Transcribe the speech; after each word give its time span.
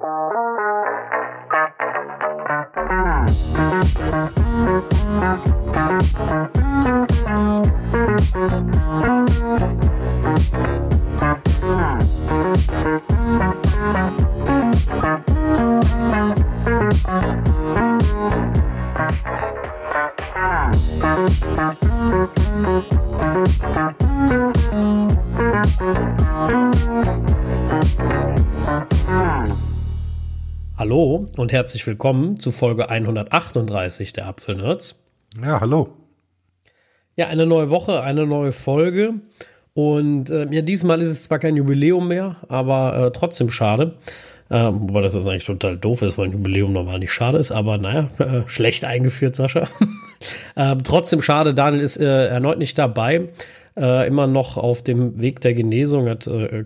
Hallo 0.00 0.31
herzlich 31.62 31.86
willkommen 31.86 32.40
zu 32.40 32.50
Folge 32.50 32.90
138 32.90 34.12
der 34.12 34.26
Apfelnerds. 34.26 35.00
Ja, 35.40 35.60
hallo. 35.60 35.90
Ja, 37.14 37.28
eine 37.28 37.46
neue 37.46 37.70
Woche, 37.70 38.02
eine 38.02 38.26
neue 38.26 38.50
Folge. 38.50 39.14
Und 39.72 40.28
äh, 40.28 40.48
ja, 40.50 40.62
diesmal 40.62 41.00
ist 41.00 41.10
es 41.10 41.22
zwar 41.22 41.38
kein 41.38 41.54
Jubiläum 41.54 42.08
mehr, 42.08 42.38
aber 42.48 42.96
äh, 42.96 43.10
trotzdem 43.12 43.48
schade. 43.48 43.94
Äh, 44.50 44.70
wobei 44.72 45.02
das 45.02 45.14
jetzt 45.14 45.28
eigentlich 45.28 45.44
total 45.44 45.78
doof 45.78 46.02
ist, 46.02 46.18
weil 46.18 46.26
ein 46.26 46.32
Jubiläum 46.32 46.72
normal 46.72 46.98
nicht 46.98 47.12
schade 47.12 47.38
ist, 47.38 47.52
aber 47.52 47.78
naja, 47.78 48.08
äh, 48.18 48.42
schlecht 48.48 48.84
eingeführt, 48.84 49.36
Sascha. 49.36 49.68
äh, 50.56 50.74
trotzdem 50.82 51.22
schade, 51.22 51.54
Daniel 51.54 51.84
ist 51.84 51.96
äh, 51.96 52.26
erneut 52.26 52.58
nicht 52.58 52.76
dabei. 52.76 53.28
Äh, 53.76 54.08
immer 54.08 54.26
noch 54.26 54.56
auf 54.56 54.82
dem 54.82 55.20
Weg 55.20 55.40
der 55.42 55.54
Genesung, 55.54 56.08
hat 56.08 56.26
äh, 56.26 56.64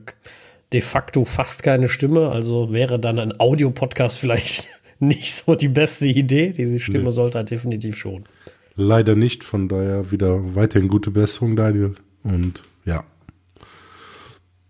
de 0.72 0.80
facto 0.80 1.26
fast 1.26 1.62
keine 1.62 1.90
Stimme, 1.90 2.30
also 2.30 2.72
wäre 2.72 2.98
dann 2.98 3.18
ein 3.18 3.38
Audiopodcast 3.38 4.18
vielleicht 4.18 4.70
nicht 4.98 5.34
so 5.34 5.54
die 5.54 5.68
beste 5.68 6.06
Idee. 6.06 6.50
Diese 6.50 6.80
Stimme 6.80 7.04
nee. 7.04 7.10
sollte 7.10 7.38
halt 7.38 7.50
definitiv 7.50 7.96
schon. 7.96 8.24
Leider 8.76 9.16
nicht, 9.16 9.42
von 9.44 9.68
daher 9.68 10.10
wieder 10.10 10.54
weiterhin 10.54 10.88
gute 10.88 11.10
Besserung, 11.10 11.56
Daniel. 11.56 11.94
Und 12.22 12.62
ja. 12.84 13.04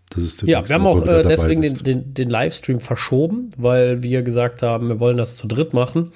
Das 0.09 0.23
ist 0.23 0.41
ja, 0.43 0.67
wir 0.67 0.73
haben 0.73 0.87
auch 0.87 1.05
äh, 1.05 1.23
deswegen 1.23 1.61
den, 1.61 1.75
den, 1.75 2.13
den, 2.13 2.29
Livestream 2.29 2.79
verschoben, 2.79 3.49
weil 3.57 4.01
wir 4.03 4.23
gesagt 4.23 4.63
haben, 4.63 4.87
wir 4.87 4.99
wollen 5.01 5.17
das 5.17 5.35
zu 5.35 5.47
dritt 5.47 5.73
machen 5.73 6.13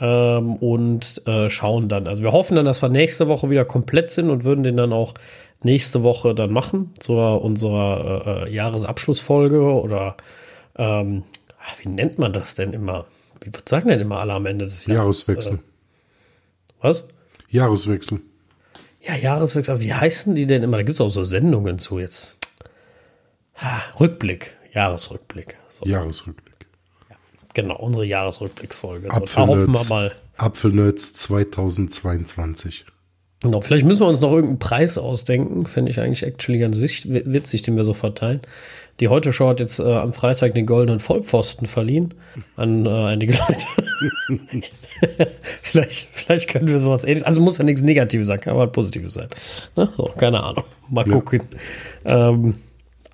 ähm, 0.00 0.56
und 0.56 1.22
äh, 1.26 1.50
schauen 1.50 1.88
dann. 1.88 2.06
Also 2.06 2.22
wir 2.22 2.32
hoffen 2.32 2.56
dann, 2.56 2.64
dass 2.64 2.80
wir 2.80 2.88
nächste 2.88 3.28
Woche 3.28 3.50
wieder 3.50 3.66
komplett 3.66 4.10
sind 4.10 4.30
und 4.30 4.44
würden 4.44 4.64
den 4.64 4.78
dann 4.78 4.92
auch 4.94 5.12
nächste 5.62 6.02
Woche 6.02 6.34
dann 6.34 6.50
machen, 6.50 6.92
zu 6.98 7.14
unserer 7.14 8.46
äh, 8.46 8.54
Jahresabschlussfolge 8.54 9.60
oder 9.60 10.16
ähm, 10.76 11.24
ach, 11.60 11.74
wie 11.80 11.88
nennt 11.88 12.18
man 12.18 12.32
das 12.32 12.54
denn 12.54 12.72
immer? 12.72 13.04
Wie 13.46 13.52
sagen 13.68 13.88
denn 13.88 14.00
immer 14.00 14.18
alle 14.18 14.32
am 14.32 14.46
Ende 14.46 14.66
des 14.66 14.86
Jahres? 14.86 15.26
Jahreswechsel. 15.26 15.54
Äh, 15.54 15.58
was? 16.80 17.08
Jahreswechsel. 17.48 18.20
Ja, 19.00 19.14
Jahreswechsel. 19.14 19.74
Aber 19.74 19.82
wie 19.82 19.94
heißen 19.94 20.34
die 20.34 20.46
denn 20.46 20.62
immer? 20.62 20.78
Da 20.78 20.82
gibt 20.82 20.94
es 20.94 21.00
auch 21.00 21.08
so 21.08 21.24
Sendungen 21.24 21.78
zu 21.78 21.98
jetzt. 21.98 22.38
Ha, 23.56 23.82
Rückblick. 24.00 24.56
Jahresrückblick. 24.72 25.56
So. 25.68 25.86
Jahresrückblick. 25.86 26.66
Ja, 27.08 27.16
genau, 27.54 27.78
unsere 27.78 28.04
Jahresrückblicksfolge. 28.04 29.08
So, 29.12 29.20
da 29.20 29.46
hoffen 29.46 29.72
wir 29.72 29.84
mal. 29.88 30.12
Apfelnerds 30.36 31.14
2022. 31.14 32.84
Genau, 33.42 33.60
vielleicht 33.60 33.84
müssen 33.84 34.00
wir 34.00 34.08
uns 34.08 34.20
noch 34.20 34.32
irgendeinen 34.32 34.58
Preis 34.58 34.98
ausdenken. 34.98 35.66
Fände 35.66 35.90
ich 35.90 36.00
eigentlich 36.00 36.22
actually 36.22 36.58
ganz 36.58 36.78
witzig, 36.80 37.62
den 37.62 37.76
wir 37.76 37.84
so 37.84 37.94
verteilen. 37.94 38.40
Die 39.00 39.08
Heute 39.08 39.32
Show 39.32 39.48
hat 39.48 39.60
jetzt 39.60 39.78
äh, 39.78 39.82
am 39.82 40.12
Freitag 40.12 40.54
den 40.54 40.64
goldenen 40.64 41.00
Vollpfosten 41.00 41.66
verliehen 41.66 42.14
an 42.56 42.86
äh, 42.86 42.88
einige 42.88 43.34
Leute. 43.34 43.66
vielleicht, 45.62 46.08
vielleicht 46.10 46.48
können 46.48 46.68
wir 46.68 46.80
sowas 46.80 47.04
ähnliches. 47.04 47.24
Also 47.24 47.42
muss 47.42 47.58
ja 47.58 47.64
nichts 47.64 47.82
Negatives 47.82 48.28
sein, 48.28 48.40
kann 48.40 48.54
aber 48.54 48.66
Positives 48.68 49.14
sein. 49.14 49.28
Ne? 49.76 49.90
So, 49.96 50.04
keine 50.16 50.42
Ahnung. 50.42 50.64
Mal 50.88 51.04
gucken. 51.04 51.42
Ja. 52.08 52.30
Ähm, 52.30 52.54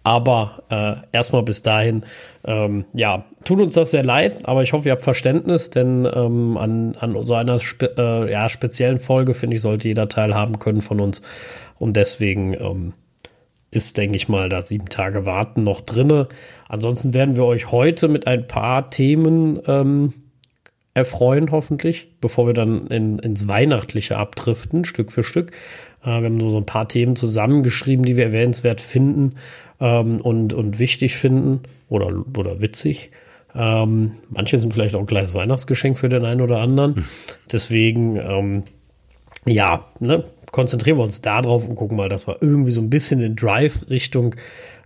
aber 0.04 0.62
äh, 0.68 1.06
erstmal 1.12 1.42
bis 1.42 1.62
dahin, 1.62 2.04
ähm, 2.44 2.84
ja, 2.92 3.24
tut 3.44 3.60
uns 3.60 3.74
das 3.74 3.92
sehr 3.92 4.04
leid, 4.04 4.48
aber 4.48 4.62
ich 4.62 4.72
hoffe, 4.72 4.88
ihr 4.88 4.92
habt 4.92 5.02
Verständnis, 5.02 5.70
denn 5.70 6.08
ähm, 6.12 6.56
an, 6.56 6.96
an 6.98 7.22
so 7.22 7.34
einer 7.34 7.60
spe 7.60 7.94
äh, 7.96 8.30
ja, 8.30 8.48
speziellen 8.48 8.98
Folge, 8.98 9.34
finde 9.34 9.56
ich, 9.56 9.62
sollte 9.62 9.86
jeder 9.86 10.08
teilhaben 10.08 10.58
können 10.58 10.80
von 10.80 11.00
uns. 11.00 11.22
Und 11.78 11.96
deswegen 11.96 12.54
ähm, 12.54 12.92
ist, 13.72 13.96
denke 13.96 14.16
ich 14.16 14.28
mal, 14.28 14.48
da 14.48 14.62
sieben 14.62 14.88
Tage 14.88 15.26
Warten 15.26 15.62
noch 15.62 15.80
drinne. 15.80 16.28
Ansonsten 16.68 17.14
werden 17.14 17.36
wir 17.36 17.44
euch 17.44 17.72
heute 17.72 18.06
mit 18.06 18.26
ein 18.26 18.46
paar 18.46 18.90
Themen 18.90 19.58
ähm, 19.66 20.12
erfreuen, 20.94 21.50
hoffentlich, 21.50 22.08
bevor 22.20 22.46
wir 22.46 22.54
dann 22.54 22.86
in, 22.88 23.18
ins 23.18 23.48
Weihnachtliche 23.48 24.18
abdriften, 24.18 24.84
Stück 24.84 25.10
für 25.10 25.22
Stück. 25.22 25.52
Äh, 26.02 26.20
wir 26.20 26.26
haben 26.26 26.50
so 26.50 26.58
ein 26.58 26.66
paar 26.66 26.86
Themen 26.86 27.16
zusammengeschrieben, 27.16 28.04
die 28.04 28.16
wir 28.16 28.26
erwähnenswert 28.26 28.82
finden 28.82 29.36
ähm, 29.80 30.20
und, 30.20 30.52
und 30.52 30.78
wichtig 30.78 31.16
finden 31.16 31.60
oder, 31.88 32.24
oder 32.36 32.60
witzig. 32.60 33.10
Ähm, 33.54 34.16
manche 34.28 34.58
sind 34.58 34.74
vielleicht 34.74 34.94
auch 34.94 35.00
ein 35.00 35.06
kleines 35.06 35.34
Weihnachtsgeschenk 35.34 35.96
für 35.96 36.10
den 36.10 36.26
einen 36.26 36.42
oder 36.42 36.58
anderen. 36.58 36.96
Hm. 36.96 37.04
Deswegen, 37.50 38.16
ähm, 38.16 38.62
ja, 39.46 39.86
ne, 39.98 40.24
konzentrieren 40.52 40.98
wir 40.98 41.02
uns 41.02 41.20
darauf 41.20 41.66
und 41.66 41.74
gucken 41.74 41.96
mal, 41.96 42.08
dass 42.08 42.28
wir 42.28 42.36
irgendwie 42.40 42.70
so 42.70 42.80
ein 42.80 42.90
bisschen 42.90 43.18
den 43.18 43.34
Drive 43.34 43.90
Richtung 43.90 44.36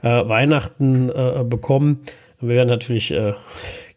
äh, 0.03 0.27
Weihnachten 0.27 1.10
äh, 1.10 1.44
bekommen. 1.44 2.00
Wir 2.41 2.56
werden 2.56 2.69
natürlich 2.69 3.10
äh, 3.10 3.34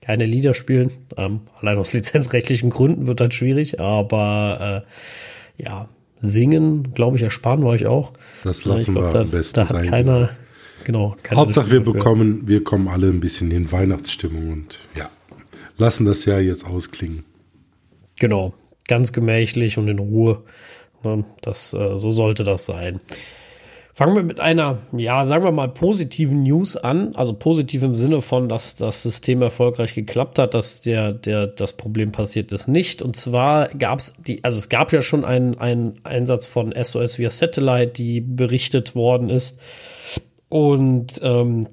keine 0.02 0.26
Lieder 0.26 0.54
spielen. 0.54 0.92
Ähm, 1.16 1.42
allein 1.62 1.78
aus 1.78 1.94
lizenzrechtlichen 1.94 2.70
Gründen 2.70 3.08
wird 3.08 3.22
das 3.22 3.34
schwierig, 3.34 3.80
aber 3.80 4.86
äh, 5.58 5.64
ja, 5.64 5.88
singen, 6.22 6.94
glaube 6.94 7.16
ich, 7.16 7.24
ersparen 7.24 7.62
wir 7.62 7.70
euch 7.70 7.86
auch. 7.86 8.12
Das 8.44 8.66
lassen 8.66 8.96
glaub, 8.96 9.06
wir 9.06 9.14
da, 9.14 9.22
am 9.22 9.32
besten 9.32 9.56
Da 9.56 9.62
hat 9.62 9.70
sein. 9.70 9.90
keiner, 9.90 10.32
Genau. 10.84 11.16
Hauptsache, 11.32 11.72
wir 11.72 11.82
bekommen, 11.82 12.48
wir 12.48 12.64
kommen 12.64 12.88
alle 12.88 13.08
ein 13.08 13.20
bisschen 13.20 13.52
in 13.52 13.72
Weihnachtsstimmung 13.72 14.52
und 14.52 14.80
ja, 14.96 15.10
lassen 15.78 16.06
das 16.06 16.26
Jahr 16.26 16.40
jetzt 16.40 16.66
ausklingen. 16.66 17.24
Genau, 18.20 18.54
ganz 18.88 19.14
gemächlich 19.14 19.78
und 19.78 19.88
in 19.88 20.00
Ruhe. 20.00 20.44
Das, 21.42 21.74
äh, 21.74 21.98
so 21.98 22.12
sollte 22.12 22.44
das 22.44 22.66
sein. 22.66 23.00
Fangen 24.00 24.16
wir 24.16 24.24
mit 24.24 24.40
einer, 24.40 24.78
ja, 24.96 25.26
sagen 25.26 25.44
wir 25.44 25.52
mal, 25.52 25.68
positiven 25.68 26.44
News 26.44 26.78
an. 26.78 27.12
Also 27.16 27.34
positiv 27.34 27.84
im 27.84 27.98
Sinne 27.98 28.22
von, 28.22 28.48
dass 28.48 28.78
das 28.78 29.04
System 29.04 29.42
erfolgreich 29.42 29.94
geklappt 29.94 30.40
hat, 30.40 30.54
dass 30.54 30.80
der, 30.80 31.12
der, 31.12 31.48
das 31.48 31.74
Problem 31.74 32.14
passiert 32.14 32.54
ist 32.54 32.70
nicht. 32.70 33.02
Und 33.02 33.18
zwar 33.18 33.68
gab 33.70 34.00
es 34.00 34.14
die, 34.26 34.42
also 34.46 34.58
es 34.58 34.70
gab 34.70 34.94
ja 34.94 35.02
schon 35.02 35.26
einen, 35.26 35.58
einen 35.58 36.00
Einsatz 36.06 36.46
von 36.46 36.74
SOS 36.82 37.20
via 37.20 37.30
Satellite, 37.30 37.92
die 37.92 38.22
berichtet 38.22 38.96
worden 38.96 39.30
ist 39.30 39.60
und 40.48 41.20
ähm, 41.22 41.68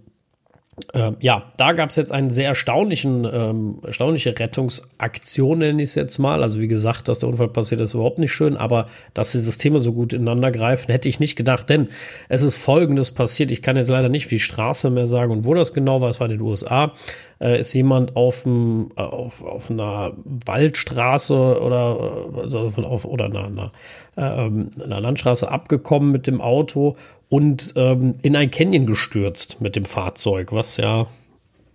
äh, 0.92 1.12
ja, 1.20 1.53
da 1.56 1.72
gab 1.72 1.88
es 1.88 1.97
jetzt 1.97 2.12
einen 2.12 2.28
sehr 2.28 2.48
erstaunlichen, 2.48 3.26
ähm, 3.31 3.78
erstaunliche 3.82 4.38
Rettungsaktion, 4.38 5.59
nenne 5.59 5.82
ich 5.82 5.91
es 5.91 5.94
jetzt 5.94 6.19
mal. 6.19 6.42
Also 6.42 6.60
wie 6.60 6.69
gesagt, 6.69 7.09
dass 7.09 7.19
der 7.19 7.31
Unfall 7.31 7.48
passiert 7.48 7.81
ist, 7.81 7.94
überhaupt 7.94 8.19
nicht 8.19 8.32
schön, 8.32 8.59
aber 8.59 8.86
dass 9.15 9.32
die 9.32 9.38
Systeme 9.38 9.81
so 9.81 9.94
gut 9.94 10.12
ineinander 10.12 10.50
greifen, 10.50 10.91
hätte 10.92 11.09
ich 11.09 11.19
nicht 11.19 11.34
gedacht, 11.34 11.70
denn 11.70 11.88
es 12.28 12.42
ist 12.42 12.56
Folgendes 12.56 13.12
passiert. 13.12 13.50
Ich 13.50 13.62
kann 13.62 13.76
jetzt 13.76 13.88
leider 13.88 14.10
nicht 14.10 14.31
die 14.31 14.38
Straße 14.38 14.91
mehr 14.91 15.06
sagen 15.06 15.32
und 15.32 15.44
wo 15.47 15.54
das 15.54 15.72
genau 15.72 16.03
war. 16.03 16.10
Es 16.10 16.20
war 16.20 16.31
in 16.31 16.36
den 16.36 16.47
USA. 16.47 16.92
Äh, 17.38 17.60
ist 17.60 17.75
jemand 17.75 18.16
auf, 18.16 18.44
dem, 18.44 18.91
äh, 18.97 19.03
auf, 19.03 19.42
auf 19.42 19.70
einer 19.70 20.12
Waldstraße 20.25 21.60
oder, 21.60 22.25
also 22.38 22.70
auf, 22.82 23.04
oder 23.04 23.26
einer, 23.26 23.44
einer, 23.44 23.72
äh, 24.16 24.82
einer 24.84 25.00
Landstraße 25.00 25.50
abgekommen 25.50 26.12
mit 26.12 26.26
dem 26.26 26.41
Auto 26.41 26.97
und 27.28 27.75
ähm, 27.76 28.16
in 28.22 28.37
ein 28.37 28.50
Canyon 28.50 28.87
gestürzt 28.87 29.60
mit 29.60 29.76
dem 29.76 29.84
Fahrzeug, 29.84 30.53
was 30.53 30.76
ja 30.76 31.09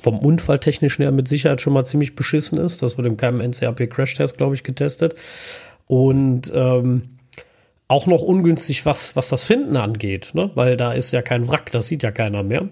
vom 0.01 0.17
Unfalltechnischen 0.17 1.03
her 1.03 1.11
mit 1.11 1.27
Sicherheit 1.27 1.61
schon 1.61 1.73
mal 1.73 1.85
ziemlich 1.85 2.15
beschissen 2.15 2.57
ist. 2.57 2.81
Das 2.81 2.97
wird 2.97 3.05
im 3.05 3.17
keinem 3.17 3.39
NCAP-Crash-Test, 3.41 4.37
glaube 4.37 4.55
ich, 4.55 4.63
getestet. 4.63 5.15
Und 5.87 6.51
ähm, 6.55 7.17
auch 7.87 8.07
noch 8.07 8.21
ungünstig, 8.21 8.85
was, 8.85 9.15
was 9.15 9.29
das 9.29 9.43
Finden 9.43 9.75
angeht, 9.75 10.29
ne? 10.33 10.49
weil 10.55 10.77
da 10.77 10.93
ist 10.93 11.11
ja 11.11 11.21
kein 11.21 11.47
Wrack, 11.47 11.71
das 11.71 11.87
sieht 11.87 12.03
ja 12.03 12.11
keiner 12.11 12.41
mehr. 12.41 12.69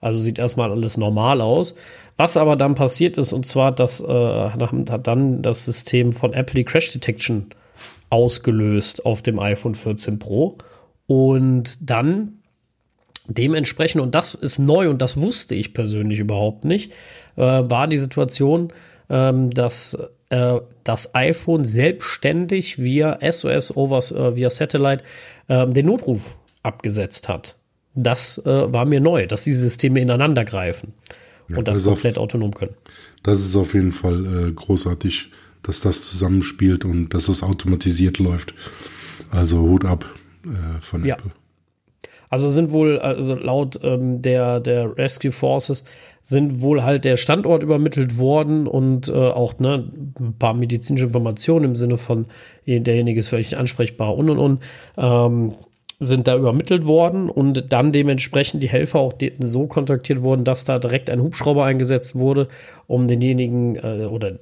Also 0.00 0.20
sieht 0.20 0.38
erstmal 0.38 0.70
alles 0.70 0.96
normal 0.96 1.40
aus. 1.40 1.74
Was 2.16 2.36
aber 2.36 2.54
dann 2.54 2.74
passiert 2.74 3.16
ist, 3.16 3.32
und 3.32 3.46
zwar, 3.46 3.72
dass 3.72 4.00
äh, 4.00 4.06
hat 4.50 5.06
dann 5.06 5.42
das 5.42 5.64
System 5.64 6.12
von 6.12 6.32
Apple 6.32 6.56
die 6.56 6.64
Crash 6.64 6.92
Detection 6.92 7.46
ausgelöst 8.10 9.04
auf 9.06 9.22
dem 9.22 9.38
iPhone 9.38 9.74
14 9.74 10.18
Pro. 10.18 10.58
Und 11.08 11.90
dann 11.90 12.34
dementsprechend, 13.26 14.02
und 14.02 14.14
das 14.14 14.34
ist 14.34 14.58
neu 14.58 14.90
und 14.90 15.02
das 15.02 15.16
wusste 15.16 15.54
ich 15.54 15.72
persönlich 15.72 16.18
überhaupt 16.18 16.64
nicht, 16.64 16.92
äh, 17.36 17.40
war 17.40 17.88
die 17.88 17.98
Situation, 17.98 18.72
ähm, 19.08 19.50
dass 19.50 19.96
äh, 20.28 20.56
das 20.84 21.14
iPhone 21.14 21.64
selbstständig 21.64 22.78
via 22.78 23.18
SOS 23.22 23.74
over, 23.74 23.98
äh, 23.98 24.36
via 24.36 24.50
Satellite 24.50 25.02
äh, 25.48 25.66
den 25.66 25.86
Notruf 25.86 26.36
abgesetzt 26.62 27.28
hat. 27.28 27.56
Das 27.94 28.38
äh, 28.44 28.72
war 28.72 28.84
mir 28.84 29.00
neu, 29.00 29.26
dass 29.26 29.44
diese 29.44 29.60
Systeme 29.60 30.00
ineinander 30.00 30.44
greifen. 30.44 30.92
ja, 31.48 31.56
und 31.56 31.68
das, 31.68 31.78
das 31.78 31.86
komplett 31.86 32.18
auf, 32.18 32.24
autonom 32.24 32.54
können. 32.54 32.74
Das 33.22 33.40
ist 33.40 33.56
auf 33.56 33.72
jeden 33.72 33.92
Fall 33.92 34.48
äh, 34.48 34.52
großartig, 34.52 35.30
dass 35.62 35.80
das 35.80 36.02
zusammenspielt 36.02 36.84
und 36.84 37.14
dass 37.14 37.28
es 37.28 37.42
automatisiert 37.42 38.18
läuft. 38.18 38.52
Also 39.30 39.60
Hut 39.60 39.86
ab 39.86 40.04
äh, 40.54 40.80
von 40.80 41.04
ja. 41.04 41.14
Apple. 41.14 41.32
Also 42.30 42.50
sind 42.50 42.72
wohl, 42.72 42.98
also 42.98 43.34
laut 43.34 43.80
ähm, 43.82 44.20
der, 44.20 44.60
der 44.60 44.96
Rescue 44.96 45.32
Forces 45.32 45.84
sind 46.22 46.60
wohl 46.60 46.82
halt 46.82 47.04
der 47.04 47.16
Standort 47.16 47.62
übermittelt 47.62 48.18
worden 48.18 48.66
und 48.66 49.08
äh, 49.08 49.12
auch 49.12 49.58
ne, 49.58 49.90
ein 50.20 50.34
paar 50.38 50.52
medizinische 50.52 51.06
Informationen 51.06 51.64
im 51.64 51.74
Sinne 51.74 51.96
von 51.96 52.26
derjenige 52.66 53.20
ist 53.20 53.28
völlig 53.28 53.56
ansprechbar 53.56 54.14
und 54.14 54.28
und 54.28 54.38
und 54.38 54.62
ähm, 54.98 55.54
sind 56.00 56.28
da 56.28 56.36
übermittelt 56.36 56.84
worden 56.84 57.28
und 57.28 57.72
dann 57.72 57.92
dementsprechend 57.92 58.62
die 58.62 58.68
Helfer 58.68 59.00
auch 59.00 59.14
so 59.40 59.66
kontaktiert 59.66 60.22
wurden, 60.22 60.44
dass 60.44 60.64
da 60.64 60.78
direkt 60.78 61.10
ein 61.10 61.22
Hubschrauber 61.22 61.64
eingesetzt 61.64 62.14
wurde, 62.14 62.48
um 62.86 63.06
denjenigen 63.06 63.76
äh, 63.76 64.06
oder 64.08 64.38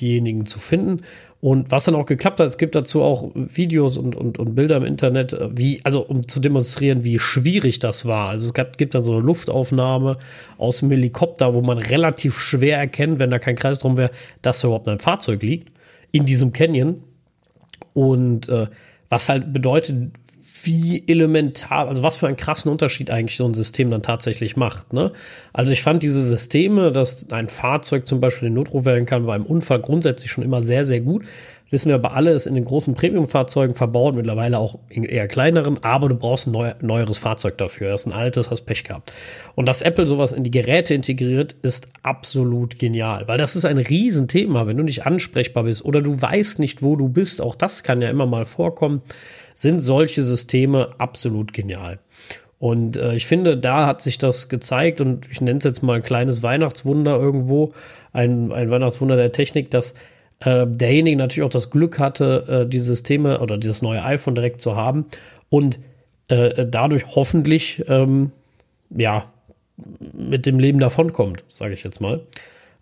diejenigen 0.00 0.46
zu 0.46 0.58
finden. 0.58 1.02
Und 1.44 1.70
was 1.70 1.84
dann 1.84 1.94
auch 1.94 2.06
geklappt 2.06 2.40
hat, 2.40 2.46
es 2.46 2.56
gibt 2.56 2.74
dazu 2.74 3.02
auch 3.02 3.30
Videos 3.34 3.98
und, 3.98 4.16
und, 4.16 4.38
und 4.38 4.54
Bilder 4.54 4.78
im 4.78 4.84
Internet, 4.84 5.34
äh, 5.34 5.50
wie, 5.54 5.78
also 5.84 6.00
um 6.00 6.26
zu 6.26 6.40
demonstrieren, 6.40 7.04
wie 7.04 7.18
schwierig 7.18 7.80
das 7.80 8.06
war. 8.06 8.30
Also 8.30 8.46
es 8.46 8.54
gab, 8.54 8.78
gibt 8.78 8.94
dann 8.94 9.04
so 9.04 9.12
eine 9.12 9.20
Luftaufnahme 9.20 10.16
aus 10.56 10.78
dem 10.78 10.90
Helikopter, 10.90 11.52
wo 11.52 11.60
man 11.60 11.76
relativ 11.76 12.38
schwer 12.38 12.78
erkennt, 12.78 13.18
wenn 13.18 13.28
da 13.28 13.38
kein 13.38 13.56
Kreis 13.56 13.78
drum 13.78 13.98
wäre, 13.98 14.10
dass 14.40 14.60
da 14.60 14.68
überhaupt 14.68 14.88
ein 14.88 15.00
Fahrzeug 15.00 15.42
liegt 15.42 15.70
in 16.12 16.24
diesem 16.24 16.54
Canyon. 16.54 17.02
Und 17.92 18.48
äh, 18.48 18.68
was 19.10 19.28
halt 19.28 19.52
bedeutet, 19.52 20.12
wie 20.64 21.04
elementar, 21.06 21.88
also 21.88 22.02
was 22.02 22.16
für 22.16 22.26
einen 22.26 22.36
krassen 22.36 22.70
Unterschied 22.70 23.10
eigentlich 23.10 23.36
so 23.36 23.46
ein 23.46 23.54
System 23.54 23.90
dann 23.90 24.02
tatsächlich 24.02 24.56
macht. 24.56 24.92
Ne? 24.92 25.12
Also 25.52 25.72
ich 25.72 25.82
fand 25.82 26.02
diese 26.02 26.22
Systeme, 26.22 26.92
dass 26.92 27.30
ein 27.30 27.48
Fahrzeug 27.48 28.06
zum 28.06 28.20
Beispiel 28.20 28.48
den 28.48 28.54
Notruf 28.54 28.84
wählen 28.84 29.06
kann 29.06 29.26
bei 29.26 29.34
einem 29.34 29.46
Unfall 29.46 29.80
grundsätzlich 29.80 30.30
schon 30.30 30.44
immer 30.44 30.62
sehr, 30.62 30.84
sehr 30.84 31.00
gut. 31.00 31.24
Wissen 31.70 31.88
wir 31.88 31.96
aber 31.96 32.12
alle, 32.12 32.32
ist 32.32 32.46
in 32.46 32.54
den 32.54 32.64
großen 32.64 32.94
Premium-Fahrzeugen 32.94 33.74
verbaut, 33.74 34.14
mittlerweile 34.14 34.58
auch 34.58 34.78
in 34.90 35.02
eher 35.02 35.26
kleineren, 35.26 35.82
aber 35.82 36.08
du 36.08 36.14
brauchst 36.14 36.46
ein 36.46 36.52
neu, 36.52 36.72
neueres 36.82 37.18
Fahrzeug 37.18 37.58
dafür. 37.58 37.90
Das 37.90 38.02
ist 38.02 38.06
ein 38.06 38.12
altes, 38.12 38.50
hast 38.50 38.62
Pech 38.62 38.84
gehabt. 38.84 39.12
Und 39.54 39.66
dass 39.66 39.82
Apple 39.82 40.06
sowas 40.06 40.32
in 40.32 40.44
die 40.44 40.50
Geräte 40.50 40.94
integriert, 40.94 41.56
ist 41.62 41.88
absolut 42.02 42.78
genial, 42.78 43.26
weil 43.26 43.38
das 43.38 43.56
ist 43.56 43.64
ein 43.64 43.78
Riesenthema, 43.78 44.66
wenn 44.66 44.76
du 44.76 44.84
nicht 44.84 45.06
ansprechbar 45.06 45.64
bist 45.64 45.84
oder 45.84 46.02
du 46.02 46.20
weißt 46.20 46.58
nicht, 46.58 46.82
wo 46.82 46.96
du 46.96 47.08
bist. 47.08 47.40
Auch 47.40 47.56
das 47.56 47.82
kann 47.82 48.02
ja 48.02 48.10
immer 48.10 48.26
mal 48.26 48.44
vorkommen 48.44 49.02
sind 49.54 49.80
solche 49.80 50.22
Systeme 50.22 50.90
absolut 50.98 51.52
genial. 51.52 51.98
Und 52.58 52.96
äh, 52.96 53.14
ich 53.14 53.26
finde, 53.26 53.56
da 53.56 53.86
hat 53.86 54.02
sich 54.02 54.18
das 54.18 54.48
gezeigt 54.48 55.00
und 55.00 55.30
ich 55.30 55.40
nenne 55.40 55.58
es 55.58 55.64
jetzt 55.64 55.82
mal 55.82 55.96
ein 55.96 56.02
kleines 56.02 56.42
Weihnachtswunder 56.42 57.16
irgendwo, 57.16 57.72
ein, 58.12 58.52
ein 58.52 58.70
Weihnachtswunder 58.70 59.16
der 59.16 59.32
Technik, 59.32 59.70
dass 59.70 59.94
äh, 60.40 60.66
derjenige 60.66 61.16
natürlich 61.16 61.44
auch 61.44 61.52
das 61.52 61.70
Glück 61.70 61.98
hatte, 61.98 62.64
äh, 62.64 62.68
die 62.68 62.78
Systeme 62.78 63.40
oder 63.40 63.58
dieses 63.58 63.82
neue 63.82 64.02
iPhone 64.02 64.34
direkt 64.34 64.60
zu 64.60 64.76
haben 64.76 65.06
und 65.50 65.78
äh, 66.28 66.66
dadurch 66.66 67.04
hoffentlich 67.14 67.84
ähm, 67.88 68.32
ja 68.90 69.26
mit 70.12 70.46
dem 70.46 70.58
Leben 70.58 70.78
davonkommt, 70.78 71.44
sage 71.48 71.74
ich 71.74 71.82
jetzt 71.82 72.00
mal. 72.00 72.20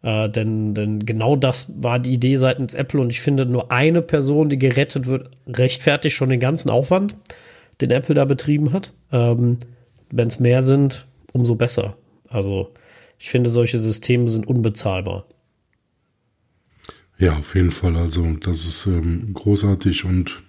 Äh, 0.02 0.28
denn, 0.28 0.74
denn 0.74 1.06
genau 1.06 1.36
das 1.36 1.72
war 1.76 1.98
die 1.98 2.12
Idee 2.12 2.36
seitens 2.36 2.74
Apple 2.74 3.00
und 3.00 3.10
ich 3.10 3.20
finde, 3.20 3.46
nur 3.46 3.70
eine 3.70 4.02
Person, 4.02 4.48
die 4.48 4.58
gerettet 4.58 5.06
wird, 5.06 5.30
rechtfertigt 5.46 6.16
schon 6.16 6.30
den 6.30 6.40
ganzen 6.40 6.70
Aufwand, 6.70 7.14
den 7.80 7.90
Apple 7.90 8.14
da 8.14 8.24
betrieben 8.24 8.72
hat. 8.72 8.92
Ähm, 9.12 9.58
Wenn 10.10 10.28
es 10.28 10.40
mehr 10.40 10.62
sind, 10.62 11.06
umso 11.32 11.54
besser. 11.54 11.96
Also 12.28 12.72
ich 13.18 13.28
finde, 13.30 13.50
solche 13.50 13.78
Systeme 13.78 14.28
sind 14.28 14.46
unbezahlbar. 14.46 15.26
Ja, 17.18 17.38
auf 17.38 17.54
jeden 17.54 17.70
Fall. 17.70 17.96
Also 17.96 18.26
das 18.40 18.64
ist 18.66 18.86
ähm, 18.86 19.32
großartig 19.32 20.04
und 20.04 20.42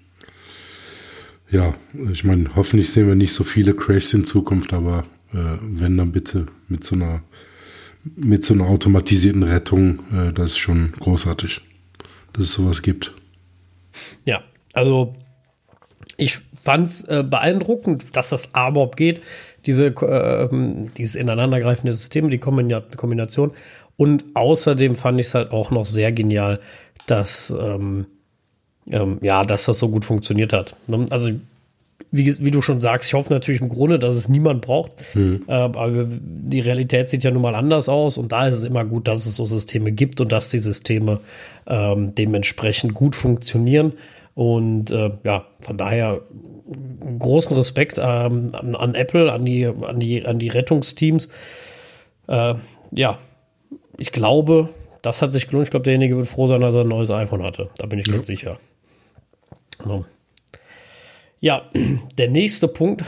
ja, 1.52 1.76
ich 2.12 2.24
meine, 2.24 2.56
hoffentlich 2.56 2.90
sehen 2.90 3.08
wir 3.08 3.14
nicht 3.14 3.34
so 3.34 3.44
viele 3.44 3.76
Crashs 3.76 4.14
in 4.14 4.26
Zukunft, 4.26 4.74
aber 4.74 5.04
äh, 5.34 5.58
wenn 5.62 5.98
dann 5.98 6.12
bitte 6.12 6.48
mit 6.68 6.84
so 6.84 6.96
einer 6.96 7.22
mit 8.16 8.44
so 8.44 8.54
einer 8.54 8.68
automatisierten 8.68 9.44
Rettung, 9.44 10.00
äh, 10.14 10.34
das 10.34 10.52
ist 10.52 10.58
schon 10.58 10.92
großartig, 11.00 11.62
dass 12.34 12.46
es 12.46 12.54
sowas 12.54 12.82
gibt. 12.82 13.14
Ja, 14.26 14.44
also 14.74 15.16
ich 16.18 16.40
fand 16.64 16.90
es 16.90 17.04
äh, 17.06 17.24
beeindruckend, 17.28 18.16
dass 18.16 18.30
das 18.30 18.54
ABOP 18.54 18.96
geht, 18.96 19.22
diese, 19.66 19.88
äh, 19.88 20.50
dieses 20.98 21.16
ineinandergreifende 21.16 21.94
System, 21.94 22.30
die 22.30 22.40
Kombination. 22.40 23.52
Und 23.96 24.26
außerdem 24.34 24.96
fand 24.96 25.20
ich 25.20 25.28
es 25.28 25.36
halt 25.36 25.52
auch 25.52 25.72
noch 25.72 25.86
sehr 25.86 26.12
genial, 26.12 26.60
dass, 27.06 27.54
ähm, 27.58 28.08
ähm, 28.88 29.20
ja, 29.22 29.44
dass 29.44 29.66
das 29.66 29.80
so 29.80 29.90
gut 29.90 30.04
funktioniert 30.04 30.52
hat. 30.52 30.76
Also 31.10 31.32
wie, 32.12 32.38
wie, 32.44 32.52
du 32.52 32.62
schon 32.62 32.82
sagst, 32.82 33.10
ich 33.10 33.14
hoffe 33.14 33.34
natürlich 33.34 33.62
im 33.62 33.70
Grunde, 33.70 34.00
dass 34.00 34.16
es 34.16 34.30
niemand 34.30 34.62
braucht. 34.62 35.16
Mhm. 35.16 35.44
Äh, 35.48 35.54
aber 35.54 36.08
die 36.10 36.60
Realität 36.60 37.10
sieht 37.10 37.24
ja 37.24 37.32
nun 37.32 37.42
mal 37.42 37.56
anders 37.56 37.90
aus 37.90 38.18
und 38.18 38.32
da 38.32 38.48
ist 38.48 38.56
es 38.56 38.66
immer 38.66 38.86
gut, 38.86 39.08
dass 39.08 39.26
es 39.26 39.36
so 39.36 39.46
Systeme 39.46 39.92
gibt 39.92 40.22
und 40.22 40.32
dass 40.32 40.50
die 40.50 40.60
Systeme 40.60 41.20
ähm, 41.68 42.16
dementsprechend 42.16 42.94
gut 42.94 43.16
funktionieren. 43.16 43.94
Und 44.36 44.92
äh, 44.92 45.12
ja, 45.24 45.46
von 45.60 45.78
daher 45.78 46.22
großen 47.20 47.56
Respekt 47.56 47.98
ähm, 48.00 48.50
an, 48.54 48.76
an, 48.76 48.96
Apple, 48.96 49.32
an 49.32 49.46
die, 49.46 49.66
an 49.66 50.00
die, 50.00 50.26
an 50.26 50.40
die 50.40 50.50
Rettungsteams. 50.50 51.30
Äh, 52.28 52.56
ja, 52.92 53.18
ich 53.98 54.12
glaube, 54.12 54.70
das 55.02 55.22
hat 55.22 55.32
sich 55.32 55.48
gelohnt. 55.48 55.68
Ich 55.68 55.72
glaube, 55.72 55.84
derjenige 55.84 56.18
wird 56.18 56.28
froh 56.28 56.48
sein, 56.48 56.62
dass 56.62 56.76
er 56.76 56.82
ein 56.82 56.88
neues 56.88 57.12
iPhone 57.12 57.44
hatte. 57.44 57.70
Da 57.78 57.86
bin 57.86 58.00
ich 58.00 58.08
ja. 58.08 58.14
ganz 58.14 58.28
sicher. 58.28 58.58
So. 59.84 60.06
Ja, 61.44 61.64
der 62.18 62.30
nächste 62.30 62.70
Punkt. 62.70 63.04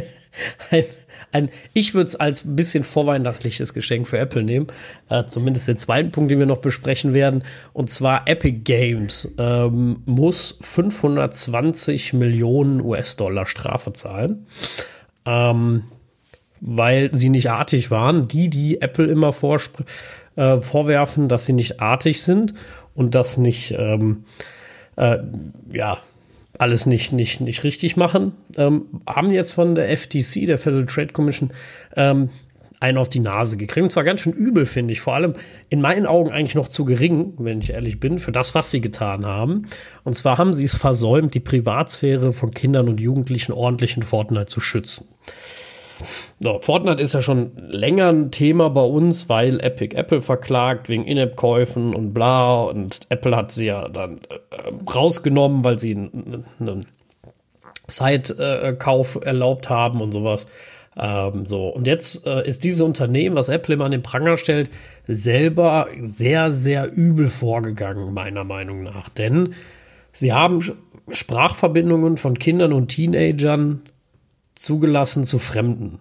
ein, 0.70 0.84
ein, 1.32 1.48
ich 1.74 1.92
würde 1.92 2.06
es 2.06 2.16
als 2.16 2.46
ein 2.46 2.56
bisschen 2.56 2.82
vorweihnachtliches 2.82 3.74
Geschenk 3.74 4.08
für 4.08 4.16
Apple 4.16 4.42
nehmen. 4.42 4.68
Äh, 5.10 5.26
zumindest 5.26 5.68
den 5.68 5.76
zweiten 5.76 6.10
Punkt, 6.10 6.30
den 6.30 6.38
wir 6.38 6.46
noch 6.46 6.62
besprechen 6.62 7.12
werden. 7.12 7.44
Und 7.74 7.90
zwar 7.90 8.26
Epic 8.26 8.60
Games 8.64 9.34
ähm, 9.36 10.02
muss 10.06 10.56
520 10.62 12.14
Millionen 12.14 12.80
US-Dollar 12.80 13.44
Strafe 13.44 13.92
zahlen. 13.92 14.46
Ähm, 15.26 15.84
weil 16.62 17.14
sie 17.14 17.28
nicht 17.28 17.50
artig 17.50 17.90
waren. 17.90 18.28
Die, 18.28 18.48
die 18.48 18.80
Apple 18.80 19.08
immer 19.08 19.28
äh, 19.28 20.60
vorwerfen, 20.62 21.28
dass 21.28 21.44
sie 21.44 21.52
nicht 21.52 21.82
artig 21.82 22.22
sind 22.22 22.54
und 22.94 23.14
das 23.14 23.36
nicht, 23.36 23.72
ähm, 23.72 24.24
äh, 24.96 25.18
ja, 25.70 25.98
alles 26.58 26.86
nicht, 26.86 27.12
nicht, 27.12 27.40
nicht 27.40 27.64
richtig 27.64 27.96
machen, 27.96 28.32
ähm, 28.56 28.86
haben 29.06 29.30
jetzt 29.30 29.52
von 29.52 29.74
der 29.74 29.96
FTC, 29.96 30.46
der 30.46 30.58
Federal 30.58 30.86
Trade 30.86 31.12
Commission, 31.12 31.50
ähm, 31.96 32.30
einen 32.80 32.98
auf 32.98 33.08
die 33.08 33.20
Nase 33.20 33.56
gekriegt. 33.56 33.84
Und 33.84 33.90
zwar 33.90 34.04
ganz 34.04 34.20
schön 34.20 34.32
übel, 34.32 34.66
finde 34.66 34.92
ich. 34.92 35.00
Vor 35.00 35.14
allem 35.14 35.34
in 35.68 35.80
meinen 35.80 36.06
Augen 36.06 36.30
eigentlich 36.30 36.54
noch 36.54 36.68
zu 36.68 36.84
gering, 36.84 37.34
wenn 37.38 37.60
ich 37.60 37.70
ehrlich 37.70 37.98
bin, 37.98 38.18
für 38.18 38.32
das, 38.32 38.54
was 38.54 38.70
sie 38.70 38.80
getan 38.80 39.26
haben. 39.26 39.66
Und 40.04 40.14
zwar 40.14 40.38
haben 40.38 40.54
sie 40.54 40.64
es 40.64 40.76
versäumt, 40.76 41.34
die 41.34 41.40
Privatsphäre 41.40 42.32
von 42.32 42.52
Kindern 42.52 42.88
und 42.88 43.00
Jugendlichen 43.00 43.52
ordentlich 43.52 43.96
in 43.96 44.02
Fortnite 44.02 44.46
zu 44.46 44.60
schützen. 44.60 45.08
So, 46.40 46.60
Fortnite 46.60 47.02
ist 47.02 47.14
ja 47.14 47.22
schon 47.22 47.52
länger 47.56 48.08
ein 48.08 48.30
Thema 48.30 48.70
bei 48.70 48.82
uns, 48.82 49.28
weil 49.28 49.60
Epic 49.60 49.96
Apple 49.96 50.20
verklagt 50.20 50.88
wegen 50.88 51.04
In-App-Käufen 51.04 51.94
und 51.94 52.14
bla. 52.14 52.62
Und 52.62 53.00
Apple 53.08 53.36
hat 53.36 53.50
sie 53.50 53.66
ja 53.66 53.88
dann 53.88 54.20
äh, 54.28 54.90
rausgenommen, 54.90 55.64
weil 55.64 55.78
sie 55.78 55.94
einen 55.94 56.86
Site-Kauf 57.88 59.18
erlaubt 59.22 59.70
haben 59.70 60.00
und 60.00 60.12
sowas. 60.12 60.46
Ähm, 60.96 61.46
so, 61.46 61.68
und 61.68 61.86
jetzt 61.86 62.26
äh, 62.26 62.46
ist 62.46 62.64
dieses 62.64 62.80
Unternehmen, 62.80 63.36
was 63.36 63.48
Apple 63.48 63.74
immer 63.74 63.84
an 63.84 63.92
den 63.92 64.02
Pranger 64.02 64.36
stellt, 64.36 64.70
selber 65.06 65.88
sehr, 66.00 66.50
sehr 66.50 66.92
übel 66.92 67.28
vorgegangen, 67.28 68.12
meiner 68.12 68.44
Meinung 68.44 68.82
nach. 68.82 69.08
Denn 69.08 69.54
sie 70.12 70.32
haben 70.32 70.60
Sprachverbindungen 71.10 72.16
von 72.16 72.38
Kindern 72.38 72.72
und 72.72 72.88
Teenagern 72.88 73.82
zugelassen 74.58 75.24
zu 75.24 75.38
Fremden 75.38 76.00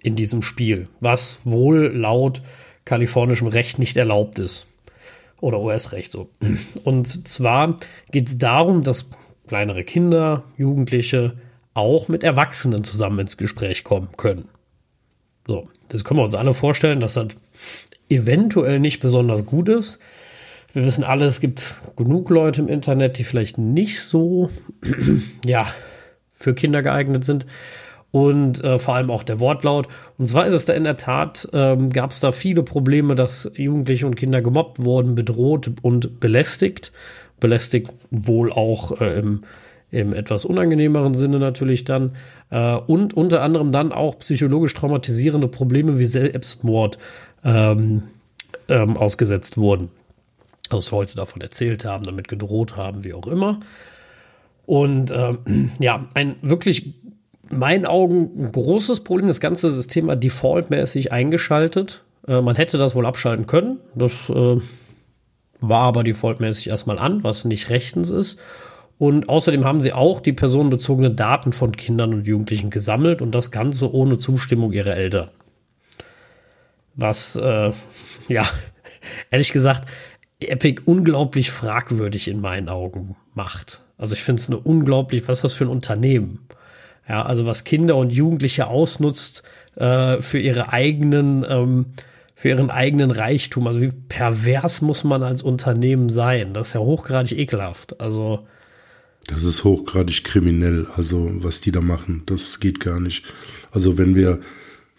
in 0.00 0.14
diesem 0.14 0.42
Spiel, 0.42 0.88
was 1.00 1.40
wohl 1.44 1.88
laut 1.88 2.42
kalifornischem 2.84 3.48
Recht 3.48 3.78
nicht 3.78 3.96
erlaubt 3.96 4.38
ist. 4.38 4.66
Oder 5.40 5.60
US-Recht 5.60 6.10
so. 6.10 6.30
Und 6.84 7.28
zwar 7.28 7.76
geht 8.10 8.28
es 8.28 8.38
darum, 8.38 8.82
dass 8.82 9.10
kleinere 9.46 9.84
Kinder, 9.84 10.44
Jugendliche 10.56 11.36
auch 11.74 12.08
mit 12.08 12.24
Erwachsenen 12.24 12.84
zusammen 12.84 13.20
ins 13.20 13.36
Gespräch 13.36 13.84
kommen 13.84 14.08
können. 14.16 14.48
So, 15.46 15.68
das 15.88 16.04
können 16.04 16.20
wir 16.20 16.24
uns 16.24 16.34
alle 16.34 16.54
vorstellen, 16.54 17.00
dass 17.00 17.14
das 17.14 17.28
eventuell 18.08 18.80
nicht 18.80 19.00
besonders 19.00 19.46
gut 19.46 19.68
ist. 19.68 19.98
Wir 20.72 20.84
wissen 20.84 21.04
alle, 21.04 21.26
es 21.26 21.40
gibt 21.40 21.76
genug 21.96 22.30
Leute 22.30 22.60
im 22.60 22.68
Internet, 22.68 23.18
die 23.18 23.24
vielleicht 23.24 23.58
nicht 23.58 24.00
so, 24.00 24.50
ja, 25.44 25.66
für 26.32 26.54
Kinder 26.54 26.82
geeignet 26.82 27.24
sind. 27.24 27.46
Und 28.10 28.64
äh, 28.64 28.78
vor 28.78 28.94
allem 28.94 29.10
auch 29.10 29.22
der 29.22 29.40
Wortlaut. 29.40 29.88
Und 30.16 30.26
zwar 30.26 30.46
ist 30.46 30.54
es 30.54 30.64
da 30.64 30.72
in 30.72 30.84
der 30.84 30.96
Tat, 30.96 31.48
ähm, 31.52 31.90
gab 31.90 32.10
es 32.10 32.20
da 32.20 32.32
viele 32.32 32.62
Probleme, 32.62 33.14
dass 33.14 33.50
Jugendliche 33.54 34.06
und 34.06 34.16
Kinder 34.16 34.40
gemobbt 34.40 34.84
wurden, 34.84 35.14
bedroht 35.14 35.70
und 35.82 36.20
belästigt. 36.20 36.92
Belästigt 37.38 37.90
wohl 38.10 38.50
auch 38.50 39.00
äh, 39.00 39.18
im, 39.18 39.42
im 39.90 40.14
etwas 40.14 40.44
unangenehmeren 40.44 41.14
Sinne 41.14 41.38
natürlich 41.38 41.84
dann. 41.84 42.16
Äh, 42.50 42.76
und 42.76 43.14
unter 43.14 43.42
anderem 43.42 43.72
dann 43.72 43.92
auch 43.92 44.18
psychologisch 44.18 44.74
traumatisierende 44.74 45.48
Probleme 45.48 45.98
wie 45.98 46.06
Selbstmord 46.06 46.98
ähm, 47.44 48.04
ähm, 48.68 48.96
ausgesetzt 48.96 49.58
wurden. 49.58 49.90
Was 50.70 50.92
heute 50.92 51.14
davon 51.14 51.40
erzählt 51.42 51.84
haben, 51.84 52.04
damit 52.04 52.28
gedroht 52.28 52.76
haben, 52.76 53.04
wie 53.04 53.14
auch 53.14 53.26
immer. 53.26 53.60
Und 54.64 55.10
ähm, 55.10 55.72
ja, 55.78 56.06
ein 56.14 56.36
wirklich 56.42 56.94
meinen 57.50 57.86
Augen 57.86 58.30
ein 58.36 58.52
großes 58.52 59.00
Problem. 59.04 59.28
Das 59.28 59.40
ganze 59.40 59.70
System 59.70 60.06
war 60.06 60.16
defaultmäßig 60.16 61.12
eingeschaltet. 61.12 62.04
Äh, 62.26 62.40
man 62.40 62.56
hätte 62.56 62.78
das 62.78 62.94
wohl 62.94 63.06
abschalten 63.06 63.46
können. 63.46 63.78
Das 63.94 64.12
äh, 64.28 64.56
war 65.60 65.82
aber 65.82 66.04
defaultmäßig 66.04 66.68
erstmal 66.68 66.98
an, 66.98 67.24
was 67.24 67.44
nicht 67.44 67.70
rechtens 67.70 68.10
ist. 68.10 68.38
Und 68.98 69.28
außerdem 69.28 69.64
haben 69.64 69.80
sie 69.80 69.92
auch 69.92 70.20
die 70.20 70.32
personenbezogenen 70.32 71.14
Daten 71.14 71.52
von 71.52 71.76
Kindern 71.76 72.12
und 72.14 72.26
Jugendlichen 72.26 72.70
gesammelt 72.70 73.22
und 73.22 73.32
das 73.32 73.50
Ganze 73.52 73.92
ohne 73.92 74.18
Zustimmung 74.18 74.72
ihrer 74.72 74.96
Eltern. 74.96 75.30
Was, 76.94 77.36
äh, 77.36 77.72
ja, 78.28 78.48
ehrlich 79.30 79.52
gesagt, 79.52 79.88
Epic 80.40 80.82
unglaublich 80.84 81.50
fragwürdig 81.50 82.28
in 82.28 82.40
meinen 82.40 82.68
Augen 82.68 83.16
macht. 83.34 83.82
Also 83.96 84.14
ich 84.14 84.22
finde 84.22 84.40
es 84.40 84.48
eine 84.48 84.58
unglaublich, 84.58 85.26
was 85.26 85.38
ist 85.38 85.44
das 85.44 85.52
für 85.52 85.64
ein 85.64 85.70
Unternehmen? 85.70 86.46
Ja, 87.08 87.24
also 87.24 87.46
was 87.46 87.64
Kinder 87.64 87.96
und 87.96 88.10
Jugendliche 88.10 88.66
ausnutzt 88.66 89.42
äh, 89.76 90.20
für 90.20 90.38
ihre 90.38 90.72
eigenen, 90.72 91.44
ähm, 91.48 91.86
für 92.34 92.48
ihren 92.50 92.70
eigenen 92.70 93.10
Reichtum. 93.10 93.66
Also 93.66 93.80
wie 93.80 93.92
pervers 94.08 94.82
muss 94.82 95.04
man 95.04 95.22
als 95.22 95.42
Unternehmen 95.42 96.10
sein? 96.10 96.52
Das 96.52 96.68
ist 96.68 96.74
ja 96.74 96.80
hochgradig 96.80 97.38
ekelhaft. 97.38 98.00
Also 98.00 98.46
das 99.26 99.44
ist 99.44 99.64
hochgradig 99.64 100.24
kriminell. 100.24 100.86
Also 100.96 101.30
was 101.42 101.60
die 101.60 101.72
da 101.72 101.80
machen, 101.80 102.22
das 102.26 102.60
geht 102.60 102.80
gar 102.80 103.00
nicht. 103.00 103.24
Also 103.70 103.98
wenn 103.98 104.14
wir 104.14 104.40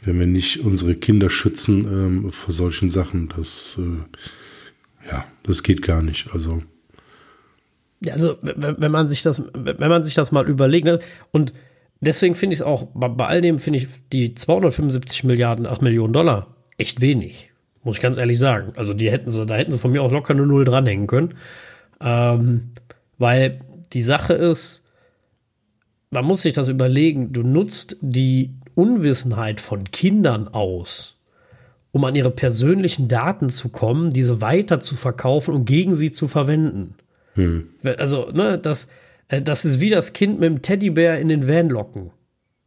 wenn 0.01 0.17
wir 0.19 0.27
nicht 0.27 0.61
unsere 0.61 0.95
Kinder 0.95 1.29
schützen 1.29 1.85
ähm, 1.85 2.31
vor 2.31 2.53
solchen 2.53 2.89
Sachen, 2.89 3.29
das 3.35 3.77
äh, 3.77 5.11
ja, 5.11 5.25
das 5.43 5.61
geht 5.63 5.81
gar 5.81 6.01
nicht. 6.01 6.31
Also 6.31 6.63
ja, 8.01 8.13
also 8.13 8.37
wenn 8.41 8.91
man 8.91 9.07
sich 9.07 9.23
das, 9.23 9.43
wenn 9.53 9.89
man 9.89 10.03
sich 10.03 10.15
das 10.15 10.31
mal 10.31 10.47
überlegt 10.47 10.85
ne, 10.85 10.99
und 11.31 11.53
deswegen 12.01 12.35
finde 12.35 12.53
ich 12.53 12.59
es 12.59 12.65
auch, 12.65 12.87
bei, 12.93 13.07
bei, 13.07 13.27
all 13.27 13.41
dem 13.41 13.59
finde 13.59 13.79
ich 13.79 13.87
die 14.11 14.33
275 14.33 15.23
Milliarden, 15.23 15.65
8 15.65 15.81
Millionen 15.81 16.13
Dollar 16.13 16.55
echt 16.77 17.01
wenig. 17.01 17.51
Muss 17.83 17.97
ich 17.97 18.01
ganz 18.01 18.17
ehrlich 18.17 18.39
sagen. 18.39 18.73
Also 18.75 18.93
die 18.93 19.09
hätten 19.09 19.29
sie, 19.29 19.45
da 19.45 19.55
hätten 19.55 19.71
sie 19.71 19.77
von 19.77 19.91
mir 19.91 20.03
auch 20.03 20.11
locker 20.11 20.33
eine 20.33 20.45
Null 20.45 20.65
dranhängen 20.65 21.07
können. 21.07 21.35
Ähm, 22.01 22.71
weil 23.17 23.61
die 23.93 24.01
Sache 24.01 24.33
ist, 24.33 24.83
man 26.11 26.25
muss 26.25 26.41
sich 26.41 26.53
das 26.53 26.69
überlegen, 26.69 27.31
du 27.33 27.43
nutzt 27.43 27.97
die 28.01 28.53
Unwissenheit 28.75 29.61
von 29.61 29.85
Kindern 29.91 30.47
aus, 30.47 31.19
um 31.91 32.03
an 32.05 32.15
ihre 32.15 32.31
persönlichen 32.31 33.07
Daten 33.07 33.49
zu 33.49 33.69
kommen, 33.69 34.11
diese 34.11 34.41
weiter 34.41 34.79
zu 34.79 34.95
verkaufen 34.95 35.53
und 35.53 35.65
gegen 35.65 35.95
sie 35.95 36.11
zu 36.11 36.27
verwenden. 36.27 36.95
Hm. 37.35 37.69
Also, 37.97 38.31
ne, 38.31 38.57
das, 38.57 38.89
das 39.29 39.65
ist 39.65 39.79
wie 39.79 39.89
das 39.89 40.13
Kind 40.13 40.39
mit 40.39 40.49
dem 40.49 40.61
Teddybär 40.61 41.19
in 41.19 41.29
den 41.29 41.47
Van 41.47 41.69
locken. 41.69 42.11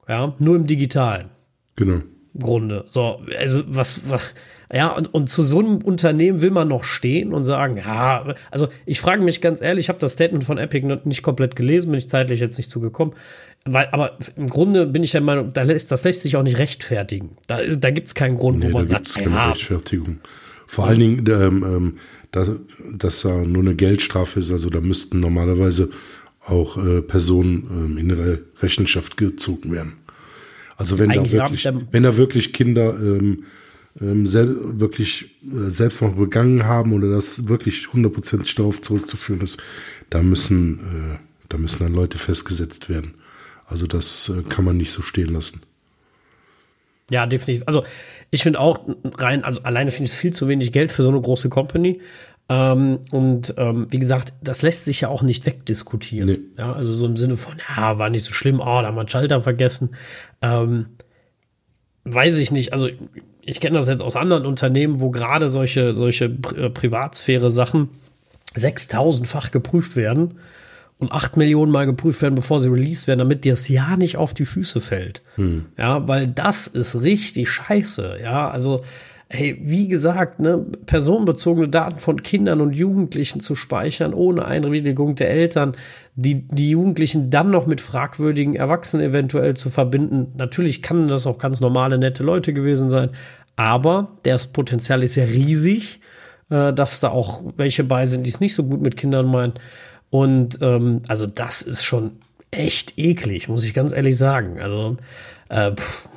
Ja, 0.09 0.35
nur 0.41 0.57
im 0.57 0.67
Digitalen. 0.67 1.31
Genau. 1.77 2.01
Im 2.35 2.41
Grunde. 2.41 2.85
So, 2.87 3.21
also 3.39 3.63
was, 3.67 4.09
was, 4.09 4.35
ja, 4.73 4.89
und, 4.89 5.13
und 5.13 5.29
zu 5.29 5.43
so 5.43 5.59
einem 5.59 5.79
Unternehmen 5.79 6.41
will 6.41 6.51
man 6.51 6.69
noch 6.69 6.85
stehen 6.85 7.35
und 7.35 7.45
sagen, 7.45 7.77
ja, 7.77 8.35
also 8.51 8.69
ich 8.87 9.01
frage 9.01 9.23
mich 9.23 9.41
ganz 9.41 9.61
ehrlich, 9.61 9.87
ich 9.87 9.89
habe 9.91 9.99
das 9.99 10.13
Statement 10.13 10.45
von 10.45 10.57
Epic 10.59 10.87
nicht 11.05 11.23
komplett 11.23 11.57
gelesen, 11.57 11.91
bin 11.91 11.99
ich 11.99 12.09
zeitlich 12.09 12.41
jetzt 12.41 12.57
nicht 12.57 12.71
zugekommen. 12.71 13.15
Weil, 13.65 13.89
aber 13.93 14.19
im 14.37 14.49
Grunde 14.49 14.87
bin 14.87 15.05
ich 15.05 15.13
der 15.13 15.21
Meinung, 15.21 15.53
da 15.53 15.63
lässt, 15.63 15.93
das 15.93 16.05
lässt 16.05 16.23
sich 16.23 16.37
auch 16.37 16.43
nicht 16.43 16.59
rechtfertigen. 16.59 17.37
Da, 17.47 17.65
da 17.65 17.91
gibt 17.91 18.09
es 18.09 18.15
keinen 18.15 18.37
Grund, 18.37 18.59
nee, 18.59 18.67
wo 18.67 18.71
man 18.71 18.87
da 18.87 18.97
sagt, 18.97 19.15
keine 19.15 19.37
ja, 19.37 19.51
Rechtfertigung. 19.51 20.19
Vor 20.67 20.87
allen 20.87 20.99
Dingen, 20.99 21.27
ähm, 21.29 21.65
ähm, 21.65 21.99
da, 22.33 22.47
dass 22.93 23.21
da 23.21 23.43
nur 23.43 23.63
eine 23.63 23.75
Geldstrafe 23.75 24.41
ist, 24.41 24.51
also 24.51 24.71
da 24.71 24.81
müssten 24.81 25.21
normalerweise 25.21 25.91
auch 26.47 26.77
äh, 26.77 27.03
Personen 27.03 27.69
ähm, 27.71 27.99
in 27.99 28.11
ihre 28.11 28.41
Rechenschaft 28.61 29.17
gezogen 29.17 29.73
werden. 29.73 29.95
Also 30.77 30.99
wenn 30.99 31.11
da 31.11 31.31
wirklich, 31.31 31.69
wenn 31.91 32.03
da 32.03 32.17
wirklich 32.17 32.53
Kinder 32.53 32.95
ähm, 32.99 33.45
ähm, 34.01 34.27
sel 34.27 34.57
wirklich 34.81 35.37
äh, 35.45 35.71
Selbstmord 35.71 36.17
begangen 36.17 36.65
haben 36.65 36.93
oder 36.93 37.11
das 37.11 37.49
wirklich 37.49 37.93
hundertprozentig 37.93 38.55
darauf 38.55 38.81
zurückzuführen 38.81 39.43
ist, 39.43 39.63
da 40.11 40.23
müssen, 40.23 40.79
äh, 40.79 41.19
da 41.49 41.59
müssen 41.59 41.83
dann 41.83 41.95
Leute 41.95 42.19
festgesetzt 42.19 42.89
werden. 42.89 43.15
Also 43.67 43.87
das 43.87 44.31
äh, 44.31 44.43
kann 44.49 44.65
man 44.65 44.77
nicht 44.77 44.93
so 44.93 45.03
stehen 45.03 45.29
lassen. 45.29 45.63
Ja, 47.11 47.27
definitiv. 47.27 47.65
Also 47.67 47.85
ich 48.31 48.43
finde 48.43 48.61
auch 48.61 48.81
rein, 49.19 49.45
also 49.45 49.63
alleine 49.63 49.91
finde 49.91 50.05
ich 50.07 50.13
es 50.13 50.19
viel 50.19 50.33
zu 50.33 50.49
wenig 50.49 50.73
Geld 50.73 50.91
für 50.91 51.03
so 51.03 51.11
eine 51.11 51.21
große 51.21 51.51
Company. 51.51 52.01
Ähm, 52.53 52.99
und 53.11 53.55
ähm, 53.57 53.87
wie 53.89 53.99
gesagt, 53.99 54.35
das 54.43 54.61
lässt 54.61 54.85
sich 54.85 55.01
ja 55.01 55.09
auch 55.09 55.23
nicht 55.23 55.47
wegdiskutieren. 55.47 56.29
Nee. 56.29 56.41
Ja, 56.59 56.73
also 56.73 56.93
so 56.93 57.07
im 57.07 57.17
Sinne 57.17 57.39
von, 57.39 57.55
ja, 57.77 57.99
war 57.99 58.11
nicht 58.11 58.25
so 58.25 58.33
schlimm, 58.33 58.61
oh, 58.61 58.65
da 58.65 58.85
haben 58.85 58.95
wir 58.95 59.01
einen 59.01 59.09
Schalter 59.09 59.43
vergessen. 59.43 59.97
Ähm, 60.43 60.87
weiß 62.05 62.37
ich 62.39 62.53
nicht. 62.53 62.75
Also 62.75 62.89
ich 63.41 63.61
kenne 63.61 63.79
das 63.79 63.89
jetzt 63.89 64.03
aus 64.03 64.17
anderen 64.17 64.45
Unternehmen, 64.45 65.01
wo 65.01 65.11
gerade 65.11 65.49
solche, 65.49 65.95
solche 65.95 66.27
äh, 66.27 66.69
Privatsphäre-Sachen 66.69 67.89
6000-fach 68.55 69.51
geprüft 69.51 69.97
werden 69.97 70.35
und 70.99 71.11
8 71.11 71.39
Millionen 71.39 71.73
Mal 71.73 71.87
geprüft 71.87 72.21
werden, 72.21 72.35
bevor 72.35 72.61
sie 72.61 72.69
released 72.69 73.07
werden, 73.07 73.21
damit 73.21 73.45
dir 73.45 73.55
das 73.55 73.67
ja 73.69 73.97
nicht 73.97 74.19
auf 74.19 74.35
die 74.35 74.45
Füße 74.45 74.83
fällt. 74.83 75.23
Hm. 75.37 75.67
Ja, 75.79 76.07
weil 76.07 76.27
das 76.27 76.67
ist 76.67 77.01
richtig 77.01 77.49
scheiße. 77.49 78.19
Ja, 78.23 78.51
also, 78.51 78.85
hey, 79.33 79.59
wie 79.63 79.89
gesagt, 79.89 80.41
ne, 80.41 80.65
personenbezogene 80.85 81.69
Daten 81.69 81.99
von 81.99 82.23
Kindern 82.23 82.61
und 82.61 82.75
Jugendlichen 82.75 83.41
zu 83.41 83.55
speichern, 83.55 84.13
ohne 84.13 84.45
Einwilligung 84.45 85.15
der 85.15 85.31
Eltern, 85.31 85.75
die, 86.15 86.47
die 86.47 86.71
Jugendlichen 86.71 87.31
dann 87.31 87.51
noch 87.51 87.67
mit 87.67 87.81
fragwürdigen 87.81 88.55
Erwachsenen 88.55 89.07
eventuell 89.07 89.55
zu 89.55 89.71
verbinden. 89.71 90.33
Natürlich 90.37 90.83
kann 90.83 91.09
das 91.09 91.27
auch 91.27 91.39
ganz 91.39 91.61
normale, 91.61 91.97
nette 91.97 92.23
Leute 92.23 92.53
gewesen 92.53 92.91
sein, 92.91 93.11
aber 93.57 94.19
das 94.25 94.49
Potenzial 94.49 95.03
ist 95.03 95.17
ja 95.17 95.25
riesig, 95.25 96.01
äh, 96.51 96.75
dass 96.75 97.01
da 97.01 97.09
auch 97.09 97.43
welche 97.57 97.85
bei 97.85 98.05
sind, 98.05 98.27
die 98.27 98.31
es 98.31 98.41
nicht 98.41 98.55
so 98.55 98.65
gut 98.65 98.83
mit 98.83 98.99
Kindern 98.99 99.27
meinen. 99.27 99.55
Und 100.11 100.59
ähm, 100.61 101.03
also 101.09 101.27
das 101.27 101.63
ist 101.63 101.85
schon 101.85 102.19
echt 102.51 102.99
eklig, 102.99 103.49
muss 103.49 103.65
ich 103.65 103.73
ganz 103.73 103.93
ehrlich 103.93 104.19
sagen. 104.19 104.61
Also 104.61 104.99
äh, 105.53 105.73
pff, 105.75 106.09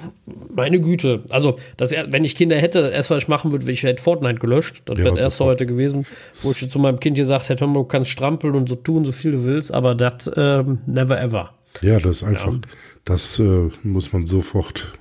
meine 0.56 0.80
Güte. 0.80 1.24
Also, 1.30 1.58
das, 1.78 1.92
wenn 1.92 2.24
ich 2.24 2.36
Kinder 2.36 2.56
hätte, 2.56 2.82
das 2.82 2.92
erste, 2.92 3.16
was 3.16 3.24
ich 3.24 3.28
machen 3.28 3.52
würde, 3.52 3.70
ich 3.70 3.84
hätte 3.84 4.02
Fortnite 4.02 4.40
gelöscht. 4.40 4.84
Das 4.86 4.98
ja, 4.98 5.04
wäre 5.04 5.16
das 5.16 5.26
erste 5.26 5.44
heute 5.44 5.66
gewesen, 5.66 6.06
wo 6.42 6.52
ich 6.52 6.70
zu 6.70 6.80
meinem 6.80 7.00
Kind 7.00 7.18
gesagt 7.18 7.50
hätte, 7.50 7.66
du 7.66 7.84
kannst 7.84 8.10
strampeln 8.10 8.56
und 8.56 8.70
so 8.70 8.76
tun, 8.76 9.04
so 9.04 9.12
viel 9.12 9.34
du 9.34 9.44
willst, 9.44 9.74
aber 9.74 9.94
das 9.94 10.32
ähm, 10.36 10.80
never 10.86 11.22
ever. 11.22 11.54
Ja, 11.82 12.00
das 12.00 12.22
ist 12.22 12.24
einfach, 12.24 12.54
ja. 12.54 12.62
das 13.04 13.40
äh, 13.40 13.70
muss 13.84 14.14
man 14.14 14.26
sofort, 14.26 14.94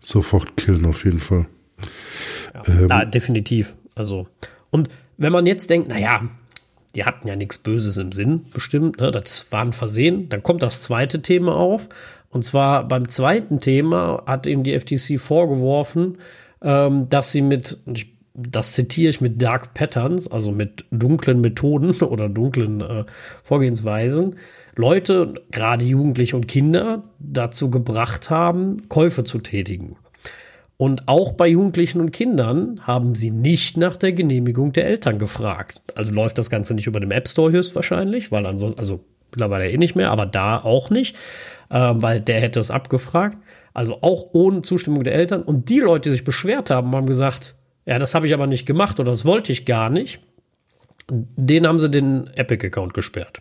sofort 0.00 0.56
killen, 0.58 0.84
auf 0.84 1.04
jeden 1.04 1.18
Fall. 1.18 1.46
Ja, 2.54 2.62
ähm, 2.66 2.88
ja, 2.90 3.04
definitiv. 3.06 3.76
Also, 3.94 4.28
und 4.70 4.90
wenn 5.16 5.32
man 5.32 5.46
jetzt 5.46 5.70
denkt, 5.70 5.88
naja, 5.88 6.28
die 6.94 7.04
hatten 7.04 7.26
ja 7.26 7.36
nichts 7.36 7.58
Böses 7.58 7.96
im 7.96 8.12
Sinn, 8.12 8.42
bestimmt, 8.52 9.00
ne? 9.00 9.10
das 9.10 9.50
war 9.50 9.62
ein 9.62 9.72
Versehen. 9.72 10.28
Dann 10.28 10.42
kommt 10.42 10.62
das 10.62 10.82
zweite 10.82 11.22
Thema 11.22 11.56
auf. 11.56 11.88
Und 12.32 12.44
zwar 12.44 12.88
beim 12.88 13.08
zweiten 13.08 13.60
Thema 13.60 14.22
hat 14.26 14.46
ihm 14.46 14.62
die 14.62 14.76
FTC 14.76 15.20
vorgeworfen, 15.20 16.16
ähm, 16.62 17.08
dass 17.10 17.30
sie 17.30 17.42
mit, 17.42 17.78
das 18.32 18.72
zitiere 18.72 19.10
ich, 19.10 19.20
mit 19.20 19.40
Dark 19.40 19.74
Patterns, 19.74 20.26
also 20.28 20.50
mit 20.50 20.86
dunklen 20.90 21.42
Methoden 21.42 21.90
oder 22.00 22.30
dunklen 22.30 22.80
äh, 22.80 23.04
Vorgehensweisen, 23.44 24.36
Leute, 24.74 25.34
gerade 25.50 25.84
Jugendliche 25.84 26.34
und 26.34 26.48
Kinder, 26.48 27.04
dazu 27.18 27.70
gebracht 27.70 28.30
haben, 28.30 28.88
Käufe 28.88 29.24
zu 29.24 29.38
tätigen. 29.38 29.96
Und 30.78 31.08
auch 31.08 31.32
bei 31.32 31.48
Jugendlichen 31.48 32.00
und 32.00 32.12
Kindern 32.12 32.80
haben 32.86 33.14
sie 33.14 33.30
nicht 33.30 33.76
nach 33.76 33.96
der 33.96 34.14
Genehmigung 34.14 34.72
der 34.72 34.86
Eltern 34.86 35.18
gefragt. 35.18 35.82
Also 35.94 36.12
läuft 36.12 36.38
das 36.38 36.48
Ganze 36.48 36.72
nicht 36.72 36.86
über 36.86 36.98
dem 36.98 37.10
App 37.10 37.28
Store 37.28 37.52
höchstwahrscheinlich, 37.52 38.32
weil 38.32 38.46
ansonsten, 38.46 38.80
also 38.80 39.04
mittlerweile 39.30 39.70
eh 39.70 39.76
nicht 39.76 39.96
mehr, 39.96 40.10
aber 40.10 40.26
da 40.26 40.58
auch 40.58 40.90
nicht, 40.90 41.14
äh, 41.72 41.94
weil 41.96 42.20
der 42.20 42.40
hätte 42.40 42.60
es 42.60 42.70
abgefragt. 42.70 43.38
Also 43.74 44.02
auch 44.02 44.28
ohne 44.34 44.62
Zustimmung 44.62 45.02
der 45.02 45.14
Eltern. 45.14 45.42
Und 45.42 45.70
die 45.70 45.80
Leute, 45.80 46.10
die 46.10 46.10
sich 46.10 46.24
beschwert 46.24 46.70
haben, 46.70 46.94
haben 46.94 47.06
gesagt, 47.06 47.54
ja, 47.86 47.98
das 47.98 48.14
habe 48.14 48.26
ich 48.26 48.34
aber 48.34 48.46
nicht 48.46 48.66
gemacht 48.66 49.00
oder 49.00 49.10
das 49.10 49.24
wollte 49.24 49.50
ich 49.50 49.64
gar 49.64 49.90
nicht. 49.90 50.20
Den 51.10 51.66
haben 51.66 51.80
sie 51.80 51.90
den 51.90 52.28
Epic-Account 52.34 52.94
gesperrt. 52.94 53.40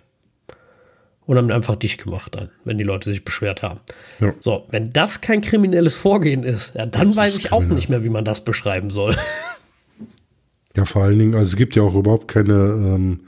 und 1.26 1.38
haben 1.38 1.52
einfach 1.52 1.76
dicht 1.76 2.04
gemacht 2.04 2.34
dann, 2.36 2.50
wenn 2.64 2.78
die 2.78 2.84
Leute 2.84 3.10
sich 3.10 3.24
beschwert 3.24 3.62
haben. 3.62 3.82
Ja. 4.20 4.34
So, 4.40 4.66
wenn 4.70 4.92
das 4.92 5.22
kein 5.22 5.42
kriminelles 5.42 5.96
Vorgehen 5.96 6.44
ist, 6.44 6.76
ja, 6.76 6.86
dann 6.86 7.08
das 7.08 7.18
weiß 7.18 7.38
ich 7.38 7.44
kriminell. 7.46 7.72
auch 7.72 7.76
nicht 7.76 7.90
mehr, 7.90 8.04
wie 8.04 8.10
man 8.10 8.26
das 8.26 8.44
beschreiben 8.44 8.90
soll. 8.90 9.16
Ja, 10.76 10.86
vor 10.86 11.04
allen 11.04 11.20
Dingen, 11.20 11.36
also 11.36 11.50
es 11.52 11.56
gibt 11.58 11.76
ja 11.76 11.84
auch 11.84 11.96
überhaupt 11.96 12.30
keine 12.30 12.54
ähm, 12.54 13.22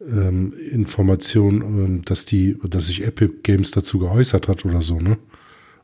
ähm, 0.00 0.52
Information, 0.70 1.62
ähm, 1.62 2.02
dass 2.04 2.24
die, 2.24 2.56
dass 2.68 2.86
sich 2.86 3.04
Epic 3.04 3.40
Games 3.42 3.70
dazu 3.70 3.98
geäußert 3.98 4.48
hat 4.48 4.64
oder 4.64 4.82
so, 4.82 4.98
ne? 4.98 5.18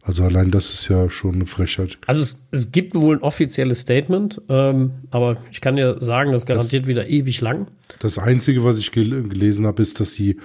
Also 0.02 0.23
allein 0.23 0.52
das 0.52 0.73
ist 0.73 0.88
ja 0.88 1.11
schon 1.11 1.35
eine 1.35 1.46
Frechheit. 1.46 1.99
Also 2.06 2.23
es, 2.23 2.40
es 2.52 2.70
gibt 2.70 2.94
wohl 2.94 3.16
ein 3.16 3.23
offizielles 3.23 3.80
Statement, 3.80 4.40
ähm, 4.49 4.92
aber 5.11 5.38
ich 5.50 5.61
kann 5.61 5.75
dir 5.75 6.00
sagen, 6.00 6.30
das 6.30 6.46
garantiert 6.46 6.85
das, 6.85 6.88
wieder 6.88 7.08
ewig 7.08 7.40
lang. 7.40 7.66
Das 7.99 8.16
Einzige, 8.16 8.62
was 8.62 8.78
ich 8.78 8.92
gel 8.92 9.25
gelesen 9.25 9.66
habe, 9.66 9.82
ist, 9.82 9.99
dass 9.99 10.14
sie, 10.14 10.37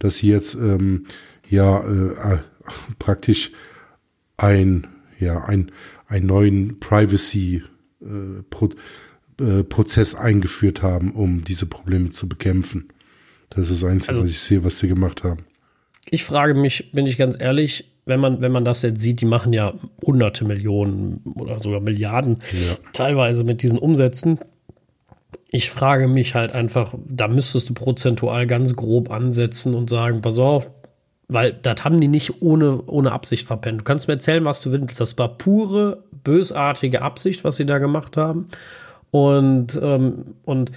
dass 0.00 0.16
sie 0.16 0.30
jetzt 0.30 0.54
ähm, 0.56 1.06
ja 1.48 1.84
äh, 1.84 2.38
praktisch 2.98 3.52
ein 4.36 4.88
ja 5.20 5.44
ein 5.44 5.70
einen 6.08 6.26
neuen 6.26 6.80
Privacy 6.80 7.62
äh, 8.02 8.42
Pro 8.50 8.70
äh, 9.40 9.62
Prozess 9.62 10.16
eingeführt 10.16 10.82
haben, 10.82 11.12
um 11.12 11.44
diese 11.44 11.66
Probleme 11.66 12.10
zu 12.10 12.28
bekämpfen. 12.28 12.88
Das 13.56 13.70
ist 13.70 13.82
das 13.82 13.90
Einzige, 13.90 14.12
also, 14.12 14.22
was 14.22 14.30
ich 14.30 14.40
sehe, 14.40 14.64
was 14.64 14.78
sie 14.78 14.88
gemacht 14.88 15.24
haben. 15.24 15.44
Ich 16.10 16.24
frage 16.24 16.54
mich, 16.54 16.92
bin 16.92 17.06
ich 17.06 17.16
ganz 17.16 17.36
ehrlich, 17.38 17.90
wenn 18.06 18.20
man, 18.20 18.40
wenn 18.40 18.52
man 18.52 18.64
das 18.64 18.82
jetzt 18.82 19.00
sieht, 19.00 19.20
die 19.20 19.26
machen 19.26 19.52
ja 19.52 19.74
hunderte 20.04 20.44
Millionen 20.44 21.22
oder 21.36 21.60
sogar 21.60 21.80
Milliarden 21.80 22.38
ja. 22.52 22.74
teilweise 22.92 23.44
mit 23.44 23.62
diesen 23.62 23.78
Umsätzen. 23.78 24.38
Ich 25.50 25.70
frage 25.70 26.08
mich 26.08 26.34
halt 26.34 26.52
einfach, 26.52 26.94
da 27.06 27.28
müsstest 27.28 27.70
du 27.70 27.74
prozentual 27.74 28.46
ganz 28.46 28.76
grob 28.76 29.10
ansetzen 29.10 29.74
und 29.74 29.88
sagen, 29.88 30.20
pass 30.20 30.38
auf, 30.38 30.66
weil 31.28 31.52
das 31.52 31.84
haben 31.84 32.00
die 32.00 32.08
nicht 32.08 32.42
ohne, 32.42 32.82
ohne 32.82 33.12
Absicht 33.12 33.46
verpennt. 33.46 33.80
Du 33.80 33.84
kannst 33.84 34.08
mir 34.08 34.14
erzählen, 34.14 34.44
was 34.44 34.60
du 34.60 34.72
willst. 34.72 35.00
Das 35.00 35.16
war 35.16 35.38
pure, 35.38 36.04
bösartige 36.22 37.02
Absicht, 37.02 37.44
was 37.44 37.56
sie 37.56 37.66
da 37.66 37.78
gemacht 37.78 38.16
haben. 38.16 38.48
Und, 39.10 39.78
ähm, 39.82 40.34
und 40.44 40.72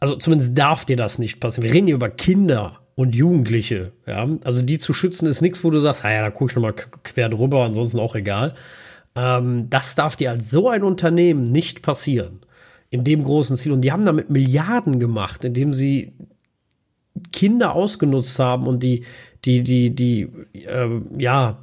also 0.00 0.16
zumindest 0.16 0.56
darf 0.58 0.84
dir 0.84 0.96
das 0.96 1.18
nicht 1.18 1.40
passieren. 1.40 1.68
Wir 1.68 1.74
reden 1.74 1.86
hier 1.86 1.94
über 1.94 2.08
Kinder 2.08 2.80
und 2.94 3.14
Jugendliche. 3.14 3.92
Ja? 4.06 4.28
Also 4.44 4.62
die 4.62 4.78
zu 4.78 4.92
schützen 4.94 5.26
ist 5.26 5.42
nichts, 5.42 5.62
wo 5.62 5.70
du 5.70 5.78
sagst, 5.78 6.04
naja, 6.04 6.22
da 6.22 6.30
gucke 6.30 6.50
ich 6.50 6.56
nochmal 6.56 6.74
quer 6.74 7.28
drüber, 7.28 7.64
ansonsten 7.64 7.98
auch 7.98 8.14
egal. 8.14 8.54
Ähm, 9.14 9.68
das 9.70 9.94
darf 9.94 10.16
dir 10.16 10.30
als 10.30 10.50
so 10.50 10.68
ein 10.68 10.82
Unternehmen 10.82 11.52
nicht 11.52 11.82
passieren. 11.82 12.40
In 12.88 13.04
dem 13.04 13.22
großen 13.22 13.54
Ziel. 13.56 13.72
Und 13.72 13.82
die 13.82 13.92
haben 13.92 14.04
damit 14.04 14.30
Milliarden 14.30 14.98
gemacht, 14.98 15.44
indem 15.44 15.72
sie 15.72 16.12
Kinder 17.30 17.74
ausgenutzt 17.74 18.38
haben 18.38 18.66
und 18.66 18.82
die, 18.82 19.04
die, 19.44 19.62
die, 19.62 19.94
die, 19.94 20.28
äh, 20.54 21.00
ja, 21.18 21.58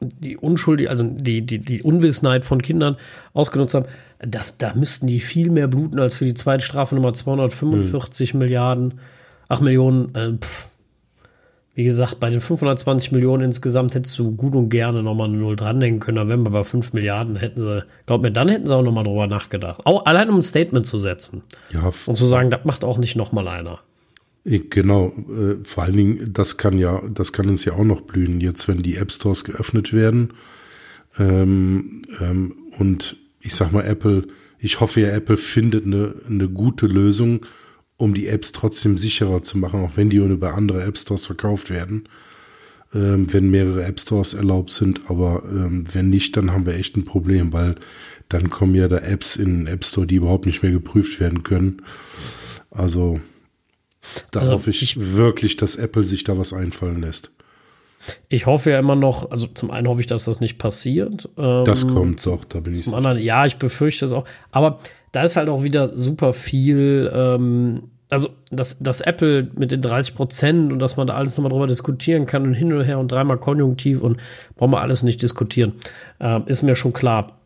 die 0.00 0.36
Unschuld, 0.36 0.86
also 0.88 1.04
die, 1.04 1.42
die, 1.42 1.58
die 1.58 1.82
Unwissenheit 1.82 2.44
von 2.44 2.62
Kindern 2.62 2.96
ausgenutzt 3.34 3.74
haben, 3.74 3.86
das, 4.22 4.58
da 4.58 4.74
müssten 4.74 5.06
die 5.06 5.20
viel 5.20 5.50
mehr 5.50 5.68
bluten 5.68 5.98
als 5.98 6.16
für 6.16 6.24
die 6.24 6.34
zweite 6.34 6.64
Strafe 6.64 6.94
Nummer 6.94 7.12
245 7.12 8.34
mhm. 8.34 8.40
Milliarden. 8.40 9.00
Ach, 9.48 9.60
Millionen, 9.60 10.14
äh, 10.14 10.32
pff. 10.38 10.70
Wie 11.74 11.84
gesagt, 11.84 12.20
bei 12.20 12.28
den 12.28 12.40
520 12.40 13.12
Millionen 13.12 13.44
insgesamt 13.44 13.94
hättest 13.94 14.18
du 14.18 14.32
gut 14.32 14.54
und 14.54 14.68
gerne 14.68 15.02
nochmal 15.02 15.28
eine 15.28 15.38
Null 15.38 15.56
dranhängen 15.56 16.00
können. 16.00 16.18
Aber 16.18 16.28
wenn 16.28 16.42
wir 16.42 16.50
bei 16.50 16.64
5 16.64 16.92
Milliarden 16.92 17.36
hätten 17.36 17.60
sie, 17.60 17.84
glaub 18.06 18.22
mir, 18.22 18.32
dann 18.32 18.48
hätten 18.48 18.66
sie 18.66 18.74
auch 18.74 18.82
nochmal 18.82 19.04
drüber 19.04 19.26
nachgedacht. 19.26 19.80
Auch 19.84 20.04
allein 20.04 20.28
um 20.28 20.40
ein 20.40 20.42
Statement 20.42 20.84
zu 20.84 20.98
setzen. 20.98 21.42
Ja. 21.72 21.90
Und 22.06 22.16
zu 22.16 22.26
sagen, 22.26 22.50
das 22.50 22.64
macht 22.64 22.84
auch 22.84 22.98
nicht 22.98 23.16
nochmal 23.16 23.48
einer. 23.48 23.80
Genau, 24.44 25.06
äh, 25.08 25.64
vor 25.64 25.84
allen 25.84 25.96
Dingen, 25.96 26.32
das 26.32 26.56
kann 26.56 26.78
ja, 26.78 27.00
das 27.08 27.32
kann 27.32 27.48
uns 27.48 27.64
ja 27.64 27.74
auch 27.74 27.84
noch 27.84 28.00
blühen, 28.00 28.40
jetzt 28.40 28.68
wenn 28.68 28.82
die 28.82 28.96
App 28.96 29.12
Stores 29.12 29.44
geöffnet 29.44 29.92
werden. 29.92 30.32
Ähm, 31.18 32.02
ähm, 32.20 32.54
und 32.78 33.16
ich 33.40 33.54
sag 33.54 33.72
mal, 33.72 33.84
Apple, 33.84 34.26
ich 34.58 34.80
hoffe 34.80 35.00
ja, 35.00 35.08
Apple 35.08 35.36
findet 35.36 35.86
eine, 35.86 36.14
eine 36.26 36.48
gute 36.48 36.86
Lösung, 36.86 37.46
um 37.96 38.14
die 38.14 38.28
Apps 38.28 38.52
trotzdem 38.52 38.96
sicherer 38.96 39.42
zu 39.42 39.58
machen, 39.58 39.80
auch 39.80 39.96
wenn 39.96 40.10
die 40.10 40.16
über 40.16 40.54
andere 40.54 40.82
App 40.84 40.96
Stores 40.96 41.26
verkauft 41.26 41.70
werden, 41.70 42.08
ähm, 42.94 43.32
wenn 43.32 43.50
mehrere 43.50 43.84
App 43.84 44.00
Stores 44.00 44.34
erlaubt 44.34 44.70
sind. 44.70 45.02
Aber 45.08 45.42
ähm, 45.50 45.84
wenn 45.92 46.10
nicht, 46.10 46.36
dann 46.36 46.52
haben 46.52 46.66
wir 46.66 46.74
echt 46.74 46.96
ein 46.96 47.04
Problem, 47.04 47.52
weil 47.52 47.74
dann 48.28 48.48
kommen 48.48 48.74
ja 48.74 48.88
da 48.88 48.98
Apps 48.98 49.36
in 49.36 49.64
den 49.64 49.66
App 49.66 49.84
Store, 49.84 50.06
die 50.06 50.16
überhaupt 50.16 50.46
nicht 50.46 50.62
mehr 50.62 50.72
geprüft 50.72 51.20
werden 51.20 51.42
können. 51.42 51.82
Also 52.70 53.20
da 54.30 54.40
also 54.40 54.52
hoffe 54.52 54.70
ich, 54.70 54.82
ich 54.82 55.14
wirklich, 55.16 55.56
dass 55.56 55.76
Apple 55.76 56.04
sich 56.04 56.24
da 56.24 56.38
was 56.38 56.52
einfallen 56.52 57.00
lässt. 57.00 57.30
Ich 58.28 58.46
hoffe 58.46 58.70
ja 58.70 58.78
immer 58.78 58.96
noch, 58.96 59.30
also 59.30 59.46
zum 59.46 59.70
einen 59.70 59.88
hoffe 59.88 60.00
ich, 60.00 60.06
dass 60.06 60.24
das 60.24 60.40
nicht 60.40 60.58
passiert. 60.58 61.28
das 61.36 61.82
ähm, 61.82 61.94
kommt 61.94 62.26
doch, 62.26 62.44
da 62.44 62.60
bin 62.60 62.74
ich 62.74 62.84
Zum 62.84 62.94
anderen, 62.94 63.18
ja, 63.18 63.46
ich 63.46 63.56
befürchte 63.56 64.04
es 64.04 64.12
auch. 64.12 64.24
Aber 64.50 64.80
da 65.12 65.22
ist 65.22 65.36
halt 65.36 65.48
auch 65.48 65.62
wieder 65.62 65.96
super 65.96 66.32
viel, 66.32 67.10
ähm, 67.14 67.90
also 68.10 68.30
dass, 68.50 68.78
dass 68.78 69.00
Apple 69.00 69.50
mit 69.54 69.70
den 69.70 69.82
30 69.82 70.14
Prozent 70.14 70.72
und 70.72 70.78
dass 70.78 70.96
man 70.96 71.06
da 71.06 71.14
alles 71.14 71.36
nochmal 71.36 71.50
drüber 71.50 71.66
diskutieren 71.66 72.26
kann 72.26 72.44
und 72.44 72.54
hin 72.54 72.72
und 72.72 72.84
her 72.84 72.98
und 72.98 73.12
dreimal 73.12 73.38
konjunktiv 73.38 74.00
und 74.00 74.18
brauchen 74.56 74.72
wir 74.72 74.80
alles 74.80 75.02
nicht 75.02 75.22
diskutieren, 75.22 75.74
äh, 76.18 76.40
ist 76.46 76.62
mir 76.62 76.76
schon 76.76 76.92
klar. 76.92 77.38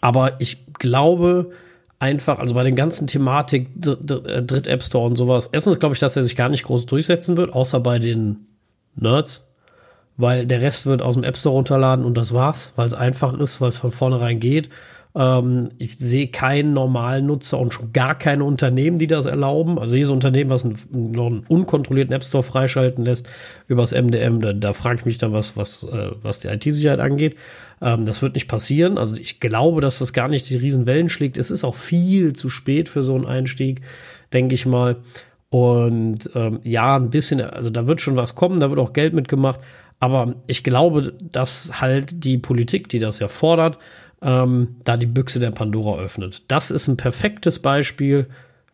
Aber 0.00 0.40
ich 0.40 0.66
glaube 0.78 1.50
einfach, 1.98 2.38
also 2.38 2.54
bei 2.54 2.64
den 2.64 2.76
ganzen 2.76 3.06
Thematik, 3.06 3.68
äh, 3.86 4.42
Dritt-App 4.42 4.82
Store 4.82 5.06
und 5.06 5.16
sowas, 5.16 5.50
erstens 5.52 5.78
glaube 5.78 5.94
ich, 5.94 6.00
dass 6.00 6.16
er 6.16 6.22
sich 6.22 6.36
gar 6.36 6.48
nicht 6.48 6.64
groß 6.64 6.86
durchsetzen 6.86 7.36
wird, 7.36 7.52
außer 7.52 7.80
bei 7.80 7.98
den 7.98 8.46
Nerds, 8.96 9.46
weil 10.16 10.46
der 10.46 10.60
Rest 10.60 10.86
wird 10.86 11.02
aus 11.02 11.14
dem 11.14 11.24
App 11.24 11.36
Store 11.36 11.54
runterladen 11.54 12.04
und 12.04 12.16
das 12.16 12.32
war's, 12.34 12.72
weil 12.76 12.86
es 12.86 12.94
einfach 12.94 13.38
ist, 13.38 13.60
weil 13.60 13.70
es 13.70 13.78
von 13.78 13.92
vornherein 13.92 14.40
geht. 14.40 14.68
Ähm, 15.14 15.68
ich 15.78 15.98
sehe 15.98 16.28
keinen 16.28 16.72
normalen 16.72 17.26
Nutzer 17.26 17.58
und 17.58 17.72
schon 17.72 17.92
gar 17.92 18.14
keine 18.14 18.44
Unternehmen, 18.44 18.98
die 18.98 19.06
das 19.06 19.26
erlauben. 19.26 19.78
Also 19.78 19.94
jedes 19.94 20.10
Unternehmen, 20.10 20.50
was 20.50 20.64
einen, 20.64 20.76
noch 20.90 21.26
einen 21.26 21.44
unkontrollierten 21.48 22.14
App 22.14 22.24
Store 22.24 22.42
freischalten 22.42 23.04
lässt 23.04 23.28
übers 23.68 23.92
MDM, 23.92 24.40
da, 24.40 24.52
da 24.52 24.72
frage 24.72 25.00
ich 25.00 25.04
mich 25.04 25.18
dann 25.18 25.32
was, 25.32 25.56
was, 25.56 25.84
äh, 25.84 26.10
was 26.22 26.38
die 26.38 26.48
IT-Sicherheit 26.48 27.00
angeht. 27.00 27.36
Ähm, 27.82 28.06
das 28.06 28.22
wird 28.22 28.34
nicht 28.34 28.48
passieren. 28.48 28.96
Also 28.96 29.16
ich 29.16 29.40
glaube, 29.40 29.80
dass 29.80 29.98
das 29.98 30.12
gar 30.12 30.28
nicht 30.28 30.48
die 30.48 30.56
Riesenwellen 30.56 31.08
schlägt. 31.08 31.36
Es 31.36 31.50
ist 31.50 31.64
auch 31.64 31.74
viel 31.74 32.32
zu 32.32 32.48
spät 32.48 32.88
für 32.88 33.02
so 33.02 33.14
einen 33.14 33.26
Einstieg, 33.26 33.82
denke 34.32 34.54
ich 34.54 34.64
mal. 34.64 34.96
Und 35.50 36.30
ähm, 36.34 36.60
ja, 36.64 36.96
ein 36.96 37.10
bisschen, 37.10 37.42
also 37.42 37.68
da 37.68 37.86
wird 37.86 38.00
schon 38.00 38.16
was 38.16 38.34
kommen, 38.34 38.58
da 38.58 38.70
wird 38.70 38.80
auch 38.80 38.94
Geld 38.94 39.12
mitgemacht. 39.12 39.60
Aber 40.02 40.34
ich 40.48 40.64
glaube, 40.64 41.14
dass 41.22 41.80
halt 41.80 42.24
die 42.24 42.36
Politik, 42.36 42.88
die 42.88 42.98
das 42.98 43.20
ja 43.20 43.28
fordert, 43.28 43.78
ähm, 44.20 44.74
da 44.82 44.96
die 44.96 45.06
Büchse 45.06 45.38
der 45.38 45.52
Pandora 45.52 46.00
öffnet. 46.02 46.42
Das 46.48 46.72
ist 46.72 46.88
ein 46.88 46.96
perfektes 46.96 47.60
Beispiel, 47.60 48.26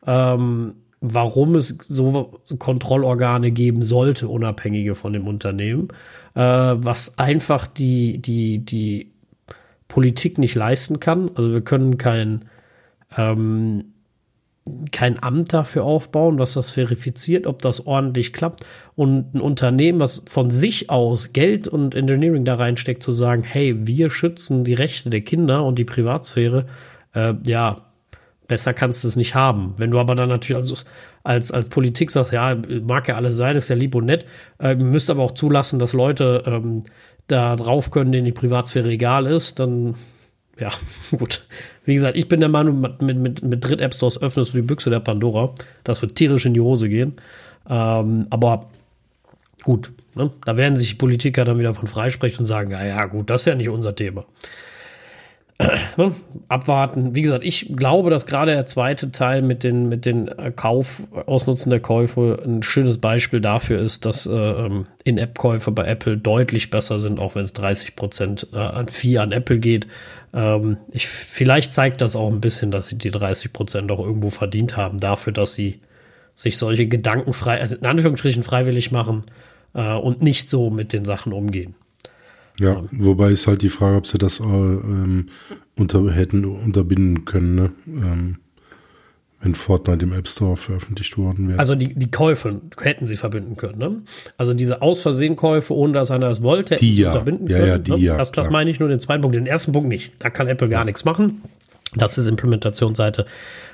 ähm, 0.06 0.76
warum 1.02 1.54
es 1.54 1.76
so 1.86 2.40
Kontrollorgane 2.58 3.50
geben 3.50 3.82
sollte, 3.82 4.26
unabhängige 4.26 4.94
von 4.94 5.12
dem 5.12 5.26
Unternehmen, 5.26 5.88
äh, 6.34 6.40
was 6.40 7.18
einfach 7.18 7.66
die, 7.66 8.22
die, 8.22 8.64
die 8.64 9.12
Politik 9.86 10.38
nicht 10.38 10.54
leisten 10.54 10.98
kann. 10.98 11.30
Also 11.34 11.52
wir 11.52 11.60
können 11.60 11.98
kein, 11.98 12.46
ähm, 13.18 13.92
kein 14.92 15.22
Amt 15.22 15.52
dafür 15.52 15.84
aufbauen, 15.84 16.38
was 16.38 16.54
das 16.54 16.72
verifiziert, 16.72 17.46
ob 17.46 17.62
das 17.62 17.86
ordentlich 17.86 18.32
klappt. 18.32 18.64
Und 18.94 19.34
ein 19.34 19.40
Unternehmen, 19.40 20.00
was 20.00 20.24
von 20.28 20.50
sich 20.50 20.90
aus 20.90 21.32
Geld 21.32 21.68
und 21.68 21.94
Engineering 21.94 22.44
da 22.44 22.56
reinsteckt, 22.56 23.02
zu 23.02 23.12
sagen, 23.12 23.42
hey, 23.44 23.86
wir 23.86 24.10
schützen 24.10 24.64
die 24.64 24.74
Rechte 24.74 25.10
der 25.10 25.20
Kinder 25.20 25.64
und 25.64 25.78
die 25.78 25.84
Privatsphäre, 25.84 26.66
äh, 27.14 27.34
ja, 27.44 27.76
besser 28.48 28.74
kannst 28.74 29.04
du 29.04 29.08
es 29.08 29.16
nicht 29.16 29.34
haben. 29.34 29.74
Wenn 29.76 29.90
du 29.90 29.98
aber 29.98 30.14
dann 30.14 30.28
natürlich 30.28 30.56
als, 30.56 30.84
als, 31.22 31.52
als 31.52 31.66
Politik 31.68 32.10
sagst, 32.10 32.32
ja, 32.32 32.56
mag 32.82 33.06
ja 33.06 33.16
alles 33.16 33.36
sein, 33.36 33.56
ist 33.56 33.68
ja 33.68 33.76
lieb 33.76 33.94
und 33.94 34.06
nett, 34.06 34.24
äh, 34.58 34.74
müsst 34.74 35.10
aber 35.10 35.22
auch 35.22 35.32
zulassen, 35.32 35.78
dass 35.78 35.92
Leute 35.92 36.42
ähm, 36.46 36.84
da 37.26 37.56
drauf 37.56 37.90
können, 37.90 38.10
denen 38.10 38.24
die 38.24 38.32
Privatsphäre 38.32 38.88
egal 38.88 39.26
ist, 39.26 39.58
dann 39.58 39.94
ja, 40.58 40.70
gut. 41.16 41.46
Wie 41.88 41.94
gesagt, 41.94 42.18
ich 42.18 42.28
bin 42.28 42.40
der 42.40 42.50
Meinung, 42.50 42.82
mit, 42.82 43.00
mit, 43.00 43.42
mit 43.42 43.64
Dritt-App-Stores 43.64 44.20
öffnest 44.20 44.52
du 44.52 44.58
die 44.58 44.62
Büchse 44.62 44.90
der 44.90 45.00
Pandora. 45.00 45.54
Das 45.84 46.02
wird 46.02 46.16
tierisch 46.16 46.44
in 46.44 46.52
die 46.52 46.60
Hose 46.60 46.90
gehen. 46.90 47.14
Ähm, 47.66 48.26
aber 48.28 48.66
gut, 49.64 49.90
ne? 50.14 50.30
da 50.44 50.58
werden 50.58 50.76
sich 50.76 50.98
Politiker 50.98 51.46
dann 51.46 51.58
wieder 51.58 51.72
von 51.72 51.86
freisprechen 51.86 52.40
und 52.40 52.44
sagen, 52.44 52.72
ja, 52.72 52.84
ja, 52.84 53.06
gut, 53.06 53.30
das 53.30 53.40
ist 53.40 53.46
ja 53.46 53.54
nicht 53.54 53.70
unser 53.70 53.94
Thema. 53.94 54.26
ne? 55.96 56.12
Abwarten. 56.48 57.14
Wie 57.14 57.22
gesagt, 57.22 57.42
ich 57.42 57.74
glaube, 57.74 58.10
dass 58.10 58.26
gerade 58.26 58.52
der 58.52 58.66
zweite 58.66 59.10
Teil 59.10 59.40
mit 59.40 59.64
den, 59.64 59.88
mit 59.88 60.04
den 60.04 60.28
Kauf, 60.56 61.08
Ausnutzen 61.24 61.70
der 61.70 61.80
Käufe 61.80 62.38
ein 62.44 62.62
schönes 62.62 62.98
Beispiel 62.98 63.40
dafür 63.40 63.80
ist, 63.80 64.04
dass 64.04 64.26
äh, 64.26 64.34
ähm, 64.34 64.84
In-App-Käufe 65.04 65.70
bei 65.70 65.86
Apple 65.86 66.18
deutlich 66.18 66.68
besser 66.68 66.98
sind, 66.98 67.18
auch 67.18 67.34
wenn 67.34 67.44
es 67.44 67.54
30 67.54 67.96
Prozent 67.96 68.46
äh, 68.52 68.58
an 68.58 68.88
Vieh 68.88 69.18
an 69.18 69.32
Apple 69.32 69.58
geht. 69.58 69.86
Ähm, 70.32 70.78
ich, 70.90 71.06
vielleicht 71.08 71.72
zeigt 71.72 72.00
das 72.00 72.16
auch 72.16 72.30
ein 72.30 72.40
bisschen, 72.40 72.70
dass 72.70 72.88
sie 72.88 72.98
die 72.98 73.10
30 73.10 73.52
Prozent 73.52 73.90
auch 73.90 74.04
irgendwo 74.04 74.30
verdient 74.30 74.76
haben 74.76 74.98
dafür, 74.98 75.32
dass 75.32 75.54
sie 75.54 75.78
sich 76.34 76.56
solche 76.56 76.86
Gedanken 76.86 77.32
frei, 77.32 77.60
also 77.60 77.76
in 77.76 77.86
Anführungsstrichen 77.86 78.42
freiwillig 78.42 78.92
machen 78.92 79.24
äh, 79.74 79.94
und 79.96 80.22
nicht 80.22 80.48
so 80.48 80.70
mit 80.70 80.92
den 80.92 81.04
Sachen 81.04 81.32
umgehen. 81.32 81.74
Ja, 82.58 82.82
wobei 82.90 83.30
ist 83.30 83.46
halt 83.46 83.62
die 83.62 83.68
Frage, 83.68 83.96
ob 83.96 84.06
sie 84.06 84.18
das 84.18 84.40
äh, 84.40 84.44
ähm, 84.44 85.26
unter, 85.76 86.10
hätten 86.12 86.44
unterbinden 86.44 87.24
können, 87.24 87.54
ne? 87.54 87.72
Wenn 89.40 89.54
Fortnite 89.54 90.04
im 90.04 90.12
App 90.12 90.26
Store 90.28 90.56
veröffentlicht 90.56 91.16
worden 91.16 91.48
wäre. 91.48 91.58
Also 91.60 91.74
die, 91.76 91.94
die 91.94 92.10
Käufe 92.10 92.60
hätten 92.80 93.06
sie 93.06 93.16
verbinden 93.16 93.56
können. 93.56 93.78
Ne? 93.78 94.02
Also 94.36 94.52
diese 94.52 94.82
aus 94.82 95.00
Versehen 95.00 95.36
Käufe, 95.36 95.74
ohne 95.74 95.92
dass 95.92 96.10
einer 96.10 96.28
es 96.28 96.42
wollte, 96.42 96.74
hätten 96.74 96.84
Die 96.84 96.94
sie 96.96 97.02
ja. 97.02 97.08
unterbinden 97.08 97.46
Ja, 97.48 97.58
können. 97.58 97.68
ja, 97.68 97.78
die 97.78 97.90
ne? 97.92 97.96
ja, 97.98 98.16
das, 98.16 98.32
das 98.32 98.50
meine 98.50 98.70
ich 98.70 98.80
nur 98.80 98.88
den 98.88 98.98
zweiten 99.00 99.22
Punkt. 99.22 99.36
Den 99.36 99.46
ersten 99.46 99.72
Punkt 99.72 99.88
nicht. 99.88 100.12
Da 100.18 100.30
kann 100.30 100.48
Apple 100.48 100.68
gar 100.68 100.84
nichts 100.84 101.04
machen. 101.04 101.40
Das 101.94 102.18
ist 102.18 102.26
Implementationsseite 102.26 103.26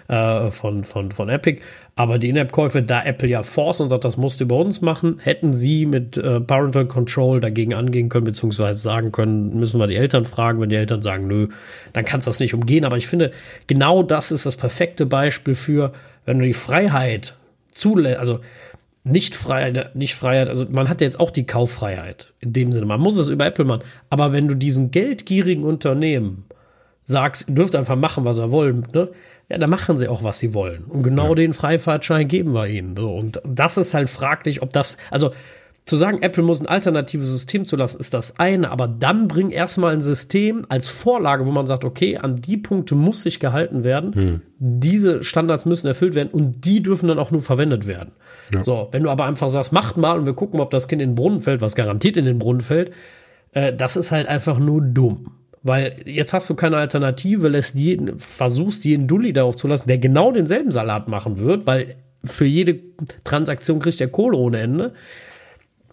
äh, 0.09 0.51
von, 0.51 0.85
von, 0.85 1.11
von 1.11 1.29
Epic. 1.29 1.61
Aber 1.97 2.19
die 2.19 2.29
In-App-Käufe, 2.29 2.83
da 2.83 3.05
Apple 3.05 3.29
ja 3.29 3.43
force 3.43 3.81
und 3.81 3.89
sagt, 3.89 4.05
das 4.05 4.17
musst 4.17 4.41
du 4.41 4.45
über 4.45 4.57
uns 4.57 4.81
machen, 4.81 5.19
hätten 5.23 5.53
sie 5.53 5.87
mit 5.87 6.17
äh, 6.17 6.41
Parental 6.41 6.87
Control 6.87 7.41
dagegen 7.41 7.73
angehen 7.73 8.09
können, 8.09 8.25
beziehungsweise 8.25 8.81
sagen 8.81 9.13
können, 9.13 9.59
müssen 9.59 9.79
wir 9.79 9.87
die 9.87 9.97
Eltern 9.97 10.25
fragen. 10.25 10.61
Wenn 10.61 10.71
die 10.71 10.77
Eltern 10.77 11.03
sagen, 11.03 11.27
nö, 11.27 11.49
dann 11.93 12.05
kannst 12.05 12.27
du 12.27 12.31
das 12.31 12.41
nicht 12.41 12.55
umgehen. 12.55 12.85
Aber 12.85 12.97
ich 12.97 13.07
finde, 13.07 13.31
genau 13.67 14.03
das 14.03 14.33
ist 14.33 14.45
das 14.45 14.57
perfekte 14.57 15.07
Beispiel 15.07 15.55
für, 15.55 15.93
wenn 16.25 16.39
du 16.39 16.45
die 16.45 16.53
Freiheit 16.53 17.37
zulässt, 17.71 18.19
also 18.19 18.41
nicht 19.05 19.37
Freiheit, 19.37 19.95
nicht 19.95 20.15
Freiheit, 20.15 20.49
also 20.49 20.67
man 20.71 20.89
hat 20.89 21.03
jetzt 21.03 21.21
auch 21.21 21.31
die 21.31 21.45
Kauffreiheit 21.45 22.33
in 22.41 22.55
dem 22.55 22.73
Sinne, 22.73 22.87
man 22.87 23.01
muss 23.01 23.19
es 23.19 23.29
über 23.29 23.45
Apple 23.45 23.67
machen, 23.67 23.83
aber 24.09 24.33
wenn 24.33 24.49
du 24.49 24.55
diesen 24.55 24.91
geldgierigen 24.91 25.63
Unternehmen 25.63 26.47
sagst, 27.05 27.45
dürft 27.49 27.77
einfach 27.77 27.97
machen, 27.97 28.25
was 28.25 28.39
ihr 28.39 28.51
wollt, 28.51 28.95
ne? 28.95 29.11
Ja, 29.49 29.59
dann 29.59 29.71
machen 29.71 29.97
sie 29.99 30.09
auch, 30.09 30.25
was 30.25 30.39
sie 30.39 30.55
wollen. 30.55 30.85
Und 30.85 31.03
genau 31.03 31.35
den 31.35 31.53
Freifahrtschein 31.53 32.29
geben 32.29 32.55
wir 32.55 32.67
ihnen. 32.67 32.97
So. 32.97 33.15
Und 33.15 33.43
das 33.47 33.77
ist 33.77 33.93
halt 33.93 34.09
fraglich, 34.09 34.63
ob 34.63 34.73
das, 34.73 34.97
also 35.11 35.33
zu 35.85 35.97
sagen, 35.97 36.23
Apple 36.23 36.43
muss 36.43 36.61
ein 36.61 36.67
alternatives 36.67 37.29
System 37.29 37.67
zulassen, 37.67 38.01
ist 38.01 38.15
das 38.15 38.39
eine, 38.39 38.71
aber 38.71 38.89
dann 38.89 39.29
bring 39.29 39.51
erstmal 39.51 39.93
ein 39.93 40.03
System 40.03 40.65
als 40.71 40.89
Vorlage, 40.89 41.45
wo 41.45 41.53
man 41.53 41.67
sagt, 41.67 41.85
okay, 41.85 42.17
an 42.17 42.37
die 42.37 42.57
Punkte 42.57 42.95
muss 42.95 43.23
sich 43.23 43.39
gehalten 43.39 43.85
werden, 43.85 44.41
diese 44.59 45.23
Standards 45.23 45.67
müssen 45.67 45.87
erfüllt 45.87 46.15
werden 46.15 46.31
und 46.31 46.65
die 46.65 46.83
dürfen 46.83 47.09
dann 47.09 47.19
auch 47.19 47.31
nur 47.31 47.43
verwendet 47.43 47.87
werden. 47.87 48.13
Ja. 48.55 48.65
So, 48.65 48.89
wenn 48.93 49.03
du 49.03 49.11
aber 49.11 49.27
einfach 49.27 49.51
sagst, 49.51 49.73
macht 49.73 49.99
mal 49.99 50.19
und 50.19 50.25
wir 50.25 50.33
gucken, 50.33 50.61
ob 50.61 50.71
das 50.71 50.89
Kind 50.89 51.03
in 51.03 51.11
den 51.11 51.15
Brunnen 51.17 51.41
fällt, 51.41 51.61
was 51.61 51.75
garantiert 51.75 52.17
in 52.17 52.25
den 52.25 52.39
Brunnen 52.39 52.63
fällt, 52.63 52.93
äh, 53.53 53.75
das 53.75 53.97
ist 53.97 54.11
halt 54.11 54.27
einfach 54.27 54.59
nur 54.59 54.81
dumm. 54.81 55.33
Weil 55.65 55.97
jetzt 56.05 56.35
hast 56.35 56.49
du 56.51 56.55
keine 56.55 56.77
Alternative, 56.77 57.49
lässt 57.49 57.77
jeden, 57.79 58.19
versuchst 58.19 58.85
jeden 58.85 59.09
Dulli 59.09 59.33
darauf 59.33 59.57
zu 59.57 59.67
lassen, 59.67 59.89
der 59.89 59.97
genau 59.97 60.31
denselben 60.31 60.71
Salat 60.71 61.09
machen 61.09 61.39
wird, 61.39 61.67
weil 61.67 61.97
für 62.23 62.45
jede 62.45 62.79
Transaktion 63.25 63.79
kriegt 63.79 63.99
er 64.01 64.09
Kohle 64.09 64.37
ohne 64.37 64.61
Ende. 64.61 64.93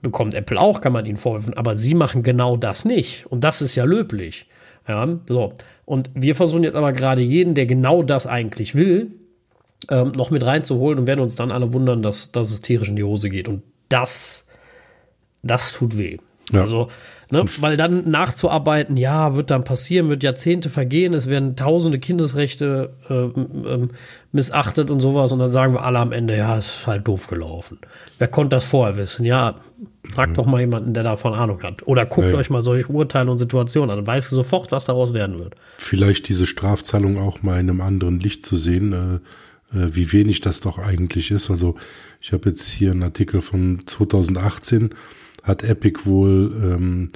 Bekommt 0.02 0.34
Apple 0.34 0.60
auch, 0.60 0.82
kann 0.82 0.92
man 0.92 1.06
ihnen 1.06 1.16
vorwerfen, 1.16 1.54
aber 1.54 1.78
sie 1.78 1.96
machen 1.96 2.22
genau 2.22 2.58
das 2.58 2.84
nicht. 2.84 3.26
Und 3.28 3.46
das 3.46 3.62
ist 3.62 3.76
ja 3.76 3.86
löblich. 3.86 4.48
Ja, 4.90 5.08
so. 5.28 5.54
Und 5.86 6.12
wir 6.16 6.36
versuchen 6.36 6.64
jetzt 6.64 6.76
aber 6.76 6.92
gerade 6.92 7.22
jeden, 7.22 7.54
der 7.54 7.66
genau 7.66 8.04
das 8.04 8.28
eigentlich 8.28 8.76
will, 8.76 9.12
ähm, 9.90 10.12
noch 10.18 10.32
mit 10.32 10.46
reinzuholen 10.46 11.00
und 11.00 11.08
werden 11.08 11.22
uns 11.22 11.38
dann 11.38 11.52
alle 11.52 11.72
wundern, 11.72 12.02
dass, 12.02 12.32
es 12.36 12.62
tierisch 12.62 12.90
in 12.90 12.98
die 12.98 13.04
Hose 13.04 13.30
geht. 13.30 13.48
Und 13.48 13.64
das, 13.88 14.46
das 15.44 15.72
tut 15.72 15.98
weh. 15.98 16.18
Ja. 16.52 16.62
Also, 16.62 16.90
ne, 17.32 17.44
weil 17.60 17.78
dann 17.78 18.10
nachzuarbeiten, 18.10 18.98
ja, 18.98 19.36
wird 19.36 19.52
dann 19.52 19.64
passieren, 19.64 20.10
wird 20.10 20.24
Jahrzehnte 20.24 20.70
vergehen, 20.70 21.14
es 21.14 21.28
werden 21.28 21.56
tausende 21.56 22.00
Kindesrechte 22.00 22.94
ähm, 23.10 23.34
ähm, 23.66 23.90
missachtet 24.32 24.92
und 24.92 25.00
sowas 25.00 25.32
und 25.32 25.40
dann 25.40 25.50
sagen 25.50 25.74
wir 25.74 25.84
alle 25.84 26.00
am 26.00 26.12
Ende, 26.12 26.38
ja, 26.38 26.58
ist 26.58 26.88
halt 26.88 27.08
doof 27.08 27.28
gelaufen. 27.28 27.80
Wer 28.18 28.28
konnte 28.28 28.56
das 28.56 28.66
vorher 28.66 28.98
wissen? 28.98 29.26
Ja, 29.26 29.56
fragt 30.10 30.38
doch 30.38 30.46
mal 30.46 30.60
jemanden, 30.60 30.94
der 30.94 31.04
davon 31.04 31.34
Ahnung 31.34 31.62
hat. 31.64 31.88
Oder 31.88 32.06
guckt 32.06 32.28
Ja, 32.28 32.34
ja. 32.34 32.40
euch 32.40 32.50
mal 32.50 32.62
solche 32.62 32.88
Urteile 32.88 33.32
und 33.32 33.38
Situationen 33.38 33.90
an, 33.90 33.98
dann 33.98 34.08
weißt 34.08 34.32
du 34.32 34.36
sofort, 34.36 34.72
was 34.72 34.86
daraus 34.86 35.14
werden 35.14 35.40
wird. 35.40 35.56
Vielleicht 35.78 36.28
diese 36.30 36.46
Strafzahlung 36.46 37.18
auch 37.18 37.42
mal 37.42 37.60
in 37.60 37.70
einem 37.70 37.82
anderen 37.82 38.20
Licht 38.20 38.46
zu 38.46 38.56
sehen, 38.56 38.94
äh, 39.74 39.78
äh, 39.78 39.96
wie 39.96 40.12
wenig 40.12 40.42
das 40.42 40.60
doch 40.60 40.78
eigentlich 40.78 41.32
ist. 41.32 41.50
Also 41.50 41.76
ich 42.20 42.34
habe 42.34 42.50
jetzt 42.50 42.68
hier 42.68 42.92
einen 42.92 43.04
Artikel 43.04 43.42
von 43.42 43.82
2018, 43.86 44.94
hat 45.44 45.64
Epic 45.64 46.06
wohl 46.06 46.52
ähm, 46.64 47.10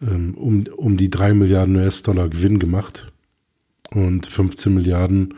ähm, 0.00 0.34
um, 0.34 0.64
um 0.76 0.96
die 0.96 1.10
3 1.10 1.34
Milliarden 1.34 1.76
US-Dollar 1.76 2.28
Gewinn 2.28 2.58
gemacht 2.58 3.12
und 3.90 4.26
15 4.26 4.74
Milliarden 4.74 5.34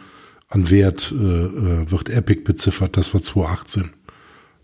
an 0.48 0.70
Wert 0.70 1.12
äh, 1.12 1.16
äh, 1.16 1.90
wird 1.90 2.10
Epic 2.10 2.42
beziffert. 2.42 2.96
Das 2.96 3.12
war 3.14 3.20
2018 3.20 3.90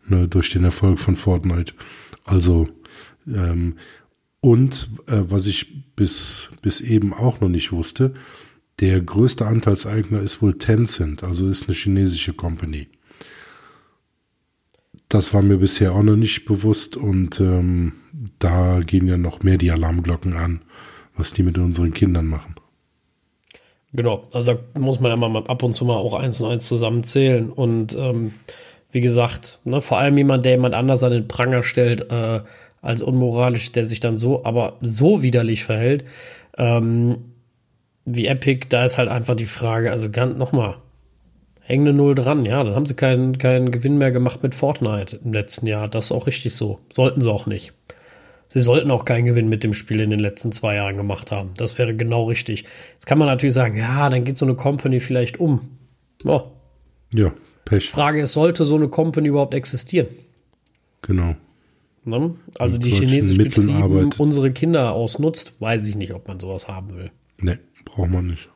ne, 0.07 0.29
durch 0.29 0.51
den 0.51 0.65
Erfolg 0.65 0.99
von 0.99 1.17
Fortnite. 1.17 1.75
Also 2.25 2.69
ähm, 3.27 3.77
und 4.41 4.89
äh, 5.07 5.21
was 5.29 5.47
ich 5.47 5.95
bis, 5.95 6.51
bis 6.63 6.81
eben 6.81 7.13
auch 7.13 7.41
noch 7.41 7.49
nicht 7.49 7.73
wusste, 7.73 8.15
der 8.81 9.01
größte 9.01 9.47
Anteilseigner 9.47 10.21
ist 10.21 10.41
wohl 10.41 10.57
Tencent, 10.57 11.23
also 11.23 11.47
ist 11.49 11.69
eine 11.69 11.77
chinesische 11.77 12.33
Company. 12.33 12.89
Das 15.11 15.35
war 15.35 15.43
mir 15.43 15.57
bisher 15.57 15.93
auch 15.93 16.05
noch 16.05 16.15
nicht 16.15 16.45
bewusst 16.45 16.97
und 16.97 17.41
ähm, 17.41 17.95
da 18.39 18.79
gehen 18.79 19.09
ja 19.09 19.17
noch 19.17 19.43
mehr 19.43 19.59
die 19.59 19.73
Alarmglocken 19.73 20.35
an, 20.35 20.63
was 21.17 21.33
die 21.33 21.43
mit 21.43 21.59
unseren 21.59 21.93
Kindern 21.93 22.27
machen. 22.27 22.55
Genau, 23.93 24.25
also 24.33 24.55
da 24.55 24.81
muss 24.81 25.01
man 25.01 25.11
ja 25.11 25.17
mal 25.17 25.45
ab 25.49 25.65
und 25.65 25.73
zu 25.73 25.85
mal 25.85 25.97
auch 25.97 26.15
eins 26.15 26.41
und 26.41 26.49
eins 26.49 26.69
zusammenzählen. 26.69 27.51
Und 27.51 27.97
ähm, 27.99 28.35
wie 28.93 29.01
gesagt, 29.01 29.59
ne, 29.65 29.81
vor 29.81 29.99
allem 29.99 30.17
jemand, 30.17 30.45
der 30.45 30.53
jemand 30.53 30.77
anders 30.77 31.03
an 31.03 31.11
den 31.11 31.27
Pranger 31.27 31.65
stellt, 31.65 32.13
äh, 32.13 32.43
als 32.81 33.03
unmoralisch, 33.03 33.73
der 33.73 33.87
sich 33.87 33.99
dann 33.99 34.17
so, 34.17 34.45
aber 34.45 34.79
so 34.81 35.23
widerlich 35.23 35.65
verhält, 35.65 36.05
ähm, 36.57 37.33
wie 38.05 38.29
Epic, 38.29 38.67
da 38.69 38.85
ist 38.85 38.97
halt 38.97 39.09
einfach 39.09 39.35
die 39.35 39.47
Frage, 39.47 39.91
also 39.91 40.09
ganz 40.09 40.37
nochmal, 40.39 40.77
hängende 41.71 41.93
Null 41.93 42.15
dran, 42.15 42.45
ja, 42.45 42.63
dann 42.63 42.75
haben 42.75 42.87
sie 42.87 42.95
keinen, 42.95 43.39
keinen 43.39 43.71
Gewinn 43.71 43.97
mehr 43.99 44.13
gemacht 44.13 44.43
mit 44.43 44.55
Fortnite 44.55 45.21
im 45.25 45.33
letzten 45.33 45.67
Jahr. 45.67 45.89
Das 45.89 46.07
ist 46.07 46.13
auch 46.13 46.27
richtig 46.27 46.55
so. 46.55 46.81
Sollten 46.93 47.21
sie 47.21 47.31
auch 47.31 47.47
nicht. 47.47 47.73
Sie 48.49 48.61
sollten 48.61 48.91
auch 48.91 49.05
keinen 49.05 49.27
Gewinn 49.27 49.49
mit 49.49 49.63
dem 49.63 49.73
Spiel 49.73 50.01
in 50.01 50.11
den 50.11 50.19
letzten 50.19 50.51
zwei 50.51 50.75
Jahren 50.75 50.97
gemacht 50.97 51.31
haben. 51.31 51.51
Das 51.57 51.79
wäre 51.79 51.95
genau 51.95 52.25
richtig. 52.25 52.65
Jetzt 52.95 53.07
kann 53.07 53.19
man 53.19 53.29
natürlich 53.29 53.55
sagen, 53.55 53.77
ja, 53.77 54.11
dann 54.11 54.25
geht 54.25 54.37
so 54.37 54.45
eine 54.45 54.57
Company 54.57 54.99
vielleicht 54.99 55.39
um. 55.39 55.71
Ja. 56.25 56.45
Ja, 57.15 57.33
Pech, 57.65 57.89
Frage 57.91 58.21
ist, 58.21 58.33
sollte 58.33 58.65
so 58.65 58.75
eine 58.77 58.89
Company 58.89 59.29
überhaupt 59.29 59.55
existieren? 59.55 60.09
genau. 61.03 61.35
Ne? 62.05 62.35
Also 62.59 62.77
Mit 62.79 62.87
die 62.87 62.91
solchen 62.91 63.09
chinesisch 63.09 63.37
Mitteln 63.37 63.67
betrieben 63.67 63.83
arbeitet. 63.83 64.21
unsere 64.21 64.51
Kinder 64.53 64.93
ausnutzt, 64.93 65.61
weiß 65.61 65.87
ich 65.87 65.97
nicht, 65.97 66.15
ob 66.15 66.27
man 66.29 66.41
sowas 66.41 66.67
haben 66.67 66.97
will. 66.97 67.11
Ne, 67.41 67.59
braucht 67.85 68.11
man 68.11 68.27
nicht. 68.29 68.49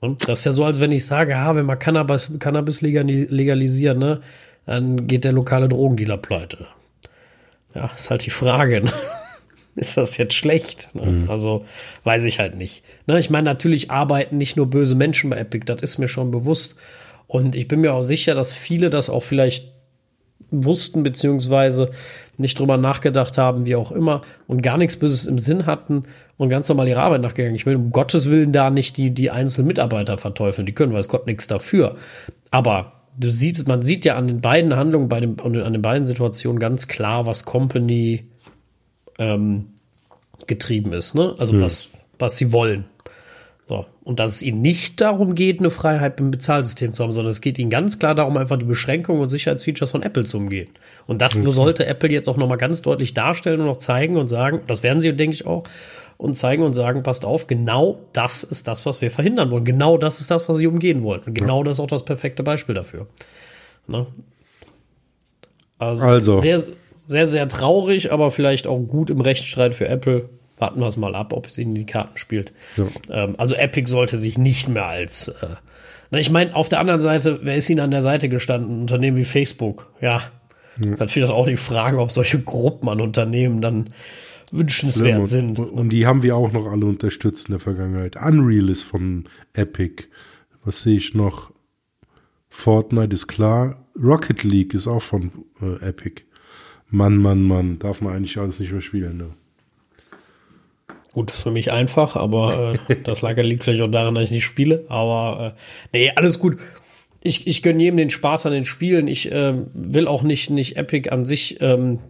Ne? 0.00 0.16
Das 0.26 0.40
ist 0.40 0.44
ja 0.44 0.52
so, 0.52 0.64
als 0.64 0.80
wenn 0.80 0.92
ich 0.92 1.04
sage, 1.06 1.32
ja, 1.32 1.54
wenn 1.56 1.66
wir 1.66 1.76
Cannabis, 1.76 2.32
Cannabis 2.38 2.80
legali- 2.82 3.26
legalisieren, 3.28 3.98
ne, 3.98 4.20
dann 4.66 5.06
geht 5.06 5.24
der 5.24 5.32
lokale 5.32 5.68
Drogendealer 5.68 6.16
pleite. 6.18 6.66
Ja, 7.74 7.90
ist 7.94 8.10
halt 8.10 8.24
die 8.26 8.30
Frage. 8.30 8.82
Ne? 8.82 8.90
Ist 9.78 9.98
das 9.98 10.16
jetzt 10.16 10.32
schlecht? 10.32 10.88
Ne? 10.94 11.26
Also 11.28 11.66
weiß 12.04 12.24
ich 12.24 12.38
halt 12.38 12.56
nicht. 12.56 12.82
Ne? 13.06 13.18
Ich 13.18 13.28
meine, 13.28 13.44
natürlich 13.44 13.90
arbeiten 13.90 14.38
nicht 14.38 14.56
nur 14.56 14.70
böse 14.70 14.94
Menschen 14.94 15.28
bei 15.28 15.36
Epic, 15.36 15.66
das 15.66 15.82
ist 15.82 15.98
mir 15.98 16.08
schon 16.08 16.30
bewusst. 16.30 16.76
Und 17.26 17.54
ich 17.54 17.68
bin 17.68 17.82
mir 17.82 17.92
auch 17.92 18.00
sicher, 18.00 18.34
dass 18.34 18.54
viele 18.54 18.88
das 18.88 19.10
auch 19.10 19.22
vielleicht 19.22 19.70
wussten, 20.50 21.02
beziehungsweise 21.02 21.90
nicht 22.38 22.58
drüber 22.58 22.76
nachgedacht 22.76 23.38
haben, 23.38 23.66
wie 23.66 23.76
auch 23.76 23.90
immer, 23.90 24.22
und 24.46 24.62
gar 24.62 24.78
nichts 24.78 24.96
Böses 24.96 25.26
im 25.26 25.38
Sinn 25.38 25.66
hatten 25.66 26.04
und 26.36 26.48
ganz 26.48 26.68
normal 26.68 26.88
ihrer 26.88 27.02
Arbeit 27.02 27.22
nachgegangen. 27.22 27.56
Ich 27.56 27.66
will 27.66 27.76
um 27.76 27.90
Gottes 27.90 28.30
Willen 28.30 28.52
da 28.52 28.70
nicht 28.70 28.96
die, 28.96 29.10
die 29.10 29.30
einzelnen 29.30 29.66
Mitarbeiter 29.66 30.18
verteufeln. 30.18 30.66
Die 30.66 30.72
können, 30.72 30.92
weiß 30.92 31.08
Gott, 31.08 31.26
nichts 31.26 31.46
dafür. 31.46 31.96
Aber 32.50 32.92
du 33.18 33.30
siehst, 33.30 33.66
man 33.66 33.82
sieht 33.82 34.04
ja 34.04 34.16
an 34.16 34.26
den 34.26 34.40
beiden 34.40 34.76
Handlungen, 34.76 35.08
bei 35.08 35.20
dem, 35.20 35.36
und 35.42 35.56
an 35.60 35.72
den 35.72 35.82
beiden 35.82 36.06
Situationen 36.06 36.60
ganz 36.60 36.88
klar, 36.88 37.26
was 37.26 37.44
Company 37.44 38.24
ähm, 39.18 39.66
getrieben 40.46 40.92
ist, 40.92 41.14
ne? 41.14 41.34
Also 41.38 41.60
was, 41.60 41.90
was 42.18 42.36
sie 42.36 42.52
wollen. 42.52 42.84
Und 44.06 44.20
dass 44.20 44.36
es 44.36 44.42
ihnen 44.42 44.62
nicht 44.62 45.00
darum 45.00 45.34
geht, 45.34 45.58
eine 45.58 45.68
Freiheit 45.68 46.20
im 46.20 46.30
Bezahlsystem 46.30 46.92
zu 46.92 47.02
haben, 47.02 47.10
sondern 47.10 47.32
es 47.32 47.40
geht 47.40 47.58
ihnen 47.58 47.70
ganz 47.70 47.98
klar 47.98 48.14
darum, 48.14 48.36
einfach 48.36 48.56
die 48.56 48.64
Beschränkungen 48.64 49.20
und 49.20 49.30
Sicherheitsfeatures 49.30 49.90
von 49.90 50.04
Apple 50.04 50.22
zu 50.22 50.36
umgehen. 50.36 50.68
Und 51.08 51.20
das 51.20 51.32
sollte 51.32 51.86
Apple 51.86 52.10
jetzt 52.10 52.28
auch 52.28 52.36
nochmal 52.36 52.56
ganz 52.56 52.82
deutlich 52.82 53.14
darstellen 53.14 53.60
und 53.60 53.68
auch 53.68 53.78
zeigen 53.78 54.16
und 54.16 54.28
sagen, 54.28 54.60
das 54.68 54.84
werden 54.84 55.00
sie, 55.00 55.12
denke 55.12 55.34
ich, 55.34 55.44
auch, 55.44 55.64
und 56.18 56.34
zeigen 56.34 56.62
und 56.62 56.72
sagen, 56.72 57.02
passt 57.02 57.24
auf, 57.24 57.48
genau 57.48 57.98
das 58.12 58.44
ist 58.44 58.68
das, 58.68 58.86
was 58.86 59.00
wir 59.00 59.10
verhindern 59.10 59.50
wollen. 59.50 59.64
Genau 59.64 59.98
das 59.98 60.20
ist 60.20 60.30
das, 60.30 60.48
was 60.48 60.58
sie 60.58 60.68
umgehen 60.68 61.02
wollen. 61.02 61.22
Und 61.26 61.34
genau 61.34 61.64
das 61.64 61.78
ist 61.78 61.80
auch 61.80 61.88
das 61.88 62.04
perfekte 62.04 62.44
Beispiel 62.44 62.76
dafür. 62.76 63.08
Ne? 63.88 64.06
Also, 65.80 66.06
Also. 66.06 66.36
sehr, 66.36 66.60
sehr, 66.92 67.26
sehr 67.26 67.48
traurig, 67.48 68.12
aber 68.12 68.30
vielleicht 68.30 68.68
auch 68.68 68.78
gut 68.78 69.10
im 69.10 69.20
Rechtsstreit 69.20 69.74
für 69.74 69.88
Apple. 69.88 70.28
Warten 70.58 70.80
wir 70.80 70.86
es 70.86 70.96
mal 70.96 71.14
ab, 71.14 71.32
ob 71.32 71.46
es 71.46 71.58
ihnen 71.58 71.76
in 71.76 71.86
die 71.86 71.86
Karten 71.86 72.16
spielt. 72.16 72.52
Ja. 72.76 72.86
Ähm, 73.10 73.34
also 73.38 73.54
Epic 73.54 73.88
sollte 73.88 74.16
sich 74.16 74.38
nicht 74.38 74.68
mehr 74.68 74.86
als, 74.86 75.28
äh, 75.28 75.56
Na, 76.10 76.18
ich 76.18 76.30
meine, 76.30 76.54
auf 76.56 76.68
der 76.68 76.80
anderen 76.80 77.00
Seite, 77.00 77.40
wer 77.42 77.56
ist 77.56 77.68
ihnen 77.68 77.80
an 77.80 77.90
der 77.90 78.02
Seite 78.02 78.28
gestanden? 78.28 78.76
Ein 78.76 78.80
Unternehmen 78.82 79.16
wie 79.16 79.24
Facebook. 79.24 79.92
Ja. 80.00 80.22
ja. 80.82 80.90
Natürlich 80.98 81.28
auch 81.28 81.46
die 81.46 81.56
Frage, 81.56 81.98
ob 81.98 82.10
solche 82.10 82.40
Gruppen 82.40 82.88
an 82.88 83.00
Unternehmen 83.00 83.60
dann 83.60 83.90
wünschenswert 84.50 85.18
ja, 85.18 85.26
sind. 85.26 85.58
Und 85.58 85.90
die 85.90 86.06
haben 86.06 86.22
wir 86.22 86.36
auch 86.36 86.52
noch 86.52 86.66
alle 86.66 86.86
unterstützt 86.86 87.48
in 87.48 87.52
der 87.52 87.60
Vergangenheit. 87.60 88.16
Unreal 88.16 88.68
ist 88.68 88.84
von 88.84 89.28
Epic. 89.52 90.04
Was 90.64 90.82
sehe 90.82 90.96
ich 90.96 91.14
noch? 91.14 91.52
Fortnite 92.48 93.12
ist 93.12 93.26
klar. 93.26 93.86
Rocket 94.00 94.42
League 94.44 94.72
ist 94.72 94.86
auch 94.86 95.02
von 95.02 95.32
äh, 95.60 95.86
Epic. 95.86 96.22
Mann, 96.88 97.18
Mann, 97.18 97.42
Mann. 97.42 97.78
Darf 97.78 98.00
man 98.00 98.14
eigentlich 98.14 98.38
alles 98.38 98.60
nicht 98.60 98.72
mehr 98.72 98.80
spielen, 98.80 99.18
ne? 99.18 99.30
Gut, 101.16 101.30
das 101.30 101.38
ist 101.38 101.44
für 101.44 101.50
mich 101.50 101.72
einfach, 101.72 102.14
aber 102.14 102.74
äh, 102.90 102.96
das 103.04 103.22
lag, 103.22 103.38
liegt 103.38 103.64
vielleicht 103.64 103.80
auch 103.80 103.90
daran, 103.90 104.14
dass 104.14 104.24
ich 104.24 104.32
nicht 104.32 104.44
spiele. 104.44 104.84
Aber 104.90 105.54
äh, 105.94 105.98
nee, 105.98 106.12
alles 106.14 106.38
gut. 106.38 106.58
Ich, 107.22 107.46
ich 107.46 107.62
gönne 107.62 107.82
jedem 107.82 107.96
den 107.96 108.10
Spaß 108.10 108.44
an 108.44 108.52
den 108.52 108.66
Spielen. 108.66 109.08
Ich 109.08 109.32
äh, 109.32 109.54
will 109.72 110.08
auch 110.08 110.22
nicht, 110.22 110.50
nicht 110.50 110.76
Epic 110.76 111.08
an 111.08 111.24
sich 111.24 111.58
ähm, 111.62 112.00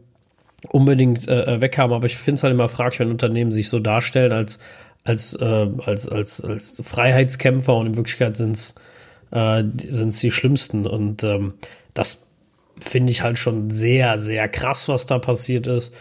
unbedingt 0.70 1.28
äh, 1.28 1.54
äh 1.54 1.60
weghaben, 1.60 1.94
aber 1.94 2.06
ich 2.06 2.16
finde 2.16 2.34
es 2.34 2.42
halt 2.42 2.52
immer 2.52 2.66
fraglich, 2.68 2.98
wenn 2.98 3.12
Unternehmen 3.12 3.52
sich 3.52 3.68
so 3.68 3.78
darstellen 3.78 4.32
als, 4.32 4.58
als, 5.04 5.34
äh, 5.34 5.68
als, 5.84 6.08
als, 6.08 6.40
als 6.40 6.82
Freiheitskämpfer 6.84 7.76
und 7.76 7.86
in 7.86 7.96
Wirklichkeit 7.96 8.36
sind 8.36 8.56
es 8.56 8.74
äh, 9.30 9.62
sind's 9.88 10.18
die 10.18 10.32
schlimmsten. 10.32 10.84
Und 10.84 11.22
ähm, 11.22 11.54
das 11.94 12.26
finde 12.80 13.12
ich 13.12 13.22
halt 13.22 13.38
schon 13.38 13.70
sehr, 13.70 14.18
sehr 14.18 14.48
krass, 14.48 14.88
was 14.88 15.06
da 15.06 15.20
passiert 15.20 15.68
ist 15.68 15.94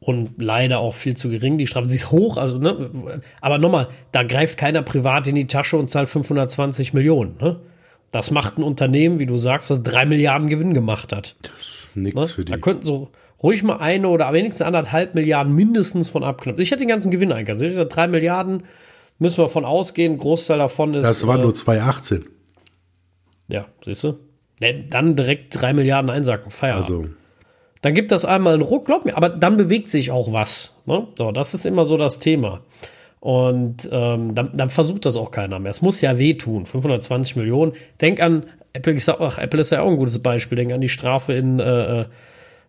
und 0.00 0.40
leider 0.42 0.78
auch 0.78 0.94
viel 0.94 1.16
zu 1.16 1.28
gering. 1.28 1.58
Die 1.58 1.66
Strafe 1.66 1.88
sie 1.88 1.96
ist 1.96 2.10
hoch, 2.10 2.38
also 2.38 2.58
ne, 2.58 3.20
aber 3.40 3.58
nochmal, 3.58 3.88
da 4.12 4.22
greift 4.22 4.56
keiner 4.56 4.82
privat 4.82 5.28
in 5.28 5.34
die 5.34 5.46
Tasche 5.46 5.76
und 5.76 5.90
zahlt 5.90 6.08
520 6.08 6.94
Millionen. 6.94 7.36
Ne? 7.40 7.60
Das 8.10 8.30
macht 8.30 8.58
ein 8.58 8.62
Unternehmen, 8.62 9.18
wie 9.18 9.26
du 9.26 9.36
sagst, 9.36 9.70
das 9.70 9.82
drei 9.82 10.06
Milliarden 10.06 10.48
Gewinn 10.48 10.74
gemacht 10.74 11.12
hat. 11.12 11.36
Das 11.42 11.60
ist 11.60 11.88
nichts 11.94 12.16
ne? 12.16 12.26
für 12.26 12.44
die. 12.44 12.52
Da 12.52 12.58
könnten 12.58 12.82
so 12.82 13.10
ruhig 13.42 13.62
mal 13.62 13.76
eine 13.76 14.08
oder 14.08 14.32
wenigstens 14.32 14.66
anderthalb 14.66 15.14
Milliarden 15.14 15.54
mindestens 15.54 16.08
von 16.08 16.24
abknüpfen. 16.24 16.62
Ich 16.62 16.70
hätte 16.70 16.82
den 16.82 16.88
ganzen 16.88 17.10
Gewinn 17.10 17.32
einkassiert. 17.32 17.76
Also 17.76 17.88
drei 17.88 18.08
Milliarden 18.08 18.64
müssen 19.18 19.38
wir 19.38 19.48
von 19.48 19.64
ausgehen. 19.64 20.18
Großteil 20.18 20.58
davon 20.58 20.94
ist. 20.94 21.04
Das 21.04 21.26
war 21.26 21.38
äh, 21.38 21.42
nur 21.42 21.54
2018. 21.54 22.24
Ja, 23.48 23.66
siehst 23.84 24.04
du? 24.04 24.18
Dann 24.90 25.16
direkt 25.16 25.60
drei 25.60 25.72
Milliarden 25.72 26.10
einsacken, 26.10 26.50
Feierabend. 26.50 26.90
Also. 26.90 27.19
Dann 27.82 27.94
gibt 27.94 28.12
das 28.12 28.24
einmal 28.24 28.54
einen 28.54 28.62
Ruck, 28.62 28.86
glaub 28.86 29.04
mir, 29.04 29.16
aber 29.16 29.28
dann 29.28 29.56
bewegt 29.56 29.88
sich 29.88 30.10
auch 30.10 30.32
was. 30.32 30.74
Ne? 30.86 31.06
So, 31.16 31.32
das 31.32 31.54
ist 31.54 31.64
immer 31.64 31.84
so 31.84 31.96
das 31.96 32.18
Thema. 32.18 32.60
Und 33.20 33.88
ähm, 33.92 34.34
dann, 34.34 34.50
dann, 34.54 34.70
versucht 34.70 35.04
das 35.04 35.16
auch 35.16 35.30
keiner 35.30 35.58
mehr. 35.58 35.70
Es 35.70 35.82
muss 35.82 36.00
ja 36.00 36.18
wehtun. 36.18 36.64
520 36.64 37.36
Millionen. 37.36 37.72
Denk 38.00 38.20
an, 38.20 38.44
Apple, 38.72 38.94
ich 38.94 39.04
sag, 39.04 39.20
ach, 39.20 39.38
Apple 39.38 39.60
ist 39.60 39.70
ja 39.70 39.82
auch 39.82 39.90
ein 39.90 39.96
gutes 39.96 40.20
Beispiel. 40.20 40.56
Denk 40.56 40.72
an 40.72 40.80
die 40.80 40.88
Strafe 40.88 41.34
in 41.34 41.58
äh, 41.58 42.00
äh 42.02 42.04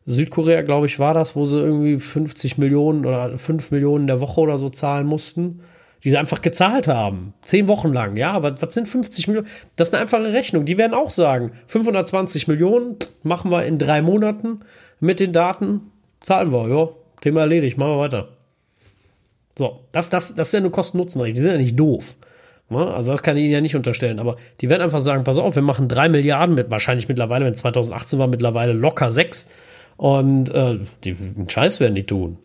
Südkorea, 0.08 0.64
glaube 0.64 0.88
ich, 0.88 0.98
war 0.98 1.14
das, 1.14 1.36
wo 1.36 1.46
sie 1.46 1.60
irgendwie 1.60 2.00
50 2.00 2.58
Millionen 2.58 3.06
oder 3.06 3.38
5 3.38 3.70
Millionen 3.70 4.08
der 4.08 4.20
Woche 4.20 4.42
oder 4.42 4.58
so 4.58 4.68
zahlen 4.68 5.06
mussten 5.06 5.62
die 6.04 6.10
sie 6.10 6.18
einfach 6.18 6.42
gezahlt 6.42 6.88
haben. 6.88 7.34
Zehn 7.42 7.68
Wochen 7.68 7.94
lang, 7.94 8.18
ja, 8.18 8.42
was, 8.42 8.62
was 8.62 8.74
sind 8.74 8.88
50 8.88 9.28
Millionen? 9.28 9.48
Das 9.76 9.90
ist 9.90 9.94
eine 9.94 10.02
einfache 10.02 10.34
Rechnung. 10.34 10.66
Die 10.66 10.78
werden 10.78 10.94
auch 10.94 11.10
sagen, 11.10 11.52
520 11.68 12.48
Millionen 12.48 12.98
machen 13.24 13.52
wir 13.52 13.66
in 13.66 13.78
drei 13.78 14.02
Monaten 14.02 14.62
mit 15.02 15.20
den 15.20 15.34
Daten, 15.34 15.92
zahlen 16.22 16.54
wir, 16.54 16.70
ja, 16.70 16.90
Thema 17.20 17.42
erledigt, 17.42 17.78
machen 17.78 17.92
wir 17.92 18.00
weiter. 18.00 18.30
So, 19.58 19.82
das, 19.92 20.08
das, 20.08 20.34
das 20.34 20.48
ist 20.48 20.54
ja 20.54 20.60
eine 20.60 20.70
Kosten-Nutzen-Rechnung, 20.70 21.36
die 21.36 21.42
sind 21.42 21.52
ja 21.52 21.58
nicht 21.58 21.78
doof. 21.78 22.16
Ne? 22.70 22.88
Also 22.88 23.12
das 23.12 23.22
kann 23.22 23.36
ich 23.36 23.44
Ihnen 23.44 23.52
ja 23.52 23.62
nicht 23.62 23.76
unterstellen, 23.76 24.20
aber 24.20 24.38
die 24.62 24.70
werden 24.70 24.82
einfach 24.82 25.02
sagen, 25.02 25.26
pass 25.26 25.38
auf, 25.38 25.56
wir 25.56 25.62
machen 25.62 25.90
drei 25.90 26.08
Milliarden 26.08 26.56
mit, 26.56 26.72
wahrscheinlich 26.72 27.10
mittlerweile, 27.10 27.46
wenn 27.46 27.52
es 27.52 27.60
2018 27.60 28.18
war, 28.18 28.28
mittlerweile 28.28 28.72
locker 28.72 29.12
sechs 29.12 29.48
und 29.98 30.50
äh, 30.52 30.80
die, 31.04 31.14
den 31.14 31.50
Scheiß 31.50 31.82
werden 31.82 31.96
die 31.96 32.06
tun. 32.06 32.38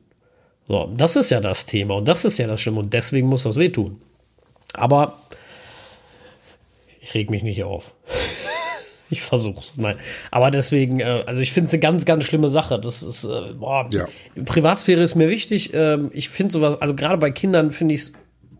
So, 0.66 0.92
das 0.96 1.14
ist 1.14 1.30
ja 1.30 1.40
das 1.40 1.64
Thema 1.64 1.94
und 1.94 2.08
das 2.08 2.24
ist 2.24 2.38
ja 2.38 2.48
das 2.48 2.60
Schlimme 2.60 2.80
und 2.80 2.92
deswegen 2.92 3.28
muss 3.28 3.44
das 3.44 3.56
wehtun. 3.56 4.00
Aber 4.74 5.16
ich 7.00 7.14
reg 7.14 7.30
mich 7.30 7.44
nicht 7.44 7.62
auf. 7.62 7.94
Ich 9.10 9.22
versuch's. 9.22 9.76
Nein. 9.76 9.96
Aber 10.30 10.50
deswegen, 10.50 11.00
äh, 11.00 11.24
also 11.26 11.40
ich 11.40 11.52
finde 11.52 11.68
es 11.68 11.72
eine 11.72 11.80
ganz, 11.80 12.04
ganz 12.04 12.24
schlimme 12.24 12.48
Sache. 12.48 12.78
Das 12.78 13.02
ist, 13.02 13.24
äh, 13.24 13.52
boah, 13.54 13.88
ja. 13.92 14.06
Privatsphäre 14.44 15.02
ist 15.02 15.14
mir 15.14 15.28
wichtig. 15.28 15.72
Ähm, 15.74 16.10
ich 16.12 16.28
finde 16.28 16.52
sowas, 16.52 16.80
also 16.80 16.94
gerade 16.94 17.18
bei 17.18 17.30
Kindern 17.30 17.70
finde 17.70 17.94
ich 17.94 18.02
es 18.02 18.12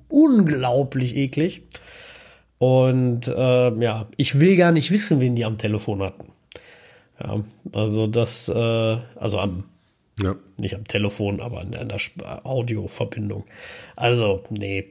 unglaublich 0.09 1.17
eklig. 1.17 1.63
Und 2.59 3.29
äh, 3.29 3.83
ja, 3.83 4.09
ich 4.17 4.41
will 4.41 4.57
gar 4.57 4.73
nicht 4.73 4.91
wissen, 4.91 5.21
wen 5.21 5.37
die 5.37 5.45
am 5.45 5.59
Telefon 5.59 6.03
hatten. 6.03 6.33
Ja, 7.21 7.43
also 7.73 8.07
das, 8.07 8.49
äh, 8.49 8.99
also 9.17 9.39
am 9.39 9.65
ja. 10.23 10.35
Nicht 10.57 10.75
am 10.75 10.85
Telefon, 10.85 11.41
aber 11.41 11.63
in 11.63 11.73
der 11.73 12.47
Audioverbindung. 12.47 13.45
Also, 13.97 14.45
nee. 14.51 14.87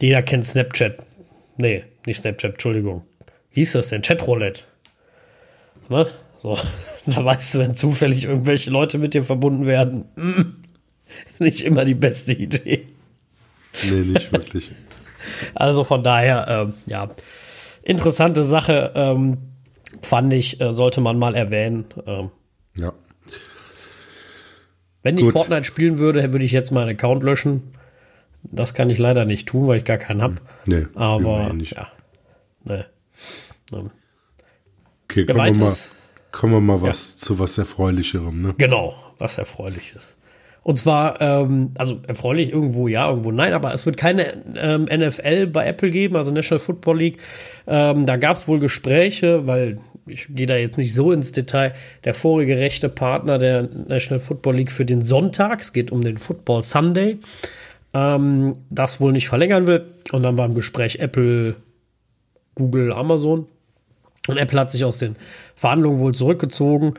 Jeder 0.00 0.22
kennt 0.22 0.46
Snapchat. 0.46 0.98
Nee, 1.56 1.84
nicht 2.06 2.20
Snapchat, 2.20 2.52
Entschuldigung. 2.52 3.02
Wie 3.52 3.60
hieß 3.60 3.72
das 3.72 3.88
denn? 3.88 4.02
Chatroulette. 4.02 4.62
Ne? 5.88 6.06
So, 6.36 6.56
da 7.06 7.24
weißt 7.24 7.54
du, 7.54 7.58
wenn 7.58 7.74
zufällig 7.74 8.24
irgendwelche 8.24 8.70
Leute 8.70 8.98
mit 8.98 9.14
dir 9.14 9.24
verbunden 9.24 9.66
werden, 9.66 10.04
mm, 10.16 10.64
ist 11.28 11.40
nicht 11.40 11.60
immer 11.62 11.84
die 11.84 11.94
beste 11.94 12.32
Idee. 12.32 12.86
Nee, 13.90 14.00
nicht 14.00 14.32
wirklich. 14.32 14.70
also 15.54 15.84
von 15.84 16.02
daher, 16.02 16.46
ähm, 16.48 16.74
ja, 16.86 17.08
interessante 17.82 18.44
Sache, 18.44 18.92
ähm, 18.94 19.38
fand 20.02 20.32
ich, 20.32 20.60
äh, 20.60 20.72
sollte 20.72 21.00
man 21.00 21.18
mal 21.18 21.34
erwähnen. 21.34 21.84
Ähm, 22.06 22.30
ja. 22.76 22.92
Wenn 25.02 25.16
ich 25.16 25.24
Gut. 25.24 25.32
Fortnite 25.32 25.64
spielen 25.64 25.98
würde, 25.98 26.32
würde 26.32 26.44
ich 26.44 26.52
jetzt 26.52 26.70
meinen 26.70 26.90
Account 26.90 27.22
löschen. 27.22 27.72
Das 28.42 28.74
kann 28.74 28.90
ich 28.90 28.98
leider 28.98 29.24
nicht 29.24 29.48
tun, 29.48 29.66
weil 29.66 29.78
ich 29.78 29.84
gar 29.84 29.98
keinen 29.98 30.22
habe. 30.22 30.36
Nee, 30.66 30.86
aber 30.94 31.52
nicht. 31.52 31.76
ja. 31.76 31.88
Nee. 32.64 32.84
Okay, 35.04 35.26
kommen 35.26 35.56
wir, 35.56 35.64
mal, 35.64 35.74
kommen 36.32 36.52
wir 36.52 36.60
mal 36.60 36.82
was 36.82 37.14
ja. 37.14 37.18
zu 37.18 37.38
was 37.38 37.58
Erfreulicherem, 37.58 38.42
ne? 38.42 38.54
Genau, 38.58 38.94
was 39.18 39.38
Erfreuliches. 39.38 40.16
Und 40.62 40.76
zwar, 40.76 41.20
ähm, 41.20 41.72
also 41.78 42.00
erfreulich 42.06 42.52
irgendwo 42.52 42.86
ja, 42.86 43.08
irgendwo 43.08 43.32
nein, 43.32 43.54
aber 43.54 43.72
es 43.72 43.86
wird 43.86 43.96
keine 43.96 44.44
ähm, 44.56 44.84
NFL 44.84 45.46
bei 45.46 45.66
Apple 45.66 45.90
geben, 45.90 46.16
also 46.16 46.32
National 46.32 46.58
Football 46.58 46.98
League. 46.98 47.18
Ähm, 47.66 48.04
da 48.04 48.16
gab 48.18 48.36
es 48.36 48.46
wohl 48.46 48.58
Gespräche, 48.58 49.46
weil 49.46 49.78
ich 50.06 50.26
gehe 50.28 50.46
da 50.46 50.56
jetzt 50.56 50.76
nicht 50.76 50.92
so 50.92 51.12
ins 51.12 51.32
Detail, 51.32 51.72
der 52.04 52.14
vorige 52.14 52.58
rechte 52.58 52.88
Partner 52.88 53.38
der 53.38 53.62
National 53.62 54.18
Football 54.18 54.56
League 54.56 54.72
für 54.72 54.84
den 54.84 55.02
Sonntag, 55.02 55.60
es 55.60 55.72
geht 55.72 55.90
um 55.92 56.02
den 56.02 56.18
Football 56.18 56.62
Sunday, 56.62 57.18
ähm, 57.94 58.58
das 58.68 59.00
wohl 59.00 59.12
nicht 59.12 59.28
verlängern 59.28 59.66
will. 59.66 59.86
Und 60.12 60.24
dann 60.24 60.36
war 60.36 60.46
im 60.46 60.54
Gespräch 60.54 60.98
Apple, 60.98 61.54
Google, 62.60 62.92
Amazon. 62.92 63.46
Und 64.28 64.36
Apple 64.36 64.60
hat 64.60 64.70
sich 64.70 64.84
aus 64.84 64.98
den 64.98 65.16
Verhandlungen 65.54 65.98
wohl 65.98 66.14
zurückgezogen 66.14 66.94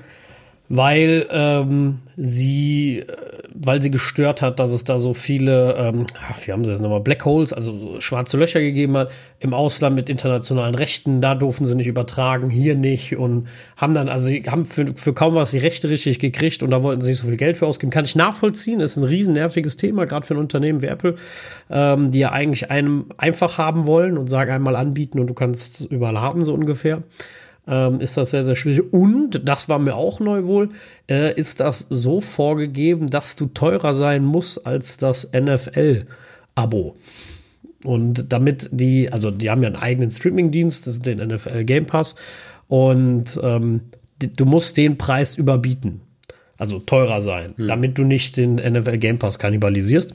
weil 0.73 1.27
ähm, 1.31 1.99
sie, 2.15 2.99
äh, 2.99 3.05
weil 3.53 3.81
sie 3.81 3.91
gestört 3.91 4.41
hat, 4.41 4.59
dass 4.61 4.71
es 4.71 4.85
da 4.85 4.99
so 4.99 5.13
viele, 5.13 5.75
ähm, 5.75 6.05
ach, 6.29 6.39
wie 6.45 6.53
haben 6.53 6.63
sie 6.63 6.71
das 6.71 6.79
nochmal, 6.79 7.01
Black 7.01 7.25
Holes, 7.25 7.51
also 7.51 7.99
schwarze 7.99 8.37
Löcher 8.37 8.61
gegeben 8.61 8.95
hat 8.95 9.11
im 9.39 9.53
Ausland 9.53 9.97
mit 9.97 10.07
internationalen 10.07 10.73
Rechten. 10.73 11.19
Da 11.19 11.35
durften 11.35 11.65
sie 11.65 11.75
nicht 11.75 11.87
übertragen, 11.87 12.49
hier 12.49 12.75
nicht 12.75 13.17
und 13.17 13.49
haben 13.75 13.93
dann, 13.93 14.07
also 14.07 14.31
haben 14.31 14.63
für, 14.63 14.93
für 14.95 15.13
kaum 15.13 15.35
was 15.35 15.51
die 15.51 15.57
Rechte 15.57 15.89
richtig 15.89 16.19
gekriegt 16.19 16.63
und 16.63 16.69
da 16.69 16.83
wollten 16.83 17.01
sie 17.01 17.09
nicht 17.09 17.19
so 17.19 17.27
viel 17.27 17.35
Geld 17.35 17.57
für 17.57 17.67
ausgeben. 17.67 17.91
Kann 17.91 18.05
ich 18.05 18.15
nachvollziehen, 18.15 18.79
ist 18.79 18.95
ein 18.95 19.03
riesen 19.03 19.33
nerviges 19.33 19.75
Thema, 19.75 20.05
gerade 20.05 20.25
für 20.25 20.35
ein 20.35 20.39
Unternehmen 20.39 20.81
wie 20.81 20.87
Apple, 20.87 21.15
ähm, 21.69 22.11
die 22.11 22.19
ja 22.19 22.31
eigentlich 22.31 22.71
einem 22.71 23.07
einfach 23.17 23.57
haben 23.57 23.87
wollen 23.87 24.17
und 24.17 24.29
sagen 24.29 24.51
einmal 24.51 24.77
anbieten 24.77 25.19
und 25.19 25.27
du 25.27 25.33
kannst 25.33 25.81
überall 25.81 26.21
haben, 26.21 26.45
so 26.45 26.53
ungefähr 26.53 27.03
ähm, 27.67 27.99
ist 27.99 28.17
das 28.17 28.31
sehr, 28.31 28.43
sehr 28.43 28.55
schwierig. 28.55 28.91
Und, 28.91 29.47
das 29.47 29.69
war 29.69 29.79
mir 29.79 29.95
auch 29.95 30.19
neu 30.19 30.43
wohl, 30.45 30.69
äh, 31.09 31.33
ist 31.33 31.59
das 31.59 31.79
so 31.89 32.21
vorgegeben, 32.21 33.09
dass 33.09 33.35
du 33.35 33.47
teurer 33.47 33.95
sein 33.95 34.23
musst 34.23 34.65
als 34.65 34.97
das 34.97 35.31
NFL-Abo. 35.33 36.95
Und 37.83 38.31
damit 38.31 38.69
die, 38.71 39.11
also 39.11 39.31
die 39.31 39.49
haben 39.49 39.61
ja 39.63 39.67
einen 39.67 39.75
eigenen 39.75 40.11
Streaming-Dienst, 40.11 40.85
das 40.85 40.95
ist 40.95 41.05
den 41.05 41.19
NFL 41.19 41.63
Game 41.63 41.85
Pass. 41.85 42.15
Und 42.67 43.39
ähm, 43.41 43.81
die, 44.21 44.31
du 44.33 44.45
musst 44.45 44.77
den 44.77 44.97
Preis 44.97 45.37
überbieten. 45.37 46.01
Also 46.57 46.77
teurer 46.79 47.21
sein, 47.21 47.53
hm. 47.57 47.67
damit 47.67 47.97
du 47.97 48.03
nicht 48.03 48.37
den 48.37 48.55
NFL 48.55 48.97
Game 48.97 49.17
Pass 49.17 49.39
kannibalisierst. 49.39 50.13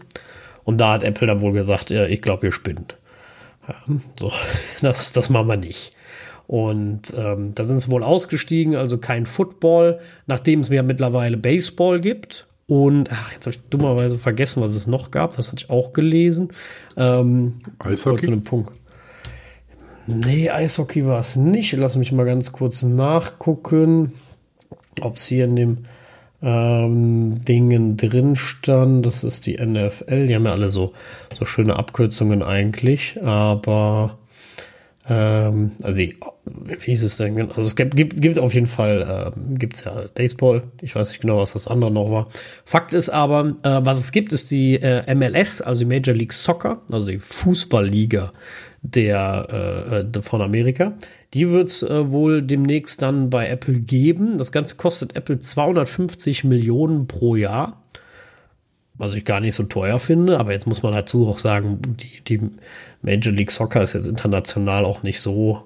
Und 0.62 0.80
da 0.80 0.92
hat 0.92 1.02
Apple 1.02 1.26
dann 1.26 1.40
wohl 1.40 1.52
gesagt, 1.52 1.90
ja, 1.90 2.06
ich 2.06 2.22
glaube, 2.22 2.46
ihr 2.46 2.52
spinnt. 2.52 2.96
Ja, 3.66 3.74
so, 4.18 4.32
das, 4.80 5.12
das 5.12 5.28
machen 5.28 5.48
wir 5.48 5.56
nicht. 5.56 5.92
Und 6.46 7.12
ähm, 7.16 7.54
da 7.54 7.64
sind 7.64 7.78
sie 7.78 7.90
wohl 7.90 8.02
ausgestiegen, 8.02 8.76
also 8.76 8.98
kein 8.98 9.26
Football, 9.26 9.98
nachdem 10.26 10.60
es 10.60 10.70
mir 10.70 10.82
mittlerweile 10.82 11.36
Baseball 11.36 12.00
gibt. 12.00 12.46
Und 12.66 13.10
ach, 13.12 13.32
jetzt 13.32 13.46
habe 13.46 13.56
ich 13.56 13.62
dummerweise 13.68 14.18
vergessen, 14.18 14.62
was 14.62 14.74
es 14.74 14.86
noch 14.86 15.10
gab. 15.10 15.36
Das 15.36 15.48
hatte 15.48 15.64
ich 15.64 15.70
auch 15.70 15.92
gelesen. 15.92 16.50
Ähm, 16.96 17.54
Eishockey. 17.78 18.22
Zu 18.22 18.26
einem 18.28 18.42
Punkt. 18.42 18.72
Nee, 20.06 20.50
Eishockey 20.50 21.06
war 21.06 21.20
es 21.20 21.36
nicht. 21.36 21.72
Lass 21.72 21.96
mich 21.96 22.12
mal 22.12 22.24
ganz 22.24 22.52
kurz 22.52 22.82
nachgucken, 22.82 24.12
ob 25.00 25.16
es 25.16 25.26
hier 25.26 25.44
in 25.44 25.56
dem 25.56 25.78
ähm, 26.42 27.44
Dingen 27.44 27.96
drin 27.96 28.36
stand. 28.36 29.04
Das 29.04 29.24
ist 29.24 29.46
die 29.46 29.56
NFL. 29.56 30.26
Die 30.26 30.34
haben 30.34 30.44
ja 30.44 30.52
alle 30.52 30.70
so, 30.70 30.92
so 31.36 31.44
schöne 31.44 31.76
Abkürzungen 31.76 32.42
eigentlich, 32.42 33.20
aber 33.22 34.18
ähm, 35.08 35.72
also 35.82 35.98
die, 35.98 36.16
wie 36.46 36.76
hieß 36.76 37.02
es 37.02 37.16
denn? 37.16 37.38
Also 37.50 37.62
es 37.62 37.74
gibt, 37.74 37.96
gibt, 37.96 38.20
gibt 38.20 38.38
auf 38.38 38.54
jeden 38.54 38.68
Fall, 38.68 39.34
äh, 39.36 39.58
gibt 39.58 39.76
es 39.76 39.84
ja 39.84 40.04
Baseball. 40.14 40.62
Ich 40.80 40.94
weiß 40.94 41.08
nicht 41.08 41.20
genau, 41.20 41.38
was 41.38 41.52
das 41.52 41.66
andere 41.66 41.90
noch 41.90 42.10
war. 42.10 42.28
Fakt 42.64 42.92
ist 42.92 43.08
aber, 43.08 43.56
äh, 43.62 43.80
was 43.82 43.98
es 43.98 44.12
gibt, 44.12 44.32
ist 44.32 44.50
die 44.50 44.76
äh, 44.76 45.14
MLS, 45.14 45.60
also 45.60 45.80
die 45.80 45.86
Major 45.86 46.14
League 46.14 46.32
Soccer, 46.32 46.82
also 46.90 47.08
die 47.08 47.18
Fußballliga 47.18 48.32
der 48.82 50.04
äh, 50.14 50.22
von 50.22 50.40
Amerika. 50.40 50.92
Die 51.34 51.50
wird 51.50 51.68
es 51.68 51.82
äh, 51.82 52.10
wohl 52.10 52.42
demnächst 52.42 53.02
dann 53.02 53.30
bei 53.30 53.48
Apple 53.48 53.80
geben. 53.80 54.38
Das 54.38 54.52
Ganze 54.52 54.76
kostet 54.76 55.16
Apple 55.16 55.40
250 55.40 56.44
Millionen 56.44 57.08
pro 57.08 57.34
Jahr. 57.34 57.82
Was 58.94 59.14
ich 59.14 59.26
gar 59.26 59.40
nicht 59.40 59.54
so 59.54 59.64
teuer 59.64 59.98
finde, 59.98 60.38
aber 60.40 60.52
jetzt 60.52 60.66
muss 60.66 60.82
man 60.82 60.94
dazu 60.94 61.28
auch 61.28 61.38
sagen, 61.38 61.80
die, 61.82 62.22
die 62.24 62.40
Major 63.02 63.32
League 63.32 63.50
Soccer 63.50 63.82
ist 63.82 63.92
jetzt 63.92 64.06
international 64.06 64.86
auch 64.86 65.02
nicht 65.02 65.20
so 65.20 65.64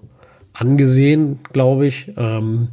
angesehen, 0.60 1.40
glaube 1.52 1.86
ich. 1.86 2.12
Ähm, 2.16 2.68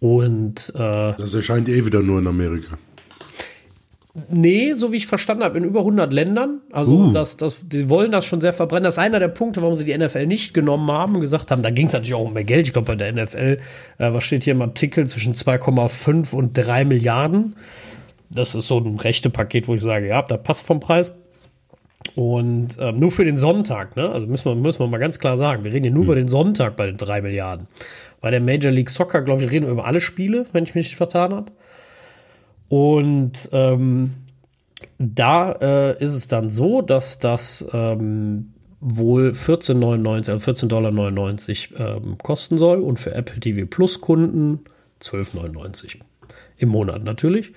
und 0.00 0.72
äh, 0.74 1.14
das 1.16 1.34
erscheint 1.34 1.68
eh 1.68 1.84
wieder 1.84 2.00
nur 2.00 2.18
in 2.18 2.26
Amerika. 2.26 2.78
Nee, 4.28 4.74
so 4.74 4.90
wie 4.90 4.96
ich 4.96 5.06
verstanden 5.06 5.44
habe, 5.44 5.58
in 5.58 5.64
über 5.64 5.80
100 5.80 6.12
Ländern. 6.12 6.60
Also, 6.72 6.96
uh. 6.96 7.12
das, 7.12 7.36
das, 7.36 7.58
die 7.62 7.88
wollen 7.88 8.10
das 8.10 8.26
schon 8.26 8.40
sehr 8.40 8.52
verbrennen. 8.52 8.84
Das 8.84 8.94
ist 8.94 8.98
einer 8.98 9.20
der 9.20 9.28
Punkte, 9.28 9.62
warum 9.62 9.76
sie 9.76 9.84
die 9.84 9.96
NFL 9.96 10.26
nicht 10.26 10.52
genommen 10.52 10.90
haben 10.90 11.14
und 11.14 11.20
gesagt 11.20 11.50
haben, 11.52 11.62
da 11.62 11.70
ging 11.70 11.86
es 11.86 11.92
natürlich 11.92 12.14
auch 12.14 12.24
um 12.24 12.32
mehr 12.32 12.44
Geld. 12.44 12.66
Ich 12.66 12.72
glaube, 12.72 12.86
bei 12.86 12.96
der 12.96 13.12
NFL, 13.12 13.58
äh, 13.98 14.12
was 14.12 14.24
steht 14.24 14.44
hier 14.44 14.54
im 14.54 14.62
Artikel, 14.62 15.06
zwischen 15.06 15.34
2,5 15.34 16.34
und 16.34 16.54
3 16.54 16.84
Milliarden. 16.84 17.54
Das 18.30 18.54
ist 18.54 18.66
so 18.66 18.78
ein 18.78 18.96
rechte 18.96 19.30
Paket, 19.30 19.68
wo 19.68 19.74
ich 19.74 19.82
sage, 19.82 20.08
ja, 20.08 20.22
da 20.22 20.36
passt 20.36 20.66
vom 20.66 20.80
Preis. 20.80 21.14
Und 22.14 22.78
ähm, 22.80 22.96
nur 22.96 23.10
für 23.10 23.24
den 23.24 23.36
Sonntag, 23.36 23.96
ne? 23.96 24.10
Also 24.10 24.26
müssen 24.26 24.46
wir, 24.46 24.54
müssen 24.54 24.80
wir 24.80 24.86
mal 24.86 24.98
ganz 24.98 25.18
klar 25.18 25.36
sagen, 25.36 25.64
wir 25.64 25.72
reden 25.72 25.84
hier 25.84 25.92
nur 25.92 26.02
hm. 26.02 26.08
über 26.08 26.14
den 26.14 26.28
Sonntag 26.28 26.76
bei 26.76 26.86
den 26.86 26.96
3 26.96 27.20
Milliarden. 27.22 27.66
Bei 28.20 28.30
der 28.30 28.40
Major 28.40 28.72
League 28.72 28.90
Soccer, 28.90 29.22
glaube 29.22 29.42
ich, 29.42 29.50
reden 29.50 29.66
wir 29.66 29.72
über 29.72 29.86
alle 29.86 30.00
Spiele, 30.00 30.46
wenn 30.52 30.64
ich 30.64 30.74
mich 30.74 30.86
nicht 30.86 30.96
vertan 30.96 31.32
habe. 31.32 31.52
Und 32.68 33.48
ähm, 33.52 34.14
da 34.98 35.52
äh, 35.52 36.02
ist 36.02 36.14
es 36.14 36.28
dann 36.28 36.50
so, 36.50 36.82
dass 36.82 37.18
das 37.18 37.66
ähm, 37.72 38.52
wohl 38.80 39.30
14,99, 39.30 40.30
also 40.30 40.50
14,99 40.50 40.68
Dollar 41.76 41.96
ähm, 41.96 42.18
kosten 42.18 42.58
soll 42.58 42.80
und 42.80 42.98
für 42.98 43.14
Apple 43.14 43.40
TV 43.40 43.66
Plus 43.66 44.00
Kunden 44.00 44.60
12,99 45.02 45.96
im 46.58 46.68
Monat 46.68 47.04
natürlich. 47.04 47.52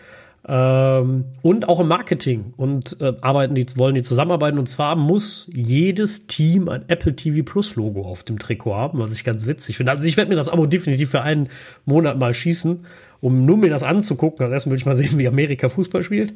Ähm, 0.46 1.26
und 1.42 1.70
auch 1.70 1.80
im 1.80 1.88
Marketing 1.88 2.54
und 2.58 2.98
äh, 3.00 3.14
arbeiten 3.22 3.56
die, 3.56 3.66
wollen 3.76 3.96
die 3.96 4.04
zusammenarbeiten. 4.04 4.60
Und 4.60 4.68
zwar 4.68 4.96
muss 4.96 5.50
jedes 5.54 6.28
Team 6.28 6.68
ein 6.68 6.84
Apple 6.90 7.16
TV 7.16 7.44
Plus 7.44 7.76
Logo 7.76 8.02
auf 8.02 8.24
dem 8.24 8.40
Trikot 8.40 8.76
haben, 8.76 9.00
was 9.00 9.14
ich 9.14 9.24
ganz 9.24 9.48
witzig 9.48 9.78
finde. 9.78 9.92
Also 9.92 10.04
ich 10.06 10.18
werde 10.18 10.30
mir 10.30 10.36
das 10.36 10.50
Abo 10.50 10.66
definitiv 10.66 11.12
für 11.12 11.22
einen 11.22 11.50
Monat 11.86 12.20
mal 12.20 12.34
schießen 12.34 12.86
um 13.24 13.46
nur 13.46 13.56
mir 13.56 13.70
das 13.70 13.84
anzugucken. 13.84 14.44
Also 14.44 14.54
erstmal 14.54 14.72
will 14.74 14.80
ich 14.80 14.86
mal 14.86 14.96
sehen, 14.96 15.18
wie 15.18 15.30
Amerika 15.30 15.70
Fußball 15.70 16.04
spielt. 16.04 16.34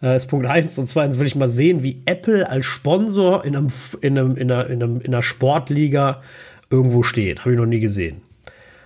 Das 0.00 0.10
äh, 0.10 0.16
ist 0.16 0.26
Punkt 0.26 0.46
eins. 0.46 0.78
Und 0.78 0.86
zweitens 0.86 1.18
will 1.18 1.26
ich 1.26 1.34
mal 1.34 1.48
sehen, 1.48 1.82
wie 1.82 2.00
Apple 2.06 2.48
als 2.48 2.64
Sponsor 2.64 3.44
in, 3.44 3.56
einem, 3.56 3.68
in, 4.00 4.16
einem, 4.16 4.36
in, 4.36 4.52
einer, 4.52 4.70
in 4.70 5.04
einer 5.04 5.22
Sportliga 5.22 6.22
irgendwo 6.70 7.02
steht. 7.02 7.40
Habe 7.40 7.52
ich 7.52 7.58
noch 7.58 7.66
nie 7.66 7.80
gesehen. 7.80 8.22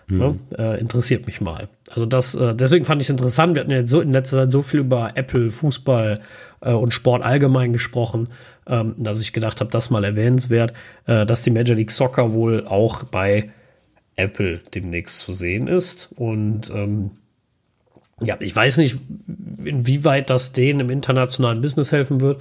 Mhm. 0.09 0.39
Ja, 0.59 0.75
äh, 0.75 0.81
interessiert 0.81 1.27
mich 1.27 1.41
mal. 1.41 1.69
Also 1.91 2.07
das, 2.07 2.35
äh, 2.35 2.55
deswegen 2.55 2.85
fand 2.85 3.01
ich 3.03 3.07
es 3.07 3.11
interessant. 3.11 3.55
Wir 3.55 3.61
hatten 3.61 3.71
jetzt 3.71 3.91
so 3.91 4.01
in 4.01 4.13
letzter 4.13 4.39
Zeit 4.39 4.53
so 4.53 4.63
viel 4.63 4.81
über 4.81 5.13
Apple, 5.15 5.51
Fußball 5.51 6.21
äh, 6.61 6.73
und 6.73 6.93
Sport 6.93 7.23
allgemein 7.23 7.73
gesprochen, 7.73 8.29
ähm, 8.67 8.95
dass 8.99 9.21
ich 9.21 9.33
gedacht 9.33 9.61
habe, 9.61 9.71
das 9.71 9.91
mal 9.91 10.05
erwähnenswert, 10.05 10.73
äh, 11.07 11.27
dass 11.27 11.43
die 11.43 11.51
Major 11.51 11.77
League 11.77 11.91
Soccer 11.91 12.33
wohl 12.33 12.67
auch 12.67 13.05
bei 13.05 13.51
Apple 14.17 14.61
demnächst 14.75 15.21
zu 15.21 15.33
sehen 15.33 15.67
ist. 15.69 16.11
Und 16.17 16.71
ähm, 16.71 17.13
ja, 18.21 18.37
ich 18.41 18.55
weiß 18.55 18.77
nicht, 18.79 18.99
inwieweit 19.65 20.31
das 20.31 20.53
denen 20.53 20.81
im 20.81 20.91
internationalen 20.91 21.61
Business 21.61 21.93
helfen 21.93 22.21
wird. 22.21 22.41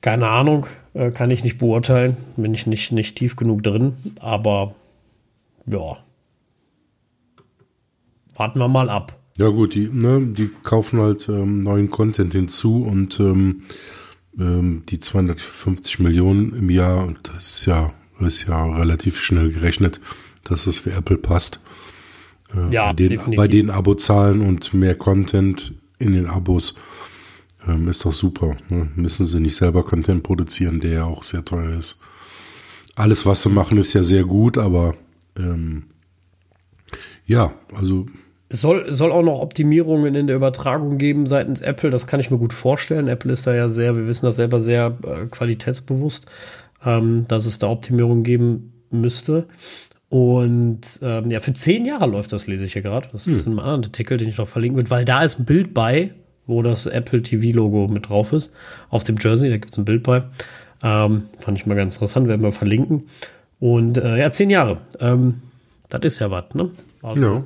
Keine 0.00 0.30
Ahnung, 0.30 0.66
äh, 0.94 1.10
kann 1.10 1.30
ich 1.30 1.44
nicht 1.44 1.58
beurteilen. 1.58 2.16
Bin 2.36 2.54
ich 2.54 2.66
nicht, 2.66 2.90
nicht 2.92 3.16
tief 3.16 3.36
genug 3.36 3.62
drin. 3.62 3.94
Aber 4.18 4.74
ja, 5.66 5.98
warten 8.40 8.58
wir 8.58 8.68
mal 8.68 8.88
ab. 8.88 9.20
Ja 9.36 9.48
gut, 9.48 9.74
die, 9.74 9.88
ne, 9.88 10.26
die 10.26 10.50
kaufen 10.62 10.98
halt 10.98 11.28
ähm, 11.28 11.60
neuen 11.60 11.90
Content 11.90 12.32
hinzu 12.32 12.82
und 12.82 13.20
ähm, 13.20 13.62
ähm, 14.38 14.82
die 14.88 14.98
250 14.98 15.98
Millionen 15.98 16.54
im 16.54 16.70
Jahr, 16.70 17.12
das 17.22 17.58
ist 17.58 17.66
ja, 17.66 17.92
ist 18.18 18.48
ja 18.48 18.64
relativ 18.64 19.18
schnell 19.20 19.50
gerechnet, 19.50 20.00
dass 20.42 20.66
es 20.66 20.78
für 20.78 20.92
Apple 20.92 21.18
passt. 21.18 21.60
Äh, 22.54 22.72
ja, 22.72 22.86
bei 22.88 22.92
den, 22.94 23.08
definitiv. 23.08 23.36
bei 23.36 23.46
den 23.46 23.70
Abozahlen 23.70 24.40
und 24.40 24.72
mehr 24.72 24.94
Content 24.94 25.74
in 25.98 26.14
den 26.14 26.26
Abos 26.26 26.76
ähm, 27.68 27.88
ist 27.88 28.06
doch 28.06 28.12
super. 28.12 28.56
Ne? 28.70 28.88
Müssen 28.96 29.26
sie 29.26 29.38
nicht 29.38 29.56
selber 29.56 29.84
Content 29.84 30.22
produzieren, 30.22 30.80
der 30.80 30.90
ja 30.90 31.04
auch 31.04 31.24
sehr 31.24 31.44
teuer 31.44 31.76
ist. 31.76 32.00
Alles, 32.96 33.26
was 33.26 33.42
sie 33.42 33.50
machen, 33.50 33.76
ist 33.76 33.92
ja 33.92 34.02
sehr 34.02 34.24
gut, 34.24 34.56
aber 34.56 34.94
ähm, 35.36 35.84
ja, 37.26 37.52
also. 37.74 38.06
Soll, 38.52 38.90
soll 38.90 39.12
auch 39.12 39.22
noch 39.22 39.40
Optimierungen 39.40 40.16
in 40.16 40.26
der 40.26 40.34
Übertragung 40.34 40.98
geben 40.98 41.26
seitens 41.26 41.60
Apple, 41.60 41.90
das 41.90 42.08
kann 42.08 42.18
ich 42.18 42.32
mir 42.32 42.38
gut 42.38 42.52
vorstellen. 42.52 43.06
Apple 43.06 43.32
ist 43.32 43.46
da 43.46 43.54
ja 43.54 43.68
sehr, 43.68 43.96
wir 43.96 44.08
wissen 44.08 44.26
das 44.26 44.36
selber, 44.36 44.60
sehr 44.60 44.98
äh, 45.04 45.26
qualitätsbewusst, 45.26 46.26
ähm, 46.84 47.26
dass 47.28 47.46
es 47.46 47.58
da 47.58 47.68
Optimierungen 47.68 48.24
geben 48.24 48.72
müsste. 48.90 49.46
Und 50.08 50.98
ähm, 51.02 51.30
ja, 51.30 51.38
für 51.38 51.52
zehn 51.52 51.84
Jahre 51.84 52.06
läuft 52.06 52.32
das, 52.32 52.48
lese 52.48 52.66
ich 52.66 52.72
hier 52.72 52.82
gerade. 52.82 53.08
Das 53.12 53.28
ist 53.28 53.46
hm. 53.46 53.52
ein 53.52 53.58
anderer 53.60 53.90
Artikel, 53.90 54.18
den 54.18 54.28
ich 54.28 54.38
noch 54.38 54.48
verlinken 54.48 54.78
würde, 54.78 54.90
weil 54.90 55.04
da 55.04 55.22
ist 55.22 55.38
ein 55.38 55.44
Bild 55.44 55.72
bei, 55.72 56.10
wo 56.48 56.62
das 56.62 56.86
Apple 56.86 57.22
TV-Logo 57.22 57.86
mit 57.86 58.08
drauf 58.08 58.32
ist. 58.32 58.52
Auf 58.88 59.04
dem 59.04 59.16
Jersey, 59.20 59.48
da 59.48 59.56
gibt 59.58 59.70
es 59.70 59.78
ein 59.78 59.84
Bild 59.84 60.02
bei. 60.02 60.24
Ähm, 60.82 61.26
fand 61.38 61.56
ich 61.56 61.66
mal 61.66 61.76
ganz 61.76 61.94
interessant, 61.94 62.26
werden 62.26 62.42
wir 62.42 62.50
verlinken. 62.50 63.04
Und 63.60 63.98
äh, 63.98 64.18
ja, 64.18 64.32
zehn 64.32 64.50
Jahre. 64.50 64.78
Ähm, 64.98 65.42
das 65.88 66.00
ist 66.02 66.18
ja 66.18 66.30
was, 66.32 66.54
ne? 66.54 66.70
Also, 67.02 67.22
ja. 67.22 67.44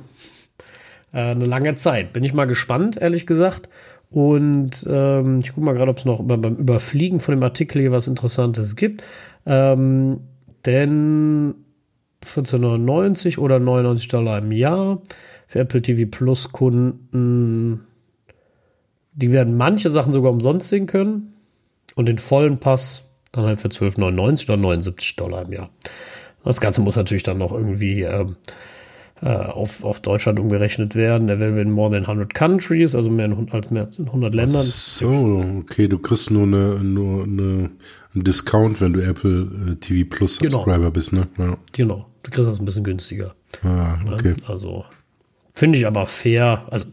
Äh, 1.15 1.31
eine 1.31 1.45
lange 1.45 1.75
Zeit. 1.75 2.11
Bin 2.11 2.25
ich 2.25 2.33
mal 2.33 2.45
gespannt, 2.45 2.97
ehrlich 2.97 3.25
gesagt. 3.25 3.69
Und 4.11 4.85
ähm, 4.87 5.39
ich 5.39 5.53
gucke 5.53 5.65
mal 5.65 5.73
gerade, 5.73 5.89
ob 5.89 5.97
es 5.97 6.05
noch 6.05 6.21
beim 6.21 6.55
Überfliegen 6.57 7.19
von 7.19 7.33
dem 7.33 7.43
Artikel 7.43 7.81
hier 7.81 7.91
was 7.91 8.07
Interessantes 8.07 8.75
gibt. 8.75 9.01
Ähm, 9.45 10.19
denn 10.65 11.55
14,99 12.23 13.37
oder 13.37 13.59
99 13.59 14.09
Dollar 14.09 14.39
im 14.39 14.51
Jahr. 14.51 15.01
Für 15.47 15.59
Apple 15.59 15.81
TV 15.81 16.09
Plus 16.09 16.51
Kunden, 16.51 17.81
die 19.13 19.31
werden 19.31 19.55
manche 19.55 19.89
Sachen 19.89 20.11
sogar 20.11 20.31
umsonst 20.31 20.67
sehen 20.67 20.85
können. 20.85 21.33
Und 21.95 22.07
den 22.07 22.17
vollen 22.17 22.59
Pass 22.59 23.05
dann 23.31 23.45
halt 23.45 23.61
für 23.61 23.69
12,99 23.69 24.45
oder 24.45 24.57
79 24.57 25.15
Dollar 25.15 25.43
im 25.43 25.53
Jahr. 25.53 25.69
Das 26.43 26.59
Ganze 26.59 26.81
muss 26.81 26.97
natürlich 26.97 27.23
dann 27.23 27.37
noch 27.37 27.53
irgendwie 27.53 28.01
ähm, 28.01 28.35
äh, 28.41 28.51
auf, 29.21 29.83
auf 29.83 30.01
Deutschland 30.01 30.39
umgerechnet 30.39 30.95
werden. 30.95 31.27
Der 31.27 31.39
wäre 31.39 31.61
in 31.61 31.71
more 31.71 31.91
than 31.91 32.03
100 32.03 32.33
countries, 32.33 32.95
also 32.95 33.09
mehr 33.09 33.29
als 33.51 33.71
mehr 33.71 33.85
als 33.85 33.99
100 33.99 34.35
Ländern. 34.35 34.61
So, 34.61 35.45
okay, 35.59 35.87
du 35.87 35.99
kriegst 35.99 36.31
nur 36.31 36.43
eine, 36.43 36.83
nur 36.83 37.23
eine, 37.23 37.71
einen 38.13 38.23
Discount, 38.23 38.81
wenn 38.81 38.93
du 38.93 39.01
Apple 39.01 39.47
äh, 39.71 39.75
TV 39.75 40.09
Plus 40.09 40.39
genau. 40.39 40.51
Subscriber 40.51 40.77
genau. 40.77 40.91
bist, 40.91 41.13
ne? 41.13 41.27
Ja. 41.37 41.57
Genau. 41.71 42.07
Du 42.23 42.31
kriegst 42.31 42.49
das 42.49 42.59
ein 42.59 42.65
bisschen 42.65 42.83
günstiger. 42.83 43.35
Ah, 43.63 43.99
okay. 44.11 44.35
Also 44.47 44.83
finde 45.53 45.77
ich 45.77 45.87
aber 45.87 46.05
fair. 46.07 46.65
Also 46.69 46.87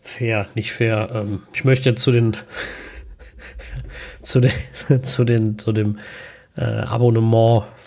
fair, 0.00 0.46
nicht 0.54 0.72
fair. 0.72 1.08
Ähm, 1.12 1.40
ich 1.52 1.64
möchte 1.64 1.90
jetzt 1.90 2.02
zu 2.02 2.12
den 2.12 2.36
zu 4.22 4.40
den 4.40 4.52
zu 5.02 5.24
den 5.24 5.58
zu 5.58 5.72
dem 5.72 5.98
äh, 6.56 6.62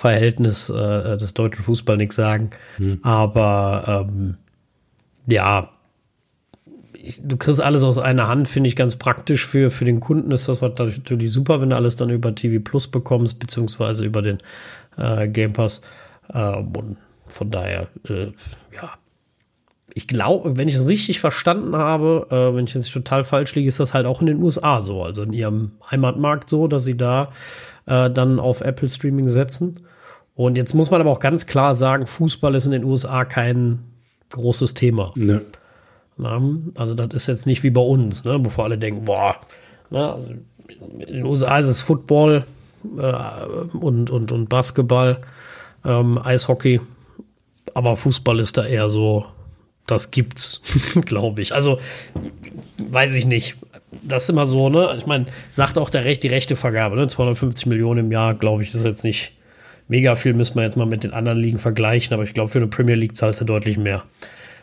Abonnement-Verhältnis 0.03 0.69
äh, 0.69 1.17
des 1.17 1.33
deutschen 1.33 1.63
Fußballs 1.63 1.97
nichts 1.97 2.15
sagen. 2.15 2.49
Hm. 2.77 2.99
Aber 3.03 4.07
ähm, 4.09 4.35
ja, 5.27 5.69
ich, 6.93 7.21
du 7.23 7.37
kriegst 7.37 7.61
alles 7.61 7.83
aus 7.83 7.97
einer 7.97 8.27
Hand, 8.27 8.47
finde 8.47 8.67
ich 8.67 8.75
ganz 8.75 8.95
praktisch. 8.95 9.45
Für, 9.45 9.69
für 9.69 9.85
den 9.85 9.99
Kunden 9.99 10.31
ist 10.31 10.47
das 10.47 10.61
natürlich 10.61 11.31
super, 11.31 11.61
wenn 11.61 11.69
du 11.69 11.75
alles 11.75 11.95
dann 11.95 12.09
über 12.09 12.33
TV 12.35 12.61
Plus 12.63 12.87
bekommst, 12.87 13.39
beziehungsweise 13.39 14.05
über 14.05 14.21
den 14.21 14.37
äh, 14.97 15.27
Game 15.27 15.53
Pass. 15.53 15.81
Äh, 16.29 16.55
und 16.55 16.97
von 17.25 17.51
daher, 17.51 17.87
äh, 18.07 18.31
ja. 18.73 18.93
Ich 19.95 20.07
glaube, 20.07 20.57
wenn 20.57 20.67
ich 20.67 20.73
es 20.73 20.87
richtig 20.87 21.19
verstanden 21.19 21.75
habe, 21.75 22.25
äh, 22.31 22.55
wenn 22.55 22.65
ich 22.65 22.73
jetzt 22.73 22.91
total 22.91 23.23
falsch 23.23 23.53
liege, 23.53 23.67
ist 23.67 23.79
das 23.79 23.93
halt 23.93 24.07
auch 24.07 24.21
in 24.21 24.27
den 24.27 24.41
USA 24.41 24.81
so, 24.81 25.03
also 25.03 25.21
in 25.21 25.33
ihrem 25.33 25.73
Heimatmarkt 25.91 26.49
so, 26.49 26.67
dass 26.67 26.83
sie 26.83 26.97
da 26.97 27.27
äh, 27.85 28.09
dann 28.09 28.39
auf 28.39 28.61
Apple 28.61 28.89
Streaming 28.89 29.29
setzen. 29.29 29.75
Und 30.35 30.57
jetzt 30.57 30.73
muss 30.73 30.89
man 30.91 31.01
aber 31.01 31.11
auch 31.11 31.19
ganz 31.19 31.45
klar 31.45 31.75
sagen, 31.75 32.07
Fußball 32.07 32.55
ist 32.55 32.65
in 32.65 32.71
den 32.71 32.83
USA 32.83 33.25
kein 33.25 33.79
großes 34.31 34.73
Thema. 34.73 35.11
Ne. 35.15 35.41
Na, 36.17 36.41
also 36.75 36.93
das 36.93 37.13
ist 37.13 37.27
jetzt 37.27 37.45
nicht 37.45 37.63
wie 37.63 37.69
bei 37.69 37.81
uns, 37.81 38.23
ne, 38.23 38.37
bevor 38.39 38.65
alle 38.65 38.77
denken, 38.77 39.05
boah, 39.05 39.35
na, 39.89 40.13
also 40.13 40.31
in 40.99 41.13
den 41.13 41.25
USA 41.25 41.59
ist 41.59 41.67
es 41.67 41.81
Football 41.81 42.45
äh, 42.97 43.77
und, 43.77 44.09
und, 44.09 44.31
und 44.31 44.49
Basketball, 44.49 45.17
ähm, 45.83 46.19
Eishockey, 46.19 46.81
aber 47.73 47.95
Fußball 47.95 48.39
ist 48.39 48.57
da 48.57 48.65
eher 48.65 48.89
so, 48.89 49.25
das 49.87 50.11
gibt's, 50.11 50.61
glaube 51.05 51.41
ich. 51.41 51.53
Also 51.53 51.79
weiß 52.77 53.15
ich 53.15 53.25
nicht. 53.25 53.57
Das 54.01 54.23
ist 54.23 54.29
immer 54.29 54.45
so, 54.45 54.69
ne? 54.69 54.95
Ich 54.97 55.05
meine, 55.05 55.27
sagt 55.51 55.77
auch 55.77 55.89
der 55.89 56.03
Recht, 56.03 56.23
die 56.23 56.27
rechte 56.27 56.55
Vergabe, 56.55 56.95
ne? 56.95 57.07
250 57.07 57.67
Millionen 57.67 58.05
im 58.05 58.11
Jahr, 58.11 58.33
glaube 58.33 58.63
ich, 58.63 58.73
ist 58.73 58.85
jetzt 58.85 59.03
nicht 59.03 59.33
mega 59.87 60.15
viel, 60.15 60.33
müssen 60.33 60.55
wir 60.55 60.63
jetzt 60.63 60.77
mal 60.77 60.85
mit 60.85 61.03
den 61.03 61.13
anderen 61.13 61.37
Ligen 61.37 61.57
vergleichen, 61.57 62.13
aber 62.13 62.23
ich 62.23 62.33
glaube, 62.33 62.49
für 62.49 62.59
eine 62.59 62.67
Premier 62.67 62.95
League 62.95 63.15
zahlst 63.15 63.41
du 63.41 63.45
deutlich 63.45 63.77
mehr. 63.77 64.03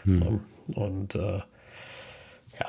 Hm. 0.04 0.40
Und 0.74 1.14
äh, 1.14 1.40
ja, 2.60 2.66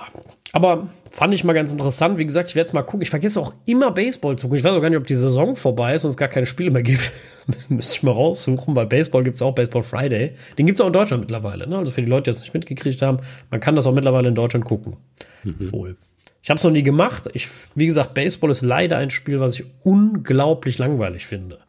aber 0.53 0.89
fand 1.11 1.33
ich 1.33 1.43
mal 1.43 1.53
ganz 1.53 1.71
interessant. 1.71 2.17
Wie 2.17 2.25
gesagt, 2.25 2.49
ich 2.49 2.55
werde 2.55 2.67
jetzt 2.67 2.73
mal 2.73 2.81
gucken. 2.81 3.01
Ich 3.01 3.09
vergesse 3.09 3.39
auch 3.39 3.53
immer 3.65 3.91
Baseball 3.91 4.37
zu 4.37 4.47
gucken. 4.47 4.57
Ich 4.57 4.63
weiß 4.63 4.71
auch 4.71 4.81
gar 4.81 4.89
nicht, 4.89 4.99
ob 4.99 5.07
die 5.07 5.15
Saison 5.15 5.55
vorbei 5.55 5.95
ist 5.95 6.03
und 6.03 6.09
es 6.09 6.17
gar 6.17 6.27
keine 6.27 6.45
Spiele 6.45 6.71
mehr 6.71 6.83
gibt. 6.83 7.11
Müsste 7.69 7.95
ich 7.95 8.03
mal 8.03 8.11
raussuchen. 8.11 8.73
Bei 8.73 8.85
Baseball 8.85 9.23
gibt 9.23 9.35
es 9.35 9.41
auch 9.41 9.53
Baseball 9.53 9.83
Friday. 9.83 10.33
Den 10.57 10.65
gibt 10.65 10.77
es 10.77 10.81
auch 10.81 10.87
in 10.87 10.93
Deutschland 10.93 11.21
mittlerweile. 11.21 11.67
Ne? 11.67 11.77
Also 11.77 11.91
für 11.91 12.01
die 12.01 12.09
Leute, 12.09 12.23
die 12.23 12.29
es 12.31 12.41
nicht 12.41 12.53
mitgekriegt 12.53 13.01
haben, 13.01 13.19
man 13.49 13.59
kann 13.59 13.75
das 13.75 13.87
auch 13.87 13.93
mittlerweile 13.93 14.29
in 14.29 14.35
Deutschland 14.35 14.65
gucken. 14.65 14.97
Mhm. 15.43 15.71
Wohl. 15.71 15.97
Ich 16.43 16.49
habe 16.49 16.57
es 16.57 16.63
noch 16.63 16.71
nie 16.71 16.83
gemacht. 16.83 17.29
Ich, 17.33 17.47
wie 17.75 17.85
gesagt, 17.85 18.13
Baseball 18.13 18.49
ist 18.49 18.61
leider 18.61 18.97
ein 18.97 19.09
Spiel, 19.09 19.39
was 19.39 19.59
ich 19.59 19.65
unglaublich 19.83 20.77
langweilig 20.77 21.25
finde. 21.25 21.59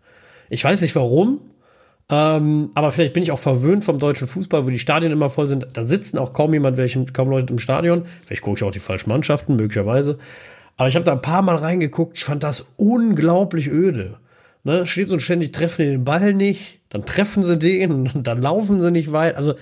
Ich 0.52 0.62
weiß 0.62 0.82
nicht 0.82 0.94
warum. 0.94 1.40
Ähm, 2.10 2.70
aber 2.74 2.92
vielleicht 2.92 3.14
bin 3.14 3.22
ich 3.22 3.30
auch 3.30 3.38
verwöhnt 3.38 3.84
vom 3.84 3.98
deutschen 3.98 4.28
Fußball, 4.28 4.66
wo 4.66 4.70
die 4.70 4.78
Stadien 4.78 5.10
immer 5.10 5.30
voll 5.30 5.48
sind. 5.48 5.66
Da 5.72 5.82
sitzen 5.82 6.18
auch 6.18 6.34
kaum 6.34 6.52
jemand, 6.52 6.76
welchen, 6.76 7.10
kaum 7.12 7.30
Leute 7.30 7.52
im 7.52 7.58
Stadion. 7.58 8.04
Vielleicht 8.26 8.42
gucke 8.42 8.58
ich 8.58 8.64
auch 8.64 8.70
die 8.70 8.80
falschen 8.80 9.08
Mannschaften, 9.08 9.56
möglicherweise. 9.56 10.18
Aber 10.76 10.88
ich 10.88 10.94
habe 10.94 11.06
da 11.06 11.12
ein 11.12 11.22
paar 11.22 11.40
Mal 11.40 11.56
reingeguckt. 11.56 12.18
Ich 12.18 12.24
fand 12.24 12.42
das 12.42 12.72
unglaublich 12.76 13.68
öde. 13.68 14.18
Ne, 14.64 14.86
steht 14.86 15.08
so 15.08 15.18
ständig, 15.18 15.52
treffen 15.52 15.82
die 15.82 15.90
den 15.90 16.04
Ball 16.04 16.34
nicht, 16.34 16.80
dann 16.90 17.04
treffen 17.04 17.42
sie 17.42 17.58
den 17.58 17.90
und 17.90 18.22
dann 18.26 18.42
laufen 18.42 18.80
sie 18.80 18.90
nicht 18.92 19.10
weit. 19.10 19.34
Also, 19.36 19.54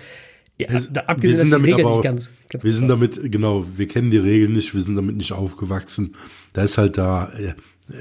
ja, 0.59 0.66
da, 0.91 1.03
abgesehen, 1.03 1.30
wir 1.30 1.36
sind 1.38 1.53
damit 1.53 1.72
aber, 1.72 1.91
nicht 1.91 2.03
ganz, 2.03 2.32
ganz 2.51 2.64
wir 2.64 2.74
sind 2.74 2.88
damit, 2.88 3.32
genau, 3.32 3.64
wir 3.78 3.86
kennen 3.86 4.11
die 4.11 4.18
Regeln 4.18 4.53
nicht, 4.53 4.74
wir 4.74 4.80
sind 4.82 4.97
damit 4.97 5.16
nicht 5.16 5.32
aufgewachsen. 5.32 6.16
Da 6.53 6.64
ist 6.64 6.76
halt 6.76 6.99
da, 6.99 7.32
äh, 7.32 7.55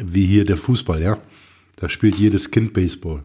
wie 0.04 0.26
hier 0.26 0.44
der 0.44 0.58
Fußball, 0.58 1.02
ja. 1.02 1.18
Da 1.80 1.90
spielt 1.90 2.16
jedes 2.16 2.52
Kind 2.52 2.74
Baseball. 2.74 3.24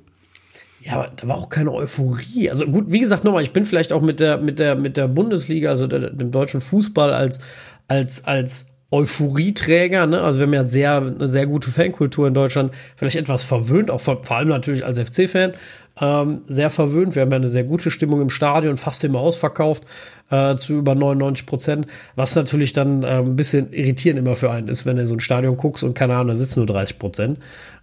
Ja, 0.80 0.94
aber 0.94 1.12
da 1.16 1.26
war 1.26 1.36
auch 1.36 1.48
keine 1.48 1.72
Euphorie. 1.72 2.50
Also 2.50 2.66
gut, 2.66 2.92
wie 2.92 3.00
gesagt, 3.00 3.24
nochmal, 3.24 3.42
ich 3.42 3.52
bin 3.52 3.64
vielleicht 3.64 3.92
auch 3.92 4.02
mit 4.02 4.20
der, 4.20 4.38
mit 4.38 4.58
der, 4.58 4.74
mit 4.76 4.96
der 4.96 5.08
Bundesliga, 5.08 5.70
also 5.70 5.86
der, 5.86 6.10
dem 6.10 6.30
deutschen 6.30 6.60
Fußball 6.60 7.12
als, 7.12 7.40
als, 7.88 8.24
als 8.24 8.66
Euphorieträger, 8.90 10.06
ne? 10.06 10.20
Also 10.20 10.38
wir 10.38 10.46
haben 10.46 10.52
ja 10.52 10.62
sehr, 10.62 10.98
eine 10.98 11.26
sehr 11.26 11.46
gute 11.46 11.70
Fankultur 11.70 12.28
in 12.28 12.34
Deutschland, 12.34 12.72
vielleicht 12.96 13.16
etwas 13.16 13.42
verwöhnt, 13.42 13.90
auch 13.90 14.00
vor, 14.00 14.22
vor 14.22 14.36
allem 14.36 14.48
natürlich 14.48 14.84
als 14.84 15.00
FC-Fan, 15.00 15.54
ähm, 16.00 16.42
sehr 16.46 16.70
verwöhnt. 16.70 17.14
Wir 17.14 17.22
haben 17.22 17.30
ja 17.30 17.36
eine 17.36 17.48
sehr 17.48 17.64
gute 17.64 17.90
Stimmung 17.90 18.20
im 18.20 18.30
Stadion, 18.30 18.76
fast 18.76 19.04
immer 19.04 19.20
ausverkauft, 19.20 19.84
äh, 20.30 20.56
zu 20.56 20.74
über 20.74 20.94
99 20.94 21.46
Prozent, 21.46 21.86
was 22.16 22.34
natürlich 22.34 22.72
dann 22.72 23.02
äh, 23.02 23.18
ein 23.18 23.36
bisschen 23.36 23.72
irritierend 23.72 24.18
immer 24.18 24.34
für 24.34 24.50
einen 24.50 24.68
ist, 24.68 24.86
wenn 24.86 24.96
du 24.96 25.06
so 25.06 25.14
ein 25.14 25.20
Stadion 25.20 25.56
guckst 25.56 25.84
und 25.84 25.94
keine 25.94 26.14
Ahnung, 26.14 26.28
da 26.28 26.34
sitzen 26.34 26.60
nur 26.60 26.66
30 26.66 26.98
Prozent. 26.98 27.38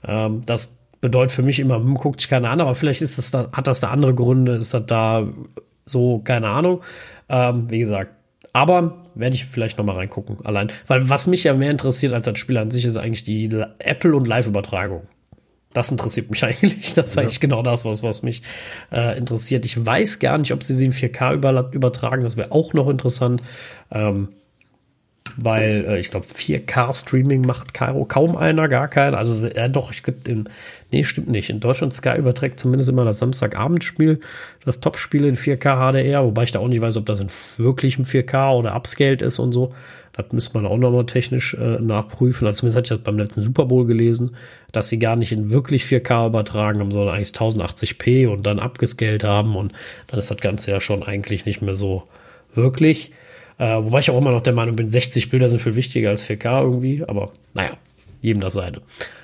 Ähm, 0.06 0.42
das 0.46 0.76
bedeutet 1.00 1.32
für 1.32 1.44
mich 1.44 1.60
immer, 1.60 1.76
hm, 1.76 1.96
guckt 1.96 2.22
sich 2.22 2.30
keiner 2.30 2.50
an, 2.50 2.62
aber 2.62 2.76
vielleicht 2.76 3.02
ist 3.02 3.18
das 3.18 3.32
da, 3.32 3.50
hat 3.54 3.68
das 3.68 3.80
da 3.80 3.90
andere 3.90 4.14
Gründe, 4.14 4.54
ist 4.54 4.74
das 4.74 4.86
da 4.86 5.28
so, 5.86 6.20
keine 6.20 6.48
Ahnung. 6.48 6.82
Ähm, 7.30 7.70
wie 7.70 7.80
gesagt, 7.80 8.12
aber 8.54 9.06
werde 9.16 9.36
ich 9.36 9.46
vielleicht 9.46 9.78
noch 9.78 9.86
mal 9.86 9.96
reingucken, 9.96 10.46
allein. 10.46 10.72
Weil 10.88 11.10
was 11.10 11.28
mich 11.28 11.44
ja 11.44 11.54
mehr 11.54 11.72
interessiert 11.72 12.14
als 12.14 12.28
als 12.28 12.40
Spieler 12.40 12.62
an 12.62 12.72
sich, 12.72 12.86
ist 12.86 12.98
eigentlich 12.98 13.24
die 13.24 13.50
Apple- 13.80 14.16
und 14.16 14.28
Live-Übertragung. 14.28 15.04
Das 15.74 15.92
interessiert 15.92 16.30
mich 16.32 16.44
eigentlich. 16.44 16.94
Das 16.94 17.10
ist 17.10 17.16
ja. 17.16 17.22
eigentlich 17.24 17.40
genau 17.40 17.62
das, 17.64 17.86
was, 17.86 18.04
was 18.04 18.24
mich 18.24 18.42
äh, 18.92 19.18
interessiert. 19.18 19.66
Ich 19.66 19.86
weiß 19.86 20.20
gar 20.20 20.38
nicht, 20.38 20.54
ob 20.54 20.64
sie 20.64 20.74
sie 20.74 20.86
in 20.86 20.94
4K 20.94 21.34
über, 21.34 21.70
übertragen. 21.72 22.24
Das 22.24 22.38
wäre 22.38 22.52
auch 22.52 22.74
noch 22.74 22.90
interessant. 22.90 23.42
Ähm, 23.92 24.30
weil 25.38 25.86
äh, 25.88 26.00
ich 26.00 26.10
glaube 26.10 26.26
4K-Streaming 26.26 27.42
macht 27.42 27.74
Cairo 27.74 28.06
kaum 28.06 28.36
einer, 28.36 28.68
gar 28.68 28.88
keiner. 28.88 29.18
Also 29.18 29.48
äh, 29.48 29.70
doch, 29.70 29.92
ich 29.92 30.04
gibt 30.04 30.28
im, 30.28 30.46
nee, 30.92 31.04
stimmt 31.04 31.30
nicht. 31.30 31.50
In 31.50 31.60
Deutschland 31.60 31.94
Sky 31.94 32.18
überträgt 32.18 32.60
zumindest 32.60 32.90
immer 32.90 33.06
das 33.06 33.20
Samstagabendspiel, 33.20 34.20
das 34.66 34.80
Topspiel 34.80 35.26
in 35.26 35.36
4K 35.36 35.92
HDR, 35.92 36.24
wobei 36.24 36.44
ich 36.44 36.52
da 36.52 36.60
auch 36.60 36.68
nicht 36.68 36.82
weiß, 36.82 36.98
ob 36.98 37.06
das 37.06 37.20
in 37.20 37.28
wirklichem 37.58 38.06
4K 38.06 38.54
oder 38.54 38.76
upscaled 38.76 39.22
ist 39.22 39.40
und 39.40 39.54
so. 39.54 39.74
Das 40.14 40.26
müsste 40.32 40.58
man 40.58 40.66
auch 40.66 40.78
nochmal 40.78 41.06
technisch 41.06 41.54
äh, 41.54 41.80
nachprüfen. 41.80 42.46
Also 42.46 42.60
zumindest 42.60 42.78
hatte 42.78 42.94
ich 42.94 43.00
das 43.00 43.04
beim 43.04 43.18
letzten 43.18 43.44
Super 43.44 43.66
Bowl 43.66 43.86
gelesen, 43.86 44.36
dass 44.72 44.90
sie 44.90 45.00
gar 45.00 45.16
nicht 45.16 45.32
in 45.32 45.52
wirklich 45.52 45.84
4K 45.84 46.28
übertragen 46.28 46.80
haben, 46.80 46.92
sondern 46.92 47.16
eigentlich 47.16 47.30
1080p 47.30 48.28
und 48.28 48.44
dann 48.44 48.60
abgescaled 48.60 49.24
haben 49.24 49.56
und 49.56 49.72
dann 50.08 50.20
ist 50.20 50.30
das 50.30 50.38
Ganze 50.38 50.72
ja 50.72 50.82
schon 50.82 51.04
eigentlich 51.04 51.46
nicht 51.46 51.62
mehr 51.62 51.76
so 51.76 52.04
wirklich. 52.54 53.12
Äh, 53.62 53.84
wobei 53.84 54.00
ich 54.00 54.10
auch 54.10 54.18
immer 54.18 54.32
noch 54.32 54.42
der 54.42 54.54
Meinung 54.54 54.76
bin, 54.76 54.90
60 54.90 55.30
Bilder 55.30 55.48
sind 55.48 55.62
viel 55.62 55.76
wichtiger 55.76 56.10
als 56.10 56.28
4K 56.28 56.64
irgendwie, 56.64 57.04
aber 57.08 57.32
naja, 57.54 57.78
jedem 58.20 58.42
das 58.42 58.54
seine. 58.54 58.82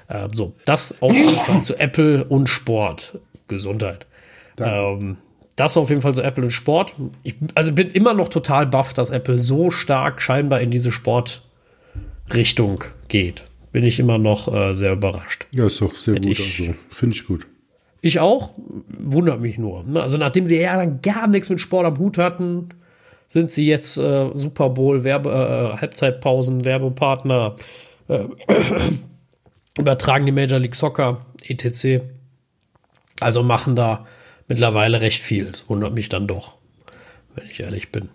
Äh, 0.09 0.29
so, 0.31 0.53
das 0.63 1.01
auf 1.01 1.11
jeden 1.11 1.29
Fall 1.29 1.63
zu 1.63 1.75
Apple 1.79 2.23
und 2.23 2.47
Sport. 2.47 3.17
Gesundheit. 3.47 4.05
Ähm, 4.59 5.17
das 5.55 5.75
auf 5.75 5.89
jeden 5.89 6.03
Fall 6.03 6.13
zu 6.13 6.21
Apple 6.21 6.43
und 6.43 6.51
Sport. 6.51 6.93
Ich, 7.23 7.35
also 7.55 7.73
bin 7.73 7.89
immer 7.89 8.13
noch 8.13 8.29
total 8.29 8.67
baff, 8.67 8.93
dass 8.93 9.09
Apple 9.09 9.39
so 9.39 9.71
stark 9.71 10.21
scheinbar 10.21 10.61
in 10.61 10.69
diese 10.69 10.91
Sportrichtung 10.91 12.83
geht. 13.07 13.43
Bin 13.71 13.85
ich 13.85 13.99
immer 13.99 14.19
noch 14.19 14.53
äh, 14.53 14.73
sehr 14.73 14.93
überrascht. 14.93 15.47
Ja, 15.51 15.65
ist 15.65 15.81
doch 15.81 15.95
sehr 15.95 16.13
Hätte 16.13 16.29
gut. 16.29 16.39
also, 16.39 16.75
Finde 16.89 17.15
ich 17.15 17.25
gut. 17.25 17.47
Ich 18.01 18.19
auch. 18.19 18.51
Wundert 18.99 19.41
mich 19.41 19.57
nur. 19.57 19.83
Also 19.95 20.19
nachdem 20.19 20.45
sie 20.45 20.59
ja 20.59 20.77
dann 20.77 21.01
gar 21.01 21.27
nichts 21.27 21.49
mit 21.49 21.59
Sport 21.59 21.88
am 21.88 21.97
Hut 21.97 22.19
hatten, 22.19 22.69
sind 23.28 23.51
sie 23.51 23.67
jetzt 23.67 23.97
äh, 23.97 24.30
Super 24.34 24.69
Bowl, 24.69 25.03
Werbe, 25.03 25.73
äh, 25.75 25.78
Halbzeitpausen, 25.82 26.65
Werbepartner, 26.65 27.55
äh, 28.07 28.25
übertragen 29.78 30.25
die 30.25 30.32
Major 30.32 30.59
League 30.59 30.75
Soccer, 30.75 31.25
etc. 31.43 32.03
Also 33.19 33.43
machen 33.43 33.75
da 33.75 34.05
mittlerweile 34.47 35.01
recht 35.01 35.21
viel. 35.21 35.51
Das 35.51 35.69
wundert 35.69 35.93
mich 35.93 36.09
dann 36.09 36.28
doch, 36.28 36.55
wenn 37.36 37.47
ich 37.49 37.59
ehrlich 37.59 37.91
bin. 37.91 38.09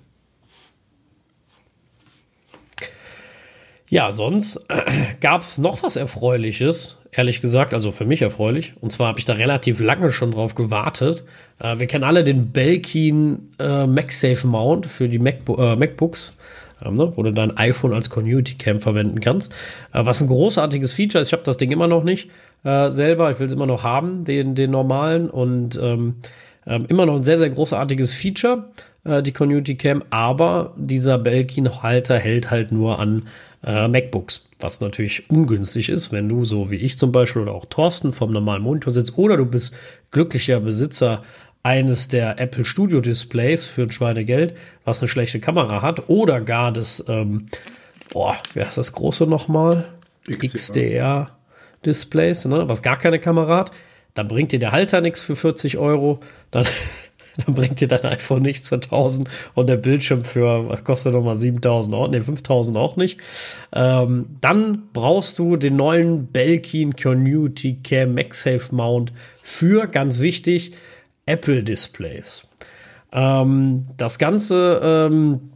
Ja, 3.88 4.10
sonst 4.10 4.56
äh, 4.68 5.14
gab 5.20 5.42
es 5.42 5.58
noch 5.58 5.82
was 5.82 5.96
Erfreuliches, 5.96 6.96
ehrlich 7.12 7.40
gesagt, 7.40 7.74
also 7.74 7.92
für 7.92 8.06
mich 8.06 8.22
erfreulich. 8.22 8.72
Und 8.80 8.90
zwar 8.90 9.08
habe 9.08 9.18
ich 9.18 9.24
da 9.24 9.34
relativ 9.34 9.80
lange 9.80 10.10
schon 10.10 10.32
drauf 10.32 10.54
gewartet. 10.54 11.24
Äh, 11.60 11.78
wir 11.78 11.86
kennen 11.86 12.04
alle 12.04 12.24
den 12.24 12.50
Belkin 12.50 13.50
äh, 13.58 13.86
MagSafe 13.86 14.46
Mount 14.46 14.86
für 14.86 15.08
die 15.08 15.18
Macbo 15.18 15.56
äh, 15.58 15.76
MacBooks, 15.76 16.36
ähm, 16.84 16.96
ne, 16.96 17.12
wo 17.14 17.22
du 17.22 17.32
dein 17.32 17.56
iPhone 17.56 17.92
als 17.92 18.08
Community 18.08 18.54
Cam 18.54 18.80
verwenden 18.80 19.20
kannst. 19.20 19.52
Äh, 19.92 20.04
was 20.04 20.22
ein 20.22 20.28
großartiges 20.28 20.92
Feature 20.92 21.20
ist. 21.20 21.28
Ich 21.28 21.32
habe 21.34 21.44
das 21.44 21.58
Ding 21.58 21.70
immer 21.70 21.86
noch 21.86 22.02
nicht 22.02 22.30
äh, 22.64 22.88
selber. 22.88 23.30
Ich 23.30 23.38
will 23.38 23.46
es 23.46 23.52
immer 23.52 23.66
noch 23.66 23.84
haben, 23.84 24.24
den, 24.24 24.54
den 24.54 24.70
normalen. 24.70 25.28
Und 25.28 25.78
ähm, 25.80 26.16
ähm, 26.66 26.86
immer 26.88 27.04
noch 27.04 27.16
ein 27.16 27.24
sehr, 27.24 27.38
sehr 27.38 27.50
großartiges 27.50 28.14
Feature, 28.14 28.70
äh, 29.04 29.22
die 29.22 29.32
Community 29.32 29.74
Cam. 29.74 30.02
Aber 30.08 30.72
dieser 30.76 31.18
Belkin-Halter 31.18 32.18
hält 32.18 32.50
halt 32.50 32.72
nur 32.72 32.98
an 32.98 33.24
äh, 33.64 33.86
MacBooks, 33.88 34.46
was 34.62 34.80
natürlich 34.80 35.28
ungünstig 35.30 35.88
ist, 35.88 36.12
wenn 36.12 36.28
du 36.28 36.44
so 36.44 36.70
wie 36.70 36.76
ich 36.76 36.98
zum 36.98 37.12
Beispiel 37.12 37.42
oder 37.42 37.52
auch 37.52 37.66
Thorsten 37.66 38.12
vom 38.12 38.32
normalen 38.32 38.62
Monitor 38.62 38.92
sitzt 38.92 39.18
oder 39.18 39.36
du 39.36 39.46
bist 39.46 39.74
glücklicher 40.10 40.60
Besitzer 40.60 41.22
eines 41.62 42.08
der 42.08 42.40
Apple 42.40 42.64
Studio 42.64 43.00
Displays 43.00 43.66
für 43.66 43.82
ein 43.82 43.90
Schweinegeld, 43.90 44.54
was 44.84 45.00
eine 45.00 45.08
schlechte 45.08 45.40
Kamera 45.40 45.82
hat 45.82 46.08
oder 46.08 46.40
gar 46.40 46.72
das, 46.72 47.04
ähm, 47.08 47.48
boah, 48.12 48.36
wer 48.54 48.68
ist 48.68 48.78
das 48.78 48.92
große 48.92 49.26
nochmal? 49.26 49.86
XDR 50.28 51.30
Displays, 51.84 52.44
ne? 52.44 52.68
was 52.68 52.82
gar 52.82 52.98
keine 52.98 53.18
Kamera 53.18 53.56
hat. 53.56 53.72
Dann 54.14 54.28
bringt 54.28 54.52
dir 54.52 54.58
der 54.58 54.72
Halter 54.72 55.00
nichts 55.00 55.22
für 55.22 55.36
40 55.36 55.78
Euro. 55.78 56.20
Dann 56.50 56.66
dann 57.46 57.54
bringt 57.54 57.80
dir 57.80 57.88
dein 57.88 58.04
iPhone 58.04 58.42
nichts 58.42 58.68
für 58.68 58.76
1000 58.76 59.28
und 59.54 59.68
der 59.68 59.76
Bildschirm 59.76 60.24
für, 60.24 60.68
was 60.68 60.84
kostet 60.84 61.12
nochmal 61.12 61.36
7000 61.36 61.94
auch, 61.94 62.08
ne, 62.08 62.20
5000 62.20 62.76
auch 62.76 62.96
nicht. 62.96 63.20
Ähm, 63.72 64.36
dann 64.40 64.88
brauchst 64.92 65.38
du 65.38 65.56
den 65.56 65.76
neuen 65.76 66.26
Belkin 66.26 66.96
Community 66.96 67.78
Cam 67.82 68.14
MagSafe 68.14 68.74
Mount 68.74 69.12
für, 69.42 69.86
ganz 69.86 70.20
wichtig, 70.20 70.72
Apple 71.26 71.62
Displays. 71.62 72.42
Ähm, 73.12 73.86
das 73.96 74.18
Ganze, 74.18 74.80
ähm, 74.82 75.52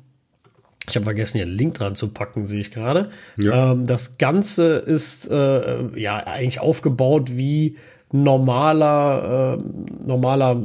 ich 0.88 0.96
habe 0.96 1.04
vergessen, 1.04 1.38
hier 1.38 1.46
einen 1.46 1.56
Link 1.56 1.74
dran 1.74 1.94
zu 1.94 2.08
packen, 2.08 2.44
sehe 2.44 2.60
ich 2.60 2.70
gerade. 2.70 3.10
Ja. 3.36 3.72
Ähm, 3.72 3.86
das 3.86 4.18
Ganze 4.18 4.76
ist 4.76 5.28
äh, 5.28 5.98
ja 5.98 6.18
eigentlich 6.18 6.60
aufgebaut 6.60 7.36
wie 7.36 7.76
normaler, 8.12 9.58
äh, 9.58 10.06
normaler 10.06 10.62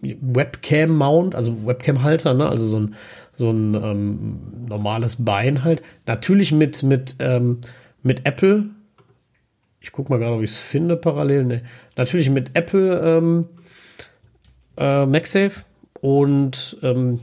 Webcam-Mount, 0.00 1.34
also 1.34 1.66
Webcam-Halter, 1.66 2.34
ne? 2.34 2.48
also 2.48 2.66
so 2.66 2.80
ein, 2.80 2.94
so 3.36 3.50
ein 3.50 3.74
ähm, 3.74 4.40
normales 4.68 5.16
Bein 5.24 5.64
halt. 5.64 5.82
Natürlich 6.06 6.52
mit, 6.52 6.82
mit, 6.82 7.16
ähm, 7.18 7.58
mit 8.02 8.26
Apple. 8.26 8.66
Ich 9.80 9.92
gucke 9.92 10.12
mal 10.12 10.18
gerade, 10.18 10.36
ob 10.36 10.42
ich 10.42 10.50
es 10.50 10.58
finde 10.58 10.96
parallel. 10.96 11.44
Nee. 11.44 11.62
Natürlich 11.96 12.30
mit 12.30 12.50
Apple 12.54 13.00
ähm, 13.00 13.46
äh, 14.76 15.06
MagSafe 15.06 15.62
und 16.00 16.76
ähm, 16.82 17.20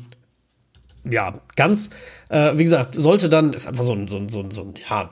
ja, 1.09 1.35
ganz, 1.55 1.89
äh, 2.29 2.57
wie 2.57 2.63
gesagt, 2.63 2.95
sollte 2.95 3.29
dann, 3.29 3.53
ist 3.53 3.67
einfach 3.67 3.83
so 3.83 3.93
ein, 3.93 4.07
so 4.07 4.17
ein, 4.17 4.29
so 4.29 4.41
ein, 4.41 4.51
so 4.51 4.61
ein, 4.61 4.73
ja, 4.89 5.09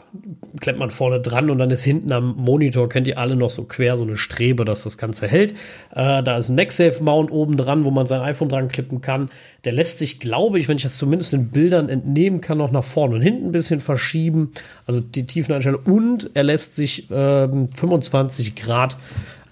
klemmt 0.59 0.79
man 0.79 0.91
vorne 0.91 1.19
dran 1.19 1.49
und 1.49 1.57
dann 1.57 1.69
ist 1.69 1.83
hinten 1.83 2.11
am 2.11 2.35
Monitor, 2.35 2.89
kennt 2.89 3.07
ihr 3.07 3.17
alle 3.17 3.35
noch 3.35 3.49
so 3.49 3.63
quer, 3.63 3.97
so 3.97 4.03
eine 4.03 4.17
Strebe, 4.17 4.65
dass 4.65 4.83
das 4.83 4.97
Ganze 4.97 5.27
hält. 5.27 5.53
Äh, 5.91 6.23
da 6.23 6.37
ist 6.37 6.49
ein 6.49 6.55
MagSafe-Mount 6.55 7.31
oben 7.31 7.57
dran, 7.57 7.85
wo 7.85 7.91
man 7.91 8.07
sein 8.07 8.21
iPhone 8.21 8.49
dran 8.49 8.67
klippen 8.67 9.01
kann. 9.01 9.29
Der 9.63 9.73
lässt 9.73 9.99
sich, 9.99 10.19
glaube 10.19 10.59
ich, 10.59 10.67
wenn 10.67 10.77
ich 10.77 10.83
das 10.83 10.97
zumindest 10.97 11.33
in 11.33 11.49
Bildern 11.49 11.89
entnehmen 11.89 12.41
kann, 12.41 12.57
noch 12.57 12.71
nach 12.71 12.83
vorne 12.83 13.15
und 13.15 13.21
hinten 13.21 13.47
ein 13.47 13.51
bisschen 13.51 13.79
verschieben. 13.79 14.51
Also 14.85 14.99
die 14.99 15.25
Tiefeneinstellung 15.25 15.81
und 15.85 16.31
er 16.33 16.43
lässt 16.43 16.75
sich 16.75 17.07
ähm, 17.11 17.69
25 17.73 18.55
Grad 18.55 18.97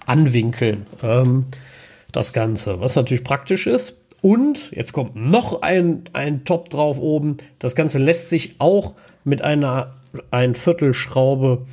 anwinkeln. 0.06 0.86
Ähm, 1.02 1.46
das 2.12 2.32
Ganze, 2.32 2.80
was 2.80 2.94
natürlich 2.94 3.24
praktisch 3.24 3.66
ist. 3.66 3.96
Und 4.24 4.70
jetzt 4.70 4.94
kommt 4.94 5.16
noch 5.16 5.60
ein, 5.60 6.04
ein 6.14 6.46
Top 6.46 6.70
drauf 6.70 6.98
oben. 6.98 7.36
Das 7.58 7.76
Ganze 7.76 7.98
lässt 7.98 8.30
sich 8.30 8.54
auch 8.58 8.94
mit 9.22 9.42
einer 9.42 9.96
ein 10.30 10.54
Viertelschraube 10.54 11.66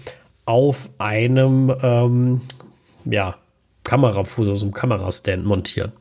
auf 0.44 0.90
einem 0.98 1.74
ähm, 1.82 2.42
ja, 3.06 3.38
Kamerafuß, 3.86 4.50
also 4.50 4.66
einem 4.66 4.74
Kamerastand 4.74 5.46
montieren. 5.46 5.94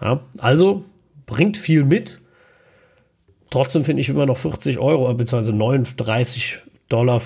Ja, 0.00 0.20
also 0.38 0.82
bringt 1.26 1.58
viel 1.58 1.84
mit. 1.84 2.22
Trotzdem 3.50 3.84
finde 3.84 4.00
ich 4.00 4.08
immer 4.08 4.24
noch 4.24 4.38
40 4.38 4.78
Euro 4.78 5.12
bzw. 5.12 5.50
39,95 5.50 6.54
Dollar 6.88 7.20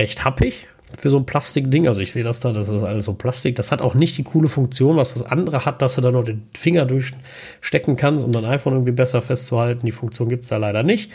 recht 0.00 0.24
happig 0.24 0.66
für 0.96 1.10
so 1.10 1.18
ein 1.18 1.26
Plastikding. 1.26 1.88
Also 1.88 2.00
ich 2.00 2.12
sehe 2.12 2.24
das 2.24 2.40
da, 2.40 2.52
das 2.52 2.68
ist 2.68 2.82
alles 2.82 3.04
so 3.04 3.14
Plastik. 3.14 3.56
Das 3.56 3.72
hat 3.72 3.82
auch 3.82 3.94
nicht 3.94 4.16
die 4.18 4.24
coole 4.24 4.48
Funktion, 4.48 4.96
was 4.96 5.12
das 5.12 5.24
andere 5.24 5.64
hat, 5.64 5.82
dass 5.82 5.96
du 5.96 6.00
da 6.00 6.10
noch 6.10 6.24
den 6.24 6.44
Finger 6.54 6.86
durchstecken 6.86 7.96
kannst, 7.96 8.24
um 8.24 8.32
dein 8.32 8.44
iPhone 8.44 8.74
irgendwie 8.74 8.92
besser 8.92 9.22
festzuhalten. 9.22 9.84
Die 9.84 9.92
Funktion 9.92 10.28
gibt 10.28 10.44
es 10.44 10.48
da 10.48 10.56
leider 10.56 10.82
nicht. 10.82 11.10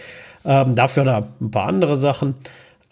Ähm, 0.45 0.75
dafür 0.75 1.05
da 1.05 1.29
ein 1.39 1.51
paar 1.51 1.67
andere 1.67 1.95
Sachen. 1.95 2.35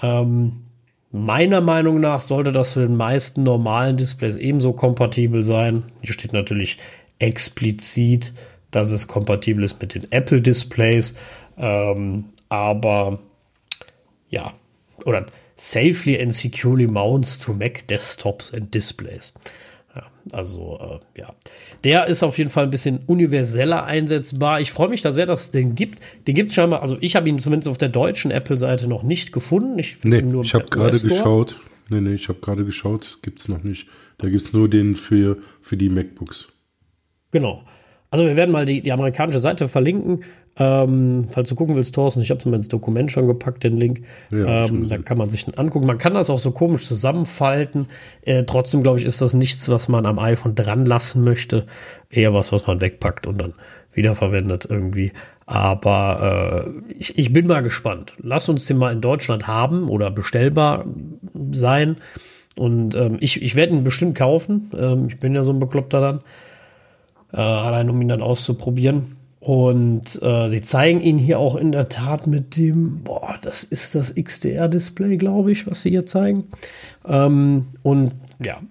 Ähm, 0.02 0.64
meiner 1.12 1.62
Meinung 1.62 2.00
nach 2.00 2.22
sollte 2.22 2.52
das 2.52 2.74
für 2.74 2.82
den 2.82 2.96
meisten 2.96 3.44
normalen 3.44 3.98
Displays 3.98 4.36
ebenso 4.36 4.74
kompatibel 4.74 5.44
sein. 5.44 5.84
Hier 6.02 6.14
steht 6.14 6.34
natürlich 6.34 6.78
explizit, 7.20 8.34
dass 8.72 8.92
es 8.92 9.08
kompatibel 9.08 9.64
ist 9.64 9.82
mit 9.82 9.94
den 9.94 10.12
Apple 10.12 10.42
Displays. 10.42 11.16
Ähm, 11.58 12.26
aber 12.50 13.20
ja, 14.30 14.54
oder 15.06 15.26
safely 15.62 16.20
and 16.20 16.34
securely 16.34 16.88
mounts 16.88 17.38
to 17.38 17.54
Mac 17.54 17.84
desktops 17.88 18.52
and 18.52 18.74
displays. 18.74 19.34
Ja, 19.96 20.04
also, 20.34 20.80
äh, 21.16 21.20
ja. 21.20 21.34
Der 21.84 22.08
ist 22.08 22.24
auf 22.24 22.38
jeden 22.38 22.50
Fall 22.50 22.64
ein 22.64 22.70
bisschen 22.72 23.02
universeller 23.06 23.86
einsetzbar. 23.86 24.60
Ich 24.62 24.72
freue 24.72 24.90
mich 24.90 25.02
da 25.02 25.12
sehr, 25.12 25.26
dass 25.26 25.42
es 25.42 25.52
den 25.52 25.76
gibt. 25.76 26.00
Den 26.28 26.34
gibt 26.34 26.50
es 26.50 26.56
scheinbar, 26.56 26.82
also 26.82 26.98
ich 27.00 27.16
habe 27.16 27.30
ihn 27.30 27.38
zumindest 27.38 27.70
auf 27.70 27.78
der 27.78 27.90
deutschen 27.90 28.32
Apple-Seite 28.32 28.88
noch 28.88 29.04
nicht 29.04 29.32
gefunden. 29.32 29.78
Ich, 29.78 29.98
nee, 30.04 30.24
ich 30.42 30.54
habe 30.56 30.66
gerade 30.66 31.00
geschaut. 31.00 31.60
Nee, 31.90 32.02
nee, 32.02 32.14
ich 32.14 32.28
habe 32.30 32.40
gerade 32.40 32.66
geschaut. 32.66 33.20
Gibt 33.22 33.40
es 33.42 33.48
noch 33.48 33.64
nicht. 33.64 33.88
Da 34.18 34.30
gibt 34.30 34.42
es 34.42 34.54
nur 34.54 34.70
den 34.70 34.96
für, 34.96 35.38
für 35.62 35.78
die 35.78 35.90
MacBooks. 35.90 36.48
Genau. 37.32 37.64
Also 38.10 38.26
wir 38.26 38.36
werden 38.36 38.52
mal 38.52 38.66
die, 38.66 38.82
die 38.82 38.92
amerikanische 38.92 39.40
Seite 39.40 39.68
verlinken. 39.68 40.24
Ähm, 40.62 41.26
falls 41.28 41.50
du 41.50 41.56
gucken 41.56 41.76
willst, 41.76 41.96
Thorsten, 41.96 42.22
ich 42.22 42.30
habe 42.30 42.38
es 42.38 42.46
mal 42.46 42.56
ins 42.56 42.68
Dokument 42.68 43.12
schon 43.12 43.26
gepackt, 43.26 43.64
den 43.64 43.78
Link. 43.78 44.04
Ja, 44.30 44.66
ähm, 44.66 44.88
da 44.88 45.00
kann 45.00 45.18
man 45.18 45.28
sich 45.28 45.46
den 45.46 45.58
angucken. 45.58 45.88
Man 45.88 45.98
kann 45.98 46.14
das 46.14 46.30
auch 46.30 46.38
so 46.38 46.52
komisch 46.52 46.86
zusammenfalten. 46.86 47.88
Äh, 48.22 48.44
trotzdem, 48.44 48.84
glaube 48.84 49.00
ich, 49.00 49.06
ist 49.06 49.22
das 49.22 49.34
nichts, 49.34 49.70
was 49.70 49.88
man 49.88 50.06
am 50.06 50.20
iPhone 50.20 50.54
dran 50.54 50.86
lassen 50.86 51.24
möchte. 51.24 51.66
Eher 52.12 52.36
was, 52.36 52.52
was 52.52 52.68
man 52.68 52.80
wegpackt 52.80 53.26
und 53.26 53.42
dann 53.42 53.54
wiederverwendet 53.94 54.68
irgendwie. 54.70 55.14
Aber 55.48 56.68
äh, 56.68 56.94
ich, 56.94 57.18
ich 57.18 57.34
bin 57.34 57.48
mal 57.48 57.64
gespannt. 57.64 58.14
Lass 58.22 58.48
uns 58.48 58.66
den 58.68 58.78
mal 58.78 58.94
in 58.94 59.02
Deutschland 59.02 59.48
haben 59.48 59.90
oder 59.90 60.12
bestellbar 60.12 60.86
sein. 61.52 61.96
Und 62.56 62.94
ähm, 62.96 63.18
ich, 63.20 63.42
ich 63.42 63.56
werde 63.56 63.74
ihn 63.74 63.84
bestimmt 63.84 64.16
kaufen. 64.16 64.70
Ähm, 64.78 65.08
ich 65.08 65.20
bin 65.20 65.34
ja 65.34 65.44
so 65.44 65.54
ein 65.54 65.60
Bekloppter 65.60 66.02
dann. 66.02 66.20
Äh, 67.34 67.42
allein 67.42 67.90
um 67.90 68.00
ihn 68.00 68.10
dann 68.10 68.22
auszuprobieren. 68.22 69.16
Und 69.42 70.22
äh, 70.22 70.50
sie 70.50 70.62
zeigen 70.62 71.02
ihn 71.02 71.18
hier 71.18 71.40
auch 71.40 71.56
in 71.56 71.72
der 71.72 71.90
Tat 71.90 72.28
mit 72.28 72.56
dem, 72.56 73.02
boah, 73.04 73.40
das 73.42 73.64
ist 73.64 73.96
das 73.96 74.14
XDR-Display, 74.14 75.18
glaube 75.18 75.52
ich, 75.52 75.66
was 75.66 75.82
sie 75.82 75.90
hier 75.90 76.06
zeigen. 76.06 76.44
Ähm, 77.08 77.66
und 77.82 78.12
ja, 78.46 78.62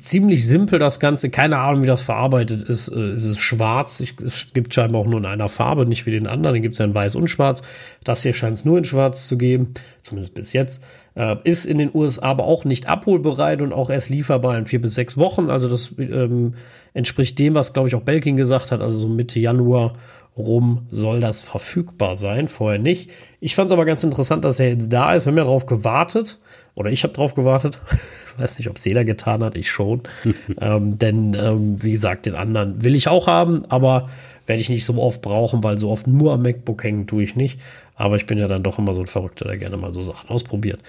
ziemlich 0.00 0.46
simpel 0.46 0.78
das 0.78 1.00
Ganze. 1.00 1.28
Keine 1.28 1.58
Ahnung, 1.58 1.82
wie 1.82 1.86
das 1.86 2.00
verarbeitet 2.00 2.62
ist. 2.62 2.88
Äh, 2.88 2.98
es 2.98 3.26
ist 3.26 3.40
schwarz. 3.40 4.00
Ich, 4.00 4.18
es 4.20 4.54
gibt 4.54 4.72
scheinbar 4.72 5.02
auch 5.02 5.06
nur 5.06 5.18
in 5.18 5.26
einer 5.26 5.50
Farbe, 5.50 5.84
nicht 5.84 6.06
wie 6.06 6.12
den 6.12 6.26
anderen. 6.26 6.54
Den 6.54 6.62
gibt 6.62 6.76
es 6.76 6.78
ja 6.78 6.86
in 6.86 6.94
weiß 6.94 7.14
und 7.16 7.28
schwarz. 7.28 7.62
Das 8.02 8.22
hier 8.22 8.32
scheint 8.32 8.56
es 8.56 8.64
nur 8.64 8.78
in 8.78 8.84
schwarz 8.84 9.26
zu 9.26 9.36
geben, 9.36 9.74
zumindest 10.00 10.32
bis 10.34 10.54
jetzt. 10.54 10.82
Äh, 11.14 11.36
ist 11.44 11.66
in 11.66 11.76
den 11.76 11.90
USA 11.92 12.22
aber 12.22 12.44
auch 12.44 12.64
nicht 12.64 12.88
abholbereit 12.88 13.60
und 13.60 13.74
auch 13.74 13.90
erst 13.90 14.08
lieferbar 14.08 14.56
in 14.56 14.64
vier 14.64 14.80
bis 14.80 14.94
sechs 14.94 15.18
Wochen. 15.18 15.50
Also 15.50 15.68
das 15.68 15.94
ähm, 15.98 16.54
entspricht 16.94 17.38
dem, 17.38 17.54
was, 17.54 17.72
glaube 17.72 17.88
ich, 17.88 17.94
auch 17.94 18.02
Belkin 18.02 18.36
gesagt 18.36 18.72
hat. 18.72 18.80
Also 18.82 18.98
so 18.98 19.08
Mitte 19.08 19.38
Januar 19.38 19.94
rum 20.36 20.86
soll 20.90 21.20
das 21.20 21.42
verfügbar 21.42 22.16
sein, 22.16 22.48
vorher 22.48 22.78
nicht. 22.78 23.10
Ich 23.40 23.54
fand 23.54 23.70
es 23.70 23.72
aber 23.72 23.84
ganz 23.84 24.04
interessant, 24.04 24.44
dass 24.44 24.56
der 24.56 24.70
jetzt 24.70 24.92
da 24.92 25.12
ist. 25.12 25.26
Wir 25.26 25.32
haben 25.32 25.38
ja 25.38 25.44
darauf 25.44 25.66
gewartet, 25.66 26.38
oder 26.74 26.90
ich 26.90 27.02
habe 27.02 27.12
darauf 27.12 27.34
gewartet. 27.34 27.80
Weiß 28.36 28.58
nicht, 28.58 28.68
ob 28.68 28.76
es 28.76 28.84
jeder 28.84 29.04
getan 29.04 29.42
hat, 29.44 29.56
ich 29.56 29.70
schon. 29.70 30.02
ähm, 30.60 30.98
denn, 30.98 31.34
ähm, 31.34 31.82
wie 31.82 31.92
gesagt, 31.92 32.26
den 32.26 32.34
anderen 32.34 32.82
will 32.82 32.94
ich 32.94 33.08
auch 33.08 33.26
haben, 33.26 33.62
aber 33.68 34.08
werde 34.46 34.62
ich 34.62 34.68
nicht 34.68 34.84
so 34.84 34.94
oft 35.00 35.20
brauchen, 35.20 35.62
weil 35.62 35.78
so 35.78 35.90
oft 35.90 36.06
nur 36.06 36.32
am 36.32 36.42
MacBook 36.42 36.82
hängen 36.82 37.06
tue 37.06 37.22
ich 37.22 37.36
nicht. 37.36 37.60
Aber 37.94 38.16
ich 38.16 38.26
bin 38.26 38.38
ja 38.38 38.48
dann 38.48 38.62
doch 38.62 38.78
immer 38.78 38.94
so 38.94 39.00
ein 39.00 39.06
Verrückter, 39.06 39.44
der 39.44 39.58
gerne 39.58 39.76
mal 39.76 39.92
so 39.92 40.00
Sachen 40.00 40.30
ausprobiert. 40.30 40.80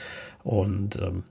Und 0.44 0.98
ähm, 1.02 1.24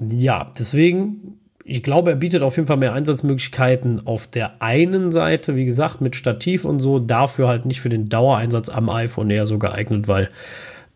ja, 0.00 0.50
deswegen 0.58 1.38
ich 1.68 1.82
glaube, 1.82 2.10
er 2.10 2.16
bietet 2.16 2.42
auf 2.42 2.56
jeden 2.56 2.66
Fall 2.66 2.78
mehr 2.78 2.94
Einsatzmöglichkeiten 2.94 4.06
auf 4.06 4.26
der 4.26 4.62
einen 4.62 5.12
Seite, 5.12 5.54
wie 5.54 5.66
gesagt, 5.66 6.00
mit 6.00 6.16
Stativ 6.16 6.64
und 6.64 6.80
so, 6.80 6.98
dafür 6.98 7.46
halt 7.46 7.66
nicht 7.66 7.82
für 7.82 7.90
den 7.90 8.08
Dauereinsatz 8.08 8.70
am 8.70 8.88
iPhone 8.88 9.28
eher 9.28 9.46
so 9.46 9.58
geeignet, 9.58 10.08
weil 10.08 10.30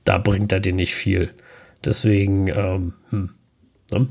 da 0.05 0.17
bringt 0.17 0.51
er 0.51 0.61
dir 0.61 0.73
nicht 0.73 0.95
viel. 0.95 1.31
Deswegen, 1.85 2.49
ähm, 2.49 2.95
hm, 3.11 3.31
ne? 3.93 4.09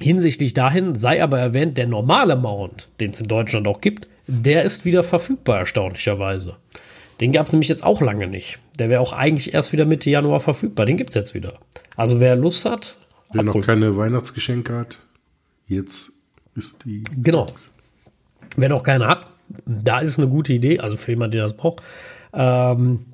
hinsichtlich 0.00 0.54
dahin 0.54 0.94
sei 0.94 1.22
aber 1.22 1.38
erwähnt, 1.38 1.76
der 1.76 1.88
normale 1.88 2.36
Mount, 2.36 2.88
den 2.98 3.10
es 3.10 3.20
in 3.20 3.28
Deutschland 3.28 3.68
auch 3.68 3.82
gibt, 3.82 4.08
der 4.26 4.62
ist 4.62 4.86
wieder 4.86 5.02
verfügbar, 5.02 5.58
erstaunlicherweise. 5.58 6.56
Den 7.20 7.32
gab 7.32 7.46
es 7.46 7.52
nämlich 7.52 7.68
jetzt 7.68 7.84
auch 7.84 8.00
lange 8.00 8.28
nicht. 8.28 8.60
Der 8.78 8.88
wäre 8.88 9.02
auch 9.02 9.12
eigentlich 9.12 9.52
erst 9.52 9.72
wieder 9.72 9.84
Mitte 9.84 10.08
Januar 10.08 10.40
verfügbar. 10.40 10.86
Den 10.86 10.96
gibt 10.96 11.10
es 11.10 11.14
jetzt 11.16 11.34
wieder. 11.34 11.54
Also 11.96 12.20
wer 12.20 12.36
Lust 12.36 12.64
hat. 12.64 12.96
Wer 13.32 13.42
noch 13.42 13.60
keine 13.60 13.96
Weihnachtsgeschenke 13.96 14.72
hat. 14.72 14.98
Jetzt 15.68 16.12
ist 16.56 16.84
die. 16.84 17.04
Genau. 17.22 17.46
Wer 18.56 18.68
noch 18.70 18.82
keine 18.82 19.06
hat, 19.06 19.26
da 19.66 20.00
ist 20.00 20.18
eine 20.18 20.28
gute 20.28 20.52
Idee, 20.52 20.80
also 20.80 20.96
für 20.96 21.12
jemanden, 21.12 21.32
der 21.32 21.42
das 21.42 21.56
braucht. 21.56 21.82
Ähm, 22.32 23.06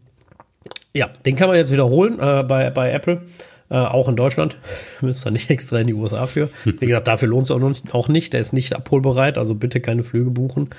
ja, 0.94 1.08
den 1.26 1.36
kann 1.36 1.48
man 1.48 1.56
jetzt 1.56 1.72
wiederholen 1.72 2.18
äh, 2.18 2.44
bei, 2.44 2.70
bei 2.70 2.92
Apple. 2.92 3.22
Äh, 3.70 3.76
auch 3.76 4.08
in 4.08 4.16
Deutschland. 4.16 4.56
Müsst 5.00 5.26
ihr 5.26 5.30
nicht 5.30 5.50
extra 5.50 5.80
in 5.80 5.88
die 5.88 5.94
USA 5.94 6.26
für. 6.26 6.48
Wie 6.64 6.86
gesagt, 6.86 7.08
dafür 7.08 7.28
lohnt 7.28 7.46
es 7.46 7.50
auch, 7.50 7.94
auch 7.94 8.08
nicht. 8.08 8.32
Der 8.32 8.40
ist 8.40 8.52
nicht 8.52 8.74
abholbereit, 8.74 9.36
also 9.36 9.54
bitte 9.54 9.80
keine 9.80 10.04
Flüge 10.04 10.30
buchen 10.30 10.70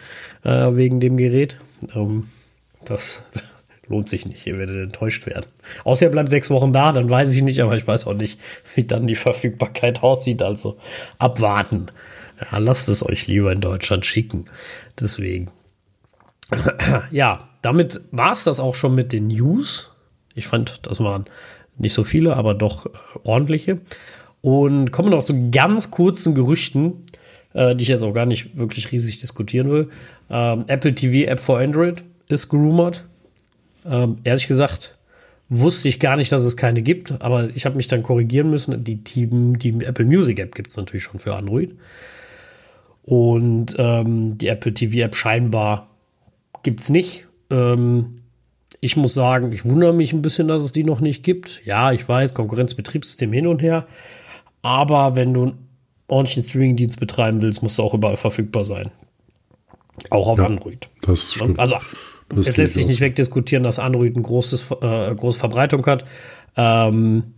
äh, 0.43 0.75
wegen 0.75 0.99
dem 0.99 1.17
Gerät. 1.17 1.57
Ähm, 1.93 2.29
das 2.85 3.25
lohnt 3.87 4.09
sich 4.09 4.25
nicht. 4.25 4.45
Ihr 4.47 4.57
werdet 4.57 4.77
enttäuscht 4.77 5.25
werden. 5.25 5.45
Außer 5.83 6.05
er 6.05 6.11
bleibt 6.11 6.29
sechs 6.29 6.49
Wochen 6.49 6.73
da, 6.73 6.91
dann 6.91 7.09
weiß 7.09 7.33
ich 7.35 7.41
nicht, 7.41 7.61
aber 7.61 7.75
ich 7.75 7.87
weiß 7.87 8.07
auch 8.07 8.13
nicht, 8.13 8.39
wie 8.73 8.83
dann 8.83 9.07
die 9.07 9.15
Verfügbarkeit 9.15 10.03
aussieht. 10.03 10.41
Also 10.41 10.77
abwarten. 11.17 11.87
Ja, 12.39 12.57
lasst 12.57 12.89
es 12.89 13.05
euch 13.05 13.27
lieber 13.27 13.51
in 13.51 13.61
Deutschland 13.61 14.05
schicken. 14.05 14.45
Deswegen. 14.99 15.49
ja, 17.11 17.49
damit 17.61 18.01
war 18.11 18.33
es 18.33 18.43
das 18.43 18.59
auch 18.59 18.75
schon 18.75 18.95
mit 18.95 19.13
den 19.13 19.27
News. 19.27 19.91
Ich 20.35 20.47
fand, 20.47 20.79
das 20.83 20.99
waren 20.99 21.25
nicht 21.77 21.93
so 21.93 22.03
viele, 22.03 22.35
aber 22.35 22.53
doch 22.53 22.85
äh, 22.85 22.89
ordentliche. 23.23 23.79
Und 24.41 24.91
kommen 24.91 25.09
noch 25.09 25.23
zu 25.23 25.49
ganz 25.49 25.89
kurzen 25.89 26.35
Gerüchten, 26.35 27.05
äh, 27.53 27.75
die 27.75 27.83
ich 27.83 27.89
jetzt 27.89 28.03
auch 28.03 28.13
gar 28.13 28.25
nicht 28.25 28.55
wirklich 28.57 28.91
riesig 28.91 29.19
diskutieren 29.19 29.69
will. 29.69 29.89
Ähm, 30.29 30.65
Apple 30.67 30.93
TV 30.93 31.29
App 31.29 31.39
for 31.39 31.59
Android 31.59 32.03
ist 32.27 32.49
gerumort. 32.49 33.05
Ähm, 33.85 34.17
ehrlich 34.23 34.47
gesagt, 34.47 34.97
wusste 35.49 35.87
ich 35.87 35.99
gar 35.99 36.15
nicht, 36.15 36.31
dass 36.31 36.43
es 36.43 36.57
keine 36.57 36.81
gibt, 36.81 37.21
aber 37.21 37.49
ich 37.55 37.65
habe 37.65 37.75
mich 37.75 37.87
dann 37.87 38.03
korrigieren 38.03 38.49
müssen. 38.49 38.83
Die, 38.83 39.03
die, 39.03 39.27
die 39.27 39.85
Apple 39.85 40.05
Music 40.05 40.39
App 40.39 40.55
gibt 40.55 40.69
es 40.69 40.77
natürlich 40.77 41.03
schon 41.03 41.19
für 41.19 41.35
Android. 41.35 41.75
Und 43.03 43.75
ähm, 43.77 44.37
die 44.37 44.47
Apple 44.47 44.73
TV 44.73 45.05
App 45.05 45.15
scheinbar 45.15 45.89
gibt 46.63 46.81
es 46.81 46.89
nicht. 46.89 47.27
Ähm, 47.51 48.21
ich 48.81 48.97
muss 48.97 49.13
sagen, 49.13 49.51
ich 49.51 49.65
wundere 49.65 49.93
mich 49.93 50.13
ein 50.13 50.21
bisschen, 50.21 50.47
dass 50.47 50.63
es 50.63 50.71
die 50.71 50.83
noch 50.83 50.99
nicht 50.99 51.23
gibt. 51.23 51.61
Ja, 51.65 51.91
ich 51.91 52.07
weiß, 52.07 52.33
Konkurrenzbetriebssystem 52.33 53.31
hin 53.31 53.47
und 53.47 53.61
her. 53.61 53.87
Aber 54.63 55.15
wenn 55.15 55.33
du 55.33 55.43
einen 55.43 55.67
ordentlichen 56.07 56.43
Streaming-Dienst 56.43 56.99
betreiben 56.99 57.41
willst, 57.41 57.61
musst 57.61 57.77
du 57.77 57.83
auch 57.83 57.93
überall 57.93 58.17
verfügbar 58.17 58.65
sein. 58.65 58.89
Auch 60.09 60.27
auf 60.27 60.39
ja, 60.39 60.45
Android. 60.45 60.89
Das 61.03 61.33
stimmt. 61.33 61.59
Also, 61.59 61.77
das 62.29 62.47
es 62.47 62.57
lässt 62.57 62.73
sich 62.73 62.87
nicht 62.87 63.01
wegdiskutieren, 63.01 63.63
dass 63.63 63.79
Android 63.79 64.15
eine 64.15 64.23
großes, 64.23 64.71
äh, 64.81 65.15
große 65.15 65.39
Verbreitung 65.39 65.85
hat. 65.85 66.05
Ähm, 66.55 67.33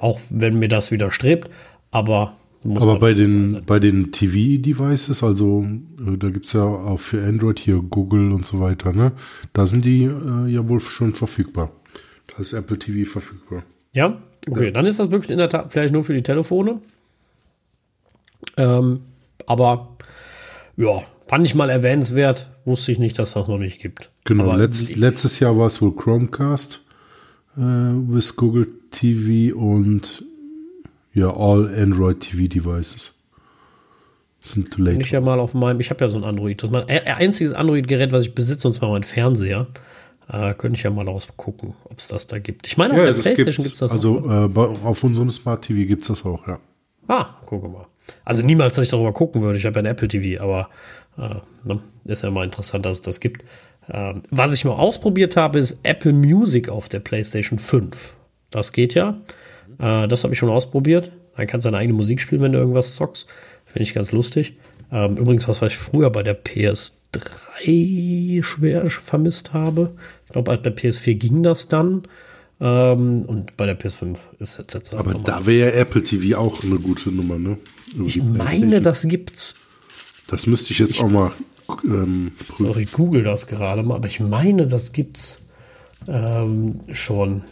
auch 0.00 0.20
wenn 0.30 0.58
mir 0.58 0.68
das 0.68 0.90
widerstrebt. 0.90 1.50
Aber 1.90 2.36
aber 2.74 2.98
bei 2.98 3.14
den, 3.14 3.62
bei 3.64 3.78
den 3.78 4.10
TV-Devices, 4.10 5.22
also 5.22 5.64
äh, 5.64 6.16
da 6.16 6.30
gibt 6.30 6.46
es 6.46 6.52
ja 6.52 6.64
auch 6.64 6.98
für 6.98 7.22
Android 7.22 7.60
hier 7.60 7.76
Google 7.76 8.32
und 8.32 8.44
so 8.44 8.60
weiter, 8.60 8.92
ne? 8.92 9.12
Da 9.52 9.66
sind 9.66 9.84
die 9.84 10.04
äh, 10.04 10.48
ja 10.48 10.68
wohl 10.68 10.80
schon 10.80 11.12
verfügbar. 11.12 11.70
Da 12.26 12.38
ist 12.40 12.52
Apple 12.52 12.78
TV 12.78 13.08
verfügbar. 13.08 13.62
Ja? 13.92 14.20
Okay, 14.48 14.66
ja. 14.66 14.70
dann 14.72 14.86
ist 14.86 14.98
das 14.98 15.10
wirklich 15.10 15.30
in 15.30 15.38
der 15.38 15.48
Tat 15.48 15.72
vielleicht 15.72 15.92
nur 15.92 16.02
für 16.02 16.14
die 16.14 16.22
Telefone. 16.22 16.80
Ähm, 18.56 19.00
aber 19.46 19.96
ja, 20.76 21.02
fand 21.26 21.46
ich 21.46 21.54
mal 21.54 21.70
erwähnenswert. 21.70 22.48
Wusste 22.64 22.92
ich 22.92 22.98
nicht, 22.98 23.18
dass 23.18 23.32
das 23.32 23.48
noch 23.48 23.58
nicht 23.58 23.80
gibt. 23.80 24.10
Genau, 24.24 24.54
letzt, 24.56 24.96
letztes 24.96 25.38
Jahr 25.40 25.56
war 25.58 25.66
es 25.66 25.80
wohl 25.80 25.94
Chromecast 25.94 26.84
äh, 27.56 27.60
with 27.60 28.36
Google 28.36 28.68
TV 28.90 29.56
und 29.56 30.24
ja, 31.12 31.34
all 31.34 31.72
Android 31.74 32.20
TV 32.20 32.48
Devices. 32.48 33.14
Sind 34.40 34.76
late. 34.78 35.00
Ich 35.00 35.10
ja 35.10 35.20
mal 35.20 35.40
auf 35.40 35.54
meinem, 35.54 35.80
ich 35.80 35.90
habe 35.90 36.04
ja 36.04 36.08
so 36.08 36.18
ein 36.18 36.24
Android. 36.24 36.62
Das 36.62 36.70
ist 36.70 36.72
mein 36.72 36.88
einziges 36.88 37.52
Android-Gerät, 37.52 38.12
was 38.12 38.24
ich 38.24 38.34
besitze, 38.34 38.68
und 38.68 38.74
zwar 38.74 38.90
mein 38.90 39.02
Fernseher. 39.02 39.66
Äh, 40.28 40.54
könnte 40.54 40.76
ich 40.76 40.82
ja 40.82 40.90
mal 40.90 41.06
gucken, 41.36 41.74
ob 41.84 41.98
es 41.98 42.08
das 42.08 42.26
da 42.26 42.38
gibt. 42.38 42.66
Ich 42.66 42.76
meine, 42.76 42.94
auf 42.94 42.98
ja, 42.98 43.06
der 43.06 43.12
PlayStation 43.14 43.64
gibt 43.64 43.74
es 43.74 43.78
das 43.78 43.92
also, 43.92 44.18
auch. 44.18 44.28
Also 44.28 44.82
äh, 44.82 44.84
auf 44.84 45.04
unserem 45.04 45.30
Smart 45.30 45.62
TV 45.62 45.86
gibt 45.86 46.02
es 46.02 46.08
das 46.08 46.24
auch, 46.24 46.46
ja. 46.46 46.58
Ah, 47.08 47.36
gucke 47.46 47.68
mal. 47.68 47.86
Also 48.24 48.44
niemals, 48.44 48.74
dass 48.74 48.84
ich 48.84 48.90
darüber 48.90 49.12
gucken 49.12 49.42
würde. 49.42 49.58
Ich 49.58 49.64
habe 49.64 49.76
ja 49.76 49.82
ein 49.82 49.86
Apple 49.86 50.08
TV, 50.08 50.42
aber 50.42 50.68
äh, 51.18 51.36
ne, 51.64 51.80
ist 52.04 52.22
ja 52.22 52.30
mal 52.30 52.44
interessant, 52.44 52.86
dass 52.86 52.98
es 52.98 53.02
das 53.02 53.20
gibt. 53.20 53.44
Ähm, 53.88 54.22
was 54.30 54.54
ich 54.54 54.64
mal 54.64 54.74
ausprobiert 54.74 55.36
habe, 55.36 55.58
ist 55.58 55.80
Apple 55.82 56.12
Music 56.12 56.68
auf 56.68 56.88
der 56.88 57.00
PlayStation 57.00 57.58
5. 57.58 58.14
Das 58.50 58.72
geht 58.72 58.94
ja. 58.94 59.20
Äh, 59.78 60.08
das 60.08 60.24
habe 60.24 60.34
ich 60.34 60.38
schon 60.38 60.50
ausprobiert. 60.50 61.12
Dann 61.36 61.46
kannst 61.46 61.66
du 61.66 61.68
deine 61.68 61.78
eigene 61.78 61.96
Musik 61.96 62.20
spielen, 62.20 62.42
wenn 62.42 62.52
du 62.52 62.58
irgendwas 62.58 62.94
zockst. 62.94 63.26
Finde 63.64 63.82
ich 63.82 63.94
ganz 63.94 64.12
lustig. 64.12 64.56
Ähm, 64.90 65.16
übrigens, 65.16 65.48
was, 65.48 65.62
was 65.62 65.72
ich 65.72 65.78
früher 65.78 66.10
bei 66.10 66.22
der 66.22 66.42
PS3 66.42 68.42
schwer 68.42 68.88
vermisst 68.88 69.52
habe. 69.52 69.92
Ich 70.26 70.32
glaube, 70.32 70.50
bei 70.50 70.56
der 70.56 70.76
PS4 70.76 71.14
ging 71.14 71.42
das 71.42 71.68
dann. 71.68 72.02
Ähm, 72.60 73.24
und 73.26 73.56
bei 73.56 73.66
der 73.66 73.78
PS5 73.78 74.16
ist 74.38 74.58
es 74.58 74.72
jetzt. 74.72 74.94
Aber 74.94 75.14
da 75.14 75.44
wäre 75.44 75.70
ja 75.70 75.80
Apple 75.80 76.02
TV 76.02 76.38
auch 76.38 76.62
eine 76.62 76.76
gute 76.76 77.10
Nummer, 77.10 77.38
ne? 77.38 77.58
ich 78.04 78.22
meine, 78.22 78.80
das 78.80 79.06
gibt's. 79.06 79.56
Das 80.28 80.46
müsste 80.46 80.72
ich 80.72 80.78
jetzt 80.78 81.00
auch 81.00 81.08
mal 81.08 81.32
ähm, 81.84 82.32
prüfen. 82.38 82.82
Ich 82.82 82.92
google 82.92 83.22
das 83.22 83.46
gerade 83.46 83.82
mal, 83.82 83.96
aber 83.96 84.08
ich 84.08 84.20
meine, 84.20 84.66
das 84.66 84.92
gibt's 84.92 85.46
ähm, 86.08 86.80
schon. 86.90 87.42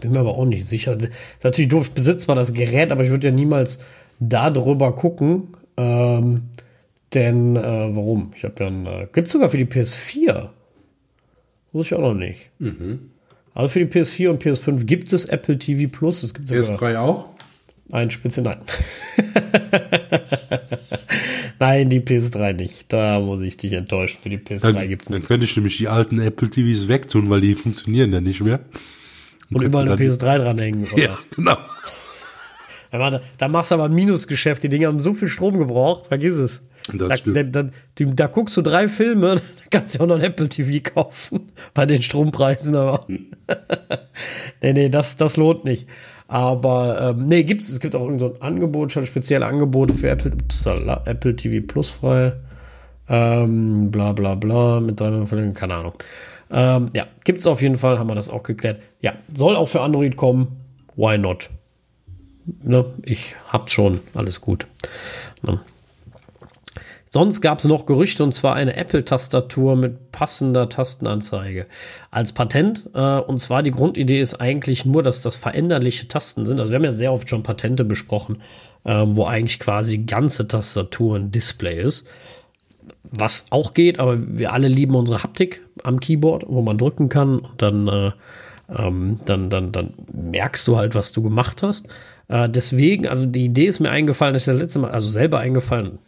Bin 0.00 0.12
mir 0.12 0.20
aber 0.20 0.36
auch 0.36 0.44
nicht 0.44 0.66
sicher. 0.66 0.98
Natürlich 1.42 1.70
doof, 1.70 1.88
ich 1.88 1.92
besitze 1.92 2.26
zwar 2.26 2.36
das 2.36 2.52
Gerät, 2.52 2.90
aber 2.90 3.04
ich 3.04 3.10
würde 3.10 3.28
ja 3.28 3.34
niemals 3.34 3.78
da 4.18 4.50
drüber 4.50 4.94
gucken. 4.94 5.48
Ähm, 5.76 6.42
denn, 7.14 7.56
äh, 7.56 7.62
warum? 7.62 8.32
Ich 8.36 8.44
habe 8.44 8.54
ja 8.60 8.66
ein. 8.66 8.86
Äh, 8.86 9.08
Gibt 9.12 9.26
es 9.26 9.32
sogar 9.32 9.48
für 9.48 9.58
die 9.58 9.66
PS4. 9.66 10.48
Muss 11.72 11.86
ich 11.86 11.94
auch 11.94 12.00
noch 12.00 12.14
nicht. 12.14 12.50
Mhm. 12.58 13.10
Also 13.54 13.72
für 13.72 13.84
die 13.84 13.86
PS4 13.86 14.30
und 14.30 14.42
PS5 14.42 14.84
gibt 14.84 15.12
es 15.12 15.24
Apple 15.24 15.58
TV 15.58 15.90
Plus. 15.90 16.22
Es 16.22 16.34
gibt 16.34 16.50
PS3 16.50 16.98
auch? 16.98 17.35
Ein 17.92 18.10
Spitze, 18.10 18.42
nein. 18.42 18.58
nein, 21.60 21.88
die 21.88 22.00
PS3 22.00 22.52
nicht. 22.52 22.92
Da 22.92 23.20
muss 23.20 23.42
ich 23.42 23.56
dich 23.56 23.74
enttäuschen. 23.74 24.18
Für 24.20 24.28
die 24.28 24.38
PS3 24.38 24.88
gibt 24.88 25.04
es 25.04 25.10
nichts. 25.10 25.28
Dann 25.28 25.36
könnte 25.36 25.44
ich 25.44 25.56
nämlich 25.56 25.76
die 25.76 25.88
alten 25.88 26.20
Apple 26.20 26.50
TVs 26.50 26.88
wegtun, 26.88 27.30
weil 27.30 27.40
die 27.40 27.54
funktionieren 27.54 28.12
ja 28.12 28.20
nicht 28.20 28.40
mehr. 28.40 28.60
Und 29.50 29.62
überall 29.62 29.86
eine 29.86 29.94
PS3 29.94 30.38
dranhängen. 30.38 30.88
Oder? 30.92 31.02
Ja, 31.02 31.18
genau. 31.34 31.56
Da, 33.38 33.48
machst 33.48 33.70
du 33.70 33.74
aber 33.74 33.84
ein 33.84 33.92
Minusgeschäft. 33.92 34.62
Die 34.62 34.70
Dinge 34.70 34.86
haben 34.86 35.00
so 35.00 35.12
viel 35.12 35.28
Strom 35.28 35.58
gebraucht, 35.58 36.06
vergiss 36.06 36.36
es. 36.36 36.62
Da, 36.92 37.08
da, 37.08 37.42
da, 37.42 37.70
da, 37.98 38.26
guckst 38.28 38.56
du 38.56 38.62
drei 38.62 38.88
Filme, 38.88 39.34
da 39.34 39.42
kannst 39.70 39.94
du 39.94 40.02
auch 40.02 40.06
noch 40.06 40.14
ein 40.14 40.22
Apple 40.22 40.48
TV 40.48 40.78
kaufen. 40.82 41.52
Bei 41.74 41.84
den 41.84 42.00
Strompreisen 42.00 42.74
aber. 42.74 43.04
nee, 43.08 44.72
nee, 44.72 44.88
das, 44.88 45.16
das 45.16 45.36
lohnt 45.36 45.64
nicht. 45.64 45.88
Aber 46.28 47.14
ähm, 47.16 47.28
nee, 47.28 47.44
gibt's, 47.44 47.68
es 47.68 47.80
gibt 47.80 47.94
auch 47.94 48.02
irgendein 48.02 48.34
so 48.34 48.40
Angebot, 48.40 48.92
schon 48.92 49.06
spezielle 49.06 49.46
Angebote 49.46 49.94
für 49.94 50.10
Apple, 50.10 50.32
upsala, 50.32 51.02
Apple 51.04 51.36
TV 51.36 51.64
Plus 51.66 51.90
frei. 51.90 52.32
Ähm, 53.08 53.90
bla 53.92 54.12
bla 54.12 54.34
bla, 54.34 54.80
mit 54.80 54.98
drei 54.98 55.24
keine 55.54 55.74
Ahnung. 55.74 55.92
Ähm, 56.50 56.90
ja, 56.94 57.06
gibt 57.24 57.38
es 57.38 57.46
auf 57.46 57.62
jeden 57.62 57.76
Fall, 57.76 57.98
haben 57.98 58.08
wir 58.08 58.14
das 58.14 58.30
auch 58.30 58.42
geklärt. 58.42 58.80
Ja, 59.00 59.14
soll 59.32 59.56
auch 59.56 59.68
für 59.68 59.80
Android 59.80 60.16
kommen. 60.16 60.56
Why 60.96 61.18
not? 61.18 61.50
Ne, 62.62 62.84
ich 63.02 63.36
hab's 63.48 63.72
schon, 63.72 64.00
alles 64.14 64.40
gut. 64.40 64.66
Ne. 65.42 65.60
Sonst 67.08 67.40
gab 67.40 67.60
es 67.60 67.64
noch 67.66 67.86
Gerüchte 67.86 68.24
und 68.24 68.32
zwar 68.32 68.54
eine 68.54 68.76
Apple-Tastatur 68.76 69.76
mit 69.76 70.10
passender 70.12 70.68
Tastenanzeige 70.68 71.66
als 72.10 72.32
Patent. 72.32 72.84
Äh, 72.94 73.18
und 73.20 73.38
zwar 73.38 73.62
die 73.62 73.70
Grundidee 73.70 74.20
ist 74.20 74.40
eigentlich 74.40 74.84
nur, 74.84 75.02
dass 75.02 75.22
das 75.22 75.36
veränderliche 75.36 76.08
Tasten 76.08 76.46
sind. 76.46 76.58
Also 76.58 76.72
wir 76.72 76.76
haben 76.76 76.84
ja 76.84 76.92
sehr 76.92 77.12
oft 77.12 77.28
schon 77.28 77.42
Patente 77.42 77.84
besprochen, 77.84 78.42
äh, 78.84 79.04
wo 79.06 79.24
eigentlich 79.24 79.60
quasi 79.60 79.98
ganze 79.98 80.48
Tastatur 80.48 81.16
ein 81.16 81.30
Display 81.30 81.80
ist 81.80 82.06
was 83.10 83.46
auch 83.50 83.74
geht, 83.74 83.98
aber 83.98 84.16
wir 84.18 84.52
alle 84.52 84.68
lieben 84.68 84.94
unsere 84.94 85.22
Haptik 85.22 85.62
am 85.82 86.00
Keyboard, 86.00 86.44
wo 86.48 86.62
man 86.62 86.78
drücken 86.78 87.08
kann 87.08 87.38
und 87.38 87.62
dann, 87.62 87.88
äh, 87.88 88.12
ähm, 88.76 89.20
dann, 89.24 89.50
dann, 89.50 89.72
dann 89.72 89.94
merkst 90.12 90.66
du 90.66 90.76
halt, 90.76 90.94
was 90.94 91.12
du 91.12 91.22
gemacht 91.22 91.62
hast. 91.62 91.88
Äh, 92.28 92.48
deswegen, 92.48 93.06
also 93.06 93.26
die 93.26 93.44
Idee 93.44 93.66
ist 93.66 93.80
mir 93.80 93.90
eingefallen, 93.90 94.34
das 94.34 94.42
ist 94.42 94.52
das 94.52 94.60
letzte 94.60 94.78
Mal, 94.80 94.90
also 94.90 95.10
selber 95.10 95.38
eingefallen, 95.38 95.98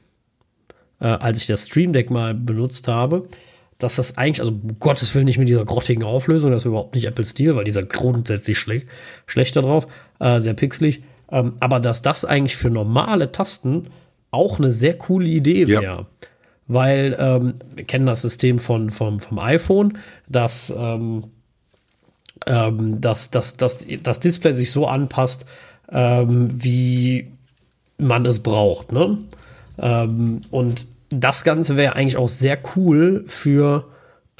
äh, 1.01 1.07
als 1.07 1.39
ich 1.39 1.47
das 1.47 1.67
Stream 1.67 1.93
Deck 1.93 2.11
mal 2.11 2.35
benutzt 2.35 2.89
habe, 2.89 3.29
dass 3.79 3.97
das 3.97 4.19
eigentlich, 4.19 4.41
also 4.41 4.53
um 4.53 4.79
Gottes 4.79 5.15
Willen 5.15 5.27
nicht 5.27 5.39
mit 5.39 5.49
dieser 5.49 5.65
grottigen 5.65 6.03
Auflösung, 6.03 6.51
das 6.51 6.63
ist 6.63 6.67
überhaupt 6.67 6.95
nicht 6.95 7.05
Apple 7.05 7.25
Stil, 7.25 7.55
weil 7.55 7.65
dieser 7.65 7.85
grundsätzlich 7.85 8.59
schle 8.59 8.83
schlechter 9.27 9.63
drauf, 9.63 9.87
äh, 10.19 10.41
sehr 10.41 10.55
pixelig, 10.55 11.03
ähm, 11.31 11.55
aber 11.61 11.79
dass 11.79 12.03
das 12.03 12.25
eigentlich 12.25 12.57
für 12.57 12.71
normale 12.71 13.31
Tasten 13.31 13.85
auch 14.31 14.59
eine 14.59 14.73
sehr 14.73 14.99
coole 14.99 15.29
Idee 15.29 15.69
wäre. 15.69 15.83
Ja 15.83 16.07
weil 16.69 17.17
ähm, 17.19 17.55
wir 17.75 17.85
kennen 17.85 18.07
das 18.07 18.23
System 18.23 18.59
von, 18.59 18.91
vom, 18.91 19.19
vom 19.19 19.39
iPhone, 19.39 19.99
dass, 20.29 20.73
ähm, 20.77 21.25
ähm, 22.47 23.01
dass, 23.01 23.31
dass, 23.31 23.57
dass 23.57 23.87
das 24.03 24.21
Display 24.21 24.53
sich 24.53 24.71
so 24.71 24.87
anpasst, 24.87 25.47
ähm, 25.91 26.49
wie 26.53 27.33
man 27.97 28.27
es 28.27 28.43
braucht. 28.43 28.93
Ne? 28.93 29.19
Ähm, 29.79 30.41
und 30.51 30.87
das 31.11 31.45
Ganze 31.45 31.77
wäre 31.77 31.97
eigentlich 31.97 32.17
auch 32.17 32.29
sehr 32.29 32.59
cool 32.77 33.25
für, 33.27 33.87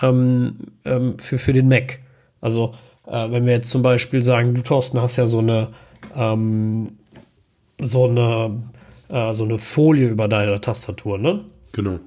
ähm, 0.01 0.59
ähm, 0.85 1.19
für, 1.19 1.39
für 1.39 1.53
den 1.53 1.69
Mac. 1.69 2.01
Also, 2.41 2.75
äh, 3.07 3.31
wenn 3.31 3.47
wir 3.47 3.55
jetzt 3.55 3.71
zum 3.71 3.83
Beispiel 3.83 4.23
sagen, 4.23 4.55
du 4.55 4.63
Thorsten 4.63 5.01
hast 5.01 5.17
ja 5.17 5.27
so 5.27 5.39
eine, 5.39 5.69
ähm, 6.15 6.99
so 7.81 8.07
eine, 8.09 8.63
äh, 9.09 9.35
so 9.35 9.45
eine 9.45 9.59
Folie 9.59 10.09
über 10.09 10.29
deine 10.29 10.61
Tastatur, 10.61 11.19
ne? 11.19 11.45
Genau. 11.73 12.01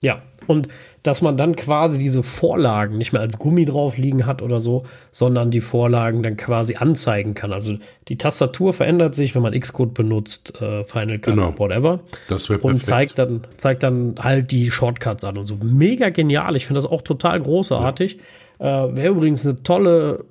Ja, 0.00 0.22
und 0.46 0.68
dass 1.02 1.22
man 1.22 1.36
dann 1.36 1.56
quasi 1.56 1.98
diese 1.98 2.22
Vorlagen 2.22 2.98
nicht 2.98 3.12
mehr 3.12 3.22
als 3.22 3.38
Gummi 3.38 3.64
drauf 3.64 3.96
liegen 3.96 4.26
hat 4.26 4.42
oder 4.42 4.60
so, 4.60 4.84
sondern 5.12 5.50
die 5.50 5.60
Vorlagen 5.60 6.22
dann 6.22 6.36
quasi 6.36 6.76
anzeigen 6.76 7.34
kann. 7.34 7.52
Also 7.52 7.76
die 8.08 8.18
Tastatur 8.18 8.72
verändert 8.72 9.14
sich, 9.14 9.34
wenn 9.34 9.42
man 9.42 9.58
Xcode 9.58 9.94
benutzt, 9.94 10.60
äh, 10.60 10.84
Final 10.84 11.18
Cut, 11.18 11.34
genau. 11.34 11.58
whatever. 11.58 12.00
Das 12.28 12.50
wäre 12.50 12.60
Und 12.60 12.84
zeigt 12.84 13.18
dann, 13.18 13.42
zeigt 13.56 13.82
dann 13.82 14.14
halt 14.18 14.50
die 14.50 14.70
Shortcuts 14.70 15.24
an 15.24 15.38
und 15.38 15.46
so. 15.46 15.56
Mega 15.62 16.10
genial. 16.10 16.54
Ich 16.56 16.66
finde 16.66 16.78
das 16.78 16.90
auch 16.90 17.02
total 17.02 17.40
großartig. 17.40 18.18
Ja. 18.58 18.86
Äh, 18.86 18.96
wäre 18.96 19.08
übrigens 19.14 19.46
eine 19.46 19.62
tolle, 19.62 20.24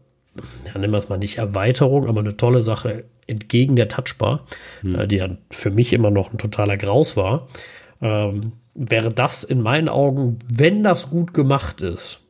ja, 0.65 0.79
nennen 0.79 0.93
wir 0.93 0.99
es 0.99 1.09
mal 1.09 1.17
nicht 1.17 1.39
Erweiterung, 1.39 2.07
aber 2.07 2.19
eine 2.19 2.37
tolle 2.37 2.61
Sache 2.61 3.05
entgegen 3.25 3.75
der 3.75 3.87
Touchbar, 3.87 4.45
hm. 4.81 4.95
äh, 4.95 5.07
die 5.07 5.17
ja 5.17 5.29
für 5.49 5.71
mich 5.71 5.93
immer 5.93 6.11
noch 6.11 6.31
ein 6.31 6.37
totaler 6.37 6.77
Graus 6.77 7.17
war. 7.17 7.47
Ähm, 8.01 8.53
wäre 8.75 9.09
das 9.09 9.43
in 9.43 9.61
meinen 9.61 9.89
Augen, 9.89 10.37
wenn 10.53 10.83
das 10.83 11.09
gut 11.09 11.33
gemacht 11.33 11.81
ist. 11.81 12.21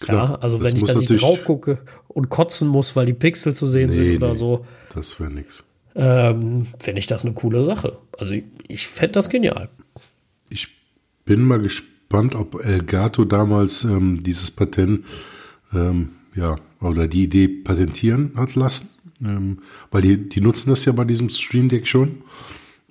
Klar, 0.00 0.30
ja, 0.30 0.34
also 0.36 0.62
wenn 0.62 0.76
ich 0.76 0.84
da 0.84 0.94
nicht 0.94 1.20
drauf 1.20 1.44
gucke 1.44 1.80
und 2.06 2.28
kotzen 2.28 2.68
muss, 2.68 2.94
weil 2.94 3.06
die 3.06 3.14
Pixel 3.14 3.54
zu 3.54 3.66
sehen 3.66 3.90
nee, 3.90 3.96
sind 3.96 4.16
oder 4.18 4.28
nee, 4.28 4.34
so. 4.34 4.64
Das 4.94 5.18
wäre 5.18 5.32
nix. 5.32 5.64
Ähm, 5.96 6.68
Fände 6.78 7.00
ich 7.00 7.08
das 7.08 7.24
eine 7.24 7.34
coole 7.34 7.64
Sache. 7.64 7.98
Also 8.16 8.34
ich, 8.34 8.44
ich 8.68 8.86
fände 8.86 9.14
das 9.14 9.28
genial. 9.28 9.68
Ich 10.48 10.68
bin 11.24 11.42
mal 11.42 11.60
gespannt, 11.60 12.36
ob 12.36 12.64
Elgato 12.64 13.24
damals 13.24 13.82
ähm, 13.82 14.22
dieses 14.22 14.52
Patent, 14.52 15.04
ähm, 15.74 16.10
ja, 16.36 16.56
oder 16.80 17.08
die 17.08 17.24
Idee 17.24 17.48
patentieren 17.48 18.32
hat 18.36 18.54
lassen. 18.54 18.90
Ähm, 19.20 19.58
weil 19.90 20.02
die, 20.02 20.28
die 20.28 20.40
nutzen 20.40 20.70
das 20.70 20.84
ja 20.84 20.92
bei 20.92 21.04
diesem 21.04 21.28
Stream 21.28 21.68
Deck 21.68 21.88
schon. 21.88 22.22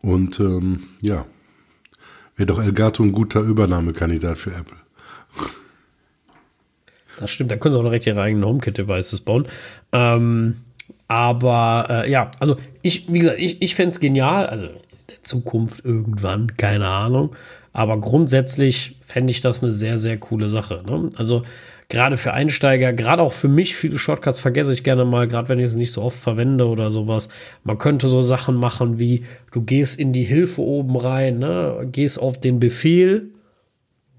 Und 0.01 0.41
ähm, 0.41 0.83
ja, 1.01 1.25
wäre 2.37 2.45
doch 2.45 2.59
Elgato 2.59 3.03
ein 3.03 3.11
guter 3.11 3.41
Übernahmekandidat 3.41 4.37
für 4.37 4.51
Apple. 4.51 4.77
Das 7.19 7.31
stimmt, 7.31 7.51
da 7.51 7.57
können 7.57 7.73
sie 7.73 7.79
auch 7.79 7.83
direkt 7.83 8.05
ihre 8.05 8.21
eigenen 8.21 8.45
HomeKit-Devices 8.45 9.21
bauen. 9.21 9.47
Ähm, 9.91 10.57
aber 11.07 11.87
äh, 11.89 12.11
ja, 12.11 12.31
also 12.39 12.57
ich, 12.81 13.11
wie 13.11 13.19
gesagt, 13.19 13.39
ich, 13.39 13.61
ich 13.61 13.75
fände 13.75 13.91
es 13.91 13.99
genial, 13.99 14.45
also 14.45 14.65
in 14.65 14.71
der 15.07 15.23
Zukunft 15.23 15.83
irgendwann, 15.83 16.55
keine 16.57 16.87
Ahnung. 16.87 17.35
Aber 17.73 17.99
grundsätzlich 17.99 18.97
fände 19.01 19.31
ich 19.31 19.41
das 19.41 19.63
eine 19.63 19.71
sehr, 19.71 19.97
sehr 19.97 20.17
coole 20.17 20.49
Sache. 20.49 20.83
Ne? 20.85 21.09
Also 21.15 21.43
gerade 21.89 22.17
für 22.17 22.33
Einsteiger, 22.33 22.93
gerade 22.93 23.21
auch 23.21 23.33
für 23.33 23.47
mich, 23.47 23.75
viele 23.75 23.97
Shortcuts 23.97 24.39
vergesse 24.39 24.73
ich 24.73 24.83
gerne 24.83 25.05
mal, 25.05 25.27
gerade 25.27 25.49
wenn 25.49 25.59
ich 25.59 25.65
es 25.65 25.75
nicht 25.75 25.93
so 25.93 26.01
oft 26.01 26.19
verwende 26.19 26.67
oder 26.67 26.91
sowas. 26.91 27.29
Man 27.63 27.77
könnte 27.77 28.07
so 28.07 28.21
Sachen 28.21 28.55
machen 28.55 28.99
wie, 28.99 29.23
du 29.51 29.61
gehst 29.61 29.99
in 29.99 30.13
die 30.13 30.23
Hilfe 30.23 30.61
oben 30.61 30.95
rein, 30.97 31.39
ne? 31.39 31.87
gehst 31.91 32.19
auf 32.19 32.39
den 32.39 32.59
Befehl 32.59 33.31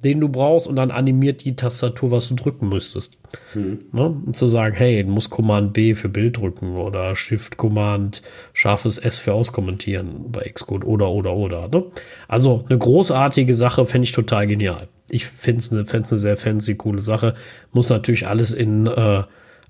den 0.05 0.21
du 0.21 0.29
brauchst 0.29 0.69
und 0.69 0.77
dann 0.77 0.91
animiert 0.91 1.45
die 1.45 1.57
Tastatur, 1.57 2.12
was 2.12 2.29
du 2.29 2.37
drücken 2.37 2.69
müsstest. 2.69 3.16
Mhm. 3.55 3.87
Ne? 3.93 4.07
Um 4.07 4.35
zu 4.35 4.47
sagen, 4.47 4.75
hey, 4.77 5.03
du 5.03 5.11
musst 5.11 5.31
Command 5.31 5.73
B 5.73 5.95
für 5.95 6.09
Bild 6.09 6.37
drücken 6.37 6.77
oder 6.77 7.16
Shift 7.16 7.57
Command 7.57 8.23
scharfes 8.53 8.99
S 8.99 9.19
für 9.19 9.35
auskommentieren 9.35 10.31
bei 10.31 10.43
Xcode 10.43 10.85
oder 10.85 11.11
oder 11.11 11.35
oder. 11.35 11.69
Ne? 11.69 11.85
Also 12.29 12.64
eine 12.69 12.79
großartige 12.79 13.55
Sache, 13.55 13.87
fände 13.87 14.05
ich 14.05 14.12
total 14.12 14.47
genial. 14.47 14.89
Ich 15.11 15.27
finde 15.27 15.59
es 15.59 15.73
eine, 15.73 15.87
eine 15.91 16.19
sehr 16.19 16.37
fancy, 16.37 16.75
coole 16.77 17.03
Sache. 17.03 17.35
Muss 17.73 17.89
natürlich 17.89 18.27
alles 18.27 18.53
in 18.53 18.87
äh, 18.87 19.23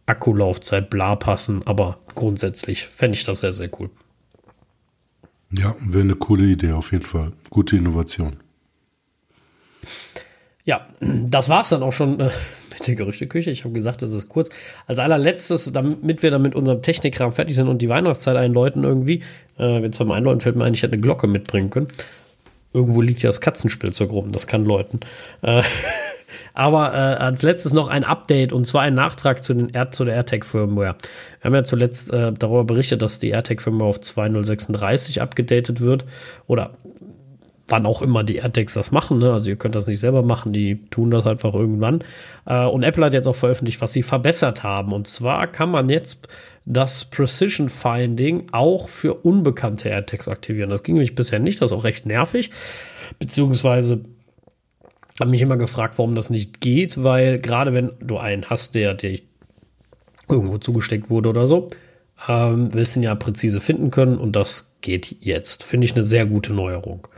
Akkulaufzeit 0.06 0.90
bla 0.90 1.16
passen, 1.16 1.62
aber 1.66 1.98
grundsätzlich 2.14 2.84
fände 2.84 3.16
ich 3.16 3.24
das 3.24 3.40
sehr, 3.40 3.52
sehr 3.52 3.70
cool. 3.78 3.90
Ja, 5.56 5.76
wäre 5.80 6.04
eine 6.04 6.16
coole 6.16 6.46
Idee 6.46 6.72
auf 6.72 6.92
jeden 6.92 7.04
Fall. 7.04 7.32
Gute 7.50 7.76
Innovation. 7.76 8.36
Ja, 10.64 10.86
das 11.00 11.48
war 11.48 11.62
es 11.62 11.70
dann 11.70 11.82
auch 11.82 11.94
schon 11.94 12.20
äh, 12.20 12.28
mit 12.70 12.86
der 12.86 12.94
Gerüchteküche. 12.94 13.50
Ich 13.50 13.64
habe 13.64 13.72
gesagt, 13.72 14.02
das 14.02 14.12
ist 14.12 14.28
kurz. 14.28 14.50
Als 14.86 14.98
allerletztes, 14.98 15.72
damit 15.72 16.22
wir 16.22 16.30
dann 16.30 16.42
mit 16.42 16.54
unserem 16.54 16.82
Technikkram 16.82 17.32
fertig 17.32 17.56
sind 17.56 17.68
und 17.68 17.80
die 17.80 17.88
Weihnachtszeit 17.88 18.36
einläuten 18.36 18.84
irgendwie, 18.84 19.22
äh, 19.58 19.80
jetzt 19.80 19.98
beim 19.98 20.10
Einläuten 20.10 20.40
fällt 20.40 20.56
mir 20.56 20.64
ein, 20.64 20.74
ich 20.74 20.82
hätte 20.82 20.92
eine 20.92 21.00
Glocke 21.00 21.26
mitbringen 21.26 21.70
können. 21.70 21.88
Irgendwo 22.72 23.00
liegt 23.00 23.22
ja 23.22 23.28
das 23.28 23.40
Katzenspielzeug 23.40 24.10
rum, 24.10 24.32
das 24.32 24.46
kann 24.46 24.64
läuten. 24.64 25.00
Äh, 25.42 25.62
aber 26.54 26.92
äh, 26.92 26.96
als 26.96 27.42
letztes 27.42 27.72
noch 27.72 27.88
ein 27.88 28.04
Update 28.04 28.52
und 28.52 28.66
zwar 28.66 28.82
ein 28.82 28.94
Nachtrag 28.94 29.42
zu, 29.42 29.54
den 29.54 29.70
Air 29.70 29.90
zu 29.90 30.04
der 30.04 30.14
AirTag-Firmware. 30.14 30.96
Wir 31.40 31.44
haben 31.44 31.54
ja 31.54 31.64
zuletzt 31.64 32.12
äh, 32.12 32.32
darüber 32.32 32.64
berichtet, 32.64 33.00
dass 33.02 33.18
die 33.18 33.30
AirTag-Firmware 33.30 33.88
auf 33.88 33.98
2.036 33.98 35.20
abgedatet 35.20 35.80
wird 35.80 36.04
oder 36.46 36.72
wann 37.68 37.86
auch 37.86 38.02
immer 38.02 38.24
die 38.24 38.36
AirTags 38.36 38.74
das 38.74 38.92
machen. 38.92 39.18
Ne? 39.18 39.32
Also 39.32 39.50
ihr 39.50 39.56
könnt 39.56 39.74
das 39.74 39.86
nicht 39.86 40.00
selber 40.00 40.22
machen, 40.22 40.52
die 40.52 40.84
tun 40.90 41.10
das 41.10 41.26
einfach 41.26 41.54
irgendwann. 41.54 42.00
Äh, 42.46 42.66
und 42.66 42.82
Apple 42.82 43.04
hat 43.04 43.14
jetzt 43.14 43.28
auch 43.28 43.36
veröffentlicht, 43.36 43.80
was 43.80 43.92
sie 43.92 44.02
verbessert 44.02 44.62
haben. 44.62 44.92
Und 44.92 45.06
zwar 45.06 45.46
kann 45.46 45.70
man 45.70 45.88
jetzt 45.88 46.28
das 46.68 47.06
Precision 47.06 47.68
Finding 47.68 48.46
auch 48.52 48.88
für 48.88 49.14
unbekannte 49.14 49.88
AirTags 49.88 50.28
aktivieren. 50.28 50.70
Das 50.70 50.82
ging 50.82 50.94
nämlich 50.94 51.14
bisher 51.14 51.38
nicht, 51.38 51.62
das 51.62 51.70
ist 51.70 51.76
auch 51.76 51.84
recht 51.84 52.06
nervig. 52.06 52.50
Beziehungsweise 53.18 54.04
habe 55.18 55.30
mich 55.30 55.42
immer 55.42 55.56
gefragt, 55.56 55.94
warum 55.96 56.14
das 56.14 56.30
nicht 56.30 56.60
geht, 56.60 57.02
weil 57.02 57.38
gerade 57.38 57.72
wenn 57.72 57.92
du 58.00 58.18
einen 58.18 58.44
hast, 58.44 58.74
der 58.74 58.94
dir 58.94 59.18
irgendwo 60.28 60.58
zugesteckt 60.58 61.10
wurde 61.10 61.30
oder 61.30 61.46
so, 61.46 61.68
ähm, 62.28 62.74
willst 62.74 62.94
du 62.94 63.00
ihn 63.00 63.04
ja 63.04 63.14
präzise 63.14 63.60
finden 63.60 63.90
können 63.90 64.18
und 64.18 64.32
das 64.32 64.76
geht 64.80 65.16
jetzt. 65.20 65.64
Finde 65.64 65.86
ich 65.86 65.94
eine 65.94 66.04
sehr 66.04 66.26
gute 66.26 66.52
Neuerung. 66.52 67.08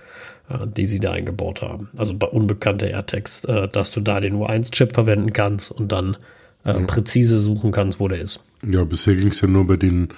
Äh, 0.50 0.66
die 0.66 0.86
sie 0.86 1.00
da 1.00 1.12
eingebaut 1.12 1.62
haben. 1.62 1.88
Also 1.96 2.16
bei 2.16 2.26
unbekannter 2.26 2.88
AirTags, 2.88 3.44
äh, 3.44 3.68
dass 3.68 3.92
du 3.92 4.00
da 4.00 4.20
den 4.20 4.34
U1-Chip 4.34 4.94
verwenden 4.94 5.32
kannst 5.32 5.70
und 5.70 5.92
dann 5.92 6.16
äh, 6.64 6.70
ja. 6.72 6.80
präzise 6.86 7.38
suchen 7.38 7.70
kannst, 7.72 8.00
wo 8.00 8.08
der 8.08 8.20
ist. 8.20 8.49
Ja, 8.62 8.84
bisher 8.84 9.14
ging 9.16 9.28
es 9.28 9.40
ja 9.40 9.48
nur 9.48 9.62
über 9.62 9.76
den 9.76 10.08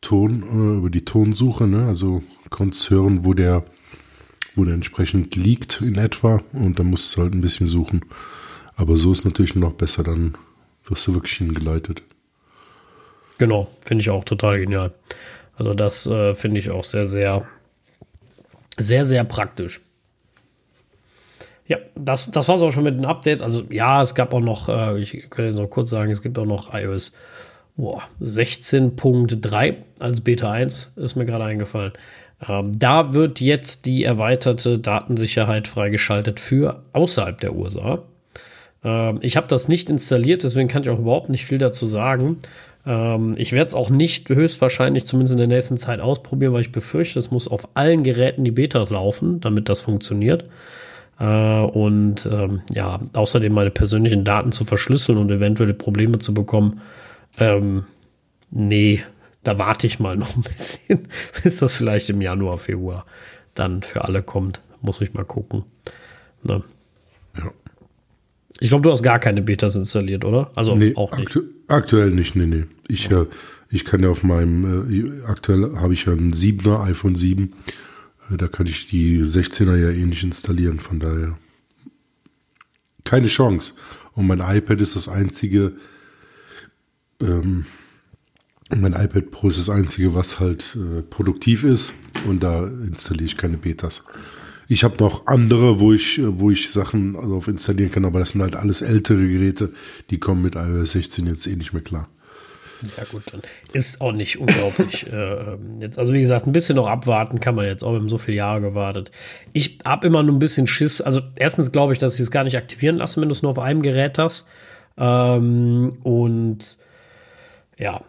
Ton, 0.00 0.78
über 0.78 0.90
die 0.90 1.04
Tonsuche, 1.04 1.66
ne? 1.66 1.86
Also 1.86 2.22
konntest 2.48 2.90
hören, 2.90 3.24
wo 3.24 3.34
der, 3.34 3.64
wo 4.54 4.64
der 4.64 4.74
entsprechend 4.74 5.36
liegt 5.36 5.80
in 5.80 5.96
etwa 5.96 6.42
und 6.52 6.78
dann 6.78 6.86
musst 6.86 7.16
du 7.16 7.22
halt 7.22 7.34
ein 7.34 7.40
bisschen 7.40 7.66
suchen. 7.66 8.04
Aber 8.76 8.96
so 8.96 9.12
ist 9.12 9.24
natürlich 9.24 9.54
noch 9.56 9.72
besser, 9.72 10.02
dann 10.02 10.36
wirst 10.86 11.06
du 11.06 11.14
wirklich 11.14 11.34
hingeleitet. 11.34 12.02
Genau, 13.38 13.68
finde 13.84 14.02
ich 14.02 14.10
auch 14.10 14.24
total 14.24 14.58
genial. 14.58 14.92
Also 15.56 15.74
das 15.74 16.06
äh, 16.06 16.34
finde 16.34 16.60
ich 16.60 16.70
auch 16.70 16.84
sehr, 16.84 17.06
sehr 17.06 17.46
sehr, 18.80 19.04
sehr 19.04 19.24
praktisch. 19.24 19.80
Ja, 21.66 21.78
das, 21.94 22.30
das 22.30 22.48
war 22.48 22.56
es 22.56 22.62
auch 22.62 22.72
schon 22.72 22.84
mit 22.84 22.96
den 22.96 23.04
Updates. 23.04 23.42
Also 23.42 23.62
ja, 23.70 24.02
es 24.02 24.14
gab 24.14 24.34
auch 24.34 24.40
noch, 24.40 24.68
äh, 24.68 24.98
ich 24.98 25.30
kann 25.30 25.44
jetzt 25.44 25.56
noch 25.56 25.68
kurz 25.68 25.90
sagen, 25.90 26.10
es 26.10 26.22
gibt 26.22 26.38
auch 26.38 26.46
noch 26.46 26.74
iOS 26.74 27.16
16.3 28.20 29.74
als 29.98 30.20
Beta 30.20 30.50
1, 30.50 30.92
ist 30.96 31.16
mir 31.16 31.26
gerade 31.26 31.44
eingefallen. 31.44 31.92
Ähm, 32.46 32.78
da 32.78 33.12
wird 33.12 33.40
jetzt 33.40 33.86
die 33.86 34.04
erweiterte 34.04 34.78
Datensicherheit 34.78 35.68
freigeschaltet 35.68 36.40
für 36.40 36.82
außerhalb 36.92 37.40
der 37.40 37.54
USA. 37.54 38.02
Ähm, 38.82 39.18
ich 39.22 39.36
habe 39.36 39.46
das 39.48 39.68
nicht 39.68 39.90
installiert, 39.90 40.42
deswegen 40.42 40.68
kann 40.68 40.82
ich 40.82 40.90
auch 40.90 40.98
überhaupt 40.98 41.28
nicht 41.28 41.44
viel 41.44 41.58
dazu 41.58 41.86
sagen. 41.86 42.38
Ähm, 42.86 43.34
ich 43.36 43.52
werde 43.52 43.66
es 43.66 43.74
auch 43.74 43.90
nicht 43.90 44.28
höchstwahrscheinlich 44.30 45.04
zumindest 45.04 45.32
in 45.32 45.38
der 45.38 45.48
nächsten 45.48 45.76
Zeit 45.76 46.00
ausprobieren, 46.00 46.52
weil 46.52 46.62
ich 46.62 46.72
befürchte, 46.72 47.18
es 47.18 47.30
muss 47.30 47.48
auf 47.48 47.68
allen 47.74 48.04
Geräten 48.04 48.44
die 48.44 48.50
Beta 48.50 48.82
laufen, 48.88 49.40
damit 49.40 49.68
das 49.68 49.80
funktioniert. 49.80 50.44
Äh, 51.18 51.60
und 51.60 52.26
ähm, 52.30 52.62
ja, 52.72 53.00
außerdem 53.12 53.52
meine 53.52 53.70
persönlichen 53.70 54.24
Daten 54.24 54.52
zu 54.52 54.64
verschlüsseln 54.64 55.18
und 55.18 55.30
eventuelle 55.30 55.74
Probleme 55.74 56.18
zu 56.18 56.32
bekommen. 56.32 56.80
Ähm, 57.38 57.84
nee, 58.50 59.02
da 59.42 59.58
warte 59.58 59.86
ich 59.86 60.00
mal 60.00 60.16
noch 60.18 60.36
ein 60.36 60.42
bisschen, 60.42 61.08
bis 61.42 61.58
das 61.58 61.74
vielleicht 61.74 62.10
im 62.10 62.20
Januar, 62.20 62.58
Februar 62.58 63.06
dann 63.54 63.82
für 63.82 64.04
alle 64.04 64.22
kommt. 64.22 64.60
Muss 64.80 65.00
ich 65.00 65.12
mal 65.12 65.24
gucken. 65.24 65.64
Ne? 66.42 66.62
Ja. 67.36 67.52
Ich 68.58 68.68
glaube, 68.68 68.82
du 68.82 68.90
hast 68.90 69.02
gar 69.02 69.18
keine 69.18 69.42
Betas 69.42 69.76
installiert, 69.76 70.24
oder? 70.24 70.50
Also 70.54 70.74
nee, 70.74 70.94
auch 70.96 71.16
nicht. 71.16 71.28
Aktu 71.28 71.42
aktuell 71.68 72.10
nicht, 72.10 72.36
nee, 72.36 72.46
nee. 72.46 72.64
Ich, 72.88 73.08
ja. 73.08 73.22
äh, 73.22 73.26
ich 73.68 73.84
kann 73.84 74.02
ja 74.02 74.08
auf 74.08 74.22
meinem, 74.22 74.90
äh, 74.90 75.24
aktuell 75.26 75.76
habe 75.76 75.92
ich 75.92 76.06
ja 76.06 76.12
ein 76.12 76.32
7er, 76.32 76.84
iPhone 76.84 77.14
7. 77.14 77.52
Äh, 78.30 78.36
da 78.36 78.48
kann 78.48 78.66
ich 78.66 78.86
die 78.86 79.22
16er 79.22 79.76
ja 79.76 79.90
eh 79.90 80.04
nicht 80.04 80.24
installieren, 80.24 80.80
von 80.80 80.98
daher. 80.98 81.38
Keine 83.04 83.28
Chance. 83.28 83.74
Und 84.12 84.26
mein 84.26 84.40
iPad 84.40 84.80
ist 84.80 84.96
das 84.96 85.08
einzige, 85.08 85.74
ähm, 87.20 87.66
mein 88.76 88.92
iPad 88.92 89.30
Pro 89.30 89.48
ist 89.48 89.58
das 89.58 89.68
einzige, 89.68 90.14
was 90.14 90.40
halt 90.40 90.76
äh, 90.76 91.02
produktiv 91.02 91.64
ist. 91.64 91.94
Und 92.26 92.42
da 92.42 92.64
installiere 92.64 93.24
ich 93.24 93.36
keine 93.36 93.56
Betas. 93.56 94.04
Ich 94.68 94.84
habe 94.84 94.94
noch 95.00 95.26
andere, 95.26 95.80
wo 95.80 95.92
ich, 95.92 96.20
wo 96.22 96.50
ich 96.50 96.70
Sachen 96.70 97.14
drauf 97.14 97.48
installieren 97.48 97.90
kann, 97.90 98.04
aber 98.04 98.20
das 98.20 98.30
sind 98.30 98.42
halt 98.42 98.54
alles 98.54 98.82
ältere 98.82 99.26
Geräte, 99.26 99.72
die 100.10 100.20
kommen 100.20 100.42
mit 100.42 100.54
iOS 100.54 100.92
16 100.92 101.26
jetzt 101.26 101.46
eh 101.48 101.56
nicht 101.56 101.72
mehr 101.72 101.82
klar. 101.82 102.08
Ja 102.96 103.04
gut, 103.10 103.24
dann 103.32 103.42
ist 103.72 104.00
auch 104.00 104.12
nicht 104.12 104.38
unglaublich. 104.38 105.06
äh, 105.12 105.56
jetzt, 105.80 105.98
also 105.98 106.12
wie 106.12 106.20
gesagt, 106.20 106.46
ein 106.46 106.52
bisschen 106.52 106.76
noch 106.76 106.86
abwarten 106.86 107.40
kann 107.40 107.56
man 107.56 107.66
jetzt 107.66 107.82
auch. 107.82 107.92
Wir 107.92 107.98
haben 107.98 108.08
so 108.08 108.18
viele 108.18 108.38
Jahre 108.38 108.60
gewartet. 108.60 109.10
Ich 109.52 109.80
habe 109.84 110.06
immer 110.06 110.22
nur 110.22 110.36
ein 110.36 110.38
bisschen 110.38 110.66
Schiss. 110.66 111.00
Also 111.00 111.20
erstens 111.36 111.72
glaube 111.72 111.92
ich, 111.92 111.98
dass 111.98 112.14
sie 112.14 112.22
es 112.22 112.30
gar 112.30 112.44
nicht 112.44 112.56
aktivieren 112.56 112.96
lassen, 112.96 113.20
wenn 113.20 113.28
du 113.28 113.34
es 113.34 113.42
nur 113.42 113.50
auf 113.50 113.58
einem 113.58 113.82
Gerät 113.82 114.18
hast. 114.18 114.46
Ähm, 114.96 115.98
und 116.04 116.78
ja, 117.80 118.02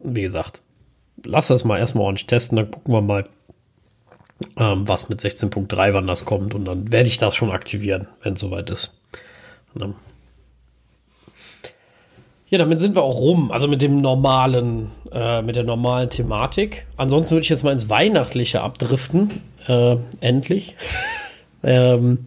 wie 0.00 0.22
gesagt, 0.22 0.60
lass 1.24 1.48
das 1.48 1.64
mal 1.64 1.78
erstmal 1.78 2.04
ordentlich 2.04 2.26
testen, 2.26 2.56
dann 2.56 2.70
gucken 2.70 2.94
wir 2.94 3.02
mal, 3.02 3.24
ähm, 4.56 4.86
was 4.88 5.08
mit 5.08 5.20
16.3 5.20 5.94
wann 5.94 6.06
das 6.06 6.24
kommt 6.24 6.54
und 6.54 6.64
dann 6.64 6.92
werde 6.92 7.08
ich 7.08 7.18
das 7.18 7.34
schon 7.34 7.50
aktivieren, 7.50 8.08
wenn 8.22 8.34
es 8.34 8.40
soweit 8.40 8.70
ist. 8.70 8.98
Ne? 9.74 9.94
Ja, 12.48 12.56
damit 12.56 12.80
sind 12.80 12.96
wir 12.96 13.02
auch 13.02 13.16
rum, 13.16 13.50
also 13.50 13.68
mit 13.68 13.82
dem 13.82 14.00
normalen, 14.00 14.90
äh, 15.12 15.42
mit 15.42 15.56
der 15.56 15.64
normalen 15.64 16.08
Thematik. 16.08 16.86
Ansonsten 16.96 17.32
würde 17.32 17.42
ich 17.42 17.50
jetzt 17.50 17.62
mal 17.62 17.72
ins 17.72 17.90
Weihnachtliche 17.90 18.62
abdriften, 18.62 19.42
äh, 19.66 19.96
endlich. 20.20 20.76
Ähm, 21.60 22.20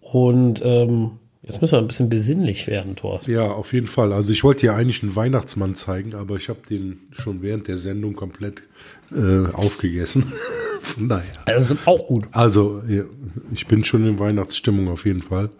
und 0.00 0.60
ähm, 0.64 1.20
jetzt 1.46 1.60
müssen 1.60 1.72
wir 1.72 1.78
ein 1.78 1.86
bisschen 1.86 2.08
besinnlich 2.08 2.66
werden, 2.66 2.96
Thorsten. 2.96 3.30
Ja, 3.30 3.44
auf 3.44 3.72
jeden 3.72 3.86
Fall. 3.86 4.12
Also 4.12 4.32
ich 4.32 4.44
wollte 4.44 4.66
dir 4.66 4.74
eigentlich 4.74 5.02
einen 5.02 5.16
Weihnachtsmann 5.16 5.74
zeigen, 5.74 6.14
aber 6.14 6.36
ich 6.36 6.48
habe 6.48 6.60
den 6.68 7.00
schon 7.12 7.42
während 7.42 7.68
der 7.68 7.78
Sendung 7.78 8.14
komplett 8.14 8.64
äh, 9.12 9.46
aufgegessen. 9.52 10.32
Von 10.82 11.08
daher. 11.08 11.32
Das 11.46 11.68
wird 11.68 11.86
auch 11.86 12.06
gut. 12.06 12.26
Also 12.32 12.82
ich 13.52 13.66
bin 13.66 13.84
schon 13.84 14.06
in 14.06 14.18
Weihnachtsstimmung 14.18 14.88
auf 14.88 15.04
jeden 15.04 15.22
Fall. 15.22 15.50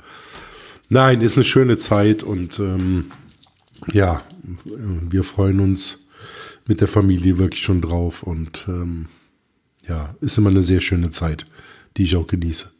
Nein, 0.88 1.20
ist 1.20 1.36
eine 1.36 1.44
schöne 1.44 1.78
Zeit 1.78 2.22
und 2.22 2.60
ähm, 2.60 3.10
ja, 3.92 4.22
wir 4.64 5.24
freuen 5.24 5.60
uns 5.60 6.08
mit 6.66 6.80
der 6.80 6.88
Familie 6.88 7.38
wirklich 7.38 7.62
schon 7.62 7.80
drauf 7.80 8.22
und 8.22 8.66
ähm, 8.68 9.06
ja, 9.88 10.14
ist 10.20 10.38
immer 10.38 10.50
eine 10.50 10.62
sehr 10.62 10.80
schöne 10.80 11.10
Zeit, 11.10 11.46
die 11.96 12.04
ich 12.04 12.16
auch 12.16 12.26
genieße. 12.26 12.70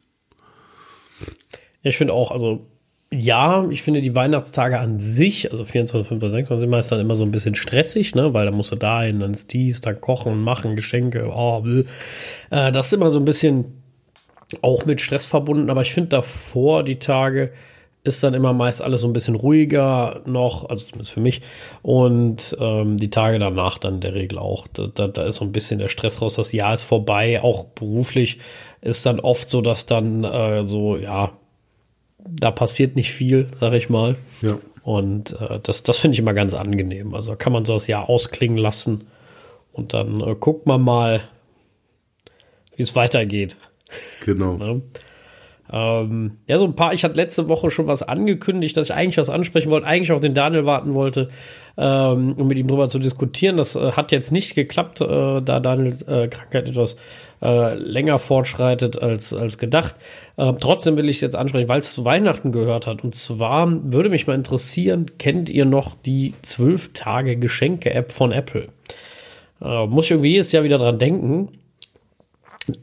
Ja, 1.82 1.90
ich 1.90 1.98
finde 1.98 2.12
auch, 2.12 2.30
also 2.30 2.66
ja, 3.10 3.66
ich 3.70 3.82
finde 3.82 4.02
die 4.02 4.14
Weihnachtstage 4.14 4.80
an 4.80 4.98
sich, 4.98 5.52
also 5.52 5.64
24, 5.64 6.08
25, 6.08 6.48
26, 6.48 6.68
meist 6.68 6.90
dann 6.90 7.00
immer 7.00 7.14
so 7.14 7.24
ein 7.24 7.30
bisschen 7.30 7.54
stressig, 7.54 8.14
ne, 8.14 8.34
weil 8.34 8.46
da 8.46 8.50
musst 8.50 8.72
du 8.72 8.76
da 8.76 9.02
hin, 9.02 9.20
dann 9.20 9.30
ist 9.30 9.52
dies, 9.52 9.80
dann 9.80 10.00
kochen, 10.00 10.42
machen, 10.42 10.74
Geschenke, 10.74 11.28
oh, 11.28 11.64
äh, 12.50 12.72
das 12.72 12.88
ist 12.88 12.92
immer 12.92 13.10
so 13.10 13.20
ein 13.20 13.24
bisschen 13.24 13.82
auch 14.62 14.86
mit 14.86 15.00
Stress 15.00 15.26
verbunden, 15.26 15.70
aber 15.70 15.82
ich 15.82 15.92
finde 15.92 16.10
davor 16.10 16.82
die 16.82 16.98
Tage 16.98 17.52
ist 18.06 18.22
dann 18.22 18.34
immer 18.34 18.52
meist 18.52 18.82
alles 18.82 19.00
so 19.00 19.08
ein 19.08 19.12
bisschen 19.12 19.34
ruhiger 19.34 20.22
noch, 20.26 20.68
also 20.68 20.84
zumindest 20.84 21.10
für 21.10 21.20
mich. 21.20 21.42
Und 21.82 22.56
ähm, 22.60 22.98
die 22.98 23.10
Tage 23.10 23.38
danach 23.38 23.78
dann 23.78 23.94
in 23.94 24.00
der 24.00 24.14
Regel 24.14 24.38
auch. 24.38 24.68
Da, 24.68 24.86
da, 24.86 25.08
da, 25.08 25.24
ist 25.24 25.36
so 25.36 25.44
ein 25.44 25.50
bisschen 25.50 25.80
der 25.80 25.88
Stress 25.88 26.22
raus. 26.22 26.36
Das 26.36 26.52
Jahr 26.52 26.72
ist 26.72 26.84
vorbei. 26.84 27.42
Auch 27.42 27.64
beruflich 27.64 28.38
ist 28.80 29.04
dann 29.06 29.18
oft 29.18 29.50
so, 29.50 29.60
dass 29.60 29.86
dann 29.86 30.22
äh, 30.22 30.64
so, 30.64 30.96
ja, 30.96 31.32
da 32.28 32.50
passiert 32.50 32.96
nicht 32.96 33.10
viel, 33.10 33.48
sag 33.60 33.72
ich 33.74 33.88
mal. 33.88 34.16
Ja. 34.42 34.58
Und 34.82 35.32
äh, 35.40 35.58
das, 35.62 35.82
das 35.82 35.98
finde 35.98 36.14
ich 36.14 36.20
immer 36.20 36.34
ganz 36.34 36.54
angenehm. 36.54 37.14
Also 37.14 37.34
kann 37.36 37.52
man 37.52 37.64
so 37.64 37.74
das 37.74 37.86
Jahr 37.86 38.08
ausklingen 38.08 38.56
lassen. 38.56 39.08
Und 39.72 39.94
dann 39.94 40.20
äh, 40.20 40.34
guckt 40.38 40.66
man 40.66 40.80
mal, 40.80 41.22
wie 42.76 42.82
es 42.82 42.94
weitergeht. 42.94 43.56
Genau. 44.24 44.56
Ja? 44.58 44.80
Ähm, 45.72 46.38
ja, 46.46 46.58
so 46.58 46.64
ein 46.64 46.76
paar, 46.76 46.92
ich 46.92 47.02
hatte 47.02 47.14
letzte 47.14 47.48
Woche 47.48 47.70
schon 47.70 47.88
was 47.88 48.02
angekündigt, 48.02 48.76
dass 48.76 48.88
ich 48.88 48.94
eigentlich 48.94 49.18
was 49.18 49.30
ansprechen 49.30 49.70
wollte, 49.70 49.86
eigentlich 49.86 50.12
auf 50.12 50.20
den 50.20 50.34
Daniel 50.34 50.64
warten 50.64 50.94
wollte, 50.94 51.28
ähm, 51.76 52.34
um 52.36 52.46
mit 52.46 52.56
ihm 52.56 52.68
drüber 52.68 52.88
zu 52.88 53.00
diskutieren. 53.00 53.56
Das 53.56 53.74
äh, 53.74 53.92
hat 53.92 54.12
jetzt 54.12 54.30
nicht 54.30 54.54
geklappt, 54.54 55.00
äh, 55.00 55.42
da 55.42 55.60
Daniels 55.60 56.02
äh, 56.02 56.28
Krankheit 56.28 56.68
etwas 56.68 56.96
äh, 57.42 57.74
länger 57.74 58.18
fortschreitet 58.18 59.00
als, 59.00 59.32
als 59.32 59.58
gedacht. 59.58 59.94
Ähm, 60.38 60.56
trotzdem 60.60 60.96
will 60.96 61.08
ich 61.08 61.16
es 61.16 61.20
jetzt 61.22 61.36
ansprechen, 61.36 61.68
weil 61.68 61.80
es 61.80 61.92
zu 61.92 62.04
Weihnachten 62.04 62.52
gehört 62.52 62.86
hat. 62.86 63.04
Und 63.04 63.14
zwar 63.14 63.68
würde 63.92 64.08
mich 64.08 64.26
mal 64.26 64.34
interessieren, 64.34 65.18
kennt 65.18 65.50
ihr 65.50 65.64
noch 65.64 65.96
die 66.04 66.34
12 66.42 66.92
Tage 66.92 67.36
Geschenke-App 67.36 68.12
von 68.12 68.32
Apple? 68.32 68.68
Äh, 69.60 69.86
muss 69.86 70.06
ich 70.06 70.12
irgendwie 70.12 70.32
jedes 70.32 70.52
Jahr 70.52 70.64
wieder 70.64 70.78
dran 70.78 70.98
denken. 70.98 71.52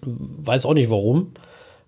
Weiß 0.02 0.66
auch 0.66 0.74
nicht 0.74 0.90
warum. 0.90 1.34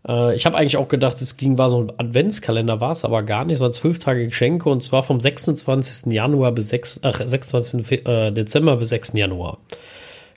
Äh, 0.08 0.36
ich 0.36 0.46
habe 0.46 0.58
eigentlich 0.58 0.78
auch 0.78 0.88
gedacht, 0.88 1.22
es 1.22 1.38
ging, 1.38 1.58
war 1.58 1.70
so 1.70 1.82
ein 1.82 1.92
Adventskalender, 1.98 2.80
war 2.80 2.92
es 2.92 3.06
aber 3.06 3.24
gar 3.24 3.46
nicht. 3.46 3.56
Es 3.56 3.62
waren 3.62 3.74
zwölf 3.74 4.00
Tage 4.00 4.28
Geschenke 4.28 4.70
und 4.70 4.82
zwar 4.82 5.04
vom 5.04 5.20
26. 5.20 6.12
Januar 6.12 6.52
bis 6.52 6.70
6, 6.70 7.02
ach, 7.04 7.22
26. 7.26 8.08
Äh, 8.08 8.32
Dezember 8.32 8.78
bis 8.78 8.90
6. 8.90 9.14
Januar 9.14 9.58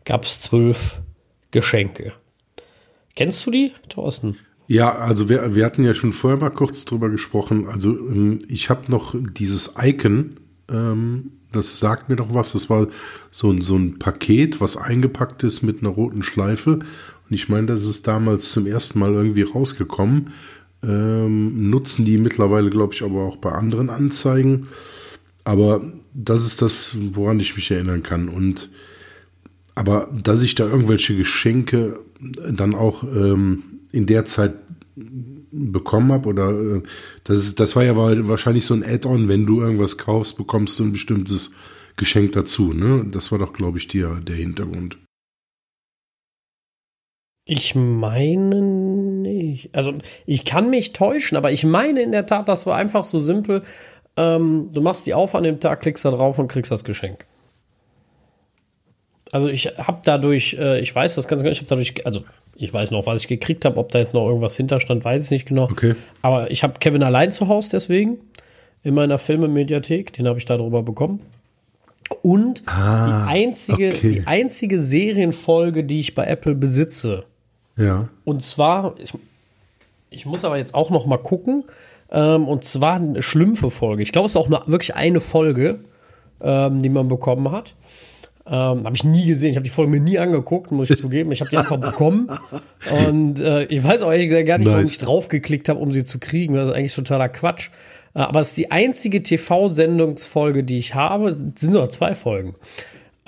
gab 0.05 0.25
es 0.25 0.41
zwölf 0.41 1.01
Geschenke. 1.51 2.13
Kennst 3.17 3.47
du 3.47 3.51
die, 3.51 3.73
Thorsten? 3.89 4.37
Ja, 4.69 4.95
also 4.95 5.29
wir, 5.29 5.55
wir 5.55 5.65
hatten 5.65 5.83
ja 5.83 5.95
schon 5.95 6.13
vorher 6.13 6.39
mal 6.39 6.51
kurz 6.51 6.85
drüber 6.85 7.09
gesprochen. 7.09 7.67
Also 7.69 7.91
ähm, 7.91 8.41
ich 8.49 8.69
habe 8.69 8.91
noch 8.91 9.15
dieses 9.19 9.75
Icon, 9.81 10.37
ähm, 10.71 11.33
das 11.53 11.81
sagt 11.81 12.11
mir 12.11 12.17
doch 12.17 12.35
was. 12.35 12.53
Das 12.53 12.69
war 12.69 12.89
so, 13.31 13.51
ein 13.51 13.63
so 13.63 13.77
ein 13.77 13.99
Paket, 13.99 14.61
was 14.61 14.77
eingepackt 14.77 15.43
ist 15.43 15.63
mit 15.63 15.81
einer 15.81 15.91
roten 15.91 16.23
Schleife. 16.23 16.73
Und 16.73 17.35
ich 17.35 17.49
meine, 17.49 17.67
das 17.67 17.87
ist 17.87 18.07
damals 18.07 18.53
zum 18.53 18.67
ersten 18.67 18.99
Mal 18.99 19.15
irgendwie 19.15 19.43
rausgekommen. 19.43 20.31
Ähm, 20.83 21.71
nutzen 21.71 22.05
die 22.05 22.19
mittlerweile, 22.19 22.71
glaube 22.71 22.93
ich, 22.93 23.03
aber 23.03 23.23
auch 23.25 23.37
bei 23.37 23.51
anderen 23.51 23.91
Anzeigen. 23.91 24.69
Aber 25.45 25.81
das 26.13 26.47
ist 26.47 26.61
das, 26.61 26.95
woran 27.13 27.41
ich 27.41 27.57
mich 27.57 27.71
erinnern 27.71 28.03
kann. 28.03 28.29
Und 28.29 28.71
aber 29.79 30.09
dass 30.13 30.43
ich 30.43 30.57
da 30.57 30.67
irgendwelche 30.67 31.17
Geschenke 31.17 32.01
dann 32.21 32.75
auch 32.75 33.05
ähm, 33.05 33.63
in 33.93 34.07
der 34.07 34.25
Zeit 34.25 34.55
bekommen 35.53 36.11
habe, 36.11 36.29
oder 36.29 36.51
äh, 36.51 36.83
das, 37.23 37.39
ist, 37.39 37.61
das 37.61 37.77
war 37.77 37.85
ja 37.85 37.97
wahrscheinlich 37.97 38.67
so 38.67 38.75
ein 38.75 38.83
Add-on, 38.83 39.29
wenn 39.29 39.47
du 39.47 39.61
irgendwas 39.61 39.97
kaufst, 39.97 40.37
bekommst 40.37 40.81
du 40.81 40.85
ein 40.85 40.91
bestimmtes 40.91 41.53
Geschenk 41.95 42.33
dazu. 42.33 42.73
Ne? 42.73 43.07
Das 43.09 43.31
war 43.31 43.39
doch, 43.39 43.53
glaube 43.53 43.79
ich, 43.79 43.87
dir 43.87 44.19
der 44.21 44.35
Hintergrund. 44.35 44.99
Ich 47.45 47.77
meine 47.77 48.61
nicht. 48.61 49.73
Also 49.77 49.95
ich 50.27 50.45
kann 50.45 50.71
mich 50.71 50.93
täuschen, 50.93 51.39
aber 51.39 51.53
ich 51.53 51.63
meine 51.63 52.03
in 52.03 52.11
der 52.11 52.27
Tat, 52.27 52.49
das 52.49 52.67
war 52.67 52.77
einfach 52.77 53.05
so 53.05 53.21
simpel. 53.21 53.63
Ähm, 54.17 54.71
du 54.73 54.81
machst 54.81 55.07
die 55.07 55.15
auf 55.15 55.37
an 55.37 55.45
dem 55.45 55.61
Tag, 55.61 55.83
klickst 55.83 56.05
da 56.05 56.11
drauf 56.11 56.41
und 56.41 56.49
kriegst 56.49 56.73
das 56.73 56.83
Geschenk. 56.83 57.29
Also 59.31 59.49
ich 59.49 59.67
habe 59.79 59.99
dadurch, 60.05 60.57
äh, 60.59 60.81
ich 60.81 60.95
weiß 60.95 61.15
das 61.15 61.29
ganz 61.29 61.43
genau, 61.43 61.53
ich 61.53 61.59
habe 61.59 61.69
dadurch, 61.69 62.07
also 62.07 62.25
ich 62.57 62.73
weiß 62.73 62.91
noch, 62.91 63.07
was 63.07 63.23
ich 63.23 63.29
gekriegt 63.29 63.65
habe, 63.65 63.77
ob 63.77 63.91
da 63.93 63.99
jetzt 63.99 64.15
noch 64.15 64.27
irgendwas 64.27 64.57
hinterstand, 64.57 65.05
weiß 65.05 65.25
ich 65.25 65.31
nicht 65.31 65.47
genau. 65.47 65.65
Okay. 65.65 65.95
Aber 66.23 66.51
ich 66.51 66.63
habe 66.63 66.75
Kevin 66.81 67.03
allein 67.03 67.31
zu 67.31 67.49
Hause 67.49 67.71
deswegen 67.73 68.19
in 68.83 68.95
meiner 68.95 69.19
Filmemediathek, 69.19 70.13
den 70.15 70.27
habe 70.27 70.39
ich 70.39 70.45
darüber 70.45 70.83
bekommen. 70.83 71.21
Und 72.23 72.63
ah, 72.67 73.07
die 73.07 73.33
einzige, 73.33 73.89
okay. 73.89 74.11
die 74.11 74.27
einzige 74.27 74.81
Serienfolge, 74.81 75.85
die 75.85 76.01
ich 76.01 76.15
bei 76.15 76.25
Apple 76.25 76.55
besitze, 76.55 77.25
ja. 77.79 78.09
Und 78.25 78.43
zwar, 78.43 78.95
ich, 78.99 79.13
ich 80.11 80.27
muss 80.27 80.45
aber 80.45 80.59
jetzt 80.59 80.75
auch 80.75 80.91
noch 80.91 81.07
mal 81.07 81.19
gucken, 81.19 81.65
ähm, 82.11 82.49
und 82.49 82.65
zwar 82.65 82.95
eine 82.95 83.23
Schlümpfe-Folge. 83.23 84.03
Ich 84.03 84.13
glaube, 84.13 84.27
es 84.27 84.33
ist 84.33 84.37
auch 84.37 84.49
nur 84.49 84.65
wirklich 84.67 84.95
eine 84.95 85.21
Folge, 85.21 85.79
ähm, 86.43 86.83
die 86.83 86.89
man 86.89 87.09
bekommen 87.09 87.53
hat. 87.53 87.75
Ähm, 88.51 88.85
habe 88.85 88.97
ich 88.97 89.05
nie 89.05 89.27
gesehen. 89.27 89.51
Ich 89.51 89.57
habe 89.57 89.65
die 89.65 89.71
Folge 89.71 89.91
mir 89.91 90.01
nie 90.01 90.19
angeguckt, 90.19 90.73
muss 90.73 90.89
ich 90.89 90.97
zugeben. 91.01 91.31
Ich 91.33 91.41
habe 91.41 91.51
die 91.51 91.59
einfach 91.59 91.77
bekommen. 91.77 92.31
Und 92.91 93.43
äh, 93.43 93.65
ich 93.65 93.85
weiß 93.85 94.03
auch 94.03 94.11
ehrlich 94.11 94.29
gesagt 94.29 94.47
gar 94.47 94.59
nicht, 94.59 94.67
nice. 94.67 94.75
warum 94.75 94.87
ich 94.87 94.99
draufgeklickt 94.99 95.69
habe, 95.69 95.79
um 95.79 95.93
sie 95.93 96.05
zu 96.05 96.19
kriegen. 96.19 96.55
Das 96.55 96.71
ist 96.71 96.75
eigentlich 96.75 96.95
totaler 96.95 97.29
Quatsch. 97.29 97.71
Äh, 98.15 98.21
aber 98.21 98.41
es 98.41 98.49
ist 98.49 98.57
die 98.57 98.71
einzige 98.71 99.23
TV-Sendungsfolge, 99.23 100.65
die 100.65 100.79
ich 100.79 100.95
habe. 100.95 101.29
Es 101.29 101.39
sind 101.39 101.73
nur 101.73 101.91
zwei 101.91 102.15
Folgen. 102.15 102.55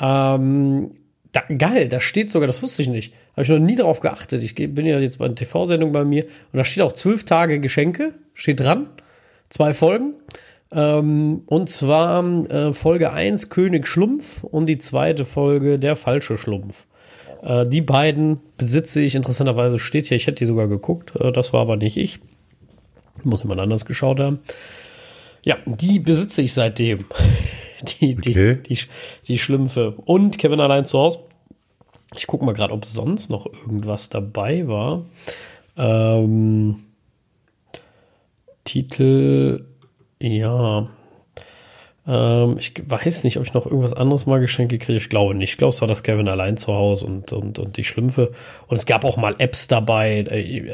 Ähm, 0.01 0.93
da, 1.33 1.43
geil, 1.57 1.89
da 1.89 2.01
steht 2.01 2.31
sogar, 2.31 2.47
das 2.47 2.63
wusste 2.63 2.83
ich 2.83 2.89
nicht. 2.89 3.13
Habe 3.33 3.43
ich 3.43 3.49
noch 3.49 3.59
nie 3.59 3.77
darauf 3.77 4.01
geachtet. 4.01 4.43
Ich 4.43 4.55
bin 4.55 4.87
ja 4.87 4.99
jetzt 4.99 5.19
bei 5.19 5.27
einer 5.27 5.35
TV-Sendung 5.35 5.93
bei 5.93 6.05
mir 6.05 6.25
und 6.25 6.57
da 6.57 6.65
steht 6.65 6.83
auch 6.83 6.93
zwölf 6.93 7.25
Tage 7.25 7.61
Geschenke, 7.61 8.15
steht 8.35 8.61
dran. 8.61 8.89
Zwei 9.49 9.75
Folgen. 9.75 10.15
Ähm, 10.73 11.43
und 11.47 11.69
zwar 11.69 12.25
äh, 12.51 12.73
Folge 12.73 13.13
1 13.13 13.51
König 13.51 13.87
Schlumpf 13.87 14.45
und 14.45 14.67
die 14.67 14.79
zweite 14.79 15.25
Folge 15.25 15.79
Der 15.79 15.97
falsche 15.97 16.39
Schlumpf. 16.39 16.87
Äh, 17.43 17.67
die 17.67 17.81
beiden 17.81 18.41
besitze 18.57 19.01
ich, 19.01 19.15
interessanterweise 19.15 19.79
steht 19.79 20.07
hier, 20.07 20.17
ich 20.17 20.27
hätte 20.27 20.39
die 20.39 20.47
sogar 20.47 20.69
geguckt, 20.69 21.17
äh, 21.17 21.33
das 21.33 21.53
war 21.53 21.63
aber 21.63 21.77
nicht 21.77 21.97
ich. 21.97 22.21
Muss 23.25 23.43
jemand 23.43 23.61
anders 23.61 23.85
geschaut 23.85 24.21
haben. 24.21 24.41
Ja, 25.43 25.57
die 25.67 25.99
besitze 25.99 26.43
ich 26.43 26.53
seitdem. 26.53 27.07
die, 28.01 28.17
okay. 28.17 28.59
die, 28.67 28.75
die, 28.75 28.79
die 29.27 29.39
Schlümpfe. 29.39 29.95
Und 30.05 30.39
Kevin 30.39 30.61
allein 30.61 30.85
zu 30.87 30.99
Hause. 30.99 31.21
Ich 32.17 32.27
gucke 32.27 32.45
mal 32.45 32.53
gerade, 32.53 32.73
ob 32.73 32.85
sonst 32.85 33.31
noch 33.31 33.47
irgendwas 33.47 34.09
dabei 34.09 34.67
war. 34.67 35.05
Ähm, 35.77 36.77
Titel, 38.65 39.65
ja. 40.21 40.89
Ähm, 42.07 42.57
ich 42.59 42.73
weiß 42.85 43.25
nicht, 43.25 43.37
ob 43.37 43.45
ich 43.45 43.55
noch 43.55 43.67
irgendwas 43.67 43.93
anderes 43.93 44.27
mal 44.27 44.41
geschenkt 44.41 44.71
gekriegt 44.71 45.03
Ich 45.03 45.09
glaube 45.09 45.35
nicht. 45.35 45.51
Ich 45.51 45.59
glaube, 45.59 45.75
es 45.75 45.81
war 45.81 45.89
das 45.89 46.03
Kevin 46.03 46.29
allein 46.29 46.57
zu 46.57 46.73
Hause 46.73 47.07
und, 47.07 47.33
und, 47.33 47.59
und 47.59 47.77
die 47.77 47.85
Schlümpfe. 47.85 48.33
Und 48.69 48.77
es 48.77 48.87
gab 48.87 49.05
auch 49.05 49.17
mal 49.17 49.35
Apps 49.39 49.69
dabei. 49.69 50.25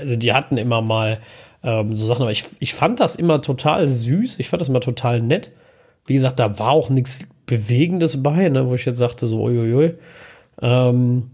Also 0.01 0.17
die 0.17 0.33
hatten 0.33 0.57
immer 0.57 0.83
mal 0.83 1.21
ähm, 1.63 1.95
so 1.97 2.05
Sachen. 2.05 2.23
Aber 2.23 2.33
ich, 2.33 2.45
ich 2.59 2.75
fand 2.75 3.01
das 3.01 3.17
immer 3.17 3.43
total 3.43 3.89
süß. 3.89 4.37
Ich 4.39 4.49
fand 4.49 4.61
das 4.61 4.69
immer 4.69 4.81
total 4.81 5.21
nett. 5.21 5.51
Wie 6.07 6.15
gesagt, 6.15 6.39
da 6.39 6.59
war 6.59 6.71
auch 6.71 6.91
nichts 6.91 7.27
Bewegendes 7.47 8.23
bei, 8.23 8.49
ne, 8.49 8.69
wo 8.69 8.75
ich 8.75 8.85
jetzt 8.85 8.99
sagte, 8.99 9.27
so, 9.27 9.43
uiuiui. 9.43 9.95
Ähm, 10.63 11.31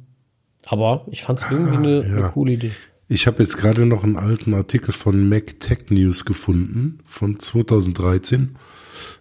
aber 0.67 1.05
ich 1.11 1.23
fand 1.23 1.39
es 1.39 1.51
irgendwie 1.51 1.77
eine, 1.77 1.89
ah, 1.89 2.09
ja. 2.09 2.17
eine 2.17 2.31
coole 2.31 2.53
Idee. 2.53 2.73
Ich 3.13 3.27
habe 3.27 3.41
jetzt 3.41 3.59
gerade 3.59 3.85
noch 3.85 4.05
einen 4.05 4.17
alten 4.17 4.55
Artikel 4.55 4.93
von 4.93 5.29
Mac 5.29 5.61
Tech 5.61 5.91
News 5.91 6.25
gefunden, 6.25 7.01
von 7.05 7.39
2013. 7.39 8.57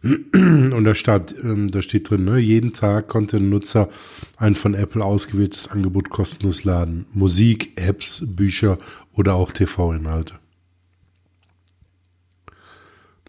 Und 0.01 0.83
da 0.85 0.95
steht, 0.95 1.35
ähm, 1.43 1.69
da 1.69 1.81
steht 1.81 2.09
drin, 2.09 2.23
ne, 2.23 2.37
jeden 2.37 2.71
Tag 2.71 3.09
konnte 3.09 3.35
ein 3.35 3.49
Nutzer 3.49 3.89
ein 4.37 4.55
von 4.55 4.75
Apple 4.75 5.03
ausgewähltes 5.03 5.69
Angebot 5.71 6.09
kostenlos 6.09 6.63
laden. 6.63 7.05
Musik, 7.11 7.81
Apps, 7.81 8.23
Bücher 8.25 8.77
oder 9.11 9.35
auch 9.35 9.51
TV-Inhalte. 9.51 10.35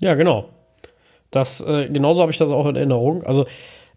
Ja, 0.01 0.15
genau. 0.15 0.51
Das, 1.33 1.61
äh, 1.61 1.89
genauso 1.89 2.23
habe 2.23 2.31
ich 2.31 2.39
das 2.39 2.53
auch 2.53 2.69
in 2.69 2.77
Erinnerung. 2.77 3.25
Also, 3.25 3.47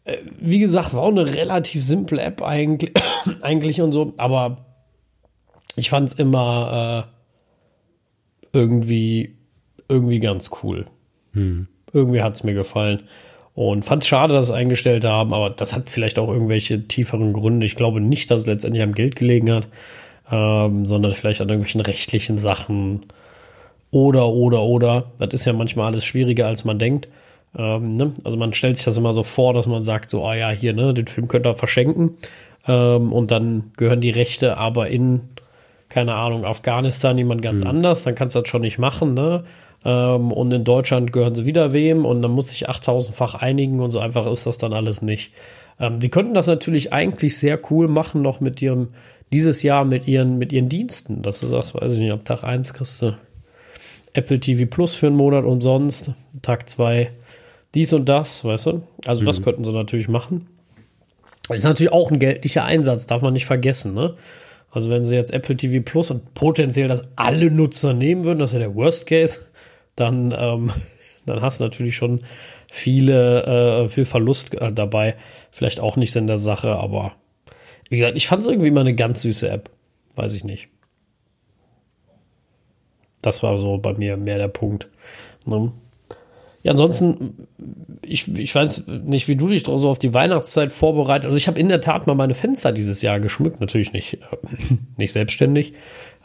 äh, 0.03 0.18
wie 0.39 0.57
gesagt, 0.57 0.95
war 0.95 1.03
auch 1.03 1.11
eine 1.11 1.32
relativ 1.32 1.84
simple 1.84 2.20
App 2.20 2.41
eigentlich, 2.41 2.91
eigentlich 3.41 3.82
und 3.82 3.91
so, 3.91 4.16
aber 4.18 4.66
ich 5.76 5.89
fand 5.89 6.09
es 6.09 6.13
immer 6.15 7.05
äh, 8.53 8.57
irgendwie, 8.57 9.36
irgendwie 9.89 10.19
ganz 10.19 10.51
cool. 10.63 10.86
Hm. 11.34 11.67
Irgendwie 11.93 12.21
hat 12.21 12.36
es 12.36 12.43
mir 12.43 12.53
gefallen. 12.53 13.03
Und 13.53 13.86
fand 13.86 14.03
es 14.03 14.09
schade, 14.09 14.34
dass 14.34 14.45
es 14.45 14.51
eingestellt 14.51 15.05
haben, 15.05 15.34
aber 15.34 15.49
das 15.49 15.73
hat 15.73 15.89
vielleicht 15.89 16.19
auch 16.19 16.28
irgendwelche 16.28 16.88
tieferen 16.88 17.32
Gründe. 17.32 17.65
Ich 17.65 17.76
glaube 17.76 18.01
nicht, 18.01 18.30
dass 18.30 18.41
es 18.41 18.47
letztendlich 18.47 18.84
am 18.84 18.93
Geld 18.93 19.15
gelegen 19.15 19.49
hat, 19.51 19.67
ähm, 20.30 20.86
sondern 20.86 21.13
vielleicht 21.13 21.39
an 21.39 21.47
irgendwelchen 21.47 21.82
rechtlichen 21.82 22.38
Sachen. 22.38 23.05
Oder, 23.91 24.28
oder, 24.28 24.63
oder. 24.63 25.11
Das 25.19 25.34
ist 25.34 25.45
ja 25.45 25.53
manchmal 25.53 25.88
alles 25.88 26.03
schwieriger, 26.03 26.47
als 26.47 26.65
man 26.65 26.80
denkt. 26.80 27.07
Ähm, 27.57 27.95
ne? 27.95 28.13
Also 28.26 28.38
man 28.38 28.53
stellt 28.53 28.76
sich 28.76 28.86
das 28.86 28.97
immer 28.97 29.13
so 29.13 29.23
vor, 29.23 29.53
dass 29.53 29.67
man 29.67 29.86
sagt, 29.86 30.09
so, 30.09 30.26
ah 30.26 30.36
ja, 30.36 30.49
hier, 30.49 30.73
ne, 30.73 30.93
den 30.93 31.07
Film 31.07 31.30
könnt 31.30 31.45
ihr 31.45 31.55
verschenken. 31.55 32.17
Ähm, 32.67 33.13
und 33.13 33.32
dann 33.32 33.71
gehören 33.78 34.01
die 34.01 34.09
Rechte 34.09 34.57
aber 34.57 34.89
in, 34.89 35.21
keine 35.90 36.16
Ahnung, 36.16 36.46
Afghanistan 36.46 37.18
jemand 37.18 37.42
ganz 37.42 37.62
mhm. 37.62 37.68
anders. 37.68 38.04
Dann 38.04 38.16
kannst 38.16 38.36
du 38.36 38.42
das 38.42 38.50
schon 38.50 38.62
nicht 38.62 38.78
machen, 38.78 39.14
ne? 39.14 39.44
Ähm, 39.84 40.32
und 40.32 40.52
in 40.52 40.64
Deutschland 40.64 41.14
gehören 41.14 41.36
sie 41.36 41.46
wieder 41.46 41.72
wem 41.72 42.06
und 42.06 42.22
dann 42.22 42.32
muss 42.32 42.50
sich 42.50 42.70
8000-fach 42.70 43.36
einigen 43.36 43.80
und 43.80 43.92
so 43.92 44.00
einfach 44.00 44.26
ist 44.28 44.46
das 44.48 44.58
dann 44.58 44.74
alles 44.74 45.02
nicht. 45.02 45.32
Ähm, 45.80 46.00
sie 46.00 46.10
könnten 46.10 46.34
das 46.34 46.48
natürlich 46.48 46.92
eigentlich 46.92 47.38
sehr 47.38 47.60
cool 47.70 47.88
machen, 47.88 48.22
noch 48.22 48.40
mit 48.40 48.62
ihrem, 48.62 48.90
dieses 49.32 49.62
Jahr 49.62 49.86
mit 49.86 50.08
ihren, 50.08 50.38
mit 50.38 50.52
ihren 50.52 50.70
Diensten. 50.70 51.22
Dass 51.22 51.40
du 51.40 51.48
sagst, 51.48 51.76
weiß 51.76 51.94
ich 51.94 52.00
nicht, 52.00 52.12
ab 52.12 52.26
Tag 52.26 52.44
1 52.44 52.74
kriegst 52.74 53.02
du 53.02 53.16
Apple 54.14 54.40
TV 54.40 54.66
Plus 54.66 54.96
für 54.96 55.08
einen 55.08 55.18
Monat 55.18 55.46
und 55.46 55.62
sonst, 55.62 56.14
Tag 56.42 56.70
2 56.70 57.12
dies 57.76 57.92
und 57.92 58.08
das, 58.08 58.44
weißt 58.44 58.68
du? 58.68 58.82
Also 59.06 59.22
mhm. 59.22 59.26
das 59.28 59.44
könnten 59.44 59.66
sie 59.66 59.72
natürlich 59.74 60.08
machen. 60.08 60.48
Das 61.48 61.58
ist 61.58 61.64
natürlich 61.64 61.92
auch 61.92 62.10
ein 62.10 62.20
geldlicher 62.20 62.64
Einsatz, 62.64 63.06
darf 63.06 63.22
man 63.22 63.34
nicht 63.34 63.46
vergessen, 63.46 63.94
ne? 63.94 64.16
Also 64.76 64.89
wenn 64.89 65.05
sie 65.05 65.15
jetzt 65.15 65.32
Apple 65.32 65.55
TV 65.55 65.82
Plus 65.82 66.11
und 66.11 66.34
potenziell 66.34 66.89
das 66.89 67.07
alle 67.15 67.49
Nutzer 67.49 67.93
nehmen 67.93 68.26
würden, 68.26 68.39
das 68.39 68.49
ist 68.49 68.55
ja 68.55 68.59
der 68.59 68.76
Worst 68.76 69.07
Case, 69.07 69.39
dann, 69.95 70.36
ähm, 70.38 70.69
dann 71.26 71.41
hast 71.41 71.61
du 71.61 71.63
natürlich 71.63 71.95
schon 71.95 72.26
viele, 72.69 73.86
äh, 73.86 73.89
viel 73.89 74.03
Verlust 74.03 74.53
äh, 74.53 74.73
dabei. 74.73 75.15
Vielleicht 75.51 75.80
auch 75.80 75.95
nicht 75.95 76.13
in 76.17 76.28
der 76.28 76.39
Sache, 76.39 76.76
aber 76.76 77.13
wie 77.89 77.95
gesagt, 77.95 78.17
ich 78.17 78.28
fand 78.28 78.41
es 78.41 78.49
irgendwie 78.49 78.69
mal 78.69 78.82
eine 78.82 78.95
ganz 78.95 79.21
süße 79.21 79.47
App. 79.47 79.69
Weiß 80.15 80.36
ich 80.36 80.43
nicht. 80.43 80.67
Das 83.21 83.43
war 83.43 83.57
so 83.57 83.78
bei 83.78 83.93
mir 83.93 84.17
mehr 84.17 84.39
der 84.39 84.49
Punkt. 84.49 84.89
Ne? 85.45 85.71
Ja, 86.66 86.72
ansonsten, 86.72 87.47
ich, 88.01 88.28
ich 88.36 88.55
weiß 88.55 88.88
nicht, 88.88 89.28
wie 89.28 89.36
du 89.36 89.49
dich 89.49 89.66
so 89.66 89.88
auf 89.88 89.99
die 89.99 90.16
Weihnachtszeit 90.16 90.74
vorbereitest. 90.74 91.28
Also 91.28 91.38
ich 91.38 91.47
habe 91.47 91.59
in 91.59 91.70
der 91.70 91.80
Tat 91.80 92.07
mal 92.07 92.16
meine 92.16 92.34
Fenster 92.34 92.72
dieses 92.72 93.03
Jahr 93.03 93.20
geschmückt, 93.20 93.61
natürlich 93.61 93.93
nicht, 93.93 94.16
äh, 94.16 94.18
nicht 94.97 95.11
selbstständig. 95.11 95.74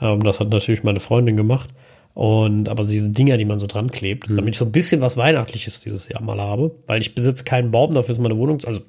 Ähm, 0.00 0.22
das 0.22 0.40
hat 0.40 0.48
natürlich 0.48 0.82
meine 0.82 0.98
Freundin 0.98 1.36
gemacht. 1.36 1.68
Und 2.14 2.70
aber 2.70 2.84
diese 2.84 3.10
Dinger, 3.10 3.36
die 3.36 3.44
man 3.44 3.58
so 3.58 3.66
dran 3.66 3.90
klebt, 3.90 4.30
mhm. 4.30 4.36
damit 4.36 4.54
ich 4.54 4.58
so 4.58 4.64
ein 4.64 4.72
bisschen 4.72 5.02
was 5.02 5.18
Weihnachtliches 5.18 5.82
dieses 5.82 6.08
Jahr 6.08 6.22
mal 6.22 6.40
habe, 6.40 6.74
weil 6.86 7.02
ich 7.02 7.14
besitze 7.14 7.44
keinen 7.44 7.70
Baum, 7.70 7.92
dafür 7.92 8.14
ist 8.14 8.18
meine 8.18 8.38
Wohnung. 8.38 8.64
Also 8.64 8.80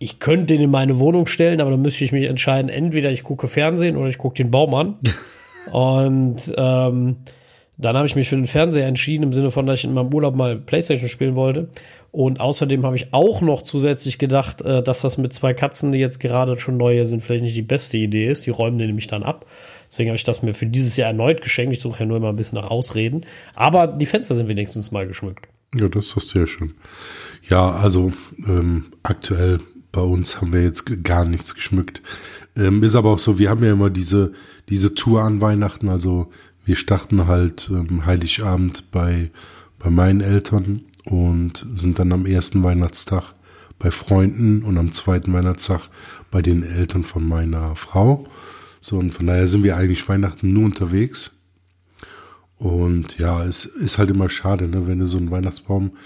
ich 0.00 0.18
könnte 0.18 0.54
den 0.54 0.60
in 0.60 0.70
meine 0.72 0.98
Wohnung 0.98 1.28
stellen, 1.28 1.60
aber 1.60 1.70
dann 1.70 1.82
müsste 1.82 2.02
ich 2.02 2.10
mich 2.10 2.24
entscheiden, 2.24 2.68
entweder 2.68 3.12
ich 3.12 3.22
gucke 3.22 3.46
Fernsehen 3.46 3.96
oder 3.96 4.08
ich 4.08 4.18
gucke 4.18 4.34
den 4.34 4.50
Baum 4.50 4.74
an. 4.74 4.98
und 5.70 6.52
ähm, 6.56 7.18
dann 7.80 7.96
habe 7.96 8.06
ich 8.06 8.16
mich 8.16 8.28
für 8.28 8.36
den 8.36 8.46
Fernseher 8.46 8.86
entschieden, 8.86 9.24
im 9.24 9.32
Sinne 9.32 9.50
von, 9.50 9.66
dass 9.66 9.80
ich 9.80 9.84
in 9.84 9.94
meinem 9.94 10.12
Urlaub 10.12 10.36
mal 10.36 10.56
Playstation 10.56 11.08
spielen 11.08 11.34
wollte. 11.34 11.68
Und 12.12 12.40
außerdem 12.40 12.84
habe 12.84 12.96
ich 12.96 13.12
auch 13.12 13.40
noch 13.40 13.62
zusätzlich 13.62 14.18
gedacht, 14.18 14.62
äh, 14.62 14.82
dass 14.82 15.00
das 15.00 15.18
mit 15.18 15.32
zwei 15.32 15.54
Katzen, 15.54 15.92
die 15.92 15.98
jetzt 15.98 16.18
gerade 16.18 16.58
schon 16.58 16.76
neue 16.76 17.06
sind, 17.06 17.22
vielleicht 17.22 17.44
nicht 17.44 17.56
die 17.56 17.62
beste 17.62 17.96
Idee 17.96 18.28
ist. 18.28 18.46
Die 18.46 18.50
räumen 18.50 18.78
den 18.78 18.88
nämlich 18.88 19.06
dann 19.06 19.22
ab. 19.22 19.46
Deswegen 19.90 20.10
habe 20.10 20.16
ich 20.16 20.24
das 20.24 20.42
mir 20.42 20.54
für 20.54 20.66
dieses 20.66 20.96
Jahr 20.96 21.08
erneut 21.08 21.42
geschenkt. 21.42 21.74
Ich 21.74 21.82
suche 21.82 22.00
ja 22.00 22.06
nur 22.06 22.16
immer 22.16 22.28
ein 22.28 22.36
bisschen 22.36 22.58
nach 22.58 22.70
Ausreden. 22.70 23.24
Aber 23.54 23.86
die 23.86 24.06
Fenster 24.06 24.34
sind 24.34 24.48
wenigstens 24.48 24.90
mal 24.90 25.06
geschmückt. 25.06 25.46
Ja, 25.74 25.88
das 25.88 26.16
ist 26.16 26.30
sehr 26.30 26.46
schön. 26.46 26.74
Ja, 27.48 27.70
also 27.70 28.12
ähm, 28.46 28.86
aktuell 29.02 29.58
bei 29.92 30.00
uns 30.00 30.40
haben 30.40 30.52
wir 30.52 30.62
jetzt 30.62 31.04
gar 31.04 31.24
nichts 31.24 31.54
geschmückt. 31.54 32.02
Ähm, 32.56 32.82
ist 32.82 32.96
aber 32.96 33.10
auch 33.10 33.18
so, 33.18 33.38
wir 33.38 33.50
haben 33.50 33.64
ja 33.64 33.72
immer 33.72 33.90
diese, 33.90 34.32
diese 34.68 34.94
Tour 34.94 35.22
an 35.22 35.40
Weihnachten. 35.40 35.88
Also 35.88 36.30
wir 36.70 36.76
starten 36.76 37.26
halt 37.26 37.68
ähm, 37.68 38.06
Heiligabend 38.06 38.92
bei, 38.92 39.32
bei 39.80 39.90
meinen 39.90 40.20
Eltern 40.20 40.82
und 41.04 41.66
sind 41.74 41.98
dann 41.98 42.12
am 42.12 42.26
ersten 42.26 42.62
Weihnachtstag 42.62 43.34
bei 43.80 43.90
Freunden 43.90 44.62
und 44.62 44.78
am 44.78 44.92
zweiten 44.92 45.32
Weihnachtstag 45.32 45.88
bei 46.30 46.42
den 46.42 46.62
Eltern 46.62 47.02
von 47.02 47.26
meiner 47.26 47.74
Frau. 47.74 48.22
So, 48.80 48.98
und 49.00 49.10
von 49.10 49.26
daher 49.26 49.48
sind 49.48 49.64
wir 49.64 49.76
eigentlich 49.76 50.08
Weihnachten 50.08 50.52
nur 50.52 50.64
unterwegs. 50.64 51.40
Und 52.56 53.18
ja, 53.18 53.42
es 53.42 53.64
ist 53.64 53.98
halt 53.98 54.10
immer 54.10 54.28
schade, 54.28 54.68
ne, 54.68 54.86
wenn 54.86 55.00
du 55.00 55.06
so 55.06 55.18
einen 55.18 55.32
Weihnachtsbaum, 55.32 55.96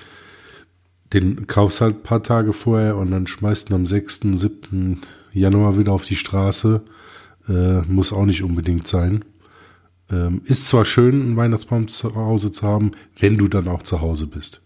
den 1.13 1.47
kaufst 1.47 1.83
halt 1.83 1.97
ein 1.97 2.03
paar 2.05 2.23
Tage 2.23 2.55
vorher 2.55 2.97
und 2.97 3.11
dann 3.11 3.27
schmeißt 3.27 3.69
ihn 3.69 3.75
am 3.75 3.85
6., 3.85 4.21
7. 4.33 5.03
Januar 5.31 5.77
wieder 5.77 5.93
auf 5.93 6.07
die 6.07 6.17
Straße. 6.17 6.83
Äh, 7.51 7.83
muss 7.83 8.15
auch 8.15 8.25
nicht 8.25 8.43
unbedingt 8.43 8.87
sein. 8.87 9.27
Ähm, 10.11 10.43
ist 10.45 10.69
zwar 10.69 10.85
schön, 10.85 11.21
einen 11.21 11.37
Weihnachtsbaum 11.37 11.89
zu 11.89 12.15
Hause 12.15 12.53
zu 12.53 12.67
haben, 12.67 12.93
wenn 13.19 13.39
du 13.39 13.49
dann 13.49 13.69
auch 13.69 13.83
zu 13.83 14.01
Hause 14.01 14.27
bist. 14.27 14.61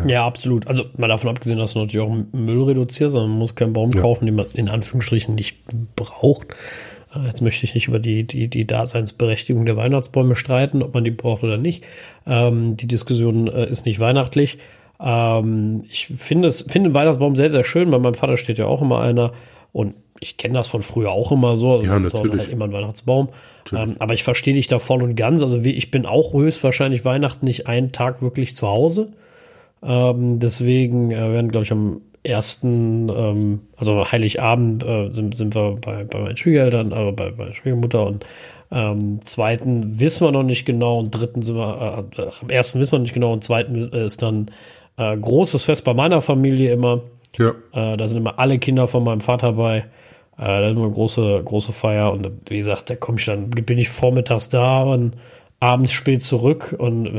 Ja. 0.00 0.06
ja, 0.06 0.26
absolut. 0.26 0.66
Also 0.66 0.84
mal 0.98 1.08
davon 1.08 1.30
abgesehen, 1.30 1.58
dass 1.58 1.72
du 1.72 1.78
natürlich 1.78 2.06
auch 2.06 2.14
Müll 2.32 2.64
reduzierst, 2.64 3.12
sondern 3.12 3.30
man 3.30 3.38
muss 3.38 3.54
keinen 3.54 3.72
Baum 3.72 3.90
ja. 3.92 4.00
kaufen, 4.00 4.26
den 4.26 4.34
man 4.34 4.46
in 4.52 4.68
Anführungsstrichen 4.68 5.34
nicht 5.34 5.58
braucht. 5.96 6.48
Äh, 7.14 7.26
jetzt 7.26 7.40
möchte 7.40 7.64
ich 7.64 7.74
nicht 7.74 7.88
über 7.88 7.98
die, 7.98 8.26
die, 8.26 8.48
die 8.48 8.66
Daseinsberechtigung 8.66 9.64
der 9.64 9.76
Weihnachtsbäume 9.76 10.36
streiten, 10.36 10.82
ob 10.82 10.92
man 10.92 11.04
die 11.04 11.10
braucht 11.10 11.42
oder 11.42 11.56
nicht. 11.56 11.84
Ähm, 12.26 12.76
die 12.76 12.88
Diskussion 12.88 13.48
äh, 13.48 13.70
ist 13.70 13.86
nicht 13.86 14.00
weihnachtlich. 14.00 14.58
Ähm, 15.00 15.84
ich 15.90 16.06
finde 16.06 16.48
es, 16.48 16.62
finde 16.62 16.90
den 16.90 16.94
Weihnachtsbaum 16.94 17.36
sehr, 17.36 17.50
sehr 17.50 17.64
schön. 17.64 17.90
Bei 17.90 17.98
meinem 17.98 18.14
Vater 18.14 18.36
steht 18.36 18.58
ja 18.58 18.66
auch 18.66 18.82
immer 18.82 19.00
einer. 19.00 19.32
Und 19.72 19.94
ich 20.20 20.36
kenne 20.36 20.54
das 20.54 20.68
von 20.68 20.82
früher 20.82 21.10
auch 21.10 21.32
immer 21.32 21.56
so. 21.56 21.72
Also 21.72 21.84
ja, 21.84 21.98
natürlich. 21.98 22.38
Halt 22.38 22.48
immer 22.48 22.66
ein 22.66 22.72
Weihnachtsbaum. 22.72 23.28
Ähm, 23.72 23.96
aber 23.98 24.14
ich 24.14 24.22
verstehe 24.22 24.54
dich 24.54 24.66
da 24.66 24.78
voll 24.78 25.02
und 25.02 25.16
ganz. 25.16 25.42
Also 25.42 25.60
ich 25.60 25.90
bin 25.90 26.06
auch 26.06 26.32
höchstwahrscheinlich 26.32 27.04
Weihnachten 27.04 27.46
nicht 27.46 27.66
einen 27.66 27.92
Tag 27.92 28.22
wirklich 28.22 28.54
zu 28.54 28.68
Hause. 28.68 29.12
Ähm, 29.82 30.38
deswegen 30.38 31.10
äh, 31.10 31.32
werden, 31.32 31.50
glaube 31.50 31.64
ich, 31.64 31.72
am 31.72 32.00
ersten, 32.22 33.08
ähm, 33.08 33.60
also 33.76 34.10
Heiligabend 34.10 34.84
äh, 34.84 35.12
sind, 35.12 35.36
sind 35.36 35.54
wir 35.54 35.76
bei, 35.80 36.04
bei 36.04 36.18
meinen 36.18 36.36
Schwiegereltern, 36.36 36.92
aber 36.92 37.12
bei, 37.12 37.30
bei 37.30 37.44
meiner 37.44 37.54
Schwiegermutter 37.54 38.06
und 38.06 38.26
ähm, 38.72 39.20
zweiten 39.22 40.00
wissen 40.00 40.26
wir 40.26 40.32
noch 40.32 40.42
nicht 40.42 40.64
genau 40.64 40.98
und 40.98 41.12
dritten 41.12 41.42
sind 41.42 41.56
wir, 41.56 42.06
äh, 42.16 42.22
äh, 42.22 42.30
am 42.42 42.50
ersten 42.50 42.80
wissen 42.80 42.92
wir 42.92 42.98
nicht 42.98 43.14
genau 43.14 43.32
und 43.32 43.44
zweiten 43.44 43.76
ist 43.76 44.22
dann 44.22 44.50
äh, 44.96 45.16
großes 45.16 45.64
Fest 45.64 45.84
bei 45.84 45.94
meiner 45.94 46.20
Familie 46.20 46.72
immer. 46.72 47.02
Ja. 47.38 47.50
Äh, 47.72 47.96
da 47.96 48.08
sind 48.08 48.18
immer 48.18 48.38
alle 48.38 48.58
Kinder 48.58 48.88
von 48.88 49.04
meinem 49.04 49.20
Vater 49.20 49.52
bei. 49.52 49.84
Äh, 50.38 50.44
da 50.44 50.66
ist 50.66 50.72
immer 50.72 50.84
eine 50.84 50.92
große, 50.92 51.42
große 51.44 51.72
Feier 51.72 52.12
und 52.12 52.30
wie 52.48 52.58
gesagt, 52.58 52.90
da 52.90 52.96
komme 52.96 53.18
ich 53.18 53.24
dann, 53.24 53.50
bin 53.50 53.78
ich 53.78 53.88
vormittags 53.88 54.48
da 54.48 54.82
und 54.82 55.16
abends 55.58 55.92
spät 55.92 56.22
zurück 56.22 56.74
und 56.76 57.10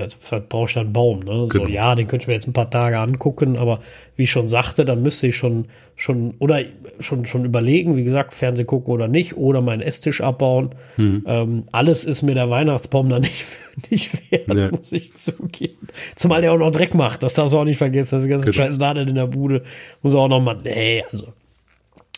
brauche 0.49 0.65
ich 0.65 0.74
dann 0.76 0.86
einen 0.86 0.93
Baum. 0.93 1.22
Ne? 1.22 1.47
So, 1.51 1.59
genau. 1.59 1.68
ja, 1.68 1.95
den 1.95 2.07
könnte 2.07 2.24
ich 2.24 2.28
mir 2.28 2.36
jetzt 2.36 2.47
ein 2.47 2.53
paar 2.53 2.70
Tage 2.70 2.99
angucken, 2.99 3.57
aber 3.57 3.80
wie 4.15 4.24
ich 4.24 4.32
schon 4.32 4.47
sagte, 4.47 4.86
dann 4.86 5.01
müsste 5.01 5.28
ich 5.28 5.36
schon, 5.36 5.65
schon 5.95 6.36
oder 6.38 6.61
schon, 6.99 7.26
schon 7.26 7.45
überlegen, 7.45 7.95
wie 7.95 8.03
gesagt, 8.03 8.36
Fernseh 8.36 8.63
gucken 8.63 8.93
oder 8.93 9.07
nicht, 9.07 9.38
oder 9.38 9.61
meinen 9.61 9.82
Esstisch 9.82 10.22
abbauen. 10.22 10.76
Hm. 10.97 11.24
Ähm, 11.26 11.63
alles 11.72 12.05
ist 12.05 12.22
mir 12.22 12.36
der 12.36 12.51
Weihnachtsbaum 12.51 13.09
dann 13.09 13.22
nicht, 13.24 13.45
nicht 13.89 14.32
wert, 14.32 14.55
ja. 14.55 14.70
muss 14.70 14.91
ich 14.91 15.15
zugeben. 15.15 15.88
Zumal 16.15 16.41
der 16.41 16.53
auch 16.53 16.59
noch 16.59 16.72
Dreck 16.72 16.93
macht, 16.93 17.24
das 17.24 17.34
darfst 17.34 17.55
du 17.55 17.57
auch 17.57 17.65
nicht 17.65 17.78
vergessen, 17.78 18.20
das 18.20 18.28
ganze 18.28 18.45
genau. 18.45 18.55
scheiß 18.55 18.78
Nadel 18.78 19.09
in 19.09 19.15
der 19.15 19.28
Bude 19.28 19.63
muss 20.03 20.13
auch 20.13 20.28
noch 20.28 20.41
mal, 20.41 20.57
nee, 20.63 21.03
also 21.11 21.34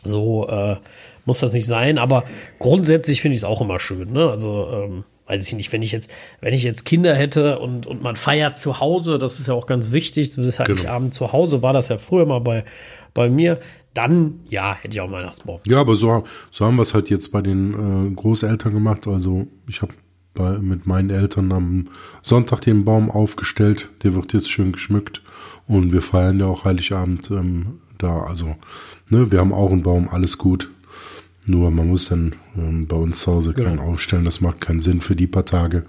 so 0.04 0.48
äh, 0.48 0.78
muss 1.26 1.40
das 1.40 1.54
nicht 1.54 1.68
sein, 1.68 1.98
aber 1.98 2.24
grundsätzlich 2.58 3.22
finde 3.22 3.36
ich 3.36 3.42
es 3.42 3.46
auch 3.46 3.62
immer 3.62 3.80
schön, 3.80 4.12
ne? 4.12 4.30
Also 4.30 4.68
ähm, 4.72 5.04
weiß 5.28 5.48
ich 5.48 5.54
nicht, 5.54 5.72
wenn 5.72 5.84
ich 5.84 5.92
jetzt, 5.92 6.12
wenn 6.42 6.54
ich 6.54 6.64
jetzt 6.64 6.86
Kinder 6.86 7.16
hätte 7.16 7.60
und, 7.60 7.86
und 7.86 8.02
man 8.02 8.16
feiert 8.16 8.58
zu 8.58 8.80
Hause, 8.80 9.20
das 9.20 9.40
ist 9.40 9.48
ja 9.48 9.54
auch 9.54 9.68
ganz 9.68 9.92
wichtig, 9.92 10.34
du 10.34 10.42
bist 10.42 10.60
halt 10.60 10.68
genau. 10.68 10.90
abends 10.90 11.18
zu 11.18 11.32
Hause, 11.32 11.62
war 11.62 11.72
das 11.72 11.90
ja 11.90 11.98
früher 12.00 12.26
mal 12.26 12.40
bei, 12.40 12.66
bei 13.14 13.30
mir, 13.30 13.60
dann 13.94 14.40
ja, 14.50 14.76
hätte 14.76 14.96
ich 14.96 15.02
auch 15.02 15.06
einen 15.06 15.14
Weihnachtsbaum. 15.14 15.60
Ja, 15.68 15.80
aber 15.80 15.96
so, 15.96 16.24
so 16.50 16.66
haben 16.66 16.78
wir 16.78 16.82
es 16.82 16.94
halt 16.94 17.10
jetzt 17.10 17.32
bei 17.32 17.42
den 17.42 18.12
äh, 18.12 18.16
Großeltern 18.16 18.74
gemacht. 18.74 19.08
Also 19.08 19.48
ich 19.68 19.82
habe 19.82 19.94
mit 20.62 20.88
meinen 20.88 21.10
Eltern 21.10 21.52
am 21.52 21.90
Sonntag 22.22 22.62
den 22.62 22.86
Baum 22.86 23.12
aufgestellt, 23.12 23.90
der 24.04 24.16
wird 24.16 24.32
jetzt 24.34 24.50
schön 24.50 24.72
geschmückt 24.72 25.22
und 25.68 25.92
wir 25.92 26.02
feiern 26.02 26.40
ja 26.40 26.46
auch 26.46 26.64
Heiligabend 26.64 27.30
ähm, 27.30 27.82
da. 28.00 28.24
Also, 28.24 28.56
ne, 29.10 29.32
wir 29.32 29.40
haben 29.40 29.54
auch 29.54 29.72
einen 29.72 29.84
Baum, 29.84 30.10
alles 30.10 30.38
gut. 30.38 30.70
Nur 31.46 31.72
man 31.72 31.88
muss 31.88 32.10
dann 32.10 32.36
ähm, 32.58 32.88
bei 32.88 32.98
uns 32.98 33.22
zu 33.22 33.32
Hause 33.32 33.54
genau. 33.54 33.70
keinen 33.70 33.80
aufstellen. 33.80 34.26
Das 34.26 34.42
macht 34.42 34.62
keinen 34.62 34.80
Sinn 34.80 35.02
für 35.02 35.16
die 35.16 35.28
paar 35.28 35.46
Tage. 35.46 35.86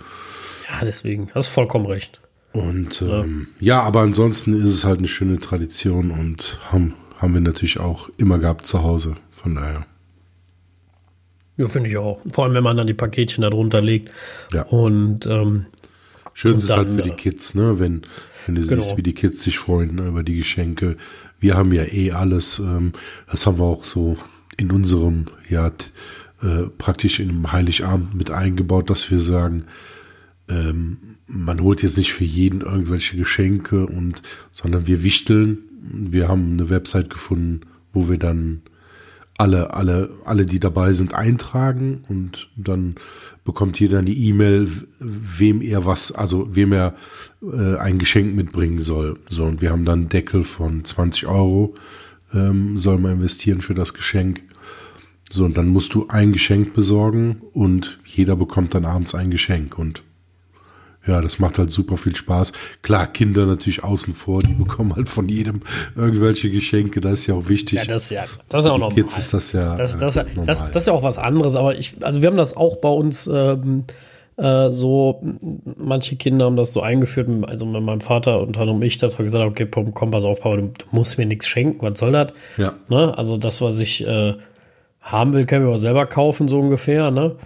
Ja, 0.68 0.84
deswegen. 0.84 1.30
Hast 1.34 1.48
vollkommen 1.48 1.86
recht. 1.86 2.20
Und 2.52 3.02
ähm, 3.02 3.48
ja. 3.60 3.76
ja, 3.76 3.82
aber 3.82 4.00
ansonsten 4.00 4.60
ist 4.60 4.70
es 4.70 4.84
halt 4.84 4.98
eine 4.98 5.08
schöne 5.08 5.38
Tradition 5.38 6.10
und 6.10 6.58
haben, 6.70 6.94
haben 7.18 7.34
wir 7.34 7.40
natürlich 7.40 7.78
auch 7.78 8.08
immer 8.16 8.38
gehabt 8.38 8.66
zu 8.66 8.82
Hause. 8.82 9.16
Von 9.30 9.54
daher. 9.54 9.86
Ja, 11.56 11.66
finde 11.66 11.90
ich 11.90 11.96
auch. 11.96 12.20
Vor 12.28 12.44
allem, 12.44 12.54
wenn 12.54 12.64
man 12.64 12.76
dann 12.76 12.86
die 12.86 12.94
Paketchen 12.94 13.42
da 13.42 13.50
drunter 13.50 13.80
legt. 13.80 14.10
Ja. 14.52 14.62
Und 14.62 15.26
ähm, 15.26 15.66
schön 16.32 16.56
ist 16.56 16.64
es 16.64 16.76
halt 16.76 16.90
für 16.90 17.02
die 17.02 17.10
Kids, 17.10 17.54
ne? 17.54 17.78
Wenn, 17.78 18.02
wenn 18.46 18.54
du 18.54 18.62
genau. 18.62 18.82
siehst, 18.82 18.96
wie 18.96 19.02
die 19.02 19.14
Kids 19.14 19.42
sich 19.42 19.58
freuen 19.58 19.96
ne, 19.96 20.08
über 20.08 20.22
die 20.22 20.36
Geschenke. 20.36 20.96
Wir 21.40 21.56
haben 21.56 21.72
ja 21.72 21.84
eh 21.84 22.12
alles. 22.12 22.58
Ähm, 22.58 22.92
das 23.30 23.46
haben 23.46 23.58
wir 23.58 23.64
auch 23.64 23.84
so 23.84 24.16
in 24.56 24.70
unserem, 24.70 25.24
ja, 25.48 25.72
äh, 26.42 26.64
praktisch 26.78 27.18
in 27.18 27.30
einem 27.30 27.52
Heiligabend 27.52 28.14
mit 28.14 28.30
eingebaut, 28.30 28.90
dass 28.90 29.10
wir 29.10 29.20
sagen, 29.20 29.64
ähm, 30.48 30.98
man 31.26 31.60
holt 31.60 31.82
jetzt 31.82 31.96
nicht 31.96 32.12
für 32.12 32.24
jeden 32.24 32.60
irgendwelche 32.60 33.16
Geschenke 33.16 33.86
und, 33.86 34.22
sondern 34.50 34.86
wir 34.86 35.02
wichteln. 35.02 35.58
Wir 35.82 36.28
haben 36.28 36.52
eine 36.52 36.70
Website 36.70 37.08
gefunden, 37.08 37.60
wo 37.92 38.08
wir 38.08 38.18
dann 38.18 38.62
alle, 39.38 39.72
alle, 39.72 40.10
alle, 40.24 40.44
die 40.44 40.60
dabei 40.60 40.92
sind, 40.92 41.14
eintragen 41.14 42.04
und 42.08 42.50
dann 42.56 42.96
bekommt 43.50 43.80
jeder 43.80 43.98
eine 43.98 44.10
E-Mail, 44.10 44.68
wem 45.00 45.60
er 45.60 45.84
was, 45.84 46.12
also 46.12 46.54
wem 46.54 46.72
er 46.72 46.94
äh, 47.42 47.76
ein 47.78 47.98
Geschenk 47.98 48.36
mitbringen 48.36 48.78
soll. 48.78 49.18
So, 49.28 49.44
und 49.44 49.60
wir 49.60 49.72
haben 49.72 49.84
dann 49.84 50.02
einen 50.02 50.08
Deckel 50.08 50.44
von 50.44 50.84
20 50.84 51.26
Euro, 51.26 51.74
ähm, 52.32 52.78
soll 52.78 52.98
man 52.98 53.14
investieren 53.14 53.60
für 53.60 53.74
das 53.74 53.92
Geschenk. 53.92 54.42
So, 55.30 55.44
und 55.44 55.58
dann 55.58 55.66
musst 55.66 55.94
du 55.94 56.06
ein 56.06 56.30
Geschenk 56.30 56.74
besorgen 56.74 57.42
und 57.52 57.98
jeder 58.04 58.36
bekommt 58.36 58.74
dann 58.74 58.84
abends 58.84 59.16
ein 59.16 59.32
Geschenk 59.32 59.76
und 59.76 60.04
ja, 61.10 61.20
das 61.20 61.40
macht 61.40 61.58
halt 61.58 61.70
super 61.72 61.96
viel 61.96 62.14
Spaß. 62.14 62.52
Klar, 62.82 63.08
Kinder 63.08 63.44
natürlich 63.44 63.82
außen 63.82 64.14
vor, 64.14 64.42
die 64.42 64.52
bekommen 64.52 64.94
halt 64.94 65.08
von 65.08 65.28
jedem 65.28 65.60
irgendwelche 65.96 66.50
Geschenke, 66.50 67.00
das 67.00 67.20
ist 67.20 67.26
ja 67.26 67.34
auch 67.34 67.48
wichtig. 67.48 67.80
Ja, 67.80 67.84
das, 67.84 68.10
ja, 68.10 68.24
das 68.48 68.64
ist 68.64 68.70
auch 68.70 68.78
normal. 68.78 68.96
Jetzt 68.96 69.18
ist 69.18 69.34
das 69.34 69.52
ja 69.52 69.76
das, 69.76 69.98
das, 69.98 70.16
äh, 70.16 70.24
das, 70.46 70.70
das, 70.70 70.84
ist 70.84 70.86
ja 70.86 70.92
auch 70.92 71.02
was 71.02 71.18
anderes, 71.18 71.56
aber 71.56 71.76
ich, 71.76 71.94
also 72.00 72.22
wir 72.22 72.28
haben 72.28 72.36
das 72.36 72.56
auch 72.56 72.76
bei 72.76 72.88
uns 72.88 73.26
ähm, 73.26 73.84
äh, 74.36 74.70
so, 74.70 75.20
manche 75.76 76.14
Kinder 76.14 76.44
haben 76.44 76.56
das 76.56 76.72
so 76.72 76.80
eingeführt, 76.80 77.28
also 77.42 77.66
mit 77.66 77.82
meinem 77.82 78.00
Vater 78.00 78.40
und 78.40 78.56
dann 78.56 78.80
ich, 78.82 78.98
dass 78.98 79.18
wir 79.18 79.24
gesagt 79.24 79.42
haben, 79.42 79.50
okay, 79.50 79.66
komm, 79.92 80.12
pass 80.12 80.24
auf, 80.24 80.40
Papa, 80.40 80.56
du, 80.56 80.62
du 80.62 80.84
musst 80.92 81.18
mir 81.18 81.26
nichts 81.26 81.48
schenken, 81.48 81.84
was 81.84 81.98
soll 81.98 82.12
das? 82.12 82.28
Ja. 82.56 82.74
Ne? 82.88 83.18
Also 83.18 83.36
das, 83.36 83.60
was 83.60 83.80
ich 83.80 84.06
äh, 84.06 84.34
haben 85.00 85.34
will, 85.34 85.44
kann 85.44 85.60
ich 85.60 85.66
mir 85.66 85.74
auch 85.74 85.78
selber 85.78 86.06
kaufen, 86.06 86.46
so 86.46 86.60
ungefähr, 86.60 87.10
ne? 87.10 87.36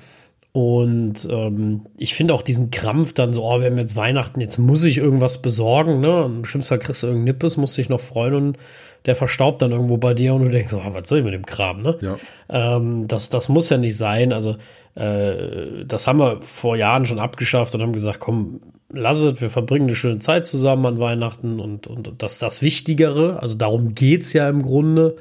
Und 0.56 1.26
ähm, 1.32 1.86
ich 1.96 2.14
finde 2.14 2.32
auch 2.32 2.42
diesen 2.42 2.70
Krampf 2.70 3.12
dann 3.12 3.32
so, 3.32 3.42
oh, 3.44 3.58
wir 3.58 3.66
haben 3.66 3.76
jetzt 3.76 3.96
Weihnachten, 3.96 4.40
jetzt 4.40 4.58
muss 4.58 4.84
ich 4.84 4.98
irgendwas 4.98 5.42
besorgen, 5.42 5.98
ne? 5.98 6.22
Und 6.22 6.36
im 6.36 6.44
schlimmsten 6.44 6.68
Fall 6.68 6.78
kriegst 6.78 7.02
du 7.02 7.08
irgendeinen 7.08 7.24
Nippes, 7.24 7.56
musst 7.56 7.76
dich 7.76 7.88
noch 7.88 7.98
freuen 7.98 8.34
und 8.34 8.58
der 9.04 9.16
verstaubt 9.16 9.62
dann 9.62 9.72
irgendwo 9.72 9.96
bei 9.96 10.14
dir 10.14 10.32
und 10.32 10.44
du 10.44 10.50
denkst, 10.50 10.72
oh, 10.72 10.80
was 10.84 11.08
soll 11.08 11.18
ich 11.18 11.24
mit 11.24 11.34
dem 11.34 11.44
Kram, 11.44 11.82
ne? 11.82 11.98
Ja. 12.00 12.16
Ähm, 12.48 13.08
das, 13.08 13.30
das 13.30 13.48
muss 13.48 13.68
ja 13.68 13.78
nicht 13.78 13.96
sein. 13.96 14.32
Also, 14.32 14.54
äh, 14.94 15.84
das 15.86 16.06
haben 16.06 16.20
wir 16.20 16.40
vor 16.40 16.76
Jahren 16.76 17.04
schon 17.04 17.18
abgeschafft 17.18 17.74
und 17.74 17.82
haben 17.82 17.92
gesagt, 17.92 18.20
komm, 18.20 18.60
lass 18.92 19.24
es, 19.24 19.40
wir 19.40 19.50
verbringen 19.50 19.86
eine 19.86 19.96
schöne 19.96 20.20
Zeit 20.20 20.46
zusammen 20.46 20.86
an 20.86 21.00
Weihnachten 21.00 21.58
und, 21.58 21.88
und 21.88 22.12
das 22.18 22.34
ist 22.34 22.42
das 22.42 22.62
Wichtigere. 22.62 23.42
Also 23.42 23.56
darum 23.56 23.96
geht's 23.96 24.32
ja 24.32 24.48
im 24.48 24.62
Grunde. 24.62 25.16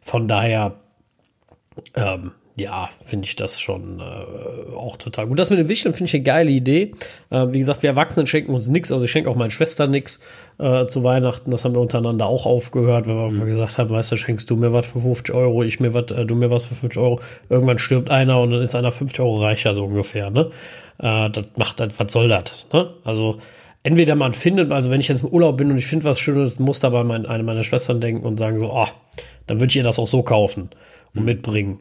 Von 0.00 0.26
daher, 0.26 0.76
ähm, 1.94 2.30
ja, 2.56 2.90
finde 3.04 3.26
ich 3.26 3.36
das 3.36 3.60
schon 3.60 4.00
äh, 4.00 4.74
auch 4.74 4.96
total 4.96 5.26
gut. 5.26 5.38
Das 5.38 5.50
mit 5.50 5.58
den 5.58 5.68
Wichteln 5.68 5.94
finde 5.94 6.08
ich 6.08 6.14
eine 6.14 6.24
geile 6.24 6.50
Idee. 6.50 6.92
Äh, 7.30 7.46
wie 7.50 7.58
gesagt, 7.58 7.82
wir 7.82 7.90
Erwachsenen 7.90 8.26
schenken 8.26 8.54
uns 8.54 8.68
nichts. 8.68 8.92
Also 8.92 9.04
ich 9.04 9.10
schenke 9.10 9.30
auch 9.30 9.36
meinen 9.36 9.50
Schwestern 9.50 9.90
nichts 9.90 10.20
äh, 10.58 10.86
zu 10.86 11.04
Weihnachten. 11.04 11.50
Das 11.50 11.64
haben 11.64 11.74
wir 11.74 11.80
untereinander 11.80 12.26
auch 12.26 12.46
aufgehört, 12.46 13.08
weil 13.08 13.14
wir 13.14 13.30
mhm. 13.30 13.46
gesagt 13.46 13.78
haben, 13.78 13.90
weißt 13.90 14.12
du, 14.12 14.16
schenkst 14.16 14.50
du 14.50 14.56
mir 14.56 14.72
was 14.72 14.86
für 14.86 15.00
50 15.00 15.34
Euro, 15.34 15.62
ich 15.62 15.80
mir 15.80 15.94
was, 15.94 16.10
äh, 16.10 16.26
du 16.26 16.34
mir 16.34 16.50
was 16.50 16.64
für 16.64 16.74
50 16.74 17.00
Euro. 17.00 17.20
Irgendwann 17.48 17.78
stirbt 17.78 18.10
einer 18.10 18.40
und 18.40 18.50
dann 18.50 18.62
ist 18.62 18.74
einer 18.74 18.90
50 18.90 19.20
Euro 19.20 19.40
reicher, 19.40 19.74
so 19.74 19.84
ungefähr. 19.84 20.30
Ne? 20.30 20.50
Äh, 20.98 21.30
das 21.30 21.46
macht 21.56 21.80
halt, 21.80 21.98
was 21.98 22.12
soll 22.12 22.28
das? 22.28 22.66
Ne? 22.72 22.90
Also 23.04 23.38
entweder 23.82 24.14
man 24.14 24.32
findet, 24.32 24.72
also 24.72 24.90
wenn 24.90 25.00
ich 25.00 25.08
jetzt 25.08 25.22
im 25.22 25.28
Urlaub 25.28 25.56
bin 25.56 25.70
und 25.70 25.78
ich 25.78 25.86
finde 25.86 26.04
was 26.04 26.18
Schönes, 26.18 26.58
muss 26.58 26.80
dabei 26.80 27.04
mein, 27.04 27.26
eine 27.26 27.42
meiner 27.42 27.62
Schwestern 27.62 28.00
denken 28.00 28.26
und 28.26 28.38
sagen 28.38 28.58
so, 28.58 28.72
oh, 28.72 28.88
dann 29.46 29.60
würde 29.60 29.70
ich 29.70 29.76
ihr 29.76 29.82
das 29.82 29.98
auch 29.98 30.06
so 30.08 30.22
kaufen 30.22 30.70
und 31.14 31.20
mhm. 31.20 31.26
mitbringen. 31.26 31.78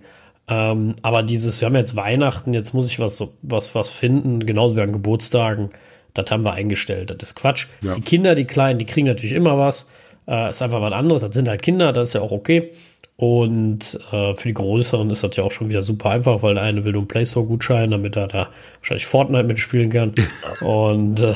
Ähm, 0.49 0.95
aber 1.01 1.23
dieses, 1.23 1.61
wir 1.61 1.67
haben 1.67 1.75
jetzt 1.75 1.95
Weihnachten, 1.95 2.53
jetzt 2.53 2.73
muss 2.73 2.87
ich 2.87 2.99
was, 2.99 3.23
was, 3.41 3.75
was 3.75 3.89
finden, 3.89 4.45
genauso 4.45 4.75
wie 4.75 4.81
an 4.81 4.91
Geburtstagen, 4.91 5.69
das 6.13 6.31
haben 6.31 6.43
wir 6.43 6.53
eingestellt. 6.53 7.11
Das 7.11 7.29
ist 7.29 7.35
Quatsch. 7.35 7.67
Ja. 7.81 7.95
Die 7.95 8.01
Kinder, 8.01 8.35
die 8.35 8.45
Kleinen, 8.45 8.79
die 8.79 8.85
kriegen 8.85 9.07
natürlich 9.07 9.33
immer 9.33 9.57
was. 9.57 9.87
Äh, 10.27 10.49
ist 10.49 10.61
einfach 10.61 10.81
was 10.81 10.91
anderes. 10.91 11.21
Das 11.21 11.35
sind 11.35 11.47
halt 11.47 11.61
Kinder, 11.61 11.93
das 11.93 12.09
ist 12.09 12.13
ja 12.15 12.21
auch 12.21 12.31
okay. 12.31 12.71
Und 13.15 13.99
äh, 14.11 14.33
für 14.35 14.47
die 14.47 14.53
Größeren 14.53 15.09
ist 15.09 15.23
das 15.23 15.35
ja 15.35 15.43
auch 15.43 15.51
schon 15.51 15.69
wieder 15.69 15.83
super 15.83 16.09
einfach, 16.09 16.41
weil 16.41 16.53
der 16.53 16.63
eine 16.63 16.85
will 16.85 16.93
nur 16.93 17.01
einen 17.01 17.07
Play 17.09 17.25
Store-Gutschein, 17.25 17.91
damit 17.91 18.15
er 18.15 18.27
da 18.27 18.49
wahrscheinlich 18.79 19.05
Fortnite 19.05 19.43
mitspielen 19.43 19.89
kann. 19.89 20.15
Und 20.61 21.19
äh, 21.19 21.33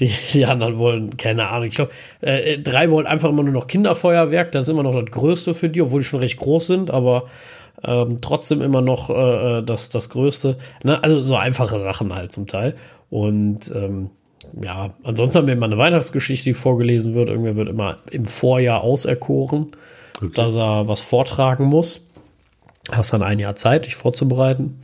die, 0.00 0.10
die 0.32 0.44
anderen 0.44 0.78
wollen, 0.78 1.16
keine 1.16 1.48
Ahnung, 1.48 1.68
ich 1.68 1.76
glaube, 1.76 1.92
äh, 2.20 2.58
drei 2.58 2.90
wollen 2.90 3.06
einfach 3.06 3.28
immer 3.28 3.44
nur 3.44 3.52
noch 3.52 3.68
Kinderfeuerwerk. 3.68 4.50
Das 4.52 4.64
ist 4.64 4.68
immer 4.70 4.82
noch 4.82 4.94
das 4.94 5.10
Größte 5.10 5.54
für 5.54 5.68
die, 5.68 5.80
obwohl 5.80 6.00
die 6.00 6.06
schon 6.06 6.20
recht 6.20 6.38
groß 6.38 6.66
sind, 6.66 6.90
aber 6.90 7.28
ähm, 7.84 8.18
trotzdem 8.20 8.62
immer 8.62 8.80
noch 8.80 9.10
äh, 9.10 9.58
äh, 9.58 9.62
das, 9.62 9.88
das 9.88 10.08
Größte. 10.08 10.58
Ne? 10.84 11.02
Also 11.02 11.20
so 11.20 11.36
einfache 11.36 11.78
Sachen 11.78 12.14
halt 12.14 12.32
zum 12.32 12.46
Teil. 12.46 12.76
Und 13.10 13.72
ähm, 13.74 14.10
ja, 14.60 14.94
ansonsten 15.02 15.38
haben 15.38 15.46
wir 15.46 15.54
immer 15.54 15.66
eine 15.66 15.78
Weihnachtsgeschichte, 15.78 16.44
die 16.44 16.54
vorgelesen 16.54 17.14
wird. 17.14 17.28
Irgendwer 17.28 17.56
wird 17.56 17.68
immer 17.68 17.98
im 18.10 18.24
Vorjahr 18.24 18.82
auserkoren, 18.82 19.68
okay. 20.16 20.30
dass 20.34 20.56
er 20.56 20.88
was 20.88 21.00
vortragen 21.00 21.64
muss. 21.64 22.06
Hast 22.90 23.12
dann 23.12 23.22
ein 23.22 23.38
Jahr 23.38 23.54
Zeit, 23.54 23.86
dich 23.86 23.94
vorzubereiten. 23.94 24.80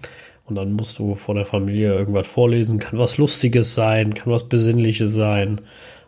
Und 0.47 0.55
dann 0.55 0.72
musst 0.72 0.99
du 0.99 1.14
vor 1.14 1.34
der 1.34 1.45
Familie 1.45 1.95
irgendwas 1.95 2.26
vorlesen. 2.26 2.78
Kann 2.78 2.99
was 2.99 3.18
Lustiges 3.18 3.74
sein, 3.74 4.14
kann 4.14 4.32
was 4.32 4.49
Besinnliches 4.49 5.12
sein. 5.12 5.61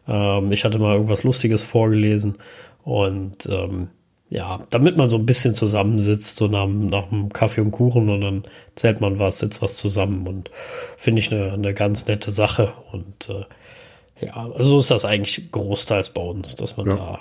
Ähm, 0.09 0.51
ich 0.53 0.64
hatte 0.64 0.78
mal 0.78 0.95
irgendwas 0.95 1.24
Lustiges 1.24 1.62
vorgelesen. 1.62 2.39
Und 2.83 3.47
ähm, 3.51 3.89
ja, 4.31 4.61
damit 4.70 4.97
man 4.97 5.09
so 5.09 5.16
ein 5.16 5.26
bisschen 5.26 5.55
zusammensitzt, 5.55 6.37
so 6.37 6.47
nach, 6.47 6.68
nach 6.68 7.11
einem 7.11 7.33
Kaffee 7.33 7.61
und 7.61 7.72
Kuchen 7.72 8.09
und 8.09 8.20
dann 8.20 8.45
zählt 8.76 9.01
man 9.01 9.18
was, 9.18 9.41
sitzt 9.41 9.61
was 9.61 9.74
zusammen 9.74 10.26
und 10.28 10.51
finde 10.97 11.18
ich 11.18 11.33
eine, 11.33 11.53
eine 11.53 11.74
ganz 11.74 12.07
nette 12.07 12.31
Sache. 12.31 12.72
Und 12.93 13.28
äh, 13.28 14.24
ja, 14.24 14.35
also 14.53 14.70
so 14.70 14.78
ist 14.78 14.91
das 14.93 15.05
eigentlich 15.05 15.51
großteils 15.51 16.11
bei 16.11 16.22
uns, 16.22 16.55
dass 16.55 16.76
man 16.76 16.87
ja. 16.87 16.95
da 16.95 17.20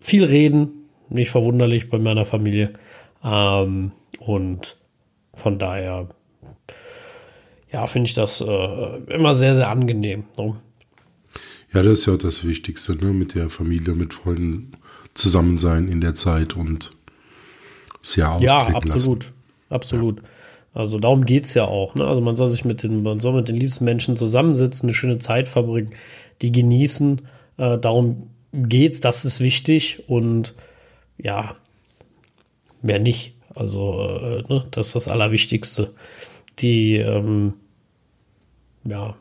viel 0.00 0.24
reden, 0.24 0.88
nicht 1.10 1.30
verwunderlich 1.30 1.90
bei 1.90 1.98
meiner 1.98 2.24
Familie. 2.24 2.72
Ähm, 3.22 3.92
und 4.18 4.78
von 5.34 5.58
daher, 5.58 6.08
ja, 7.70 7.86
finde 7.86 8.08
ich 8.08 8.14
das 8.14 8.40
äh, 8.40 8.96
immer 9.08 9.34
sehr, 9.34 9.54
sehr 9.54 9.68
angenehm. 9.68 10.24
Ne? 10.38 10.56
Ja, 11.74 11.82
das 11.82 12.00
ist 12.00 12.06
ja 12.06 12.14
auch 12.14 12.18
das 12.18 12.44
Wichtigste, 12.46 12.96
ne? 12.96 13.12
mit 13.12 13.34
der 13.34 13.50
Familie, 13.50 13.94
mit 13.94 14.14
Freunden 14.14 14.72
zusammen 15.16 15.56
sein 15.56 15.88
in 15.88 16.00
der 16.00 16.14
Zeit 16.14 16.56
und 16.56 16.92
sehr 18.02 18.32
ausklicken 18.32 18.56
Ja, 18.56 18.76
absolut. 18.76 19.24
Lassen. 19.24 19.34
Absolut. 19.68 20.20
Ja. 20.20 20.28
Also 20.74 20.98
darum 20.98 21.24
geht 21.24 21.46
es 21.46 21.54
ja 21.54 21.64
auch. 21.64 21.94
Ne? 21.94 22.06
Also 22.06 22.20
man 22.20 22.36
soll 22.36 22.48
sich 22.48 22.64
mit 22.64 22.82
den, 22.82 23.02
man 23.02 23.18
soll 23.20 23.34
mit 23.34 23.48
den 23.48 23.56
liebsten 23.56 23.84
Menschen 23.84 24.16
zusammensitzen, 24.16 24.88
eine 24.88 24.94
schöne 24.94 25.18
Zeit 25.18 25.48
verbringen, 25.48 25.90
die 26.42 26.52
genießen. 26.52 27.22
Äh, 27.56 27.78
darum 27.78 28.30
geht's, 28.52 29.00
das 29.00 29.24
ist 29.24 29.40
wichtig 29.40 30.02
und 30.06 30.54
ja, 31.18 31.54
mehr 32.82 32.98
nicht. 32.98 33.34
Also, 33.54 34.00
äh, 34.02 34.42
ne? 34.48 34.66
das 34.70 34.88
ist 34.88 34.96
das 34.96 35.08
Allerwichtigste. 35.08 35.94
Die, 36.58 36.96
ähm, 36.96 37.54
ja, 38.84 39.16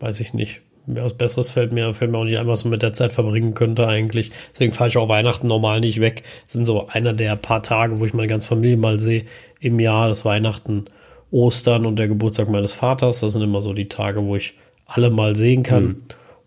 weiß 0.00 0.20
ich 0.20 0.32
nicht 0.32 0.62
was 0.88 1.14
Besseres 1.14 1.50
fällt 1.50 1.72
mir, 1.72 1.92
fällt 1.92 2.10
mir 2.10 2.18
auch 2.18 2.24
nicht 2.24 2.38
ein, 2.38 2.46
was 2.46 2.64
man 2.64 2.72
mit 2.72 2.82
der 2.82 2.92
Zeit 2.92 3.12
verbringen 3.12 3.54
könnte 3.54 3.86
eigentlich. 3.86 4.30
Deswegen 4.52 4.72
fahre 4.72 4.88
ich 4.88 4.96
auch 4.96 5.08
Weihnachten 5.08 5.46
normal 5.46 5.80
nicht 5.80 6.00
weg. 6.00 6.22
Das 6.44 6.54
sind 6.54 6.64
so 6.64 6.88
einer 6.88 7.12
der 7.12 7.36
paar 7.36 7.62
Tage, 7.62 8.00
wo 8.00 8.04
ich 8.04 8.14
meine 8.14 8.28
ganze 8.28 8.48
Familie 8.48 8.76
mal 8.76 8.98
sehe 8.98 9.24
im 9.60 9.80
Jahr. 9.80 10.08
Das 10.08 10.24
Weihnachten, 10.24 10.86
Ostern 11.30 11.84
und 11.84 11.98
der 11.98 12.08
Geburtstag 12.08 12.48
meines 12.48 12.72
Vaters. 12.72 13.20
Das 13.20 13.32
sind 13.32 13.42
immer 13.42 13.60
so 13.60 13.74
die 13.74 13.88
Tage, 13.88 14.24
wo 14.24 14.36
ich 14.36 14.54
alle 14.86 15.10
mal 15.10 15.36
sehen 15.36 15.62
kann. 15.62 15.84
Mhm. 15.84 16.02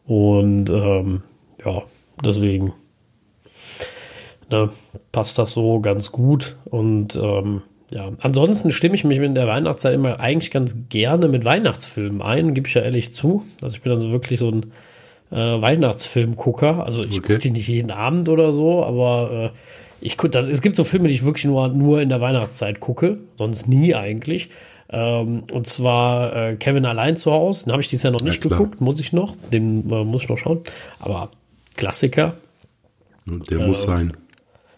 Und 0.06 0.70
ähm, 0.72 1.22
ja, 1.64 1.84
deswegen 2.26 2.74
ne, 4.50 4.70
passt 5.12 5.38
das 5.38 5.52
so 5.52 5.80
ganz 5.82 6.12
gut. 6.12 6.56
Und 6.66 7.16
ähm, 7.16 7.62
ja, 7.94 8.12
ansonsten 8.20 8.72
stimme 8.72 8.96
ich 8.96 9.04
mich 9.04 9.20
in 9.20 9.36
der 9.36 9.48
Weihnachtszeit 9.48 9.94
immer 9.94 10.20
eigentlich 10.20 10.52
ganz 10.52 10.78
gerne 10.90 11.28
mit 11.28 11.44
Weihnachtsfilmen 11.44 12.22
ein, 12.22 12.54
gebe 12.54 12.68
ich 12.68 12.74
ja 12.74 12.82
ehrlich 12.82 13.12
zu. 13.12 13.46
Also 13.62 13.76
ich 13.76 13.82
bin 13.82 13.92
also 13.92 14.12
wirklich 14.12 14.40
so 14.40 14.50
ein 14.50 14.72
äh, 15.32 15.62
Weihnachtsfilmgucker. 15.62 16.84
Also 16.84 17.04
ich 17.04 17.20
okay. 17.20 17.34
gucke 17.34 17.38
die 17.40 17.52
nicht 17.52 17.68
jeden 17.68 17.92
Abend 17.92 18.30
oder 18.30 18.52
so, 18.52 18.84
aber 18.84 19.54
äh, 19.54 19.58
ich 20.00 20.18
gucke, 20.18 20.38
es 20.38 20.62
gibt 20.62 20.76
so 20.76 20.84
Filme, 20.84 21.10
die 21.10 21.14
ich 21.16 21.26
wirklich 21.26 21.46
nur, 21.46 21.68
nur 21.68 22.02
in 22.02 22.10
der 22.10 22.22
Weihnachtszeit 22.22 22.80
gucke, 22.80 23.20
sonst 23.38 23.68
nie 23.68 23.94
eigentlich. 23.94 24.50
Ähm, 24.90 25.44
und 25.52 25.68
zwar 25.68 26.36
äh, 26.36 26.56
Kevin 26.56 26.86
allein 26.86 27.18
zu 27.18 27.32
Hause. 27.32 27.66
Den 27.66 27.74
habe 27.74 27.82
ich 27.82 27.88
dieses 27.88 28.04
Jahr 28.04 28.14
noch 28.14 28.24
nicht 28.24 28.44
Ja, 28.44 28.50
geguckt, 28.50 28.82
muss 28.82 29.00
ich 29.00 29.14
noch. 29.14 29.36
Den 29.52 29.90
äh, 29.90 30.04
muss 30.04 30.24
ich 30.24 30.30
noch 30.30 30.38
schauen. 30.38 30.62
Aber 31.00 31.30
Klassiker. 31.76 32.36
Der 33.26 33.60
muss 33.60 33.84
sein. 33.84 34.14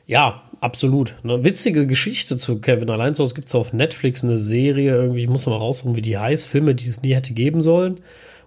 Ja, 0.06 0.43
absolut. 0.64 1.16
Eine 1.24 1.44
witzige 1.44 1.86
Geschichte 1.86 2.38
zu 2.38 2.60
Kevin 2.60 2.90
allein 2.90 3.14
zu 3.14 3.24
Hause 3.24 3.36
gibt 3.36 3.48
es 3.48 3.56
auf 3.56 3.74
Netflix 3.74 4.24
eine 4.24 4.38
Serie. 4.38 4.96
Irgendwie, 4.96 5.24
ich 5.24 5.30
muss 5.30 5.46
mal 5.46 5.58
raussuchen, 5.58 5.96
wie 5.96 6.02
die 6.02 6.18
heißt. 6.18 6.48
Filme, 6.48 6.74
die 6.74 6.88
es 6.88 7.02
nie 7.02 7.14
hätte 7.14 7.34
geben 7.34 7.62
sollen. 7.62 8.00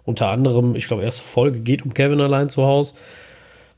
Unter 0.04 0.28
anderem, 0.28 0.74
ich 0.74 0.86
glaube, 0.86 1.02
erste 1.02 1.24
Folge 1.24 1.60
geht 1.60 1.84
um 1.84 1.92
Kevin 1.94 2.20
allein 2.20 2.48
zu 2.48 2.64
Hause. 2.64 2.94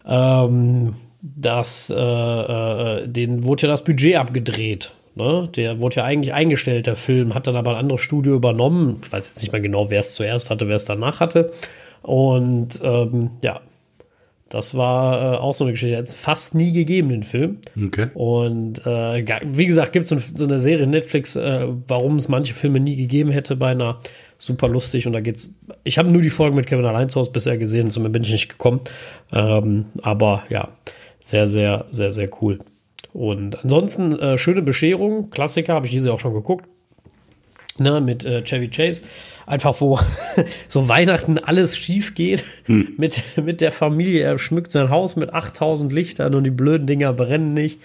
Ähm, 0.07 0.95
das, 1.21 1.91
äh, 1.91 1.95
äh, 1.97 3.09
den 3.09 3.45
wurde 3.45 3.63
ja 3.63 3.69
das 3.69 3.85
Budget 3.85 4.17
abgedreht. 4.17 4.93
Ne? 5.15 5.49
Der 5.57 5.81
wurde 5.81 5.97
ja 5.97 6.05
eigentlich 6.05 6.33
eingestellt, 6.33 6.87
der 6.87 6.97
Film, 6.97 7.35
hat 7.35 7.47
dann 7.47 7.57
aber 7.57 7.73
ein 7.73 7.79
anderes 7.79 8.03
Studio 8.03 8.35
übernommen. 8.35 9.01
Ich 9.05 9.11
weiß 9.11 9.29
jetzt 9.29 9.43
nicht 9.43 9.53
mehr 9.53 9.61
genau, 9.61 9.91
wer 9.91 10.01
es 10.01 10.15
zuerst 10.15 10.49
hatte, 10.51 10.69
wer 10.69 10.77
es 10.77 10.85
danach 10.85 11.21
hatte. 11.21 11.53
Und 12.03 12.81
ähm, 12.85 13.31
ja, 13.43 13.61
das 14.49 14.75
war 14.75 15.35
äh, 15.35 15.37
auch 15.39 15.53
so 15.53 15.65
eine 15.65 15.73
Geschichte. 15.73 15.97
Hat 15.97 16.05
es 16.05 16.15
fast 16.15 16.55
nie 16.55 16.73
gegeben, 16.73 17.11
den 17.11 17.23
Film. 17.23 17.59
Okay. 17.81 18.09
Und 18.15 18.79
äh, 18.87 19.43
wie 19.45 19.67
gesagt, 19.67 19.93
gibt 19.93 20.05
es 20.05 20.09
so, 20.09 20.17
so 20.35 20.47
eine 20.47 20.59
Serie 20.59 20.87
Netflix, 20.87 21.37
äh, 21.37 21.67
warum 21.87 22.17
es 22.17 22.29
manche 22.29 22.55
Filme 22.55 22.81
nie 22.81 22.97
gegeben 22.97 23.31
hätte, 23.31 23.57
beinahe 23.57 23.99
super 24.39 24.69
lustig. 24.69 25.07
Und 25.07 25.13
da 25.13 25.21
geht's. 25.21 25.61
Ich 25.85 25.99
habe 25.99 26.11
nur 26.11 26.23
die 26.23 26.31
Folge 26.31 26.57
mit 26.57 26.67
Kevin 26.67 26.87
allein 26.87 27.09
zu 27.09 27.21
Hause 27.21 27.31
bisher 27.33 27.59
gesehen, 27.59 27.91
somit 27.91 28.13
bin 28.13 28.23
ich 28.23 28.33
nicht 28.33 28.49
gekommen. 28.49 28.81
Ähm, 29.33 29.87
aber 30.01 30.45
ja, 30.49 30.69
sehr, 31.21 31.47
sehr, 31.47 31.85
sehr, 31.91 32.13
sehr 32.13 32.31
cool. 32.41 32.59
Und 33.13 33.63
ansonsten 33.63 34.19
äh, 34.19 34.39
schöne 34.39 34.63
Bescherung, 34.63 35.31
Klassiker, 35.31 35.75
habe 35.75 35.87
ich 35.87 35.93
diese 35.93 36.13
auch 36.13 36.21
schon 36.21 36.35
geguckt. 36.35 36.67
Ne, 37.79 38.01
mit 38.01 38.25
äh, 38.25 38.43
Chevy 38.43 38.69
Chase. 38.69 39.03
Einfach, 39.49 39.81
wo 39.81 39.99
so 40.69 40.91
Weihnachten 40.91 41.39
alles 41.39 41.75
schief 41.79 42.15
geht 42.15 42.45
mit, 42.67 43.23
mit 43.43 43.63
der 43.63 43.73
Familie. 43.73 44.23
Er 44.23 44.39
schmückt 44.39 44.71
sein 44.71 44.91
Haus 44.91 45.17
mit 45.17 45.33
8000 45.33 45.91
Lichtern 45.91 46.35
und 46.35 46.45
die 46.45 46.51
blöden 46.51 46.87
Dinger 46.87 47.15
brennen 47.15 47.55
nicht. 47.55 47.81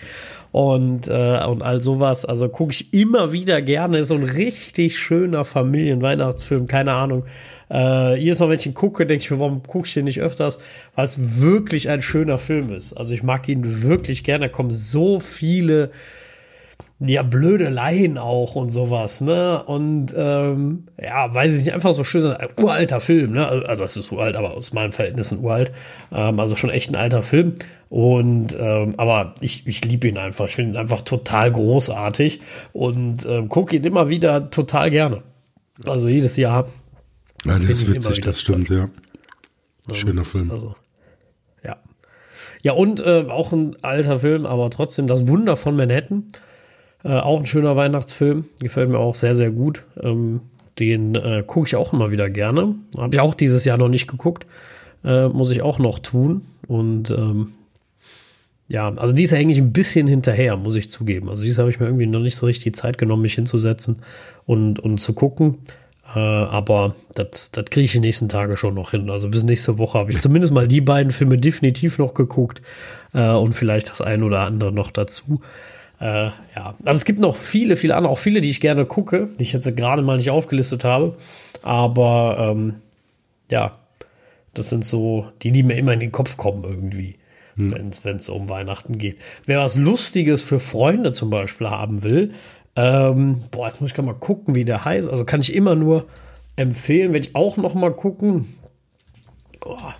Und, 0.52 1.08
äh, 1.08 1.42
und 1.46 1.64
all 1.64 1.82
sowas. 1.82 2.26
Also 2.26 2.50
gucke 2.50 2.74
ich 2.74 2.94
immer 2.94 3.32
wieder 3.32 3.62
gerne. 3.62 4.00
Ist 4.00 4.10
so 4.10 4.16
ein 4.16 4.24
richtig 4.24 5.00
schöner 5.00 5.46
Familienweihnachtsfilm. 5.46 6.68
Keine 6.68 6.94
Ahnung. 6.94 7.24
Äh, 7.72 8.20
jedes 8.20 8.40
Mal, 8.40 8.50
wenn 8.50 8.60
ich 8.60 8.66
ihn 8.66 8.74
gucke, 8.74 9.06
denke 9.06 9.24
ich 9.24 9.32
mir, 9.32 9.40
warum 9.40 9.64
gucke 9.64 9.88
ich 9.88 9.94
den 9.94 10.04
nicht 10.04 10.20
öfters? 10.20 10.60
Weil 10.96 11.06
es 11.06 11.40
wirklich 11.42 11.90
ein 11.90 12.02
schöner 12.02 12.40
Film 12.40 12.74
ist. 12.74 12.92
Also 12.92 13.14
ich 13.14 13.24
mag 13.24 13.48
ihn 13.48 13.84
wirklich 13.84 14.26
gerne. 14.26 14.48
Da 14.48 14.52
kommen 14.52 14.70
so 14.70 15.22
viele 15.22 15.92
ja, 17.06 17.24
Blödeleien 17.24 18.18
auch 18.18 18.56
und 18.56 18.70
sowas, 18.70 19.22
ne? 19.22 19.64
Und 19.64 20.14
ähm, 20.16 20.88
ja, 21.02 21.34
weiß 21.34 21.54
ich 21.54 21.66
nicht, 21.66 21.74
einfach 21.74 21.94
so 21.94 22.04
schön, 22.04 22.32
ein 22.32 22.50
uralter 22.58 23.00
Film, 23.00 23.34
ne? 23.34 23.48
Also 23.48 23.84
es 23.84 23.98
ist 23.98 24.12
uralt, 24.12 24.36
aber 24.36 24.56
aus 24.56 24.74
meinen 24.74 24.92
Verhältnissen 24.92 25.40
uralt. 25.40 25.72
Ähm, 26.12 26.40
also 26.40 26.56
schon 26.56 26.70
echt 26.70 26.90
ein 26.90 26.96
alter 26.96 27.22
Film. 27.22 27.56
Und 27.90 28.56
ähm, 28.60 28.96
aber 28.98 29.34
ich, 29.42 29.68
ich 29.68 29.84
liebe 29.86 30.08
ihn 30.08 30.18
einfach. 30.18 30.48
Ich 30.48 30.56
finde 30.56 30.72
ihn 30.72 30.78
einfach 30.78 31.02
total 31.02 31.52
großartig 31.52 32.42
und 32.72 33.26
ähm, 33.26 33.50
gucke 33.50 33.76
ihn 33.76 33.84
immer 33.84 34.10
wieder 34.10 34.50
total 34.50 34.90
gerne. 34.90 35.24
Also 35.86 36.08
jedes 36.08 36.38
Jahr. 36.38 36.68
Ja, 37.46 37.60
der 37.60 37.70
ist 37.70 37.92
witzig, 37.92 38.22
das 38.22 38.40
stimmt, 38.40 38.70
ja. 38.70 38.90
Schöner 39.92 40.24
Film. 40.24 40.50
Also, 40.50 40.76
ja. 41.64 41.78
Ja, 42.62 42.74
und 42.74 43.02
äh, 43.02 43.26
auch 43.30 43.52
ein 43.52 43.76
alter 43.84 44.20
Film, 44.20 44.46
aber 44.46 44.70
trotzdem 44.70 45.08
das 45.08 45.28
Wunder 45.28 45.58
von 45.58 45.76
Manhattan. 45.76 46.28
Äh, 47.04 47.20
auch 47.20 47.40
ein 47.40 47.46
schöner 47.46 47.76
Weihnachtsfilm. 47.76 48.46
Gefällt 48.60 48.90
mir 48.90 49.00
auch 49.00 49.16
sehr, 49.16 49.36
sehr 49.36 49.52
gut. 49.52 49.84
Ähm, 50.02 50.42
den 50.80 51.16
äh, 51.16 51.44
gucke 51.46 51.68
ich 51.68 51.76
auch 51.76 51.94
immer 51.94 52.12
wieder 52.12 52.30
gerne. 52.30 52.76
Habe 52.98 53.16
ich 53.16 53.22
auch 53.22 53.34
dieses 53.34 53.66
Jahr 53.66 53.78
noch 53.78 53.90
nicht 53.90 54.08
geguckt. 54.08 54.46
Äh, 55.04 55.28
muss 55.28 55.52
ich 55.52 55.62
auch 55.62 55.80
noch 55.80 56.00
tun. 56.00 56.46
Und 56.68 57.12
ähm, 57.12 57.54
ja, 58.68 58.94
also 58.96 59.14
dieser 59.14 59.38
hänge 59.38 59.52
ich 59.52 59.60
ein 59.60 59.74
bisschen 59.74 60.08
hinterher, 60.08 60.58
muss 60.58 60.76
ich 60.76 60.90
zugeben. 60.90 61.30
Also 61.30 61.44
dieses 61.44 61.60
habe 61.60 61.70
ich 61.70 61.80
mir 61.80 61.88
irgendwie 61.88 62.08
noch 62.08 62.22
nicht 62.22 62.38
so 62.38 62.46
richtig 62.46 62.64
die 62.64 62.72
Zeit 62.72 62.98
genommen, 62.98 63.22
mich 63.22 63.36
hinzusetzen 63.36 63.98
und, 64.46 64.80
und 64.80 65.00
zu 65.00 65.14
gucken. 65.14 65.60
Äh, 66.16 66.20
aber 66.20 66.96
das, 67.14 67.52
das 67.52 67.66
kriege 67.66 67.86
ich 67.86 67.92
die 67.92 68.00
nächsten 68.00 68.30
Tage 68.30 68.58
schon 68.58 68.74
noch 68.74 68.92
hin. 68.92 69.10
Also 69.10 69.30
bis 69.30 69.44
nächste 69.44 69.78
Woche 69.78 70.00
habe 70.00 70.12
ich 70.12 70.20
zumindest 70.22 70.54
mal 70.54 70.68
die 70.68 70.82
beiden 70.82 71.12
Filme 71.12 71.38
definitiv 71.38 71.98
noch 71.98 72.14
geguckt 72.14 72.62
äh, 73.14 73.30
und 73.30 73.54
vielleicht 73.54 73.90
das 73.90 74.02
ein 74.02 74.24
oder 74.24 74.44
andere 74.44 74.72
noch 74.72 74.92
dazu. 74.92 75.42
Äh, 76.04 76.32
ja, 76.54 76.76
also 76.84 76.98
es 76.98 77.06
gibt 77.06 77.22
noch 77.22 77.38
viele, 77.38 77.78
viele 77.78 77.96
andere, 77.96 78.12
auch 78.12 78.18
viele, 78.18 78.42
die 78.42 78.50
ich 78.50 78.60
gerne 78.60 78.86
gucke, 78.86 79.30
die 79.40 79.44
ich 79.44 79.54
jetzt 79.54 79.74
gerade 79.78 80.02
mal 80.02 80.18
nicht 80.18 80.32
aufgelistet 80.32 80.84
habe. 80.84 81.16
Aber 81.62 82.36
ähm, 82.40 82.76
ja, 83.50 83.78
das 84.54 84.70
sind 84.70 84.84
so 84.84 85.30
die, 85.42 85.54
die 85.54 85.64
mir 85.64 85.78
immer 85.78 85.94
in 85.94 86.02
den 86.02 86.12
Kopf 86.12 86.36
kommen 86.36 86.66
irgendwie, 86.66 87.16
wenn 87.56 88.18
es 88.18 88.28
um 88.28 88.50
Weihnachten 88.50 88.98
geht. 88.98 89.18
Wer 89.46 89.60
was 89.60 89.78
Lustiges 89.78 90.42
für 90.42 90.60
Freunde 90.60 91.14
zum 91.14 91.30
Beispiel 91.30 91.70
haben 91.70 92.04
will, 92.04 92.34
ähm, 92.76 93.38
boah, 93.52 93.68
jetzt 93.68 93.80
muss 93.80 93.92
ich 93.92 93.96
gerade 93.96 94.08
mal 94.08 94.14
gucken, 94.14 94.56
wie 94.56 94.66
der 94.66 94.84
heißt. 94.84 95.10
Also 95.10 95.24
kann 95.24 95.40
ich 95.40 95.56
immer 95.56 95.76
nur 95.76 96.08
empfehlen, 96.58 97.14
werde 97.14 97.30
ich 97.30 97.36
auch 97.36 97.56
noch 97.56 97.76
mal 97.76 97.94
gucken. 97.94 98.58
Boah. 99.62 99.96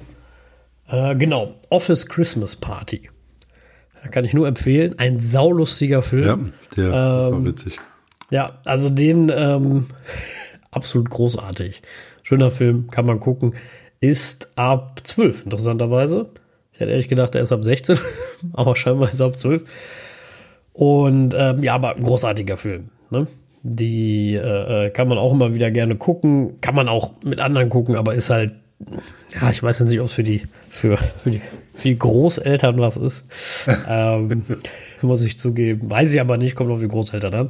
Äh, 0.90 1.16
genau, 1.16 1.54
Office 1.70 2.10
Christmas 2.10 2.58
Party. 2.58 3.10
Da 4.04 4.10
kann 4.10 4.26
ich 4.26 4.34
nur 4.34 4.48
empfehlen. 4.48 4.96
Ein 5.00 5.20
saulustiger 5.20 6.02
Film. 6.02 6.54
Ja, 6.76 6.90
der 6.92 7.20
ist 7.22 7.28
Ähm, 7.30 7.34
auch 7.34 7.46
witzig. 7.46 7.80
Ja, 8.30 8.60
also 8.66 8.90
den 8.90 9.32
ähm, 9.34 9.86
absolut 10.72 11.10
großartig. 11.10 11.82
Schöner 12.24 12.52
Film, 12.52 12.90
kann 12.92 13.06
man 13.06 13.20
gucken. 13.20 13.56
Ist 14.02 14.50
ab 14.58 15.00
12, 15.04 15.46
interessanterweise. 15.46 16.28
Ich 16.74 16.80
hätte 16.80 16.92
ehrlich 16.92 17.08
gedacht, 17.08 17.36
er 17.36 17.42
ist 17.44 17.52
ab 17.52 17.64
16, 17.64 17.98
aber 18.54 18.76
scheinbar 18.76 19.10
ist 19.10 19.20
er 19.20 19.28
ab 19.28 19.38
12. 19.38 19.64
Und 20.74 21.36
ähm, 21.38 21.64
ja, 21.64 21.76
aber 21.76 21.96
ein 21.96 22.04
großartiger 22.04 22.58
Film. 22.58 22.90
Ne? 23.12 23.28
Die 23.62 24.34
äh, 24.34 24.88
äh, 24.88 24.90
kann 24.90 25.08
man 25.08 25.18
auch 25.18 25.32
immer 25.32 25.54
wieder 25.54 25.72
gerne 25.72 25.96
gucken. 25.96 26.60
Kann 26.60 26.76
man 26.76 26.90
auch 26.90 27.12
mit 27.24 27.40
anderen 27.40 27.70
gucken, 27.70 27.96
aber 27.96 28.16
ist 28.16 28.30
halt, 28.30 28.54
ja, 29.34 29.50
ich 29.50 29.62
weiß 29.62 29.82
nicht, 29.82 30.00
ob 30.00 30.08
es 30.08 30.14
für 30.14 30.24
die, 30.24 30.44
für, 30.70 30.98
für, 30.98 31.32
die, 31.32 31.42
für 31.74 31.88
die 31.88 31.98
Großeltern 31.98 32.80
was 32.80 32.98
ist. 32.98 33.26
ähm, 33.88 34.44
muss 35.02 35.24
ich 35.24 35.38
zugeben. 35.38 35.90
Weiß 35.90 36.14
ich 36.14 36.22
aber 36.22 36.38
nicht, 36.38 36.56
kommt 36.56 36.72
auf 36.72 36.80
die 36.80 36.88
Großeltern 36.88 37.34
an. 37.34 37.50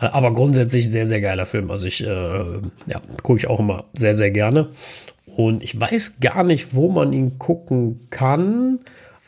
Äh, 0.00 0.06
aber 0.06 0.32
grundsätzlich 0.32 0.90
sehr, 0.90 1.06
sehr 1.06 1.20
geiler 1.20 1.46
Film. 1.46 1.70
Also 1.70 1.86
ich, 1.86 2.02
äh, 2.02 2.06
ja, 2.06 3.00
gucke 3.22 3.38
ich 3.38 3.48
auch 3.48 3.60
immer 3.60 3.84
sehr, 3.94 4.14
sehr 4.14 4.30
gerne. 4.30 4.68
Und 5.36 5.62
ich 5.62 5.78
weiß 5.78 6.20
gar 6.20 6.44
nicht, 6.44 6.74
wo 6.74 6.90
man 6.90 7.12
ihn 7.12 7.38
gucken 7.38 8.00
kann. 8.10 8.80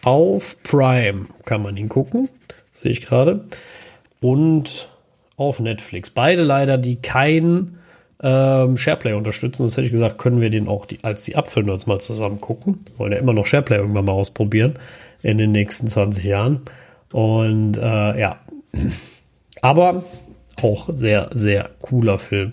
Auf 0.02 0.62
Prime 0.62 1.26
kann 1.44 1.62
man 1.62 1.76
ihn 1.76 1.88
gucken. 1.88 2.28
Sehe 2.72 2.92
ich 2.92 3.00
gerade. 3.00 3.44
Und 4.20 4.88
auf 5.36 5.60
Netflix. 5.60 6.10
Beide 6.10 6.42
leider, 6.42 6.78
die 6.78 6.96
kein 6.96 7.78
ähm, 8.22 8.76
SharePlay 8.76 9.14
unterstützen. 9.14 9.58
Sonst 9.58 9.76
hätte 9.76 9.86
ich 9.86 9.92
gesagt, 9.92 10.18
können 10.18 10.40
wir 10.40 10.50
den 10.50 10.68
auch 10.68 10.86
die, 10.86 10.98
als 11.02 11.22
die 11.22 11.36
Apfelnerds 11.36 11.86
mal 11.86 12.00
zusammen 12.00 12.40
gucken. 12.40 12.84
Wollen 12.96 13.12
ja 13.12 13.18
immer 13.18 13.32
noch 13.32 13.46
SharePlay 13.46 13.78
irgendwann 13.78 14.04
mal 14.04 14.12
ausprobieren 14.12 14.74
in 15.22 15.38
den 15.38 15.52
nächsten 15.52 15.88
20 15.88 16.24
Jahren. 16.24 16.62
Und 17.12 17.76
äh, 17.76 18.20
ja, 18.20 18.40
aber 19.62 20.04
auch 20.62 20.88
sehr, 20.92 21.30
sehr 21.32 21.70
cooler 21.80 22.18
Film. 22.18 22.52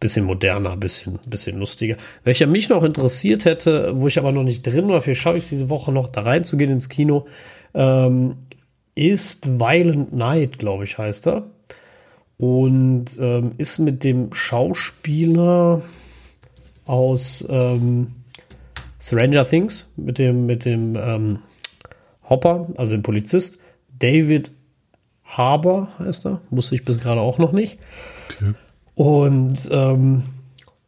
Bisschen 0.00 0.24
moderner, 0.24 0.76
bisschen, 0.76 1.20
bisschen 1.26 1.58
lustiger. 1.58 1.96
Welcher 2.24 2.46
mich 2.46 2.68
noch 2.68 2.82
interessiert 2.82 3.44
hätte, 3.44 3.92
wo 3.94 4.08
ich 4.08 4.18
aber 4.18 4.32
noch 4.32 4.42
nicht 4.42 4.66
drin 4.66 4.88
war, 4.88 5.00
vielleicht 5.00 5.20
schaffe 5.20 5.38
ich 5.38 5.44
es 5.44 5.50
diese 5.50 5.70
Woche 5.70 5.92
noch 5.92 6.08
da 6.08 6.22
reinzugehen 6.22 6.72
ins 6.72 6.88
Kino, 6.88 7.26
ähm, 7.74 8.36
ist 8.94 9.60
Violent 9.60 10.12
Night, 10.12 10.58
glaube 10.58 10.84
ich, 10.84 10.98
heißt 10.98 11.28
er. 11.28 11.44
Und 12.38 13.06
ähm, 13.20 13.52
ist 13.58 13.78
mit 13.78 14.04
dem 14.04 14.32
Schauspieler 14.32 15.82
aus 16.86 17.46
ähm, 17.48 18.08
Stranger 19.00 19.44
Things, 19.44 19.92
mit 19.96 20.18
dem, 20.18 20.46
mit 20.46 20.64
dem 20.64 20.96
ähm, 20.96 21.38
Hopper, 22.28 22.68
also 22.76 22.92
dem 22.92 23.02
Polizist, 23.02 23.60
David 23.98 24.50
Harbour 25.24 25.88
heißt 25.98 26.26
er, 26.26 26.40
wusste 26.50 26.74
ich 26.74 26.84
bis 26.84 26.98
gerade 26.98 27.20
auch 27.20 27.38
noch 27.38 27.52
nicht. 27.52 27.78
Okay. 28.30 28.54
Und 28.94 29.68
ähm, 29.70 30.24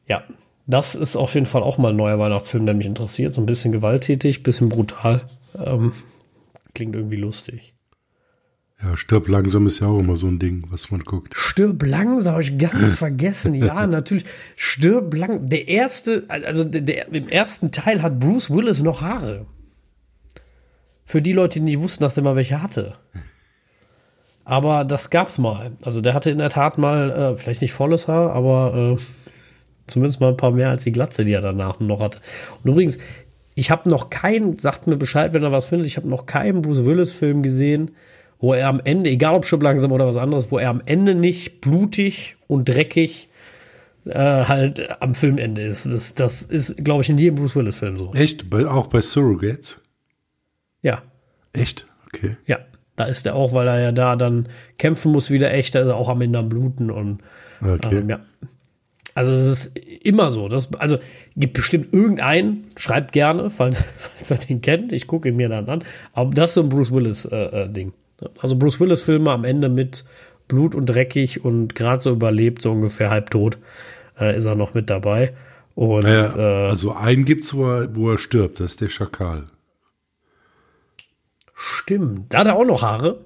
ja, 0.06 0.22
das 0.66 0.94
ist 0.94 1.16
auf 1.16 1.34
jeden 1.34 1.46
Fall 1.46 1.62
auch 1.62 1.78
mal 1.78 1.90
ein 1.90 1.96
neuer 1.96 2.18
Weihnachtsfilm, 2.18 2.66
der 2.66 2.74
mich 2.74 2.86
interessiert. 2.86 3.32
So 3.34 3.40
ein 3.40 3.46
bisschen 3.46 3.72
gewalttätig, 3.72 4.42
bisschen 4.42 4.68
brutal. 4.68 5.22
Ähm, 5.56 5.92
klingt 6.74 6.94
irgendwie 6.94 7.16
lustig. 7.16 7.73
Ja, 8.82 8.96
stirb 8.96 9.28
langsam 9.28 9.66
ist 9.66 9.80
ja 9.80 9.86
auch 9.86 9.98
immer 9.98 10.16
so 10.16 10.26
ein 10.26 10.38
Ding, 10.38 10.64
was 10.68 10.90
man 10.90 11.00
guckt. 11.00 11.34
Stirb 11.36 11.82
langsam, 11.84 12.32
habe 12.32 12.42
ich 12.42 12.58
ganz 12.58 12.92
vergessen. 12.98 13.54
Ja, 13.54 13.86
natürlich. 13.86 14.24
Stirb 14.56 15.14
lang. 15.14 15.48
Der 15.48 15.68
erste, 15.68 16.24
also 16.28 16.64
der, 16.64 16.80
der, 16.80 17.12
im 17.12 17.28
ersten 17.28 17.70
Teil 17.70 18.02
hat 18.02 18.18
Bruce 18.18 18.50
Willis 18.50 18.80
noch 18.80 19.00
Haare. 19.00 19.46
Für 21.04 21.22
die 21.22 21.32
Leute, 21.32 21.60
die 21.60 21.66
nicht 21.66 21.80
wussten, 21.80 22.02
dass 22.02 22.16
er 22.16 22.24
mal 22.24 22.36
welche 22.36 22.62
hatte. 22.62 22.96
aber 24.44 24.84
das 24.84 25.10
gab's 25.10 25.38
mal. 25.38 25.72
Also 25.82 26.00
der 26.00 26.14
hatte 26.14 26.30
in 26.30 26.38
der 26.38 26.50
Tat 26.50 26.76
mal, 26.76 27.10
äh, 27.10 27.36
vielleicht 27.36 27.62
nicht 27.62 27.72
volles 27.72 28.08
Haar, 28.08 28.32
aber 28.32 28.96
äh, 28.98 29.02
zumindest 29.86 30.20
mal 30.20 30.30
ein 30.30 30.36
paar 30.36 30.50
mehr 30.50 30.70
als 30.70 30.84
die 30.84 30.92
Glatze, 30.92 31.24
die 31.24 31.32
er 31.32 31.40
danach 31.40 31.78
noch 31.80 32.00
hatte. 32.00 32.20
Und 32.62 32.70
übrigens, 32.70 32.98
ich 33.54 33.70
habe 33.70 33.88
noch 33.88 34.10
keinen, 34.10 34.58
sagt 34.58 34.86
mir 34.86 34.96
Bescheid, 34.96 35.32
wenn 35.32 35.44
er 35.44 35.52
was 35.52 35.66
findet, 35.66 35.86
ich 35.86 35.96
habe 35.96 36.08
noch 36.08 36.26
keinen 36.26 36.62
Bruce 36.62 36.84
Willis-Film 36.84 37.42
gesehen, 37.42 37.92
wo 38.44 38.52
er 38.52 38.68
am 38.68 38.80
Ende, 38.84 39.08
egal 39.08 39.34
ob 39.34 39.46
schon 39.46 39.62
langsam 39.62 39.90
oder 39.90 40.06
was 40.06 40.18
anderes, 40.18 40.50
wo 40.50 40.58
er 40.58 40.68
am 40.68 40.82
Ende 40.84 41.14
nicht 41.14 41.62
blutig 41.62 42.36
und 42.46 42.68
dreckig 42.68 43.30
äh, 44.04 44.18
halt 44.18 45.00
am 45.00 45.14
Filmende 45.14 45.62
ist. 45.62 45.86
Das, 45.86 46.14
das 46.14 46.42
ist, 46.42 46.76
glaube 46.84 47.02
ich, 47.02 47.08
in 47.08 47.16
jedem 47.16 47.36
Bruce 47.36 47.56
Willis-Film 47.56 47.96
so. 47.96 48.12
Echt? 48.12 48.50
Bei, 48.50 48.66
auch 48.66 48.88
bei 48.88 49.00
Surrogates? 49.00 49.80
Ja. 50.82 51.02
Echt? 51.54 51.86
Okay. 52.08 52.36
Ja. 52.46 52.58
Da 52.96 53.06
ist 53.06 53.24
er 53.24 53.34
auch, 53.34 53.54
weil 53.54 53.66
er 53.66 53.80
ja 53.80 53.92
da 53.92 54.14
dann 54.14 54.50
kämpfen 54.76 55.10
muss, 55.10 55.30
wieder 55.30 55.50
echt, 55.50 55.74
da 55.74 55.80
ist 55.80 55.86
er 55.86 55.96
auch 55.96 56.10
am 56.10 56.20
Ende 56.20 56.38
am 56.38 56.50
Bluten 56.50 56.90
und 56.90 57.22
Okay. 57.62 57.96
ähm, 57.96 58.10
ja. 58.10 58.20
Also 59.14 59.34
das 59.34 59.46
ist 59.46 59.78
immer 60.02 60.30
so. 60.32 60.48
Das, 60.48 60.74
also 60.74 60.98
gibt 61.34 61.54
bestimmt 61.54 61.94
irgendeinen, 61.94 62.66
schreibt 62.76 63.12
gerne, 63.12 63.48
falls, 63.48 63.82
falls 63.96 64.30
er 64.30 64.36
den 64.36 64.60
kennt. 64.60 64.92
Ich 64.92 65.06
gucke 65.06 65.30
ihn 65.30 65.36
mir 65.36 65.48
dann 65.48 65.66
an. 65.70 65.82
Aber 66.12 66.34
das 66.34 66.50
ist 66.50 66.54
so 66.56 66.60
ein 66.60 66.68
Bruce 66.68 66.92
Willis-Ding. 66.92 67.94
Also 68.40 68.56
Bruce 68.56 68.80
Willis-Filme 68.80 69.30
am 69.30 69.44
Ende 69.44 69.68
mit 69.68 70.04
Blut 70.48 70.74
und 70.74 70.86
dreckig 70.86 71.44
und 71.44 71.74
gerade 71.74 72.00
so 72.00 72.10
überlebt, 72.12 72.62
so 72.62 72.72
ungefähr 72.72 73.10
halbtot, 73.10 73.58
äh, 74.18 74.36
ist 74.36 74.44
er 74.44 74.54
noch 74.54 74.74
mit 74.74 74.90
dabei. 74.90 75.34
Und 75.74 76.04
Naja, 76.04 76.36
äh, 76.36 76.68
also 76.68 76.92
einen 76.94 77.24
gibt's, 77.24 77.54
wo 77.54 77.70
er, 77.70 77.96
wo 77.96 78.10
er 78.10 78.18
stirbt, 78.18 78.60
das 78.60 78.72
ist 78.72 78.80
der 78.80 78.88
Schakal. 78.88 79.44
Stimmt. 81.54 82.32
Da 82.32 82.38
hat 82.40 82.46
er 82.48 82.56
auch 82.56 82.64
noch 82.64 82.82
Haare. 82.82 83.24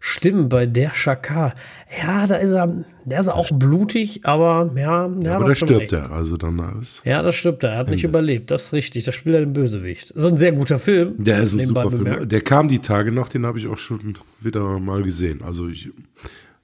Stimmt, 0.00 0.50
bei 0.50 0.66
der 0.66 0.92
Schakal. 0.94 1.54
Ja, 2.02 2.26
da 2.26 2.36
ist 2.36 2.52
er, 2.52 2.84
der 3.04 3.20
ist 3.20 3.28
auch 3.28 3.50
blutig, 3.52 4.20
aber 4.24 4.70
ja, 4.76 5.08
ja 5.22 5.36
Aber 5.36 5.48
da 5.48 5.54
stirbt 5.54 5.92
er, 5.92 6.10
also 6.10 6.36
dann 6.36 6.58
alles. 6.60 7.02
Ja, 7.04 7.22
das 7.22 7.34
stimmt. 7.36 7.62
Er 7.64 7.76
hat 7.76 7.88
nicht 7.88 8.04
überlebt. 8.04 8.50
Das 8.50 8.64
ist 8.66 8.72
richtig. 8.72 9.04
Das 9.04 9.14
spielt 9.14 9.34
er 9.34 9.40
den 9.42 9.52
Bösewicht. 9.52 10.10
Das 10.14 10.24
ist 10.24 10.30
ein 10.32 10.38
sehr 10.38 10.52
guter 10.52 10.78
Film. 10.78 11.14
Der 11.22 11.42
ist 11.42 11.52
ein 11.54 11.66
super 11.66 11.90
Film. 11.90 12.04
bemerkt. 12.04 12.32
Der 12.32 12.40
kam 12.40 12.68
die 12.68 12.78
Tage 12.80 13.12
noch, 13.12 13.28
den 13.28 13.44
habe 13.46 13.58
ich 13.58 13.66
auch 13.66 13.76
schon 13.78 14.14
wieder 14.40 14.78
mal 14.78 15.02
gesehen. 15.02 15.42
Also 15.42 15.68
ich, 15.68 15.90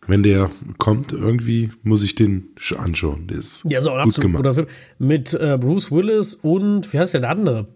wenn 0.06 0.22
der 0.22 0.50
kommt, 0.78 1.12
irgendwie 1.12 1.70
muss 1.82 2.02
ich 2.02 2.14
den 2.14 2.48
sch- 2.58 2.76
anschauen. 2.76 3.26
Der 3.26 3.38
ist 3.38 3.64
Ja, 3.68 3.80
so 3.80 3.90
ein 3.90 3.96
gut 3.96 4.02
absolut 4.06 4.26
gemacht. 4.30 4.42
guter 4.44 4.54
Film. 4.54 4.66
Mit 4.98 5.34
äh, 5.34 5.58
Bruce 5.60 5.90
Willis 5.92 6.34
und, 6.34 6.92
wie 6.92 6.98
heißt 6.98 7.14
der, 7.14 7.20
der 7.20 7.30
andere? 7.30 7.68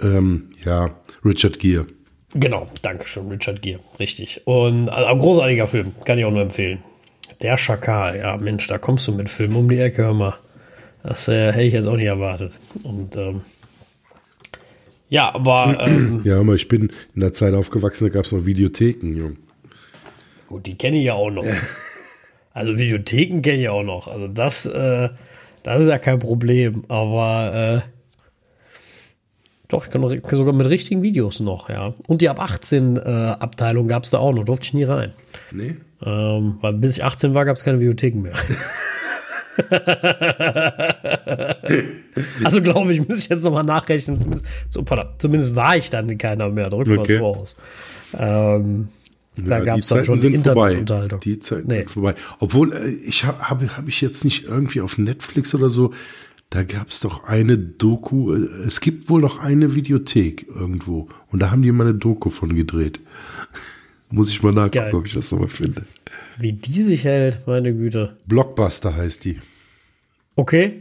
Ähm, 0.00 0.48
ja, 0.64 0.90
Richard 1.24 1.58
Gere. 1.58 1.86
Genau, 2.34 2.66
danke 2.82 3.06
schön, 3.06 3.28
Richard 3.28 3.62
Gere. 3.62 3.80
Richtig. 3.98 4.42
Und 4.46 4.88
also, 4.88 5.06
ein 5.08 5.18
großartiger 5.18 5.66
Film. 5.66 5.92
Kann 6.04 6.18
ich 6.18 6.24
auch 6.24 6.30
nur 6.30 6.42
empfehlen. 6.42 6.82
Der 7.42 7.56
Schakal. 7.56 8.18
Ja, 8.18 8.36
Mensch, 8.36 8.66
da 8.66 8.78
kommst 8.78 9.06
du 9.06 9.12
mit 9.12 9.28
Filmen 9.28 9.56
um 9.56 9.68
die 9.68 9.78
Ecke, 9.78 10.04
hör 10.04 10.14
mal. 10.14 10.34
Das 11.02 11.28
äh, 11.28 11.52
hätte 11.52 11.62
ich 11.62 11.72
jetzt 11.72 11.86
auch 11.86 11.96
nicht 11.96 12.06
erwartet. 12.06 12.58
Und, 12.82 13.16
ähm, 13.16 13.42
ja, 15.08 15.32
aber 15.34 15.78
ähm, 15.80 16.22
Ja, 16.24 16.40
aber 16.40 16.54
ich 16.54 16.66
bin 16.66 16.90
in 17.14 17.20
der 17.20 17.32
Zeit 17.32 17.54
aufgewachsen, 17.54 18.04
da 18.08 18.10
gab 18.10 18.24
es 18.24 18.32
noch 18.32 18.44
Videotheken, 18.44 19.14
Jung. 19.14 19.36
Gut, 20.48 20.66
die 20.66 20.76
kenne 20.76 20.98
ich 20.98 21.04
ja 21.04 21.14
auch 21.14 21.30
noch. 21.30 21.44
Also 22.52 22.78
Videotheken 22.78 23.42
kenne 23.42 23.60
ich 23.60 23.68
auch 23.68 23.82
noch. 23.82 24.08
Also 24.08 24.28
das, 24.28 24.64
äh, 24.64 25.10
das 25.62 25.82
ist 25.82 25.88
ja 25.88 25.98
kein 25.98 26.18
Problem. 26.18 26.84
Aber 26.88 27.84
äh, 27.84 27.95
doch, 29.68 29.86
ich 29.86 29.90
kann 29.92 30.00
noch, 30.00 30.12
sogar 30.30 30.54
mit 30.54 30.68
richtigen 30.68 31.02
Videos 31.02 31.40
noch, 31.40 31.68
ja. 31.68 31.94
Und 32.06 32.20
die 32.20 32.28
ab 32.28 32.40
18 32.40 32.96
äh, 32.96 33.00
Abteilung 33.00 33.88
gab 33.88 34.04
es 34.04 34.10
da 34.10 34.18
auch 34.18 34.32
noch, 34.32 34.44
durfte 34.44 34.66
ich 34.66 34.74
nie 34.74 34.84
rein. 34.84 35.12
Nee? 35.50 35.76
Ähm, 36.04 36.58
weil 36.60 36.74
bis 36.74 36.96
ich 36.98 37.04
18 37.04 37.34
war, 37.34 37.44
gab 37.44 37.56
es 37.56 37.64
keine 37.64 37.80
Videotheken 37.80 38.20
mehr. 38.20 38.34
also 42.44 42.62
glaube 42.62 42.92
ich, 42.92 43.06
muss 43.06 43.18
ich 43.18 43.28
jetzt 43.28 43.44
nochmal 43.44 43.64
nachrechnen. 43.64 44.18
Zumindest, 44.18 44.46
so, 44.68 44.84
zumindest 45.18 45.56
war 45.56 45.76
ich 45.76 45.90
dann 45.90 46.08
in 46.08 46.18
keiner 46.18 46.48
mehr. 46.50 46.68
Drück 46.70 46.88
mal 46.88 46.98
Okay. 46.98 47.18
so 47.18 47.24
aus. 47.24 47.54
Ähm, 48.16 48.88
da 49.36 49.58
Ja, 49.58 49.64
gab 49.64 49.74
die 49.76 49.80
es 49.80 49.88
dann 49.88 50.04
schon 50.04 50.18
vorbei. 50.18 50.34
Internetunterhaltung. 50.34 51.20
Die 51.20 51.38
Zeiten 51.40 51.68
Nee. 51.68 51.78
sind 51.78 51.90
vorbei. 51.90 52.14
Obwohl, 52.40 52.72
äh, 52.72 52.88
ich 53.06 53.24
habe 53.24 53.48
hab, 53.48 53.62
hab 53.76 53.88
ich 53.88 54.00
jetzt 54.00 54.24
nicht 54.24 54.44
irgendwie 54.44 54.80
auf 54.80 54.98
Netflix 54.98 55.54
oder 55.54 55.68
so, 55.68 55.92
da 56.56 56.62
gab 56.62 56.88
es 56.88 57.00
doch 57.00 57.24
eine 57.24 57.58
Doku, 57.58 58.32
äh, 58.32 58.38
es 58.66 58.80
gibt 58.80 59.10
wohl 59.10 59.20
noch 59.20 59.40
eine 59.40 59.74
Videothek 59.74 60.46
irgendwo. 60.48 61.06
Und 61.30 61.40
da 61.40 61.50
haben 61.50 61.60
die 61.60 61.70
mal 61.70 61.86
eine 61.86 61.98
Doku 61.98 62.30
von 62.30 62.54
gedreht. 62.56 62.98
Muss 64.10 64.30
ich 64.30 64.42
mal 64.42 64.52
nachgucken, 64.52 64.72
Geil. 64.72 64.94
ob 64.94 65.04
ich 65.04 65.12
das 65.12 65.30
nochmal 65.32 65.48
finde. 65.48 65.84
Wie 66.38 66.54
die 66.54 66.82
sich 66.82 67.04
hält, 67.04 67.46
meine 67.46 67.74
Güte. 67.74 68.16
Blockbuster 68.26 68.96
heißt 68.96 69.26
die. 69.26 69.38
Okay. 70.34 70.80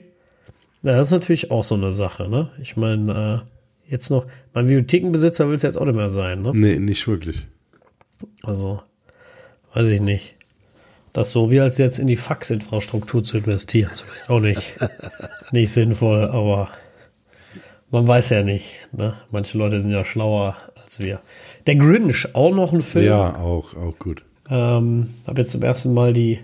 Ja, 0.81 0.95
das 0.95 1.07
ist 1.07 1.11
natürlich 1.11 1.51
auch 1.51 1.65
so 1.65 1.75
eine 1.75 1.91
Sache, 1.91 2.29
ne? 2.29 2.51
Ich 2.61 2.77
meine, 2.77 3.43
äh, 3.43 3.91
jetzt 3.91 4.09
noch, 4.11 4.27
mein 4.53 4.69
Videothekenbesitzer 4.69 5.49
will 5.49 5.55
es 5.55 5.63
jetzt 5.63 5.77
auch 5.77 5.85
nicht 5.85 5.95
mehr 5.95 6.09
sein, 6.09 6.41
ne? 6.41 6.51
Nee, 6.53 6.79
nicht 6.79 7.05
wirklich. 7.05 7.45
Also, 8.43 8.81
weiß 9.73 9.89
ich 9.89 9.99
nicht. 9.99 10.37
Das 11.15 11.31
so 11.31 11.49
wie 11.49 11.61
als 11.61 11.77
jetzt 11.77 11.97
in 11.97 12.07
die 12.07 12.17
Faxinfrastruktur 12.17 13.23
zu 13.23 13.37
investieren, 13.37 13.89
ist 13.89 14.01
vielleicht 14.01 14.29
auch 14.29 14.41
nicht, 14.41 14.75
nicht 15.53 15.71
sinnvoll, 15.71 16.25
aber 16.25 16.67
man 17.89 18.05
weiß 18.05 18.31
ja 18.31 18.43
nicht. 18.43 18.75
Ne? 18.91 19.13
Manche 19.31 19.57
Leute 19.57 19.79
sind 19.79 19.91
ja 19.91 20.03
schlauer 20.03 20.57
als 20.75 20.99
wir. 20.99 21.21
Der 21.67 21.77
Grinch, 21.77 22.35
auch 22.35 22.53
noch 22.53 22.73
ein 22.73 22.81
Film. 22.81 23.05
Ja, 23.05 23.37
auch, 23.37 23.77
auch 23.77 23.97
gut. 23.97 24.25
Ähm, 24.49 25.11
habe 25.25 25.39
jetzt 25.39 25.51
zum 25.51 25.63
ersten 25.63 25.93
Mal 25.93 26.11
die 26.11 26.41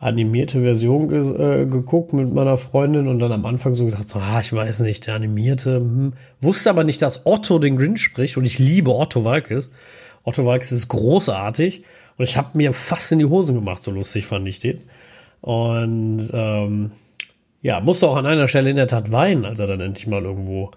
animierte 0.00 0.62
Version 0.62 1.12
äh, 1.12 1.64
geguckt 1.64 2.14
mit 2.14 2.34
meiner 2.34 2.56
Freundin 2.56 3.06
und 3.06 3.20
dann 3.20 3.30
am 3.30 3.46
Anfang 3.46 3.74
so 3.74 3.84
gesagt, 3.84 4.08
so, 4.08 4.18
ah, 4.18 4.40
ich 4.40 4.52
weiß 4.52 4.80
nicht, 4.80 5.06
der 5.06 5.14
animierte, 5.14 5.76
hm. 5.76 6.14
wusste 6.40 6.68
aber 6.68 6.82
nicht, 6.82 7.00
dass 7.00 7.26
Otto 7.26 7.60
den 7.60 7.76
Grinch 7.76 8.00
spricht 8.00 8.36
und 8.38 8.44
ich 8.44 8.58
liebe 8.58 8.92
Otto 8.92 9.24
Walkes. 9.24 9.70
Otto 10.24 10.44
Walkes 10.44 10.72
ist 10.72 10.88
großartig 10.88 11.84
und 12.16 12.24
ich 12.24 12.36
habe 12.36 12.50
mir 12.54 12.72
fast 12.72 13.12
in 13.12 13.18
die 13.18 13.24
Hosen 13.24 13.54
gemacht, 13.54 13.82
so 13.82 13.90
lustig 13.90 14.26
fand 14.26 14.46
ich 14.48 14.58
den. 14.58 14.80
Und 15.40 16.30
ähm, 16.32 16.92
ja, 17.60 17.80
musste 17.80 18.08
auch 18.08 18.16
an 18.16 18.26
einer 18.26 18.48
Stelle 18.48 18.70
in 18.70 18.76
der 18.76 18.86
Tat 18.86 19.10
weinen, 19.10 19.44
als 19.44 19.58
er 19.60 19.66
dann 19.66 19.80
endlich 19.80 20.06
mal 20.06 20.22
irgendwo 20.22 20.70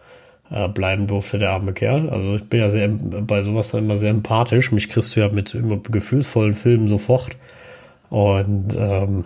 äh, 0.50 0.68
bleiben 0.70 1.08
durfte, 1.08 1.38
der 1.38 1.52
arme 1.52 1.74
Kerl. 1.74 2.10
Also 2.10 2.36
ich 2.36 2.46
bin 2.50 2.60
ja 2.60 2.70
sehr 2.70 2.88
bei 2.88 3.44
sowas 3.44 3.72
dann 3.72 3.86
immer 3.86 3.98
sehr 3.98 4.12
empathisch. 4.12 4.72
Mich 4.72 4.90
kriegst 4.90 5.16
du 5.16 5.20
ja 5.20 5.30
mit 5.30 5.54
immer 5.54 5.78
gefühlsvollen 5.78 6.54
Filmen 6.54 6.88
sofort. 6.88 7.38
Und 8.10 8.76
ähm, 8.78 9.26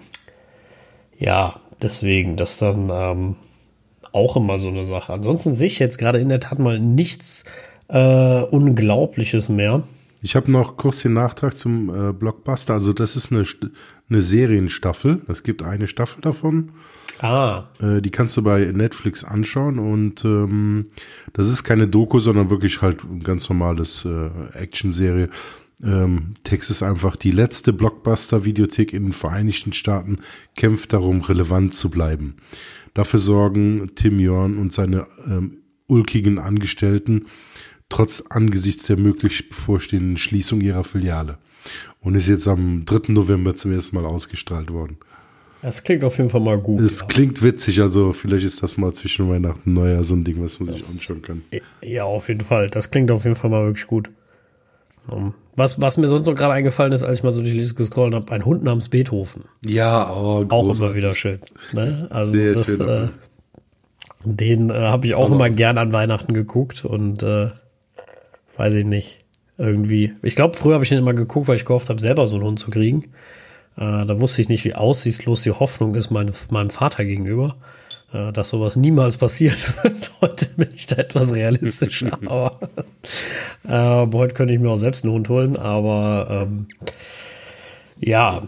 ja, 1.18 1.60
deswegen, 1.82 2.36
das 2.36 2.58
dann 2.58 2.90
ähm, 2.92 3.36
auch 4.12 4.36
immer 4.36 4.60
so 4.60 4.68
eine 4.68 4.86
Sache. 4.86 5.14
Ansonsten 5.14 5.54
sehe 5.54 5.68
ich 5.68 5.80
jetzt 5.80 5.98
gerade 5.98 6.20
in 6.20 6.30
der 6.30 6.40
Tat 6.40 6.60
mal 6.60 6.80
nichts 6.80 7.46
äh, 7.88 8.42
Unglaubliches 8.42 9.50
mehr. 9.50 9.84
Ich 10.22 10.36
habe 10.36 10.52
noch 10.52 10.78
kurz 10.78 11.02
den 11.02 11.14
Nachtrag 11.14 11.58
zum 11.58 11.90
äh, 11.90 12.14
Blockbuster. 12.14 12.74
Also 12.74 12.94
das 12.94 13.16
ist 13.16 13.32
eine, 13.32 13.44
eine 14.10 14.22
Serienstaffel. 14.22 15.22
Es 15.28 15.42
gibt 15.42 15.64
eine 15.64 15.88
Staffel 15.88 16.22
davon. 16.22 16.72
Ah, 17.20 17.66
Äh, 17.80 18.02
die 18.02 18.12
kannst 18.12 18.38
du 18.38 18.44
bei 18.44 18.66
Netflix 18.66 19.24
anschauen 19.24 19.80
und 19.80 20.24
ähm, 20.26 20.88
das 21.34 21.48
ist 21.48 21.64
keine 21.64 21.88
Doku, 21.88 22.20
sondern 22.20 22.50
wirklich 22.50 22.82
halt 22.82 23.04
ein 23.04 23.20
ganz 23.20 23.50
normales 23.50 24.06
äh, 24.06 24.30
Action-Serie. 24.54 25.30
Ähm, 25.84 26.36
Text 26.44 26.70
ist 26.70 26.84
einfach, 26.84 27.16
die 27.16 27.32
letzte 27.32 27.74
Blockbuster-Videothek 27.74 28.94
in 28.94 29.06
den 29.06 29.14
Vereinigten 29.14 29.74
Staaten 29.74 30.20
kämpft 30.56 30.94
darum, 30.94 31.22
relevant 31.22 31.74
zu 31.74 31.90
bleiben. 31.90 32.36
Dafür 32.94 33.20
sorgen 33.20 33.92
Tim 33.96 34.20
Jorn 34.20 34.58
und 34.58 34.74
seine 34.74 35.08
ähm, 35.26 35.58
ulkigen 35.88 36.40
Angestellten 36.40 37.26
trotz 37.92 38.24
angesichts 38.30 38.88
der 38.88 38.98
möglich 38.98 39.50
bevorstehenden 39.50 40.18
Schließung 40.18 40.62
ihrer 40.62 40.84
Filiale. 40.84 41.38
Und 42.00 42.16
ist 42.16 42.28
jetzt 42.28 42.48
am 42.48 42.84
3. 42.86 43.14
November 43.14 43.56
zum 43.56 43.72
ersten 43.74 43.96
Mal 43.96 44.06
ausgestrahlt 44.06 44.72
worden. 44.72 44.98
das 45.62 45.84
klingt 45.84 46.04
auf 46.04 46.18
jeden 46.18 46.32
Fall 46.32 46.42
mal 46.42 46.58
gut. 46.58 46.82
Es 46.82 47.02
ja. 47.02 47.06
klingt 47.06 47.44
witzig, 47.44 47.80
also 47.82 48.14
vielleicht 48.14 48.46
ist 48.46 48.64
das 48.64 48.78
mal 48.78 48.92
zwischen 48.94 49.30
Weihnachten 49.30 49.70
und 49.70 49.76
Neujahr 49.76 50.04
so 50.04 50.16
ein 50.16 50.24
Ding, 50.24 50.42
was 50.44 50.60
man 50.60 50.74
sich 50.74 50.88
anschauen 50.88 51.22
kann. 51.22 51.44
Ja, 51.84 52.06
auf 52.06 52.30
jeden 52.30 52.42
Fall. 52.42 52.68
Das 52.72 52.90
klingt 52.90 53.12
auf 53.12 53.24
jeden 53.26 53.36
Fall 53.36 53.52
mal 53.52 53.66
wirklich 53.66 53.86
gut. 53.86 54.10
Um, 55.08 55.34
was, 55.56 55.82
was 55.82 55.98
mir 55.98 56.08
sonst 56.08 56.28
noch 56.28 56.36
gerade 56.36 56.54
eingefallen 56.54 56.94
ist, 56.94 57.04
als 57.04 57.20
ich 57.20 57.24
mal 57.24 57.32
so 57.32 57.42
durch 57.42 57.52
die 57.52 57.60
Liste 57.60 57.76
gescrollt 57.76 58.14
habe, 58.14 58.32
ein 58.32 58.46
Hund 58.46 58.64
namens 58.64 58.90
Beethoven. 58.90 59.46
Ja, 59.66 60.10
oh, 60.12 60.46
Auch 60.50 60.76
immer 60.76 60.96
wieder 60.96 61.14
schön. 61.14 61.40
Ne? 61.74 62.08
Also 62.10 62.32
Sehr 62.32 62.54
das, 62.54 62.68
schön, 62.68 62.88
äh, 62.88 63.08
den 64.24 64.70
äh, 64.70 64.74
habe 64.74 65.08
ich 65.08 65.16
auch 65.16 65.32
immer 65.32 65.50
gern 65.50 65.78
an 65.78 65.92
Weihnachten 65.92 66.34
geguckt 66.34 66.86
und 66.86 67.24
äh, 67.24 67.50
weiß 68.58 68.76
ich 68.76 68.86
nicht. 68.86 69.20
Irgendwie. 69.58 70.14
Ich 70.24 70.36
glaube, 70.36 70.58
früher 70.58 70.74
habe 70.76 70.84
ich 70.84 70.90
den 70.90 70.98
immer 70.98 71.14
geguckt, 71.14 71.48
weil 71.48 71.56
ich 71.56 71.66
gehofft 71.66 71.90
habe, 71.90 72.02
selber 72.02 72.26
so 72.28 72.36
einen 72.38 72.46
Hund 72.46 72.60
zu 72.60 72.72
kriegen. 72.72 73.12
Äh, 73.78 74.06
da 74.06 74.20
wusste 74.20 74.42
ich 74.42 74.50
nicht, 74.50 74.66
wie 74.66 74.74
aussichtslos 74.74 75.44
die 75.44 75.52
Hoffnung 75.52 75.94
ist 75.96 76.10
meine, 76.10 76.32
meinem 76.50 76.70
Vater 76.72 77.06
gegenüber. 77.06 77.58
äh, 78.14 78.32
dass 78.32 78.50
sowas 78.50 78.76
niemals 78.76 79.18
passieren 79.18 79.58
wird. 79.84 80.12
Heute 80.22 80.50
bin 80.56 80.70
ich 80.74 80.86
da 80.88 80.98
etwas 80.98 81.34
realistischer, 81.34 82.18
aber 82.26 82.70
äh, 83.64 84.08
heute 84.16 84.34
könnte 84.34 84.54
ich 84.54 84.60
mir 84.60 84.70
auch 84.70 84.78
selbst 84.78 85.04
einen 85.04 85.14
Hund 85.14 85.30
holen, 85.30 85.56
aber 85.58 86.28
ähm, 86.30 86.68
ja, 88.00 88.48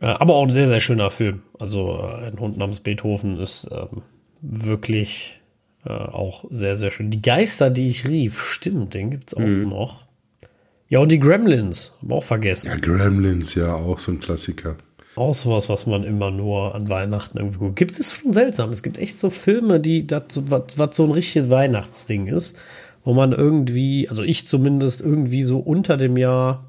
äh, 0.00 0.06
aber 0.06 0.34
auch 0.34 0.44
ein 0.44 0.52
sehr, 0.52 0.68
sehr 0.68 0.80
schöner 0.80 1.10
Film. 1.10 1.42
Also 1.58 1.98
äh, 1.98 2.28
ein 2.28 2.38
Hund 2.38 2.56
namens 2.56 2.80
Beethoven 2.80 3.38
ist 3.38 3.68
ähm, 3.70 4.02
wirklich 4.40 5.37
äh, 5.84 5.90
auch 5.90 6.44
sehr, 6.50 6.76
sehr 6.76 6.90
schön. 6.90 7.10
Die 7.10 7.22
Geister, 7.22 7.70
die 7.70 7.88
ich 7.88 8.06
rief, 8.06 8.40
stimmt, 8.40 8.94
den 8.94 9.10
gibt 9.10 9.28
es 9.28 9.36
auch 9.36 9.40
mhm. 9.40 9.68
noch. 9.68 10.06
Ja, 10.88 11.00
und 11.00 11.12
die 11.12 11.18
Gremlins, 11.18 11.92
haben 11.98 12.10
wir 12.10 12.16
auch 12.16 12.24
vergessen. 12.24 12.68
Ja, 12.68 12.76
Gremlins, 12.76 13.54
ja, 13.54 13.74
auch 13.74 13.98
so 13.98 14.12
ein 14.12 14.20
Klassiker. 14.20 14.76
Auch 15.16 15.34
sowas, 15.34 15.68
was 15.68 15.86
man 15.86 16.04
immer 16.04 16.30
nur 16.30 16.74
an 16.74 16.88
Weihnachten 16.88 17.38
irgendwie 17.38 17.58
guckt. 17.58 17.76
Gibt 17.76 17.98
es 17.98 18.12
schon 18.12 18.32
seltsam. 18.32 18.70
Es 18.70 18.82
gibt 18.82 18.98
echt 18.98 19.18
so 19.18 19.30
Filme, 19.30 19.80
die 19.80 20.06
das, 20.06 20.42
was, 20.48 20.62
was 20.76 20.96
so 20.96 21.04
ein 21.04 21.10
richtiges 21.10 21.50
Weihnachtsding 21.50 22.28
ist, 22.28 22.56
wo 23.04 23.14
man 23.14 23.32
irgendwie, 23.32 24.08
also 24.08 24.22
ich 24.22 24.46
zumindest 24.46 25.00
irgendwie 25.00 25.42
so 25.42 25.58
unter 25.58 25.96
dem 25.96 26.16
Jahr, 26.16 26.64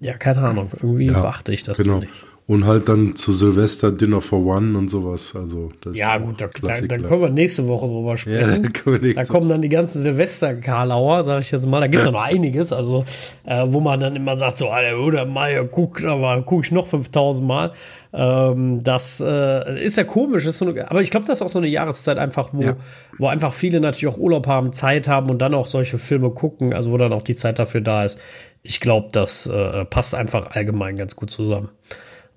ja, 0.00 0.16
keine 0.16 0.40
Ahnung, 0.40 0.70
irgendwie 0.74 1.06
ja, 1.06 1.20
beachte 1.20 1.52
ich 1.52 1.62
das 1.62 1.78
genau. 1.78 2.00
nicht. 2.00 2.24
Und 2.52 2.66
halt 2.66 2.86
dann 2.86 3.16
zu 3.16 3.32
Silvester 3.32 3.90
Dinner 3.90 4.20
for 4.20 4.44
One 4.44 4.76
und 4.76 4.90
sowas. 4.90 5.34
Also 5.34 5.70
ja, 5.94 6.18
gut, 6.18 6.38
da, 6.38 6.48
da, 6.48 6.82
dann 6.82 7.06
können 7.06 7.22
wir 7.22 7.30
nächste 7.30 7.66
Woche 7.66 7.86
drüber 7.86 8.18
sprechen. 8.18 8.70
Ja, 8.84 9.12
da 9.14 9.24
kommen 9.24 9.48
dann 9.48 9.62
die 9.62 9.70
ganzen 9.70 10.02
Silvester-Karlauer, 10.02 11.24
sag 11.24 11.40
ich 11.40 11.50
jetzt 11.50 11.66
mal. 11.66 11.80
Da 11.80 11.86
gibt 11.86 12.00
es 12.00 12.04
ja 12.04 12.12
noch 12.12 12.20
einiges, 12.20 12.70
also 12.70 13.06
äh, 13.44 13.64
wo 13.68 13.80
man 13.80 13.98
dann 14.00 14.16
immer 14.16 14.36
sagt, 14.36 14.58
so, 14.58 14.68
Alter, 14.68 14.98
oder 14.98 15.24
Meier 15.24 15.64
guckt, 15.64 16.04
aber 16.04 16.42
gucke 16.42 16.66
ich 16.66 16.72
noch 16.72 16.86
5000 16.88 17.46
Mal. 17.46 17.72
Ähm, 18.12 18.84
das 18.84 19.24
äh, 19.26 19.82
ist 19.82 19.96
ja 19.96 20.04
komisch, 20.04 20.44
ist 20.44 20.58
so 20.58 20.68
eine, 20.68 20.90
aber 20.90 21.00
ich 21.00 21.10
glaube, 21.10 21.24
das 21.26 21.38
ist 21.38 21.42
auch 21.42 21.48
so 21.48 21.58
eine 21.58 21.68
Jahreszeit 21.68 22.18
einfach, 22.18 22.50
wo, 22.52 22.60
ja. 22.60 22.76
wo 23.16 23.28
einfach 23.28 23.54
viele 23.54 23.80
natürlich 23.80 24.14
auch 24.14 24.18
Urlaub 24.18 24.46
haben, 24.46 24.74
Zeit 24.74 25.08
haben 25.08 25.30
und 25.30 25.38
dann 25.38 25.54
auch 25.54 25.68
solche 25.68 25.96
Filme 25.96 26.28
gucken, 26.28 26.74
also 26.74 26.92
wo 26.92 26.98
dann 26.98 27.14
auch 27.14 27.22
die 27.22 27.34
Zeit 27.34 27.58
dafür 27.58 27.80
da 27.80 28.04
ist. 28.04 28.20
Ich 28.62 28.80
glaube, 28.80 29.08
das 29.10 29.46
äh, 29.46 29.86
passt 29.86 30.14
einfach 30.14 30.50
allgemein 30.50 30.98
ganz 30.98 31.16
gut 31.16 31.30
zusammen. 31.30 31.70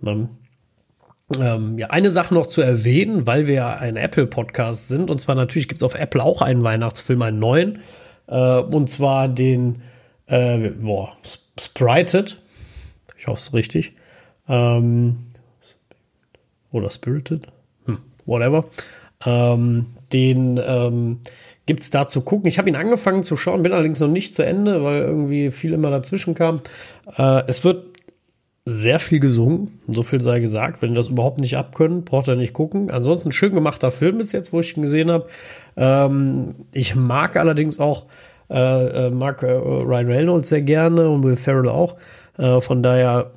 Ne? 0.02 0.30
Ähm, 1.40 1.78
ja, 1.80 1.88
eine 1.88 2.10
Sache 2.10 2.34
noch 2.34 2.46
zu 2.46 2.62
erwähnen, 2.62 3.26
weil 3.26 3.48
wir 3.48 3.80
ein 3.80 3.98
Apple-Podcast 3.98 4.90
sind. 4.90 5.10
Und 5.10 5.20
zwar 5.20 5.36
natürlich 5.36 5.68
gibt 5.68 5.80
es 5.80 5.84
auf 5.84 5.96
Apple 5.96 6.24
auch 6.24 6.42
einen 6.42 6.64
Weihnachtsfilm, 6.64 7.22
einen 7.22 7.40
neuen. 7.40 7.80
Äh, 8.28 8.60
und 8.60 8.90
zwar 8.90 9.28
den 9.28 9.82
äh, 10.28 10.70
boah, 10.70 11.14
Sprited. 11.60 12.40
Ich 13.18 13.28
hoffe 13.28 13.40
es 13.40 13.54
richtig. 13.54 13.94
Ähm, 14.48 15.18
oder 16.72 16.90
Spirited. 16.90 17.48
Hm, 17.86 18.00
whatever. 18.26 18.66
Ähm, 19.26 19.88
den 20.14 20.60
ähm, 20.64 21.20
gibt 21.66 21.82
es 21.82 21.90
da 21.90 22.08
zu 22.08 22.22
gucken. 22.22 22.48
Ich 22.48 22.58
habe 22.58 22.70
ihn 22.70 22.76
angefangen 22.76 23.24
zu 23.24 23.38
schauen, 23.38 23.64
bin 23.64 23.74
allerdings 23.74 24.00
noch 24.00 24.08
nicht 24.10 24.36
zu 24.36 24.46
Ende, 24.46 24.84
weil 24.84 25.02
irgendwie 25.02 25.50
viel 25.52 25.74
immer 25.74 25.90
dazwischen 25.90 26.36
kam. 26.36 26.62
Äh, 27.18 27.44
es 27.48 27.64
wird 27.64 27.95
sehr 28.66 29.00
viel 29.00 29.20
gesungen, 29.20 29.80
so 29.88 30.02
viel 30.02 30.22
sei 30.22 30.40
gesagt. 30.40 30.82
Wenn 30.82 30.92
ihr 30.92 30.96
das 30.96 31.08
überhaupt 31.08 31.38
nicht 31.38 31.56
abkönnen, 31.56 32.04
braucht 32.04 32.28
ihr 32.28 32.36
nicht 32.36 32.54
gucken. 32.54 32.90
Ansonsten 32.90 33.32
schön 33.32 33.54
gemachter 33.54 33.92
Film 33.92 34.18
bis 34.18 34.32
jetzt, 34.32 34.54
wo 34.54 34.60
ich 34.60 34.76
ihn 34.76 34.82
gesehen 34.82 35.12
habe. 35.12 35.28
Ähm, 35.78 36.56
ich 36.74 36.96
mag 36.96 37.38
allerdings 37.38 37.80
auch 37.80 38.06
äh, 38.50 39.08
äh, 39.08 39.10
mag 39.10 39.42
äh, 39.44 39.52
Ryan 39.52 40.08
Reynolds 40.08 40.50
sehr 40.50 40.62
gerne 40.62 41.10
und 41.10 41.24
Will 41.24 41.36
Ferrell 41.36 41.70
auch. 41.70 41.96
Äh, 42.38 42.62
von 42.62 42.84
daher 42.84 43.32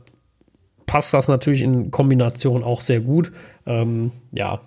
passt 0.86 1.14
das 1.14 1.28
natürlich 1.28 1.62
in 1.62 1.90
Kombination 1.90 2.62
auch 2.62 2.80
sehr 2.80 3.00
gut. 3.00 3.32
Ähm, 3.66 4.12
ja, 4.32 4.60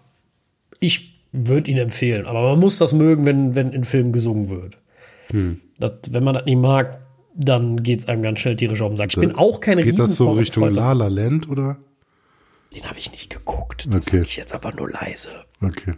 ich 0.80 1.20
würde 1.32 1.72
ihn 1.72 1.78
empfehlen, 1.78 2.26
aber 2.26 2.42
man 2.42 2.60
muss 2.60 2.78
das 2.78 2.94
mögen, 2.94 3.26
wenn, 3.26 3.56
wenn 3.56 3.72
in 3.72 3.84
Filmen 3.84 4.12
gesungen 4.12 4.50
wird. 4.50 4.78
Hm. 5.32 5.62
Das, 5.80 5.94
wenn 6.10 6.24
man 6.24 6.34
das 6.36 6.46
nicht 6.46 6.58
mag, 6.58 7.01
dann 7.36 7.84
geht 7.84 8.00
es 8.00 8.08
einem 8.08 8.22
ganz 8.22 8.40
schnell 8.40 8.56
tierisch 8.56 8.82
auf 8.82 8.90
den 8.90 8.98
Sack. 8.98 9.10
Ich 9.12 9.20
bin 9.20 9.36
auch 9.36 9.60
kein 9.60 9.78
Geht 9.78 10.00
das 10.00 10.16
so 10.16 10.32
Richtung 10.32 10.70
La 10.70 10.94
La 10.94 11.08
Land, 11.08 11.50
oder? 11.50 11.78
Den 12.74 12.84
habe 12.84 13.00
ich 13.00 13.12
nicht 13.12 13.30
geguckt. 13.30 13.88
Das 13.92 14.08
okay. 14.08 14.22
ich 14.22 14.38
jetzt 14.38 14.54
aber 14.54 14.74
nur 14.74 14.90
leise. 14.90 15.30
Okay. 15.62 15.94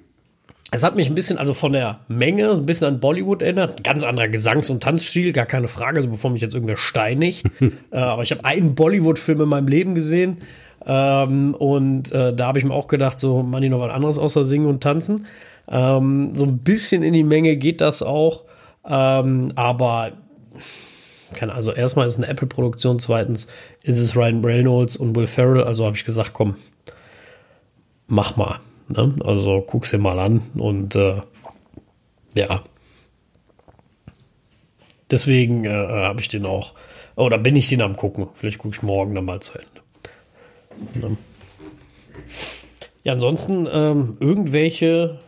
Es 0.71 0.83
hat 0.83 0.95
mich 0.95 1.07
ein 1.07 1.13
bisschen, 1.13 1.37
also 1.37 1.53
von 1.53 1.73
der 1.73 1.99
Menge, 2.07 2.49
ein 2.49 2.65
bisschen 2.65 2.87
an 2.87 2.99
Bollywood 2.99 3.43
erinnert. 3.43 3.77
Ein 3.77 3.83
ganz 3.83 4.03
anderer 4.03 4.27
Gesangs- 4.27 4.71
und 4.71 4.81
Tanzstil, 4.81 5.31
gar 5.31 5.45
keine 5.45 5.67
Frage, 5.67 5.97
also 5.97 6.09
bevor 6.09 6.31
mich 6.31 6.41
jetzt 6.41 6.55
irgendwer 6.55 6.77
steinigt. 6.77 7.45
äh, 7.61 7.97
aber 7.97 8.23
ich 8.23 8.31
habe 8.31 8.43
einen 8.43 8.73
Bollywood-Film 8.73 9.41
in 9.41 9.49
meinem 9.49 9.67
Leben 9.67 9.93
gesehen. 9.93 10.37
Ähm, 10.85 11.53
und 11.53 12.11
äh, 12.11 12.35
da 12.35 12.47
habe 12.47 12.57
ich 12.57 12.65
mir 12.65 12.73
auch 12.73 12.87
gedacht, 12.87 13.19
so, 13.19 13.43
man, 13.43 13.63
noch 13.69 13.79
was 13.79 13.91
anderes 13.91 14.17
außer 14.17 14.43
Singen 14.43 14.65
und 14.65 14.81
Tanzen. 14.81 15.27
Ähm, 15.67 16.31
so 16.33 16.45
ein 16.45 16.57
bisschen 16.59 17.03
in 17.03 17.13
die 17.13 17.23
Menge 17.23 17.55
geht 17.55 17.79
das 17.79 18.01
auch. 18.01 18.45
Ähm, 18.83 19.51
aber 19.55 20.13
kann, 21.33 21.49
also 21.49 21.71
erstmal 21.71 22.07
ist 22.07 22.13
es 22.13 22.19
eine 22.19 22.27
Apple-Produktion, 22.27 22.99
zweitens 22.99 23.47
ist 23.81 23.99
es 23.99 24.15
Ryan 24.15 24.43
Reynolds 24.43 24.97
und 24.97 25.15
Will 25.15 25.27
Ferrell, 25.27 25.63
also 25.63 25.85
habe 25.85 25.95
ich 25.95 26.03
gesagt, 26.03 26.31
komm, 26.33 26.55
mach 28.07 28.37
mal. 28.37 28.59
Ne? 28.89 29.15
Also 29.23 29.61
guck's 29.61 29.91
dir 29.91 29.97
mal 29.97 30.19
an 30.19 30.41
und 30.55 30.95
äh, 30.95 31.21
ja. 32.35 32.63
Deswegen 35.11 35.65
äh, 35.65 35.69
habe 35.69 36.21
ich 36.21 36.27
den 36.27 36.45
auch, 36.45 36.73
oder 37.15 37.37
bin 37.37 37.55
ich 37.55 37.69
den 37.69 37.81
am 37.81 37.95
gucken. 37.95 38.27
Vielleicht 38.35 38.57
gucke 38.57 38.75
ich 38.75 38.81
morgen 38.81 39.13
dann 39.15 39.25
mal 39.25 39.41
zu 39.41 39.53
Ende. 39.59 41.07
Ne? 41.07 41.17
Ja, 43.03 43.13
ansonsten 43.13 43.67
ähm, 43.71 44.17
irgendwelche 44.19 45.19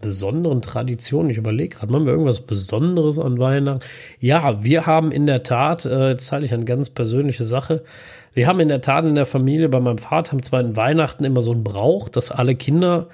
besonderen 0.00 0.62
Traditionen. 0.62 1.30
Ich 1.30 1.36
überlege 1.36 1.76
gerade, 1.76 1.92
machen 1.92 2.06
wir 2.06 2.12
irgendwas 2.12 2.40
Besonderes 2.40 3.18
an 3.18 3.38
Weihnachten? 3.38 3.84
Ja, 4.20 4.62
wir 4.64 4.86
haben 4.86 5.12
in 5.12 5.26
der 5.26 5.42
Tat, 5.42 5.84
äh, 5.84 6.10
jetzt 6.10 6.26
zeige 6.26 6.44
ich 6.44 6.54
eine 6.54 6.64
ganz 6.64 6.90
persönliche 6.90 7.44
Sache. 7.44 7.84
Wir 8.32 8.46
haben 8.46 8.60
in 8.60 8.68
der 8.68 8.80
Tat 8.80 9.04
in 9.04 9.14
der 9.14 9.26
Familie 9.26 9.68
bei 9.68 9.80
meinem 9.80 9.98
Vater 9.98 10.32
am 10.32 10.42
zweiten 10.42 10.76
Weihnachten 10.76 11.24
immer 11.24 11.42
so 11.42 11.52
einen 11.52 11.64
Brauch, 11.64 12.08
dass 12.08 12.30
alle 12.30 12.54
Kinder 12.56 13.08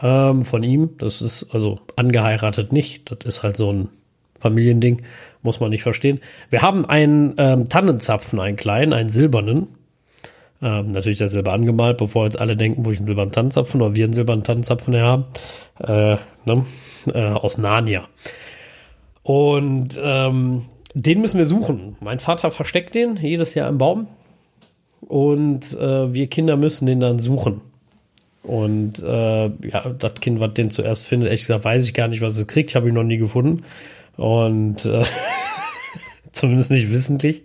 ähm, 0.00 0.42
von 0.42 0.62
ihm, 0.62 0.90
das 0.98 1.22
ist 1.22 1.48
also 1.52 1.80
angeheiratet 1.96 2.72
nicht, 2.72 3.10
das 3.10 3.26
ist 3.26 3.42
halt 3.42 3.56
so 3.56 3.72
ein 3.72 3.88
Familiending, 4.38 5.02
muss 5.42 5.60
man 5.60 5.70
nicht 5.70 5.82
verstehen. 5.82 6.20
Wir 6.48 6.62
haben 6.62 6.84
einen 6.84 7.34
ähm, 7.36 7.68
Tannenzapfen, 7.68 8.40
einen 8.40 8.56
kleinen, 8.56 8.92
einen 8.92 9.08
silbernen. 9.08 9.68
Ähm, 10.62 10.88
natürlich 10.88 11.18
der 11.18 11.30
Silber 11.30 11.52
angemalt, 11.52 11.96
bevor 11.96 12.24
jetzt 12.24 12.38
alle 12.38 12.56
denken, 12.56 12.84
wo 12.84 12.90
ich 12.90 12.98
einen 12.98 13.06
silbernen 13.06 13.32
Tannenzapfen 13.32 13.80
oder 13.80 13.94
wir 13.94 14.04
einen 14.04 14.12
silbernen 14.12 14.44
Tannenzapfen 14.44 14.94
haben 15.00 15.24
äh, 15.78 16.16
ne? 16.44 16.66
äh, 17.14 17.28
aus 17.28 17.56
Narnia. 17.56 18.08
Und 19.22 19.98
ähm, 20.02 20.66
den 20.94 21.20
müssen 21.20 21.38
wir 21.38 21.46
suchen. 21.46 21.96
Mein 22.00 22.18
Vater 22.18 22.50
versteckt 22.50 22.94
den 22.94 23.16
jedes 23.16 23.54
Jahr 23.54 23.68
im 23.68 23.78
Baum. 23.78 24.08
Und 25.00 25.78
äh, 25.78 26.12
wir 26.12 26.26
Kinder 26.26 26.56
müssen 26.56 26.86
den 26.86 27.00
dann 27.00 27.18
suchen. 27.18 27.62
Und 28.42 29.02
äh, 29.02 29.46
ja, 29.46 29.88
das 29.98 30.14
Kind, 30.20 30.40
was 30.40 30.54
den 30.54 30.70
zuerst 30.70 31.06
findet, 31.06 31.28
ehrlich 31.28 31.42
gesagt, 31.42 31.64
weiß 31.64 31.86
ich 31.86 31.94
gar 31.94 32.08
nicht, 32.08 32.22
was 32.22 32.36
es 32.36 32.46
kriegt. 32.46 32.70
Ich 32.70 32.76
habe 32.76 32.88
ihn 32.88 32.94
noch 32.94 33.02
nie 33.04 33.18
gefunden. 33.18 33.64
Und 34.16 34.84
äh, 34.84 35.04
zumindest 36.32 36.70
nicht 36.70 36.90
wissentlich. 36.90 37.44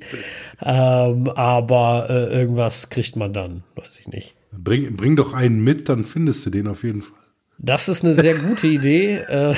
Ähm, 0.61 1.27
aber 1.29 2.07
äh, 2.09 2.39
irgendwas 2.39 2.89
kriegt 2.89 3.15
man 3.15 3.33
dann, 3.33 3.63
weiß 3.75 3.99
ich 3.99 4.07
nicht. 4.07 4.35
Bring, 4.51 4.95
bring 4.95 5.15
doch 5.15 5.33
einen 5.33 5.63
mit, 5.63 5.89
dann 5.89 6.03
findest 6.03 6.45
du 6.45 6.49
den 6.49 6.67
auf 6.67 6.83
jeden 6.83 7.01
Fall. 7.01 7.17
Das 7.57 7.89
ist 7.89 8.03
eine 8.03 8.13
sehr 8.13 8.35
gute 8.35 8.67
Idee. 8.67 9.23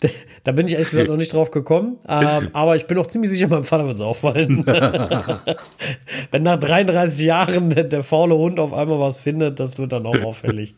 Da 0.48 0.52
bin 0.52 0.66
ich 0.66 0.72
ehrlich 0.72 0.88
gesagt 0.88 1.08
noch 1.08 1.18
nicht 1.18 1.34
drauf 1.34 1.50
gekommen. 1.50 1.98
Ähm, 2.08 2.48
aber 2.54 2.74
ich 2.74 2.86
bin 2.86 2.96
auch 2.96 3.06
ziemlich 3.06 3.30
sicher, 3.30 3.48
meinem 3.48 3.64
Vater 3.64 3.84
wird 3.84 3.94
es 3.94 4.00
auffallen. 4.00 4.64
Wenn 6.30 6.42
nach 6.42 6.58
33 6.58 7.24
Jahren 7.24 7.70
der, 7.70 7.84
der, 7.84 8.02
faule 8.02 8.34
Hund 8.34 8.58
auf 8.58 8.72
einmal 8.72 8.98
was 8.98 9.16
findet, 9.18 9.60
das 9.60 9.78
wird 9.78 9.92
dann 9.92 10.06
auch 10.06 10.20
auffällig. 10.22 10.74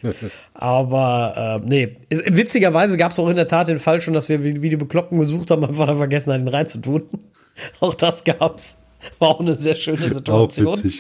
Aber 0.53 1.61
äh, 1.65 1.69
nee, 1.69 1.97
witzigerweise 2.11 2.97
gab 2.97 3.13
es 3.13 3.19
auch 3.21 3.29
in 3.29 3.37
der 3.37 3.47
Tat 3.47 3.69
den 3.69 3.79
Fall 3.79 4.01
schon, 4.01 4.13
dass 4.13 4.29
wir 4.29 4.43
wie, 4.43 4.61
wie 4.61 4.71
die 4.71 4.77
Bekloppten 4.77 5.19
gesucht 5.19 5.51
haben, 5.51 5.63
mein 5.63 5.75
Vater 5.75 5.97
vergessen 5.97 6.33
hat, 6.33 6.41
ihn 6.41 6.49
reinzutun. 6.49 7.05
auch 7.81 7.95
das 7.95 8.25
gab's. 8.25 8.83
War 9.19 9.31
auch 9.31 9.41
eine 9.41 9.57
sehr 9.57 9.75
schöne 9.75 10.11
Situation. 10.11 10.79
Äh, 10.79 10.91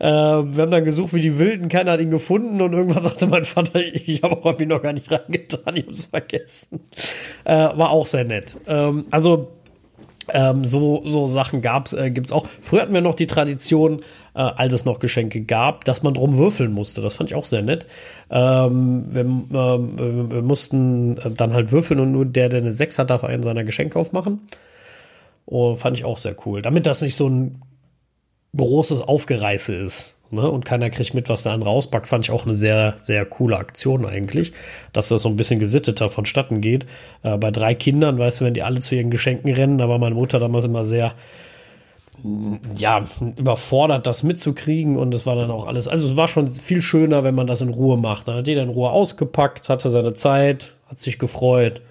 wir 0.00 0.62
haben 0.62 0.70
dann 0.70 0.84
gesucht 0.84 1.14
wie 1.14 1.20
die 1.20 1.38
Wilden, 1.38 1.68
keiner 1.68 1.92
hat 1.92 2.00
ihn 2.00 2.10
gefunden 2.10 2.60
und 2.60 2.72
irgendwann 2.72 3.02
sagte 3.02 3.26
mein 3.26 3.44
Vater, 3.44 3.80
ich 3.80 4.22
habe 4.22 4.44
auch 4.44 4.58
ihn 4.60 4.68
noch 4.68 4.82
gar 4.82 4.92
nicht 4.92 5.10
reingetan, 5.10 5.76
ich 5.76 5.82
habe 5.84 5.92
es 5.92 6.06
vergessen. 6.06 6.80
Äh, 7.44 7.54
war 7.54 7.90
auch 7.90 8.06
sehr 8.06 8.24
nett. 8.24 8.56
Ähm, 8.66 9.06
also 9.10 9.48
ähm, 10.32 10.64
so, 10.64 11.02
so 11.04 11.28
Sachen 11.28 11.62
gab's, 11.62 11.92
äh, 11.92 12.10
gibt's 12.10 12.32
auch. 12.32 12.46
Früher 12.60 12.82
hatten 12.82 12.94
wir 12.94 13.00
noch 13.00 13.14
die 13.14 13.26
Tradition, 13.26 14.00
äh, 14.34 14.40
als 14.40 14.72
es 14.72 14.84
noch 14.84 14.98
Geschenke 14.98 15.42
gab, 15.42 15.84
dass 15.84 16.02
man 16.02 16.14
drum 16.14 16.36
würfeln 16.36 16.72
musste. 16.72 17.00
Das 17.00 17.14
fand 17.14 17.30
ich 17.30 17.36
auch 17.36 17.44
sehr 17.44 17.62
nett. 17.62 17.86
Ähm, 18.30 19.04
wir, 19.08 19.20
ähm, 19.20 20.30
wir, 20.30 20.42
mussten 20.42 21.16
dann 21.36 21.54
halt 21.54 21.70
würfeln 21.70 22.00
und 22.00 22.12
nur 22.12 22.24
der, 22.24 22.48
der 22.48 22.60
eine 22.60 22.72
6 22.72 22.98
hat, 22.98 23.10
darf 23.10 23.24
einen 23.24 23.42
seiner 23.42 23.64
Geschenke 23.64 23.98
aufmachen. 23.98 24.40
Oh, 25.46 25.76
fand 25.76 25.96
ich 25.96 26.04
auch 26.04 26.18
sehr 26.18 26.36
cool. 26.44 26.60
Damit 26.60 26.86
das 26.86 27.02
nicht 27.02 27.16
so 27.16 27.28
ein 27.28 27.62
großes 28.56 29.02
Aufgereiße 29.02 29.74
ist. 29.74 30.16
Ne? 30.30 30.50
Und 30.50 30.64
keiner 30.64 30.90
kriegt 30.90 31.14
mit, 31.14 31.28
was 31.28 31.44
der 31.44 31.52
andere 31.52 31.70
auspackt. 31.70 32.08
Fand 32.08 32.24
ich 32.24 32.30
auch 32.30 32.44
eine 32.44 32.54
sehr, 32.54 32.96
sehr 32.98 33.24
coole 33.24 33.56
Aktion 33.56 34.04
eigentlich, 34.04 34.52
dass 34.92 35.08
das 35.08 35.22
so 35.22 35.28
ein 35.28 35.36
bisschen 35.36 35.60
gesitteter 35.60 36.10
vonstatten 36.10 36.60
geht. 36.60 36.86
Äh, 37.22 37.38
bei 37.38 37.50
drei 37.50 37.74
Kindern, 37.74 38.18
weißt 38.18 38.40
du, 38.40 38.44
wenn 38.44 38.54
die 38.54 38.62
alle 38.62 38.80
zu 38.80 38.94
ihren 38.96 39.10
Geschenken 39.10 39.52
rennen, 39.52 39.78
da 39.78 39.88
war 39.88 39.98
meine 39.98 40.16
Mutter 40.16 40.40
damals 40.40 40.64
immer 40.64 40.84
sehr, 40.84 41.14
ja, 42.76 43.06
überfordert, 43.36 44.06
das 44.06 44.22
mitzukriegen 44.22 44.96
und 44.96 45.14
es 45.14 45.26
war 45.26 45.36
dann 45.36 45.50
auch 45.50 45.66
alles, 45.66 45.86
also 45.86 46.08
es 46.08 46.16
war 46.16 46.28
schon 46.28 46.48
viel 46.48 46.80
schöner, 46.80 47.24
wenn 47.24 47.34
man 47.34 47.46
das 47.46 47.60
in 47.60 47.68
Ruhe 47.68 47.96
macht. 47.96 48.26
Dann 48.26 48.36
hat 48.36 48.48
jeder 48.48 48.62
in 48.62 48.70
Ruhe 48.70 48.90
ausgepackt, 48.90 49.68
hatte 49.68 49.90
seine 49.90 50.14
Zeit, 50.14 50.72
hat 50.88 50.98
sich 50.98 51.18
gefreut, 51.18 51.82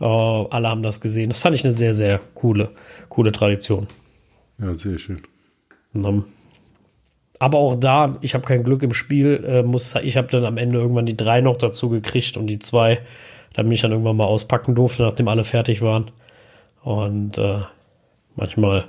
äh, 0.00 0.04
alle 0.04 0.68
haben 0.68 0.82
das 0.82 1.00
gesehen. 1.00 1.30
Das 1.30 1.38
fand 1.38 1.54
ich 1.54 1.64
eine 1.64 1.72
sehr, 1.72 1.94
sehr 1.94 2.20
coole, 2.34 2.70
coole 3.08 3.32
Tradition. 3.32 3.86
Ja, 4.58 4.74
sehr 4.74 4.98
schön. 4.98 5.22
Aber 7.38 7.58
auch 7.58 7.74
da, 7.74 8.16
ich 8.20 8.34
habe 8.34 8.44
kein 8.44 8.64
Glück 8.64 8.82
im 8.82 8.92
Spiel, 8.92 9.44
äh, 9.46 9.62
muss, 9.62 9.94
ich 10.02 10.16
habe 10.16 10.28
dann 10.28 10.44
am 10.44 10.56
Ende 10.56 10.78
irgendwann 10.78 11.06
die 11.06 11.16
drei 11.16 11.40
noch 11.40 11.56
dazu 11.56 11.88
gekriegt 11.88 12.36
und 12.36 12.46
die 12.46 12.58
zwei, 12.58 13.00
damit 13.52 13.72
ich 13.74 13.82
dann 13.82 13.92
irgendwann 13.92 14.16
mal 14.16 14.24
auspacken 14.24 14.74
durfte, 14.74 15.02
nachdem 15.02 15.28
alle 15.28 15.44
fertig 15.44 15.82
waren. 15.82 16.10
Und 16.82 17.38
äh, 17.38 17.60
manchmal 18.36 18.88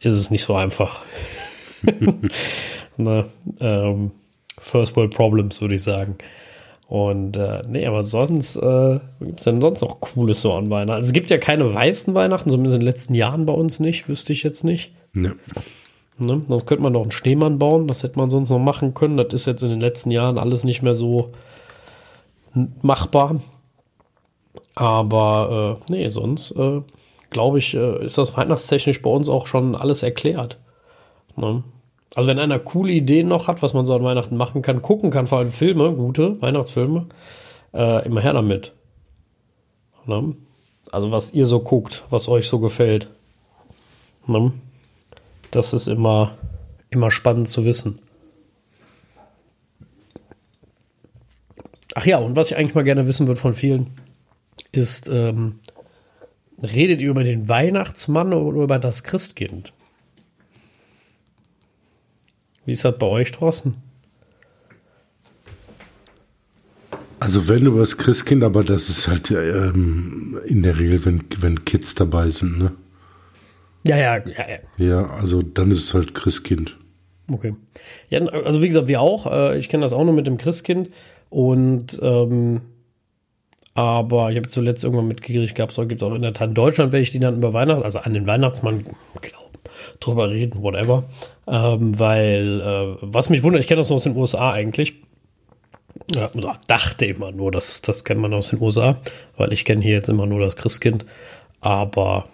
ist 0.00 0.12
es 0.12 0.30
nicht 0.30 0.42
so 0.42 0.54
einfach. 0.54 1.02
ne, 2.96 3.26
ähm, 3.60 4.10
First 4.60 4.96
World 4.96 5.14
Problems, 5.14 5.60
würde 5.60 5.76
ich 5.76 5.82
sagen. 5.82 6.16
Und 6.88 7.36
äh, 7.36 7.60
nee, 7.68 7.86
aber 7.86 8.02
sonst 8.02 8.56
äh, 8.56 8.98
gibt 9.20 9.40
es 9.40 9.44
denn 9.44 9.60
sonst 9.60 9.82
noch 9.82 10.00
Cooles 10.00 10.40
so 10.40 10.54
an 10.54 10.70
Weihnachten? 10.70 10.96
Also 10.96 11.08
es 11.08 11.12
gibt 11.12 11.28
ja 11.28 11.36
keine 11.36 11.72
weißen 11.74 12.14
Weihnachten, 12.14 12.50
zumindest 12.50 12.76
in 12.76 12.80
den 12.80 12.86
letzten 12.86 13.14
Jahren 13.14 13.44
bei 13.44 13.52
uns 13.52 13.78
nicht, 13.78 14.08
wüsste 14.08 14.32
ich 14.32 14.42
jetzt 14.42 14.64
nicht. 14.64 14.92
Ja. 15.14 15.32
Ne? 16.16 16.42
Sonst 16.48 16.66
könnte 16.66 16.82
man 16.82 16.94
noch 16.94 17.02
einen 17.02 17.10
Schneemann 17.10 17.58
bauen, 17.58 17.88
das 17.88 18.02
hätte 18.02 18.18
man 18.18 18.30
sonst 18.30 18.48
noch 18.48 18.58
machen 18.58 18.94
können. 18.94 19.18
Das 19.18 19.34
ist 19.34 19.46
jetzt 19.46 19.62
in 19.62 19.68
den 19.68 19.82
letzten 19.82 20.10
Jahren 20.10 20.38
alles 20.38 20.64
nicht 20.64 20.82
mehr 20.82 20.94
so 20.94 21.32
machbar. 22.80 23.40
Aber 24.74 25.78
äh, 25.88 25.92
nee, 25.92 26.08
sonst 26.08 26.52
äh, 26.52 26.80
glaube 27.28 27.58
ich, 27.58 27.74
äh, 27.74 28.02
ist 28.02 28.16
das 28.16 28.34
weihnachtstechnisch 28.34 29.02
bei 29.02 29.10
uns 29.10 29.28
auch 29.28 29.46
schon 29.46 29.74
alles 29.74 30.02
erklärt. 30.02 30.58
Ne? 31.36 31.62
Also 32.14 32.28
wenn 32.28 32.38
einer 32.38 32.58
coole 32.58 32.92
Ideen 32.92 33.28
noch 33.28 33.48
hat, 33.48 33.62
was 33.62 33.74
man 33.74 33.86
so 33.86 33.94
an 33.94 34.02
Weihnachten 34.02 34.36
machen 34.36 34.62
kann, 34.62 34.82
gucken 34.82 35.10
kann, 35.10 35.26
vor 35.26 35.38
allem 35.38 35.50
Filme, 35.50 35.92
gute 35.92 36.40
Weihnachtsfilme, 36.40 37.06
äh, 37.74 38.06
immer 38.06 38.20
her 38.20 38.32
damit. 38.32 38.72
Ne? 40.06 40.34
Also 40.90 41.12
was 41.12 41.32
ihr 41.32 41.46
so 41.46 41.60
guckt, 41.60 42.04
was 42.10 42.28
euch 42.28 42.48
so 42.48 42.58
gefällt. 42.60 43.08
Ne? 44.26 44.52
Das 45.50 45.72
ist 45.72 45.86
immer, 45.86 46.32
immer 46.90 47.10
spannend 47.10 47.48
zu 47.48 47.64
wissen. 47.64 47.98
Ach 51.94 52.06
ja, 52.06 52.18
und 52.18 52.36
was 52.36 52.50
ich 52.50 52.56
eigentlich 52.56 52.74
mal 52.74 52.84
gerne 52.84 53.06
wissen 53.06 53.26
würde 53.26 53.40
von 53.40 53.54
vielen, 53.54 53.90
ist, 54.72 55.08
ähm, 55.08 55.58
redet 56.62 57.00
ihr 57.00 57.10
über 57.10 57.24
den 57.24 57.48
Weihnachtsmann 57.48 58.32
oder 58.32 58.62
über 58.62 58.78
das 58.78 59.02
Christkind? 59.02 59.72
Wie 62.68 62.74
ist 62.74 62.84
das 62.84 62.98
bei 62.98 63.06
euch 63.06 63.32
draußen? 63.32 63.74
Also 67.18 67.48
wenn 67.48 67.64
du 67.64 67.78
was 67.78 67.96
Christkind, 67.96 68.44
aber 68.44 68.62
das 68.62 68.90
ist 68.90 69.08
halt 69.08 69.30
ähm, 69.30 70.38
in 70.44 70.62
der 70.62 70.78
Regel, 70.78 71.02
wenn, 71.06 71.24
wenn 71.40 71.64
Kids 71.64 71.94
dabei 71.94 72.28
sind, 72.28 72.58
ne? 72.58 72.72
Ja, 73.84 73.96
ja, 73.96 74.16
ja, 74.18 74.44
ja. 74.46 74.58
Ja, 74.76 75.06
also 75.12 75.40
dann 75.40 75.70
ist 75.70 75.78
es 75.78 75.94
halt 75.94 76.14
Christkind. 76.14 76.76
Okay. 77.32 77.54
Ja, 78.10 78.20
also 78.26 78.60
wie 78.60 78.68
gesagt, 78.68 78.86
wir 78.86 79.00
auch. 79.00 79.24
Äh, 79.24 79.58
ich 79.58 79.70
kenne 79.70 79.82
das 79.82 79.94
auch 79.94 80.04
nur 80.04 80.12
mit 80.12 80.26
dem 80.26 80.36
Christkind. 80.36 80.90
Und 81.30 81.98
ähm, 82.02 82.60
aber 83.72 84.30
ich 84.30 84.36
habe 84.36 84.48
zuletzt 84.48 84.84
irgendwann 84.84 85.08
mitgekriegt, 85.08 85.54
gab 85.54 85.70
es 85.70 85.76
gibt 85.88 86.02
auch 86.02 86.14
in 86.14 86.20
der 86.20 86.34
Tat 86.34 86.48
in 86.48 86.54
Deutschland 86.54 86.92
welche, 86.92 87.12
die 87.12 87.20
dann 87.20 87.36
über 87.36 87.54
Weihnachten, 87.54 87.82
also 87.82 88.00
an 88.00 88.12
den 88.12 88.26
Weihnachtsmann 88.26 88.84
glauben, 89.22 89.47
drüber 90.00 90.30
reden, 90.30 90.62
whatever. 90.62 91.04
Ähm, 91.46 91.98
weil, 91.98 92.60
äh, 92.60 92.96
was 93.00 93.30
mich 93.30 93.42
wundert, 93.42 93.60
ich 93.60 93.68
kenne 93.68 93.80
das 93.80 93.88
nur 93.88 93.96
aus 93.96 94.04
den 94.04 94.16
USA 94.16 94.52
eigentlich. 94.52 94.94
Ja, 96.14 96.30
dachte 96.66 97.06
immer 97.06 97.32
nur, 97.32 97.50
das, 97.50 97.82
das 97.82 98.04
kennt 98.04 98.20
man 98.20 98.32
aus 98.32 98.48
den 98.48 98.60
USA, 98.60 98.98
weil 99.36 99.52
ich 99.52 99.64
kenne 99.64 99.82
hier 99.82 99.94
jetzt 99.94 100.08
immer 100.08 100.26
nur 100.26 100.40
das 100.40 100.56
Christkind. 100.56 101.04
Aber 101.60 102.28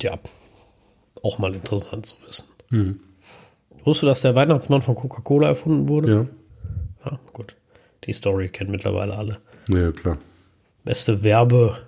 ja, 0.00 0.18
auch 1.22 1.38
mal 1.38 1.54
interessant 1.54 2.06
zu 2.06 2.16
wissen. 2.26 2.48
Mhm. 2.70 3.00
Wusstest 3.84 4.02
du, 4.02 4.06
dass 4.06 4.22
der 4.22 4.34
Weihnachtsmann 4.34 4.82
von 4.82 4.94
Coca-Cola 4.94 5.48
erfunden 5.48 5.88
wurde? 5.88 6.12
Ja. 7.04 7.10
Ja, 7.10 7.18
gut. 7.32 7.56
Die 8.04 8.12
Story 8.12 8.48
kennen 8.48 8.70
mittlerweile 8.70 9.16
alle. 9.16 9.38
Ja, 9.68 9.92
klar. 9.92 10.18
Beste 10.84 11.22
Werbe, 11.22 11.78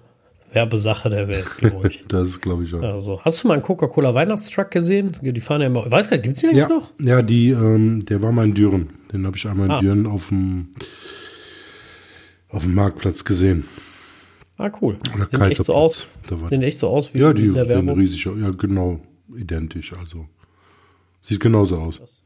Werbesache 0.52 1.10
der 1.10 1.28
Welt, 1.28 1.56
glaube 1.58 1.88
ich. 1.88 2.04
das 2.08 2.28
ist, 2.28 2.40
glaube 2.40 2.64
ich, 2.64 2.74
auch. 2.74 2.82
Also, 2.82 3.20
hast 3.22 3.42
du 3.42 3.48
mal 3.48 3.54
einen 3.54 3.62
Coca-Cola 3.62 4.14
Weihnachtstruck 4.14 4.70
gesehen? 4.70 5.12
Die 5.22 5.40
fahren 5.40 5.60
ja 5.60 5.68
immer. 5.68 5.90
Weiß 5.90 6.08
gar 6.08 6.16
nicht, 6.16 6.24
gibt 6.24 6.36
es 6.36 6.40
die 6.40 6.48
eigentlich 6.48 6.62
ja, 6.62 6.68
noch? 6.68 6.90
Ja, 7.00 7.22
die, 7.22 7.50
ähm, 7.50 8.00
der 8.00 8.22
war 8.22 8.32
mal 8.32 8.46
in 8.46 8.54
Düren. 8.54 8.90
Den 9.12 9.26
habe 9.26 9.36
ich 9.36 9.46
einmal 9.46 9.66
in 9.66 9.72
ah. 9.72 9.80
Düren 9.80 10.06
auf 10.06 10.28
dem, 10.28 10.68
auf 12.48 12.64
dem 12.64 12.74
Marktplatz 12.74 13.24
gesehen. 13.24 13.64
Ah, 14.56 14.70
cool. 14.82 14.98
Oder 15.14 15.28
sehen 15.30 15.40
echt 15.42 15.64
so 15.64 15.74
aus. 15.74 16.06
Sehen 16.50 16.62
echt 16.62 16.78
so 16.78 16.88
aus 16.88 17.14
wie 17.14 17.20
ja, 17.20 17.32
die 17.32 17.46
in 17.46 17.54
der 17.54 17.68
Werbung. 17.68 17.98
riesig, 17.98 18.24
ja, 18.24 18.50
genau, 18.50 19.00
identisch. 19.34 19.92
Also 19.92 20.26
sieht 21.20 21.40
genauso 21.40 21.78
aus. 21.78 22.22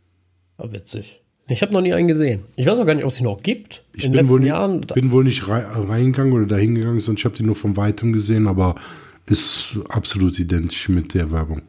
Ah, 0.56 0.70
witzig. 0.70 1.23
Ich 1.46 1.60
habe 1.60 1.72
noch 1.72 1.82
nie 1.82 1.92
einen 1.92 2.08
gesehen. 2.08 2.44
Ich 2.56 2.66
weiß 2.66 2.78
auch 2.78 2.86
gar 2.86 2.94
nicht, 2.94 3.04
ob 3.04 3.10
es 3.10 3.20
ihn 3.20 3.24
noch 3.24 3.42
gibt. 3.42 3.84
Ich 3.92 4.04
in 4.04 4.12
bin, 4.12 4.28
wohl 4.30 4.40
nicht, 4.40 4.48
Jahren, 4.48 4.80
bin 4.80 5.12
wohl 5.12 5.24
nicht 5.24 5.46
reingegangen 5.46 6.32
oder 6.32 6.46
dahin 6.46 6.74
gegangen, 6.74 7.00
sondern 7.00 7.18
ich 7.18 7.24
habe 7.26 7.36
die 7.36 7.42
nur 7.42 7.54
von 7.54 7.76
weitem 7.76 8.12
gesehen, 8.12 8.46
aber 8.46 8.76
ist 9.26 9.78
absolut 9.88 10.38
identisch 10.38 10.88
mit 10.88 11.12
der 11.14 11.30
Werbung. 11.30 11.62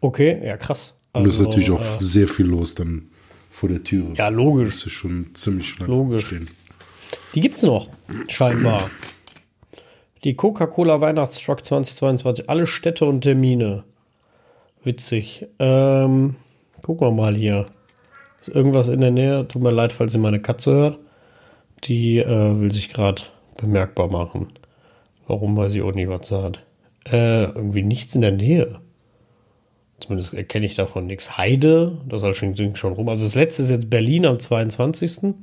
Okay, 0.00 0.40
ja, 0.44 0.56
krass. 0.56 0.98
Also, 1.12 1.24
Und 1.24 1.30
es 1.30 1.40
ist 1.40 1.46
natürlich 1.46 1.70
auch 1.70 2.00
äh, 2.00 2.04
sehr 2.04 2.28
viel 2.28 2.46
los 2.46 2.74
dann 2.74 3.08
vor 3.50 3.70
der 3.70 3.82
Tür. 3.82 4.12
Ja, 4.14 4.28
logisch. 4.28 4.74
Das 4.74 4.86
ist 4.86 4.92
schon 4.92 5.34
ziemlich 5.34 5.78
lange 5.78 5.90
logisch. 5.92 6.26
stehen. 6.26 6.48
Die 7.34 7.40
gibt 7.40 7.56
es 7.56 7.62
noch, 7.62 7.88
scheinbar. 8.28 8.90
Die 10.24 10.34
Coca-Cola 10.34 11.00
Weihnachtstruck 11.00 11.64
2022. 11.64 12.50
Alle 12.50 12.66
Städte 12.66 13.06
und 13.06 13.22
Termine. 13.22 13.84
Witzig. 14.84 15.46
Ähm, 15.58 16.36
gucken 16.82 17.06
wir 17.06 17.12
mal 17.12 17.34
hier. 17.34 17.68
Ist 18.46 18.54
irgendwas 18.54 18.86
in 18.86 19.00
der 19.00 19.10
Nähe? 19.10 19.48
Tut 19.48 19.62
mir 19.62 19.72
leid, 19.72 19.92
falls 19.92 20.14
ihr 20.14 20.20
meine 20.20 20.40
Katze 20.40 20.72
hört. 20.72 20.98
Die 21.84 22.18
äh, 22.18 22.60
will 22.60 22.70
sich 22.70 22.90
gerade 22.90 23.22
bemerkbar 23.56 24.08
machen. 24.08 24.48
Warum 25.26 25.56
weiß 25.56 25.74
ich 25.74 25.82
auch 25.82 25.92
nicht, 25.92 26.08
was 26.08 26.30
hat. 26.30 26.60
Äh, 27.04 27.44
irgendwie 27.44 27.82
nichts 27.82 28.14
in 28.14 28.20
der 28.20 28.30
Nähe. 28.30 28.80
Zumindest 29.98 30.32
erkenne 30.32 30.66
ich 30.66 30.76
davon 30.76 31.06
nichts. 31.06 31.36
Heide, 31.36 31.98
das 32.08 32.22
halt 32.22 32.36
schon, 32.36 32.76
schon 32.76 32.92
rum. 32.92 33.08
Also 33.08 33.24
das 33.24 33.34
letzte 33.34 33.62
ist 33.62 33.70
jetzt 33.70 33.90
Berlin 33.90 34.26
am 34.26 34.38
22. 34.38 35.34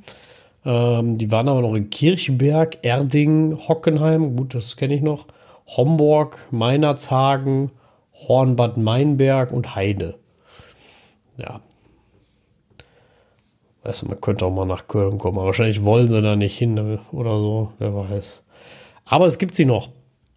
Ähm, 0.64 1.18
die 1.18 1.30
waren 1.30 1.48
aber 1.48 1.60
noch 1.60 1.74
in 1.74 1.90
Kirchberg, 1.90 2.78
Erding, 2.82 3.58
Hockenheim, 3.68 4.34
gut, 4.36 4.54
das 4.54 4.76
kenne 4.76 4.94
ich 4.94 5.02
noch, 5.02 5.26
Homburg, 5.66 6.38
Meinerzhagen, 6.50 7.70
Hornbad 8.14 8.78
Meinberg 8.78 9.52
und 9.52 9.74
Heide. 9.74 10.14
Ja. 11.36 11.60
Weißt 13.84 14.02
du, 14.02 14.06
man 14.06 14.20
könnte 14.20 14.46
auch 14.46 14.50
mal 14.50 14.64
nach 14.64 14.88
Köln 14.88 15.18
kommen, 15.18 15.36
aber 15.36 15.46
wahrscheinlich 15.46 15.84
wollen 15.84 16.08
sie 16.08 16.22
da 16.22 16.36
nicht 16.36 16.56
hin 16.56 16.98
oder 17.12 17.38
so, 17.38 17.72
wer 17.78 17.94
weiß. 17.94 18.42
Aber 19.04 19.26
es 19.26 19.38
gibt 19.38 19.54
sie 19.54 19.66
noch. 19.66 19.90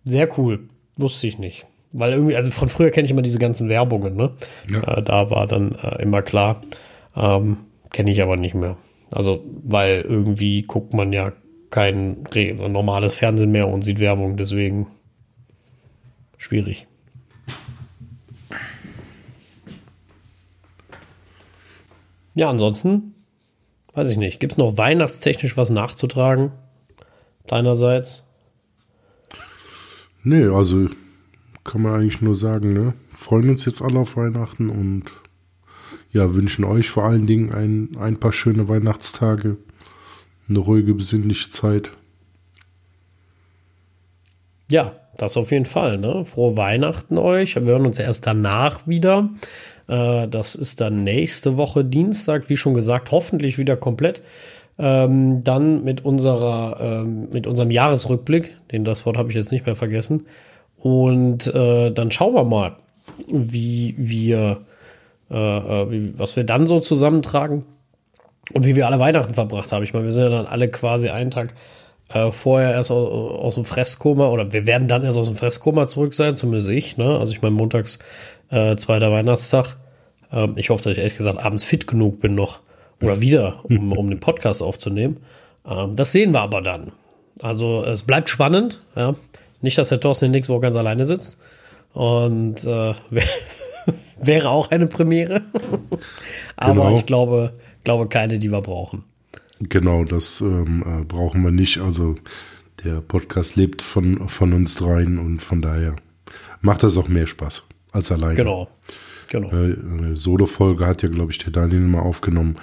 Sehr 0.03 0.37
cool. 0.37 0.67
Wusste 0.97 1.27
ich 1.27 1.39
nicht. 1.39 1.65
Weil 1.93 2.11
irgendwie, 2.11 2.35
also 2.35 2.51
von 2.51 2.67
früher 2.67 2.91
kenne 2.91 3.05
ich 3.05 3.11
immer 3.11 3.21
diese 3.21 3.39
ganzen 3.39 3.69
Werbungen, 3.69 4.15
ne? 4.15 4.31
Ja. 4.69 4.97
Äh, 4.97 5.03
da 5.03 5.29
war 5.29 5.47
dann 5.47 5.71
äh, 5.75 6.01
immer 6.01 6.21
klar. 6.21 6.61
Ähm, 7.15 7.57
kenne 7.91 8.11
ich 8.11 8.21
aber 8.21 8.35
nicht 8.35 8.53
mehr. 8.53 8.75
Also, 9.11 9.41
weil 9.63 10.01
irgendwie 10.01 10.63
guckt 10.63 10.93
man 10.93 11.13
ja 11.13 11.31
kein 11.69 12.23
normales 12.57 13.13
Fernsehen 13.15 13.51
mehr 13.51 13.69
und 13.69 13.83
sieht 13.83 13.99
Werbung, 13.99 14.35
deswegen 14.35 14.87
schwierig. 16.37 16.87
Ja, 22.35 22.49
ansonsten, 22.49 23.15
weiß 23.97 24.11
ich 24.11 24.17
nicht. 24.17 24.39
Gibt 24.39 24.53
es 24.53 24.57
noch 24.57 24.77
weihnachtstechnisch 24.77 25.57
was 25.57 25.69
nachzutragen? 25.71 26.51
Deinerseits? 27.47 28.23
Nee, 30.23 30.45
also 30.45 30.87
kann 31.63 31.81
man 31.81 31.95
eigentlich 31.95 32.21
nur 32.21 32.35
sagen, 32.35 32.73
ne? 32.73 32.93
Freuen 33.11 33.49
uns 33.49 33.65
jetzt 33.65 33.81
alle 33.81 33.99
auf 33.99 34.15
Weihnachten 34.15 34.69
und 34.69 35.05
ja, 36.11 36.33
wünschen 36.33 36.63
euch 36.63 36.89
vor 36.89 37.03
allen 37.03 37.25
Dingen 37.25 37.51
ein, 37.51 37.97
ein 37.99 38.17
paar 38.17 38.31
schöne 38.31 38.69
Weihnachtstage, 38.69 39.57
eine 40.47 40.59
ruhige, 40.59 40.93
besinnliche 40.93 41.49
Zeit. 41.49 41.91
Ja, 44.69 44.95
das 45.17 45.37
auf 45.37 45.51
jeden 45.51 45.65
Fall. 45.65 45.97
Ne? 45.97 46.23
Frohe 46.23 46.55
Weihnachten 46.55 47.17
euch. 47.17 47.55
Wir 47.55 47.63
hören 47.63 47.85
uns 47.85 47.99
erst 47.99 48.27
danach 48.27 48.87
wieder. 48.87 49.29
Äh, 49.87 50.27
das 50.27 50.55
ist 50.55 50.81
dann 50.81 51.03
nächste 51.03 51.57
Woche 51.57 51.83
Dienstag, 51.83 52.49
wie 52.49 52.57
schon 52.57 52.73
gesagt, 52.73 53.11
hoffentlich 53.11 53.57
wieder 53.57 53.77
komplett. 53.77 54.21
Ähm, 54.79 55.43
dann 55.43 55.83
mit 55.83 56.05
unserer, 56.05 56.77
ähm, 56.79 57.29
mit 57.31 57.47
unserem 57.47 57.71
Jahresrückblick, 57.71 58.55
den 58.71 58.83
das 58.83 59.05
Wort 59.05 59.17
habe 59.17 59.29
ich 59.29 59.35
jetzt 59.35 59.51
nicht 59.51 59.65
mehr 59.65 59.75
vergessen. 59.75 60.27
Und 60.77 61.47
äh, 61.53 61.91
dann 61.91 62.11
schauen 62.11 62.35
wir 62.35 62.43
mal, 62.43 62.75
wie 63.27 63.95
wir, 63.97 64.59
äh, 65.31 65.35
äh, 65.35 65.91
wie, 65.91 66.19
was 66.19 66.35
wir 66.35 66.43
dann 66.43 66.67
so 66.67 66.79
zusammentragen 66.79 67.65
und 68.53 68.65
wie 68.65 68.75
wir 68.75 68.85
alle 68.85 68.99
Weihnachten 68.99 69.33
verbracht 69.33 69.71
haben. 69.71 69.83
Ich 69.83 69.93
meine, 69.93 70.05
wir 70.05 70.11
sind 70.11 70.23
ja 70.23 70.29
dann 70.29 70.45
alle 70.45 70.69
quasi 70.69 71.09
einen 71.09 71.31
Tag 71.31 71.55
äh, 72.09 72.31
vorher 72.31 72.71
erst 72.71 72.91
aus, 72.91 73.09
aus, 73.09 73.55
dem 73.55 73.65
Fresskoma 73.65 74.27
oder 74.27 74.53
wir 74.53 74.65
werden 74.65 74.87
dann 74.87 75.03
erst 75.03 75.17
aus 75.17 75.27
dem 75.27 75.35
Fresskoma 75.35 75.87
zurück 75.87 76.13
sein, 76.13 76.35
zumindest 76.35 76.69
ich. 76.69 76.97
Ne? 76.97 77.17
Also 77.17 77.33
ich 77.33 77.41
meine, 77.41 77.55
montags 77.55 77.99
äh, 78.49 78.75
zweiter 78.75 79.11
Weihnachtstag. 79.11 79.77
Ähm, 80.31 80.53
ich 80.55 80.69
hoffe, 80.69 80.83
dass 80.83 80.93
ich 80.93 80.99
ehrlich 80.99 81.17
gesagt 81.17 81.39
abends 81.39 81.63
fit 81.63 81.87
genug 81.87 82.19
bin 82.19 82.35
noch 82.35 82.59
oder 83.01 83.21
wieder, 83.21 83.63
um, 83.63 83.91
um 83.97 84.09
den 84.09 84.19
Podcast 84.19 84.61
aufzunehmen. 84.61 85.17
Ähm, 85.65 85.95
das 85.95 86.11
sehen 86.11 86.31
wir 86.31 86.41
aber 86.41 86.61
dann. 86.61 86.91
Also 87.39 87.83
es 87.83 88.03
bleibt 88.03 88.29
spannend. 88.29 88.81
Ja? 88.95 89.15
Nicht, 89.61 89.77
dass 89.77 89.89
der 89.89 89.99
Thorsten 89.99 90.25
in 90.25 90.31
nächste 90.31 90.53
Woche 90.53 90.61
ganz 90.61 90.75
alleine 90.75 91.05
sitzt. 91.05 91.37
Und 91.93 92.63
äh, 92.63 92.93
wäre 94.21 94.49
auch 94.49 94.71
eine 94.71 94.87
Premiere. 94.87 95.41
aber 96.57 96.73
genau. 96.73 96.95
ich 96.95 97.05
glaube, 97.05 97.53
glaube 97.83 98.07
keine, 98.07 98.39
die 98.39 98.51
wir 98.51 98.61
brauchen. 98.61 99.03
Genau, 99.59 100.03
das 100.03 100.41
ähm, 100.41 100.83
äh, 100.85 101.03
brauchen 101.03 101.43
wir 101.43 101.51
nicht. 101.51 101.79
Also 101.79 102.15
der 102.83 103.01
Podcast 103.01 103.55
lebt 103.55 103.81
von, 103.81 104.29
von 104.29 104.53
uns 104.53 104.75
dreien 104.75 105.17
und 105.17 105.41
von 105.41 105.61
daher 105.61 105.95
macht 106.61 106.83
das 106.83 106.97
auch 106.97 107.07
mehr 107.07 107.25
Spaß 107.25 107.63
als 107.91 108.11
alleine. 108.11 108.35
Genau. 108.35 108.67
genau. 109.29 109.49
Äh, 109.49 109.75
eine 109.75 110.15
Solo-Folge 110.15 110.85
hat 110.85 111.03
ja, 111.03 111.09
glaube 111.09 111.31
ich, 111.31 111.37
der 111.37 111.51
Daniel 111.51 111.81
mal 111.81 112.01
aufgenommen. 112.01 112.57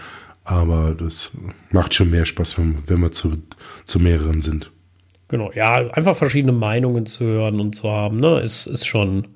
Aber 0.44 0.94
das 0.94 1.32
macht 1.70 1.94
schon 1.94 2.10
mehr 2.10 2.26
Spaß, 2.26 2.58
wenn, 2.58 2.76
wenn 2.86 3.00
wir 3.00 3.12
zu, 3.12 3.42
zu 3.84 3.98
mehreren 3.98 4.42
sind. 4.42 4.70
Genau, 5.28 5.50
ja, 5.52 5.72
einfach 5.72 6.14
verschiedene 6.14 6.52
Meinungen 6.52 7.06
zu 7.06 7.24
hören 7.24 7.58
und 7.60 7.74
zu 7.74 7.88
haben, 7.88 8.18
ne, 8.18 8.40
ist, 8.40 8.66
ist 8.66 8.86
schon, 8.86 9.26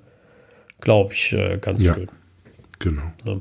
glaube 0.81 1.15
ich, 1.15 1.33
äh, 1.33 1.59
ganz 1.59 1.83
ja, 1.83 1.95
schön. 1.95 2.09
Genau. 2.79 3.03
Ne? 3.25 3.41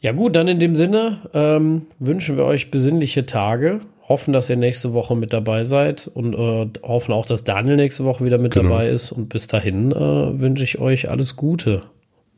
Ja, 0.00 0.12
gut, 0.12 0.34
dann 0.36 0.48
in 0.48 0.60
dem 0.60 0.76
Sinne 0.76 1.28
ähm, 1.34 1.86
wünschen 1.98 2.36
wir 2.36 2.44
euch 2.44 2.70
besinnliche 2.70 3.26
Tage 3.26 3.80
hoffen, 4.08 4.32
dass 4.32 4.48
ihr 4.48 4.56
nächste 4.56 4.92
Woche 4.94 5.14
mit 5.14 5.32
dabei 5.32 5.64
seid 5.64 6.10
und 6.12 6.34
äh, 6.34 6.68
hoffen 6.82 7.12
auch, 7.12 7.26
dass 7.26 7.44
Daniel 7.44 7.76
nächste 7.76 8.04
Woche 8.04 8.24
wieder 8.24 8.38
mit 8.38 8.54
genau. 8.54 8.70
dabei 8.70 8.88
ist. 8.88 9.12
Und 9.12 9.28
bis 9.28 9.46
dahin 9.46 9.92
äh, 9.92 10.40
wünsche 10.40 10.64
ich 10.64 10.78
euch 10.78 11.10
alles 11.10 11.36
Gute. 11.36 11.82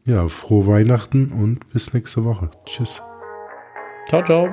Ja, 0.04 0.26
frohe 0.28 0.66
Weihnachten 0.66 1.30
und 1.30 1.70
bis 1.72 1.94
nächste 1.94 2.24
Woche. 2.24 2.50
Tschüss. 2.66 3.02
Ciao, 4.08 4.24
ciao. 4.24 4.48